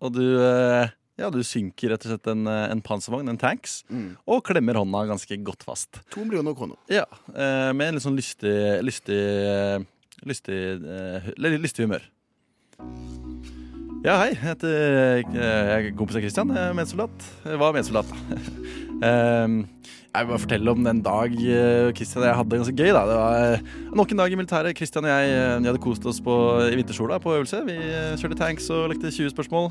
Og 0.00 0.12
du, 0.16 0.22
eh, 0.40 0.88
ja, 1.20 1.28
du 1.34 1.40
synker 1.44 1.92
rett 1.92 2.04
og 2.06 2.12
slett 2.14 2.28
en, 2.32 2.46
eh, 2.48 2.66
en 2.72 2.80
panservogn, 2.84 3.28
en 3.32 3.38
tanks, 3.40 3.82
Mm. 3.90 4.16
og 4.26 4.44
klemmer 4.48 4.76
hånda 4.80 5.06
ganske 5.10 5.36
godt 5.44 5.64
fast. 5.66 6.00
To 6.14 6.24
millioner 6.24 6.54
kroner. 6.56 6.76
Ja, 6.88 7.04
eh, 7.34 7.72
Med 7.72 7.88
en 7.88 7.94
litt 7.98 8.04
sånn 8.04 8.16
lystig 8.16 8.82
Lystig 8.84 9.86
Lystig, 10.26 10.82
eh, 10.82 11.28
lystig 11.38 11.84
humør. 11.86 12.02
Ja, 14.04 14.16
hei. 14.22 14.30
Jeg 14.32 14.38
heter 14.42 14.72
jeg 15.34 15.34
er 15.34 15.92
kompis 15.98 16.16
av 16.18 16.22
Christian. 16.22 16.48
Jeg 16.54 16.70
er 16.70 16.74
medsoldat. 16.74 17.24
Jeg 17.44 17.58
var 17.60 17.72
medsoldat, 17.76 18.10
da. 18.10 18.16
Jeg 20.18 20.26
vil 20.26 20.32
bare 20.32 20.42
fortelle 20.42 20.72
om 20.74 20.80
den 20.82 21.00
dag 21.06 21.34
Kristian 21.94 22.24
og 22.24 22.26
jeg 22.26 22.34
hadde 22.34 22.50
det 22.50 22.58
ganske 22.58 22.74
gøy. 22.74 22.88
da 22.90 23.02
Det 23.06 23.18
var 23.20 23.52
eh, 23.52 23.68
nok 23.94 24.10
en 24.10 24.18
dag 24.18 24.32
i 24.32 24.38
militæret. 24.40 24.74
Kristian 24.74 25.06
og 25.06 25.12
jeg 25.12 25.30
eh, 25.30 25.60
vi 25.62 25.68
hadde 25.70 25.82
kost 25.84 26.06
oss 26.10 26.18
på, 26.18 26.34
i 26.66 26.74
vintersola 26.74 27.20
på 27.22 27.36
øvelse. 27.36 27.60
Vi 27.68 27.76
eh, 27.78 28.16
kjørte 28.18 28.38
tanks 28.40 28.66
og 28.74 28.88
lekte 28.90 29.12
20 29.14 29.30
spørsmål 29.30 29.70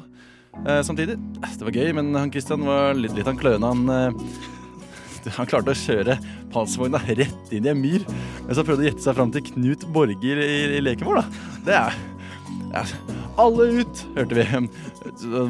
eh, 0.64 0.80
samtidig. 0.88 1.18
Det 1.44 1.68
var 1.68 1.76
gøy, 1.76 1.92
men 2.00 2.16
han 2.16 2.32
Kristian 2.32 2.64
var 2.64 2.96
litt, 2.96 3.18
litt 3.18 3.28
han 3.28 3.36
kløna. 3.42 3.74
Han, 3.74 3.92
eh, 3.92 5.32
han 5.42 5.52
klarte 5.52 5.76
å 5.76 5.82
kjøre 5.84 6.16
panservogna 6.56 7.04
rett 7.10 7.52
inn 7.52 7.68
i 7.68 7.74
en 7.74 7.84
myr 7.84 8.08
mens 8.08 8.56
han 8.56 8.64
prøvde 8.70 8.86
å 8.86 8.88
gjette 8.88 9.04
seg 9.04 9.20
fram 9.20 9.36
til 9.36 9.44
Knut 9.50 9.84
Borger 9.92 10.46
i, 10.48 10.62
i 10.78 10.80
leken 10.80 11.12
vår. 11.12 11.20
da 11.20 11.66
Det 11.68 11.76
er 11.82 12.00
alle 13.38 13.68
ut, 13.82 14.02
hørte 14.16 14.38
vi. 14.38 14.46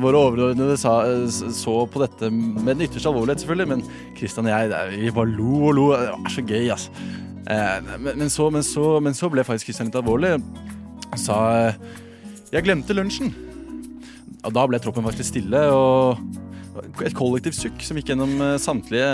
Våre 0.02 0.20
overordnede 0.20 0.78
sa, 0.80 1.00
så 1.28 1.78
på 1.89 2.02
dette 2.04 2.30
med 2.32 2.74
den 2.74 2.86
ytterste 2.88 3.12
alvorlighet, 3.12 3.43
selvfølgelig, 3.43 3.70
men 3.72 3.86
Kristian 4.18 4.50
og 4.50 4.54
jeg 4.54 4.91
vi 4.93 5.14
bare 5.16 5.34
lo 5.34 5.54
og 5.70 5.78
lo. 5.78 5.88
Det 5.95 6.12
var 6.14 6.36
så 6.36 6.45
gøy, 6.48 6.70
altså. 6.76 7.08
Men, 7.48 8.18
men, 8.24 8.30
så, 8.30 8.50
men, 8.52 8.66
så, 8.66 8.88
men 9.04 9.16
så 9.16 9.30
ble 9.32 9.45
faktisk 9.48 9.70
Kristian 9.70 9.88
litt 9.88 10.00
alvorlig. 10.00 10.36
Han 11.12 11.22
sa 11.22 11.38
'Jeg 12.52 12.64
glemte 12.64 12.95
lunsjen'. 12.95 13.34
Og 14.45 14.54
da 14.56 14.66
ble 14.68 14.80
troppen 14.80 15.04
faktisk 15.04 15.34
stille, 15.34 15.60
og 15.74 16.20
et 17.04 17.16
kollektivt 17.18 17.58
sukk 17.58 17.82
som 17.84 17.98
gikk 17.98 18.14
gjennom 18.14 18.36
eh, 18.41 18.60
samtlige 18.62 19.10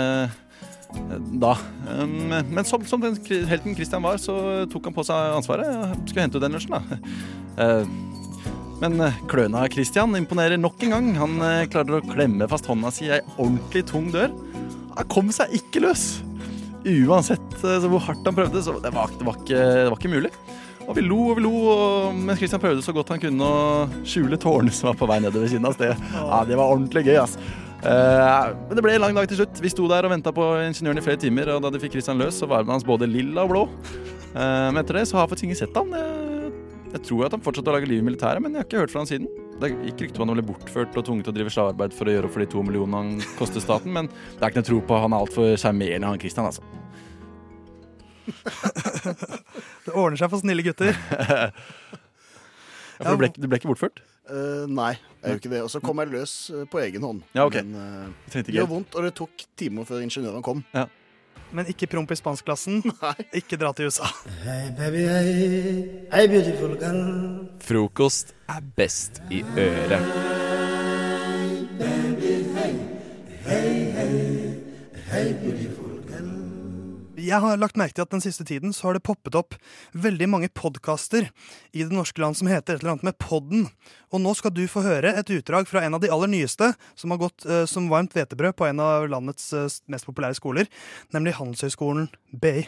da. 1.40 1.54
Um, 1.88 2.32
Men 2.50 2.64
som, 2.68 2.84
som 2.88 3.02
den 3.02 3.16
helten 3.48 3.76
Christian 3.76 4.04
var, 4.04 4.18
så 4.22 4.64
tok 4.72 4.90
han 4.90 4.96
på 4.96 5.04
seg 5.06 5.36
ansvaret. 5.38 5.94
Skulle 6.08 6.26
hente 6.26 6.40
ut 6.40 6.44
den 6.44 6.58
lunsjen, 6.58 6.76
da. 6.78 7.00
Eh, 7.54 7.86
Men 8.82 8.98
eh, 8.98 9.18
kløna 9.30 9.60
Christian 9.70 10.16
imponerer 10.18 10.58
nok 10.58 10.80
en 10.82 10.90
gang. 10.90 11.10
Han 11.20 11.36
eh, 11.46 11.68
klarer 11.70 12.00
å 12.00 12.06
klemme 12.08 12.48
fast 12.50 12.66
hånda 12.66 12.90
si 12.90 13.06
i 13.06 13.12
ei 13.14 13.20
ordentlig 13.36 13.84
tung 13.86 14.08
dør. 14.10 14.34
Han 14.96 15.10
kom 15.12 15.30
seg 15.34 15.54
ikke 15.60 15.84
løs! 15.84 16.02
Uansett 16.84 17.54
eh, 17.62 17.78
så 17.80 17.88
hvor 17.88 18.02
hardt 18.08 18.26
han 18.26 18.34
prøvde, 18.36 18.60
så 18.66 18.74
det 18.82 18.90
var, 18.92 19.14
det 19.14 19.28
var, 19.28 19.38
ikke, 19.38 19.60
det 19.62 19.86
var 19.92 20.00
ikke 20.00 20.14
mulig. 20.16 20.32
Og 20.84 20.98
vi 20.98 21.04
lo 21.06 21.20
og 21.30 21.38
vi 21.38 21.44
lo, 21.46 21.52
og 21.72 22.16
mens 22.26 22.42
Christian 22.42 22.60
prøvde 22.60 22.82
så 22.84 22.92
godt 22.92 23.14
han 23.14 23.22
kunne 23.22 23.46
å 23.46 23.86
skjule 24.04 24.36
tårene 24.40 24.74
som 24.74 24.90
var 24.90 24.98
på 25.00 25.08
vei 25.08 25.20
nedover 25.24 25.48
stedet. 25.48 25.94
Ja, 26.12 26.42
det 26.44 26.58
var 26.58 26.74
ordentlig 26.74 27.06
gøy, 27.06 27.16
ass. 27.22 27.38
Eh, 27.38 27.63
men 27.84 28.76
det 28.76 28.84
ble 28.84 28.94
en 28.96 29.04
lang 29.04 29.16
dag 29.16 29.28
til 29.28 29.42
slutt. 29.42 29.60
Vi 29.60 29.72
sto 29.72 29.86
der 29.90 30.06
og 30.06 30.12
venta 30.14 30.32
på 30.34 30.44
ingeniøren 30.64 31.00
i 31.00 31.04
flere 31.04 31.20
timer, 31.20 31.50
og 31.54 31.62
da 31.64 31.72
de 31.74 31.80
fikk 31.82 31.96
Christian 31.98 32.20
løs, 32.20 32.38
så 32.40 32.48
var 32.48 32.62
armen 32.62 32.76
hans 32.76 32.86
både 32.86 33.08
lilla 33.10 33.44
og 33.44 33.52
blå. 33.52 33.64
Eh, 34.34 34.68
men 34.70 34.80
etter 34.80 34.98
det 34.98 35.06
så 35.10 35.18
har 35.18 35.26
jeg 35.26 35.34
faktisk 35.34 35.48
ingen 35.48 35.60
sett 35.60 35.76
han. 35.78 35.92
Jeg, 36.94 37.02
tror 37.08 37.26
at 37.26 37.34
han 37.34 37.42
fortsatte 37.42 37.72
å 37.72 37.74
lage 37.76 37.90
liv 37.90 38.02
i 38.02 38.06
militæret, 38.06 38.42
men 38.42 38.54
jeg 38.54 38.62
har 38.62 38.68
ikke 38.68 38.84
hørt 38.84 38.94
fra 38.94 39.02
han 39.02 39.10
siden. 39.10 39.28
Det 39.60 39.70
gikk 39.72 40.06
rykter 40.06 40.22
om 40.22 40.30
han 40.30 40.38
ble 40.38 40.46
bortført 40.48 40.96
og 40.98 41.06
tvunget 41.06 41.28
til 41.28 41.34
å 41.34 41.36
drive 41.36 41.52
slavearbeid 41.54 41.94
for 41.94 42.10
å 42.10 42.14
gjøre 42.14 42.30
opp 42.30 42.34
for 42.36 42.44
de 42.44 42.48
to 42.54 42.62
millionene 42.66 43.02
han 43.02 43.36
koster 43.38 43.62
staten, 43.62 43.92
men 43.94 44.10
det 44.10 44.40
er 44.40 44.50
ikke 44.50 44.62
noe 44.62 44.70
tro 44.70 44.80
på. 44.88 45.02
Han 45.04 45.14
er 45.14 45.26
altfor 45.26 45.54
sjarmerende, 45.60 46.10
han 46.10 46.22
Christian, 46.22 46.50
altså. 46.50 46.62
Det 49.84 49.92
ordner 49.92 50.16
seg 50.16 50.30
for 50.32 50.40
snille 50.40 50.64
gutter. 50.66 50.96
Ja, 52.94 53.08
for 53.10 53.16
du, 53.16 53.24
ble, 53.24 53.28
du 53.34 53.48
ble 53.50 53.58
ikke 53.58 53.66
bortført? 53.72 53.98
Uh, 54.30 54.70
nei, 54.70 54.92
jeg 55.24 55.32
gjør 55.32 55.40
ikke 55.40 55.54
det. 55.54 55.62
Og 55.64 55.72
så 55.72 55.80
kom 55.84 56.02
jeg 56.02 56.12
løs 56.12 56.34
eh, 56.52 56.66
på 56.70 56.82
egen 56.84 57.06
hånd. 57.08 57.22
Ja, 57.32 57.46
ok. 57.48 57.56
Men 57.64 58.12
uh, 58.12 58.36
det 58.36 58.52
gjorde 58.52 58.72
vondt, 58.74 58.94
og 58.94 59.08
det 59.08 59.14
tok 59.16 59.48
timer 59.56 59.88
før 59.88 60.04
ingeniøren 60.04 60.44
kom. 60.44 60.62
Men 61.54 61.68
ikke 61.70 61.86
promp 61.90 62.10
i 62.10 62.18
spanskklassen. 62.18 62.82
Ikke 63.38 63.58
dra 63.60 63.70
til 63.76 63.86
USA. 63.90 64.08
Hey 64.42 64.72
baby, 64.74 65.06
hey, 65.06 65.82
hey 66.10 66.30
beautiful 66.30 66.74
girl. 66.80 67.02
Frokost 67.62 68.34
er 68.50 68.62
best 68.76 69.22
i 69.30 69.44
øret. 69.54 70.33
Jeg 77.24 77.40
har 77.40 77.56
lagt 77.56 77.78
merke 77.80 77.96
til 77.96 78.04
at 78.04 78.12
den 78.12 78.20
siste 78.20 78.44
tiden 78.44 78.74
så 78.76 78.88
har 78.88 78.98
det 78.98 79.04
poppet 79.06 79.36
opp 79.38 79.56
veldig 79.96 80.26
mange 80.28 80.50
podkaster 80.52 81.30
i 81.72 81.80
det 81.80 81.94
norske 81.94 82.20
land 82.20 82.36
som 82.36 82.50
heter 82.50 82.76
et 82.76 82.82
eller 82.82 82.94
annet 82.94 83.06
med 83.08 83.16
Podden. 83.22 83.68
Og 84.12 84.20
nå 84.20 84.34
skal 84.36 84.52
du 84.52 84.64
få 84.68 84.82
høre 84.84 85.14
et 85.16 85.32
utdrag 85.32 85.68
fra 85.70 85.84
en 85.86 85.96
av 85.96 86.02
de 86.04 86.10
aller 86.12 86.28
nyeste, 86.34 86.74
som 86.98 87.14
har 87.14 87.22
gått 87.22 87.46
eh, 87.48 87.64
som 87.70 87.88
varmt 87.88 88.12
hvetebrød 88.12 88.56
på 88.58 88.68
en 88.68 88.82
av 88.84 89.08
landets 89.08 89.52
eh, 89.56 89.70
mest 89.88 90.08
populære 90.08 90.36
skoler, 90.36 90.68
nemlig 91.16 91.36
Handelshøyskolen 91.38 92.10
BI. 92.28 92.66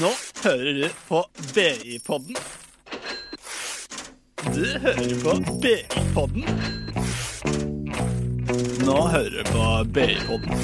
Nå 0.00 0.12
hører 0.46 0.72
du 0.80 0.86
på 1.10 1.20
BI-podden. 1.52 2.40
Du 4.56 4.64
hører 4.64 5.16
på 5.20 5.36
BI-podden. 5.60 7.05
Nå 8.86 9.08
hører 9.10 9.30
du 9.30 9.44
på 9.50 9.62
BI-podden. 9.94 10.58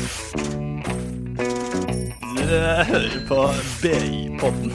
Du 2.37 2.43
Du 2.43 2.49
hører 2.49 3.17
på 3.29 3.41
BI-podden. 3.83 4.73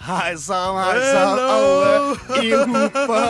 Hei 0.00 0.32
sann, 0.36 0.78
hei 0.82 0.98
sann, 1.12 1.38
alle 1.38 2.42
i 2.42 2.50
hopa. 2.50 3.20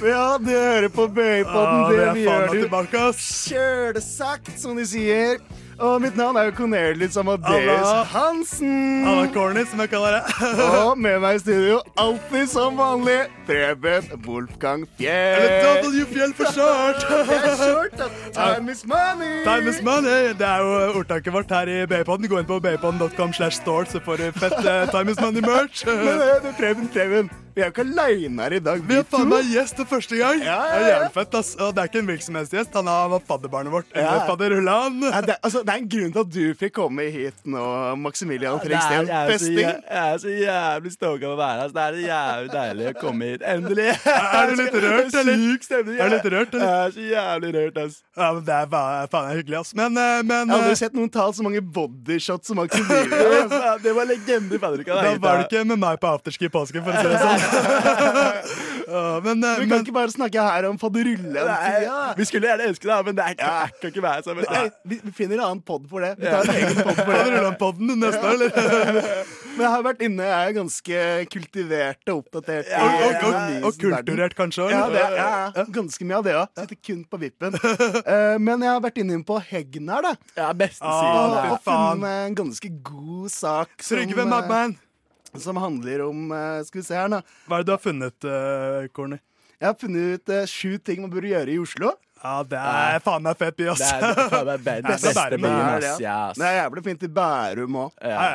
Ja, 0.00 0.38
du 0.40 0.50
hører 0.50 0.88
på 0.88 1.08
Bøypodden. 1.08 1.82
Ah, 1.82 1.90
det 1.92 2.06
vi 2.14 2.22
gjør 2.24 2.46
du. 2.48 2.62
Kjør 2.62 3.92
det 3.92 4.00
Kjølesagt, 4.00 4.54
som 4.62 4.80
de 4.80 4.86
sier. 4.88 5.36
Og 5.82 5.98
mitt 5.98 6.14
navn 6.14 6.36
er 6.38 6.44
jo 6.46 6.52
Cornelius 6.54 7.16
Amadeus 7.18 7.50
Alla. 7.50 8.02
Hansen. 8.06 9.02
Alla 9.08 9.26
Corny, 9.34 9.64
som 9.66 9.80
jeg 9.82 9.90
kaller 9.90 10.14
det. 10.14 10.50
Og 10.84 10.98
med 11.04 11.18
meg 11.24 11.40
i 11.40 11.42
studio, 11.42 11.80
alltid 11.98 12.46
som 12.52 12.78
vanlig, 12.78 13.16
Preben 13.48 14.06
Wolfgang 14.28 14.84
Fjell. 15.00 15.42
Eller 15.42 15.82
W 15.82 16.06
Fjell 16.12 16.34
for 16.38 16.54
short. 16.54 17.02
Short. 17.58 17.98
Time 18.38 18.70
is 18.70 18.84
money. 18.86 19.42
Time 19.42 19.70
is 19.72 19.82
money. 19.82 20.30
Det 20.38 20.46
er 20.46 20.62
jo 20.62 21.00
ordtaket 21.02 21.34
vårt 21.34 21.50
her 21.50 21.66
i 21.66 21.80
BI-podden. 21.90 22.30
Gå 22.30 22.38
inn 22.38 22.46
på 22.46 22.60
bipodden.com 22.62 23.34
slash 23.34 23.58
store, 23.58 23.86
så 23.90 23.98
får 24.06 24.22
du 24.22 24.28
fett 24.38 24.58
uh, 24.62 24.86
Time 24.94 25.10
is 25.10 25.18
money-merch. 25.18 25.82
Men 25.86 26.22
du, 26.46 26.52
Preben, 26.60 26.86
Preben, 26.94 27.32
vi 27.54 27.60
er 27.62 27.68
jo 27.68 27.72
ikke 27.74 27.84
aleine 27.84 28.42
her 28.46 28.54
i 28.56 28.60
dag. 28.64 28.80
Vi 28.88 28.96
har 28.96 29.04
faen 29.12 29.28
meg 29.28 29.48
gjest 29.52 29.76
for 29.82 29.88
første 29.90 30.16
gang. 30.16 30.40
Ja, 30.44 30.56
ja, 30.56 30.72
Det 30.72 30.82
er 30.82 30.92
jævlig 30.92 31.12
fett, 31.16 31.34
ass. 31.40 31.50
Og 31.60 31.74
det 31.76 31.82
er 31.82 31.90
ikke 31.90 32.00
en 32.02 32.08
hvilken. 32.10 32.38
Han 32.72 33.10
var 33.12 33.22
fadderbarnet 33.28 33.72
vårt. 33.72 33.90
Ja. 33.96 34.12
Fadderullan. 34.28 35.00
Ja, 35.04 35.20
det, 35.20 35.36
altså, 35.42 35.62
det 35.66 35.74
er 35.74 35.82
en 35.82 35.88
grunn 35.92 36.12
til 36.14 36.22
at 36.24 36.30
du 36.32 36.54
fikk 36.58 36.74
komme 36.78 37.04
hit 37.12 37.42
nå, 37.44 37.62
Maximilian 38.00 38.58
Det 38.62 38.70
Ja, 38.72 39.02
jeg, 39.02 39.28
Festing. 39.30 39.58
jeg 39.58 39.82
er 39.92 40.18
så 40.22 40.32
jævlig 40.32 40.92
stoka 40.94 41.26
av 41.28 41.34
å 41.34 41.40
være 41.40 41.60
her. 41.60 41.68
så 41.68 41.74
Det 41.76 41.84
er 41.84 41.98
jævlig 42.06 42.52
deilig 42.56 42.88
å 42.88 42.94
komme 43.00 43.30
hit. 43.32 43.42
Endelig! 43.54 43.88
Er 44.42 44.48
du 44.48 44.54
litt 44.62 44.74
rørt, 44.82 45.14
eller? 45.20 45.42
Syk 45.42 45.66
stemning. 45.66 45.98
Er 46.00 46.08
du 46.08 46.14
litt 46.16 46.28
rørt, 46.32 46.54
eller? 46.56 46.66
Jeg 46.66 46.86
er 46.86 46.94
så 46.96 47.06
jævlig 47.12 47.52
rørt, 47.58 47.80
ass. 47.84 47.98
Ja, 48.16 48.32
men 48.32 48.44
Det 48.48 48.56
er 48.56 48.66
faen 49.12 49.28
er 49.30 49.38
hyggelig, 49.40 49.58
ass. 49.60 49.74
Men, 49.78 49.96
eh, 50.00 50.22
men 50.24 50.46
Jeg 50.46 50.52
har 50.52 50.62
aldri 50.62 50.72
eh, 50.76 50.80
sett 50.82 50.96
noen 50.96 51.10
ta 51.12 51.28
så 51.32 51.44
mange 51.46 51.60
bodyshots 51.76 52.48
som 52.50 52.56
Maximilian. 52.62 53.52
Ja, 53.52 53.76
det 53.82 53.94
var 53.96 54.08
legende. 54.08 54.58
fadderuka. 54.62 54.98
da 55.02 55.14
var 55.22 55.42
du 55.42 55.44
ikke 55.48 55.64
med 55.68 55.78
meg 55.84 56.00
på 56.02 56.10
afterski 56.12 56.48
i 56.48 56.52
påsken, 56.52 56.84
for 56.84 56.92
å 56.92 57.02
si 57.02 57.12
det 57.12 57.20
sånn. 57.22 57.41
Ja, 58.92 59.20
men, 59.24 59.40
eh, 59.44 59.54
Vi 59.62 59.66
kan 59.66 59.68
men 59.70 59.84
ikke 59.86 59.94
bare 59.94 60.10
snakke 60.12 60.42
her 60.42 60.66
om 60.68 60.76
fadderulle. 60.80 61.40
Ja. 61.40 62.00
Vi 62.18 62.24
skulle 62.28 62.48
gjerne 62.50 62.66
ønske 62.72 62.88
det, 62.90 62.96
men 63.06 63.16
det 63.16 63.24
er, 63.24 63.36
ikke- 63.36 63.52
jeg 63.52 63.70
kan 63.80 63.92
ikke 63.92 64.02
være 64.04 64.24
sånn. 64.26 64.40
Nei, 64.42 64.64
vi, 64.90 64.98
vi 65.04 65.12
finner 65.16 65.38
en 65.38 65.44
annen 65.46 65.62
pod 65.64 65.86
for 65.88 66.04
det. 66.04 66.10
Vi 66.18 66.26
tar 66.26 66.44
en 66.44 66.58
egen 66.58 66.82
pod 66.82 66.98
for 66.98 67.12
det. 67.12 67.86
Neste 68.02 68.20
år, 68.20 68.34
eller? 68.34 69.24
Men 69.52 69.66
jeg 69.66 69.70
har 69.74 69.82
vært 69.84 70.02
inne, 70.04 70.26
jeg 70.28 70.48
er 70.48 70.54
ganske 70.56 71.00
kultivert 71.32 72.08
og 72.12 72.22
oppdatert. 72.22 72.68
i 72.68 72.76
Og, 72.80 73.02
og, 73.02 73.24
og, 73.32 73.66
og 73.68 73.80
kulturert, 73.82 74.36
kanskje? 74.38 74.68
Ja, 74.72 74.86
det 74.92 75.02
ja, 75.16 75.64
ganske 75.76 76.06
mye 76.08 76.20
av 76.20 76.24
det 76.24 76.36
òg. 76.40 76.62
Sitter 76.62 76.78
kun 76.88 77.02
på 77.12 77.20
vippen. 77.20 77.58
Uh, 77.60 78.38
men 78.40 78.64
jeg 78.64 78.70
har 78.72 78.80
vært 78.84 79.02
inne 79.04 79.18
på 79.28 79.36
Heggen 79.50 79.92
her, 79.92 80.08
da. 80.08 80.14
Ja, 80.40 80.52
beste 80.56 80.80
Ah, 80.88 81.02
Og, 81.12 81.52
og 81.52 81.60
funnet 81.68 82.30
en 82.30 82.38
ganske 82.38 82.72
god 82.84 83.28
sak 83.32 83.76
Trygve 83.84 84.24
Magman. 84.28 84.78
Som 85.40 85.56
handler 85.56 86.02
om 86.04 86.32
eh, 86.32 86.62
Skal 86.66 86.80
vi 86.80 86.86
se 86.86 86.96
her, 86.98 87.08
nå. 87.12 87.20
Hva 87.48 87.58
er 87.58 87.62
det 87.64 87.70
du 87.70 87.74
har 87.74 87.80
funnet, 87.82 88.26
uh, 88.28 88.86
Corny? 88.92 89.18
Jeg 89.62 89.68
har 89.70 89.76
funnet 89.80 90.16
ut 90.18 90.32
uh, 90.34 90.42
sju 90.50 90.76
ting 90.84 91.04
man 91.04 91.12
burde 91.12 91.30
gjøre 91.30 91.54
i 91.54 91.58
Oslo. 91.62 91.92
Ja, 92.22 92.34
det 92.46 92.58
er 92.58 92.98
faen 93.02 93.24
meg 93.24 93.38
fett 93.40 93.56
by, 93.58 93.68
ass. 93.72 93.82
Det 93.82 94.10
er 94.10 94.30
faen 94.30 94.46
det 94.50 94.54
er, 94.54 94.62
Det 94.62 94.74
er 94.78 95.06
beste 95.06 95.38
byen, 95.38 95.60
ass. 95.78 96.00
Ja, 96.02 96.16
ass. 96.30 96.38
Det 96.38 96.48
er 96.50 96.58
jævlig 96.60 96.84
fint 96.90 97.06
i 97.06 97.10
Bærum 97.20 97.78
òg. 97.86 97.96
Ja. 98.04 98.26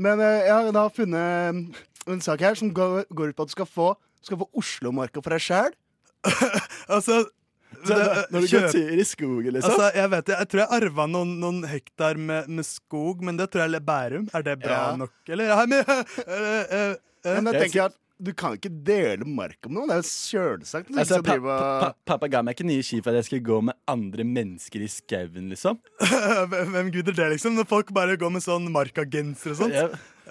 Men 0.00 0.22
uh, 0.24 0.30
jeg 0.40 0.54
har 0.54 0.70
da 0.78 0.86
funnet 0.94 1.76
en 2.10 2.24
sak 2.24 2.40
her 2.46 2.56
som 2.58 2.72
går, 2.74 3.04
går 3.12 3.32
ut 3.34 3.36
på 3.38 3.44
at 3.46 3.52
du 3.52 3.56
skal 3.58 3.68
få, 3.68 3.90
du 4.20 4.30
skal 4.30 4.40
få 4.40 4.48
Oslomarka 4.62 5.22
for 5.22 5.36
deg 5.36 5.44
sjæl. 5.44 5.76
Altså 6.90 7.04
Så 7.06 7.18
det- 7.24 7.30
Når 7.88 8.40
du 8.44 8.46
kjøp- 8.50 8.66
går 8.66 8.72
tur 8.74 9.00
i 9.00 9.04
skogen, 9.08 9.52
liksom. 9.56 9.70
Altså, 9.72 9.86
jeg 9.96 10.10
vet 10.10 10.26
jeg 10.34 10.48
tror 10.52 10.60
jeg 10.64 10.68
arva 10.82 11.06
noen, 11.06 11.32
noen 11.40 11.62
hektar 11.70 12.18
med, 12.20 12.48
med 12.48 12.64
skog, 12.68 13.22
men 13.24 13.36
det 13.40 13.48
tror 13.50 13.64
jeg 13.66 13.74
er 13.80 13.86
Bærum. 13.88 14.28
Er 14.34 14.42
det 14.42 14.58
bra 14.60 14.76
Ja. 14.90 14.96
nok, 15.00 15.12
eller? 15.28 15.44
Ja, 15.44 15.64
men, 15.66 15.84
øh, 15.88 16.04
øh, 16.28 16.94
øh. 17.24 17.42
Men 17.42 17.52
Jeg 17.54 17.62
tenker 17.70 17.84
at 17.90 17.96
du 18.20 18.34
kan 18.36 18.52
ikke 18.58 18.68
dele 18.84 19.24
mark 19.24 19.56
med 19.64 19.78
noen. 19.78 19.88
Det 19.88 19.96
er 19.96 20.04
sjølsagt. 20.04 20.90
Altså, 20.92 21.22
pa, 21.24 21.38
pa, 21.40 21.92
pappa 22.04 22.28
ga 22.28 22.42
meg 22.44 22.52
ikke 22.58 22.66
nye 22.68 22.82
ski 22.84 22.98
for 23.00 23.14
at 23.14 23.22
jeg 23.22 23.24
skulle 23.30 23.46
gå 23.48 23.60
med 23.64 23.74
andre 23.88 24.24
mennesker 24.28 24.82
i 24.84 24.88
skauen, 24.92 25.48
liksom. 25.48 25.78
Hvem 26.74 26.90
gidder 26.92 27.16
det, 27.16 27.30
liksom? 27.36 27.56
Når 27.56 27.64
folk 27.70 27.92
bare 27.96 28.18
går 28.20 28.30
med 28.36 28.44
sånn 28.44 28.68
markagenser 28.74 29.54
og 29.54 29.62
sånt. 29.62 29.72
Ja. 29.72 29.88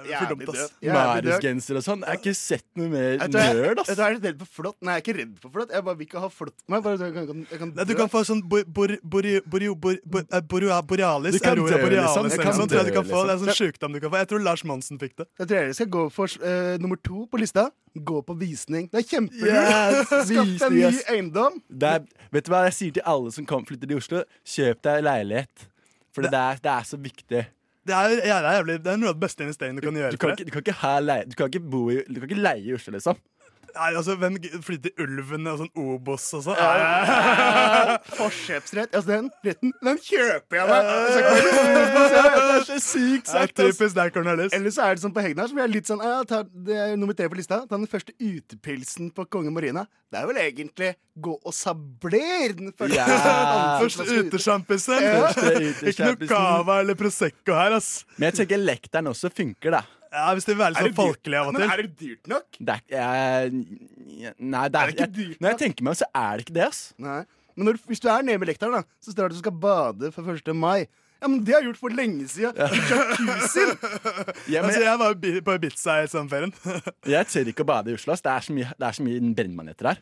Jævlig 0.07 0.47
og 0.49 1.83
sånn. 1.85 2.03
Jeg 2.03 2.09
har 2.09 2.19
ikke 2.19 2.33
sett 2.37 2.65
noe 2.79 2.89
mer 2.91 3.17
nerd, 3.19 3.35
jeg, 3.35 3.77
ass. 3.83 3.89
jeg 3.91 3.99
er 4.05 4.15
litt 4.15 4.27
redd 4.29 4.43
for 4.43 4.51
flått. 4.59 4.77
Nei, 4.81 4.95
jeg 4.95 5.01
er 5.01 5.05
ikke 5.05 5.15
redd 5.19 5.33
for 5.43 5.53
flått. 5.55 5.73
Jeg 5.75 5.85
bare 5.87 5.99
vil 5.99 6.07
ikke 6.07 6.23
ha 6.23 6.29
flått 6.33 6.55
på 6.59 6.73
meg. 6.73 6.83
Bare, 6.85 6.99
jeg 6.99 7.15
kan, 7.15 7.43
jeg 7.49 7.59
kan, 7.63 7.73
Nei, 7.79 7.85
du 7.89 7.93
kan 7.99 8.11
få 8.13 8.23
sånn 8.29 8.41
bor, 8.51 8.63
bor, 8.79 8.95
bor, 9.03 9.27
bor, 9.55 9.65
bor, 9.85 9.99
bor, 10.15 10.23
eh, 10.29 10.41
borea- 10.53 10.81
borealis. 10.93 11.37
Du 11.37 11.43
kan 11.43 11.57
aurora 11.57 11.77
dø, 11.77 11.83
borealis 11.83 12.15
liksom. 12.15 12.29
Du 12.29 12.43
kan 12.43 12.57
sånt, 12.59 12.71
tror 12.71 12.89
du 12.89 12.95
kan 12.95 13.09
få. 13.09 13.23
Det 13.23 13.29
er 13.29 13.33
en 13.33 13.39
liksom. 13.39 13.49
sånn 13.49 13.59
sjukdom 13.59 13.93
du 13.93 13.99
kan 13.99 14.13
få. 14.13 14.21
Jeg 14.23 14.31
tror 14.33 14.43
Lars 14.45 14.63
Monsen 14.63 15.01
fikk 15.01 15.15
det. 15.19 15.27
Jeg 15.39 15.47
tror 15.51 15.59
jeg 15.59 15.75
skal 15.81 15.91
gå 15.97 16.05
for 16.13 16.39
eh, 16.51 16.77
nummer 16.81 17.01
to 17.03 17.25
på 17.31 17.41
lista. 17.41 17.69
Gå 17.97 18.21
på 18.25 18.37
visning. 18.39 18.87
Det 18.91 19.01
er 19.01 19.07
kjempelurt. 19.09 19.49
Yes, 19.49 20.27
Skaff 20.29 20.55
deg 20.61 20.75
ny 20.77 21.03
eiendom. 21.15 21.59
Det 21.69 21.93
er, 21.97 22.05
vet 22.31 22.45
du 22.45 22.51
hva 22.53 22.63
jeg 22.67 22.77
sier 22.77 22.97
til 22.99 23.05
alle 23.09 23.33
som 23.33 23.47
kom, 23.49 23.65
flytter 23.65 23.89
til 23.89 23.97
Oslo? 24.01 24.23
Kjøp 24.45 24.83
deg 24.85 25.03
leilighet. 25.07 25.65
For 26.13 26.25
det, 26.25 26.33
er, 26.33 26.61
det 26.61 26.71
er 26.73 26.85
så 26.89 26.97
viktig. 27.01 27.43
Det 27.89 27.97
er, 27.97 28.13
jævlig, 28.29 28.77
det 28.85 28.91
er 28.93 29.01
noe 29.01 29.09
av 29.11 29.17
det 29.17 29.23
beste 29.23 29.45
investeringen 29.45 29.79
du 29.79 29.87
kan 29.87 29.97
gjøre. 29.97 30.13
Du 30.13 30.21
kan 30.21 30.35
ikke, 30.35 30.45
du 30.45 30.53
kan 30.53 30.63
ikke, 30.67 30.95
leie, 31.07 31.25
du 31.25 31.35
kan 31.39 31.49
ikke, 31.49 31.65
bo 31.73 31.83
i, 31.89 31.99
du 32.05 32.19
kan 32.19 32.29
ikke 32.29 32.41
leie 32.43 32.65
i 32.69 32.75
Oslo, 32.77 32.93
liksom. 32.95 33.17
Nei, 33.75 33.89
altså, 33.93 34.15
Hvem 34.19 34.37
flytter 34.65 35.03
Ulven 35.03 35.49
og 35.51 35.61
sånn 35.61 35.71
Obos 35.79 36.25
og 36.37 36.45
sånn? 36.47 36.59
Forkjøpsrett. 38.19 38.93
Altså, 38.93 39.07
den 39.09 39.29
retten, 39.45 39.73
den 39.85 40.01
kjøper 40.03 40.59
jeg 40.59 40.69
meg. 40.69 40.89
Så 40.89 41.19
Det 42.09 42.55
er 42.55 42.65
så 42.69 42.79
sykt 42.83 43.31
sagt, 43.31 43.55
typisk 43.59 43.97
deg, 43.97 44.13
Cornelis. 44.15 44.55
Eller 44.55 44.73
så 44.75 44.87
er 44.87 44.97
det 44.97 45.05
sånn 45.05 45.15
på 45.15 45.23
Hegnar, 45.23 45.49
så 45.51 45.57
blir 45.57 45.67
jeg 45.67 45.75
litt 45.77 45.91
sånn 45.91 46.03
ja, 46.03 46.17
ta, 46.27 46.41
Det 46.47 46.79
er 46.85 46.95
nummer 46.99 47.17
tre 47.17 47.29
på 47.31 47.39
lista. 47.39 47.61
Ta 47.69 47.77
den 47.77 47.89
første 47.91 48.15
utepilsen 48.17 49.13
på 49.15 49.27
Konge 49.31 49.53
Marina. 49.53 49.85
Det 50.09 50.17
er 50.21 50.25
vel 50.29 50.41
egentlig 50.41 50.93
gå 51.19 51.35
og 51.37 51.53
sabler 51.53 52.55
den 52.57 52.73
første. 52.77 52.97
Ja. 52.97 53.77
første 53.83 54.07
utesjampisen. 54.23 55.05
Ikke 55.91 56.11
noe 56.11 56.29
cava 56.29 56.79
eller 56.83 56.97
Prosecco 56.99 57.55
her, 57.57 57.77
ass. 57.77 58.03
Men 58.17 58.31
jeg 58.31 58.41
tenker 58.43 58.61
lekteren 58.63 59.11
også 59.11 59.31
funker, 59.33 59.79
da. 59.79 59.85
Ja, 60.11 60.27
Hvis 60.33 60.45
det 60.47 60.55
vil 60.55 60.61
være 60.63 60.73
litt 60.73 60.79
sånn 60.81 60.93
det 60.93 60.97
folkelig 60.99 61.37
av 61.39 61.47
og 61.51 61.53
til. 61.55 61.61
Men 61.65 61.73
er 61.75 61.81
det 61.83 61.91
dyrt 61.99 62.27
nok? 62.31 62.45
Det 62.59 62.75
er, 62.89 63.49
jeg, 64.19 64.33
nei, 64.39 64.63
det 64.69 64.79
er, 64.79 64.81
Er 64.81 64.87
det 64.87 64.95
ikke 64.95 65.05
jeg, 65.05 65.27
nok 65.29 65.43
Når 65.45 65.49
jeg 65.53 65.59
tenker 65.65 65.83
meg 65.85 65.91
om, 65.93 65.99
så 65.99 66.07
er 66.15 66.31
det 66.39 66.45
ikke 66.47 66.55
det, 66.59 66.63
ass. 66.69 66.81
Nei. 66.97 67.19
Men 67.59 67.65
når, 67.69 67.77
hvis 67.91 67.99
du 68.01 68.07
er 68.09 68.23
nede 68.23 68.39
med 68.41 68.47
lekteren, 68.49 68.73
da, 68.79 68.81
så 69.03 69.11
står 69.13 69.27
det 69.27 69.29
at 69.29 69.37
du 69.37 69.43
skal 69.43 69.55
bade 69.67 70.11
for 70.15 70.33
1. 70.33 70.51
mai. 70.55 70.87
Ja, 71.19 71.27
men 71.27 71.41
Det 71.43 71.51
har 71.53 71.59
jeg 71.61 71.67
gjort 71.73 71.81
for 71.81 71.91
lenge 71.91 72.27
siden. 72.31 72.55
Jacuzzi! 72.55 73.65
Ja, 74.53 74.61
men 74.63 74.69
Altså, 74.71 74.81
jeg 74.85 74.99
var 75.01 75.09
jo 75.11 75.17
bi- 75.19 75.41
på 75.43 75.55
Ibiza 75.59 75.97
i 76.03 76.07
sommerferien. 76.07 76.53
jeg 77.05 77.27
tør 77.27 77.49
ikke 77.51 77.65
å 77.65 77.67
bade 77.67 77.91
i 77.91 77.97
Oslo. 77.99 78.13
ass. 78.15 78.23
Det 78.23 78.31
er 78.31 78.45
så 78.47 78.55
mye, 78.55 78.69
det 78.79 78.87
er 78.87 78.95
så 78.95 79.03
mye 79.03 79.33
brennmaneter 79.35 79.89
her. 79.91 79.99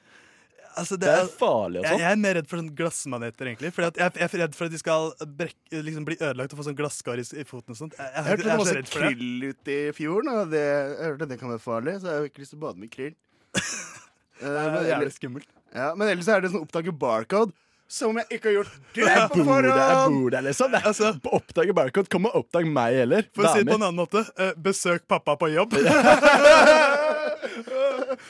Altså, 0.78 0.98
Det 1.02 1.10
er 1.12 1.28
farlig 1.40 1.80
og 1.82 1.86
jeg, 1.86 1.92
sånn. 1.94 2.02
jeg 2.04 2.12
er 2.16 2.22
mer 2.24 2.34
redd 2.38 2.48
for 2.52 2.62
sånn 2.62 2.70
glassmaneter, 2.78 3.50
egentlig. 3.52 3.72
Fordi 3.76 3.88
at 3.92 3.98
jeg, 4.02 4.14
jeg 4.22 4.30
er 4.30 4.42
redd 4.44 4.56
for 4.58 4.66
at 4.70 4.74
de 4.76 4.80
skal 4.82 5.10
brekke, 5.42 5.82
liksom 5.90 6.08
bli 6.08 6.18
ødelagt 6.22 6.54
og 6.56 6.62
få 6.62 6.68
sånn 6.70 6.78
glasskar 6.80 7.22
i, 7.22 7.26
i 7.42 7.46
foten 7.50 7.76
og 7.76 7.80
sånt. 7.82 7.98
Jeg, 8.00 8.08
jeg, 8.08 8.14
Jeg 8.14 8.24
jeg, 8.24 8.30
hørte 8.32 8.44
det 8.44 8.50
var 8.50 8.56
er 8.56 8.64
masse 8.64 8.80
det. 8.80 8.90
krill 8.94 9.52
ute 9.52 9.78
i 9.78 9.92
fjorden, 9.98 10.34
og 10.38 10.52
det, 10.54 10.64
jeg 10.68 11.06
hørte 11.12 11.30
det 11.34 11.40
kan 11.42 11.54
være 11.56 11.64
farlig, 11.66 11.98
så 12.02 12.12
jeg 12.14 12.22
har 12.22 12.30
ikke 12.32 12.44
lyst 12.46 12.54
til 12.56 12.62
å 12.62 12.66
bade 12.68 12.84
med 12.86 12.94
krill. 12.94 13.16
Eh, 14.38 14.46
Det 14.46 14.82
er 14.84 14.84
jævlig 14.92 15.14
skummelt. 15.16 15.48
ja, 15.74 15.88
men 15.98 16.12
ellers 16.14 16.28
er 16.30 16.44
det 16.44 16.52
sånn 16.54 16.62
oppdage 16.62 16.92
barcode, 16.94 17.56
som 17.90 18.20
jeg 18.20 18.28
ikke 18.38 18.52
har 18.52 18.56
gjort 18.60 18.76
det 18.94 19.02
Jeg 19.08 19.30
på 19.32 19.46
der, 19.48 19.68
jeg 19.72 20.12
bor 20.14 20.30
der, 20.36 20.44
liksom. 20.46 20.76
Det 20.76 20.82
er, 20.86 21.18
på 21.24 21.32
Oppdager 21.40 21.74
Barcode. 21.74 22.12
Kom 22.14 22.28
og 22.30 22.36
oppdag 22.44 22.68
meg 22.70 23.00
heller. 23.00 23.26
For 23.34 23.48
å 23.48 23.54
si 23.56 23.64
det 23.64 23.72
på 23.72 23.80
en 23.80 23.86
annen 23.88 23.98
måte, 23.98 24.22
eh, 24.38 24.52
besøk 24.62 25.08
pappa 25.10 25.34
på 25.42 25.50
jobb. 25.56 25.74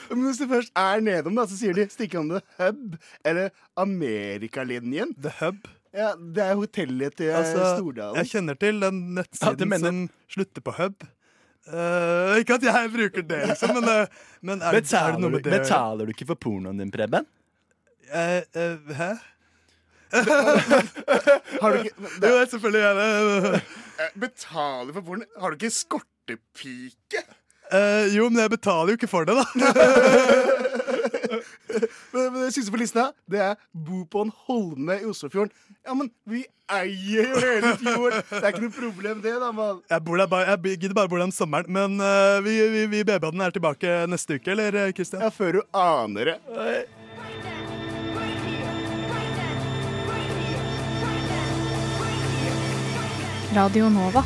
Men 0.10 0.24
hvis 0.28 0.40
du 0.42 0.48
først 0.52 0.72
er 0.76 1.02
nedom, 1.06 1.36
da, 1.40 1.46
så 1.50 1.58
sier 1.60 1.74
de 1.78 1.86
'stikk 1.92 2.16
om 2.20 2.30
the 2.30 2.42
hub' 2.60 2.98
eller 3.26 3.50
Amerikalinjen. 3.78 5.14
The 5.22 5.34
Hub. 5.42 5.68
Ja, 5.98 6.12
det 6.16 6.44
er 6.44 6.56
hotellet 6.60 7.16
til 7.18 7.30
eh, 7.32 7.38
Altså, 7.40 7.78
Stordalen. 7.78 8.16
jeg 8.20 8.30
kjenner 8.34 8.56
til 8.60 8.80
den 8.84 9.00
Ja, 9.02 9.22
nettsiden 9.22 9.58
det 9.58 9.68
mener- 9.68 9.88
som 9.88 10.10
slutter 10.30 10.62
på 10.62 10.72
hub. 10.78 11.08
Uh, 11.68 12.38
ikke 12.40 12.56
at 12.56 12.64
jeg 12.64 12.92
bruker 12.94 13.24
det, 13.28 13.40
liksom, 13.50 13.74
men, 13.76 13.84
uh, 13.84 14.08
men 14.42 14.62
er, 14.62 14.72
betaler, 14.72 14.72
er 14.72 14.72
det 14.72 14.84
Betaler, 14.84 15.18
noe 15.20 15.30
du, 15.30 15.36
med 15.36 15.44
det 15.44 15.52
betaler 15.60 16.06
du 16.06 16.12
ikke 16.14 16.28
for 16.30 16.36
pornoen 16.40 16.78
din, 16.80 16.92
Preben? 16.94 17.26
Eh, 18.08 18.44
eh, 18.56 18.78
hæ? 18.96 19.10
Har 21.62 21.74
du 21.74 21.82
ikke 21.82 21.96
Jo, 22.24 22.38
jeg 22.38 22.48
selvfølgelig 22.54 22.82
gjør 22.86 22.94
det. 23.02 23.62
Eh, 24.00 24.14
Betaler 24.24 24.94
for 24.96 25.02
porno? 25.10 25.26
Har 25.42 25.50
du 25.52 25.58
ikke 25.60 25.74
skortepike? 25.76 27.24
Eh, 27.72 28.16
jo, 28.16 28.30
men 28.32 28.42
jeg 28.44 28.54
betaler 28.56 28.94
jo 28.94 29.00
ikke 29.00 29.12
for 29.12 29.28
det, 29.28 29.36
da. 29.36 29.46
Men, 32.14 32.34
men 32.34 32.46
det 32.46 32.54
siste 32.56 32.72
på 32.72 32.80
lista, 32.80 33.10
det 33.30 33.42
er 33.44 33.58
bo 33.76 34.04
på 34.10 34.24
en 34.26 34.32
holme 34.48 34.96
i 34.98 35.06
Oslofjorden. 35.06 35.52
Ja, 35.86 35.94
men 35.94 36.10
vi 36.26 36.46
eier 36.72 37.28
jo 37.28 37.42
hele 37.44 37.74
fjorden! 37.78 38.24
Det 38.32 38.40
er 38.42 38.48
ikke 38.50 38.64
noe 38.64 38.76
problem, 38.76 39.22
det, 39.22 39.36
da, 39.44 39.52
mann. 39.56 39.82
Jeg, 39.92 40.04
bor 40.08 40.18
der 40.18 40.32
bare, 40.32 40.56
jeg 40.56 40.80
gidder 40.82 40.98
bare 40.98 41.12
bo 41.12 41.20
der 41.20 41.28
om 41.28 41.36
sommeren, 41.36 41.70
men 41.70 42.00
uh, 42.02 42.40
vi, 42.46 42.56
vi, 42.74 42.86
vi 42.96 43.04
er 43.06 43.54
tilbake 43.54 44.00
neste 44.10 44.40
uke, 44.40 44.56
eller, 44.56 44.80
Kristian? 44.98 45.22
Ja, 45.22 45.30
før 45.30 45.60
du 45.60 45.62
aner 45.78 46.34
det. 46.34 46.40
Radio 53.58 53.88
Nova. 53.90 54.26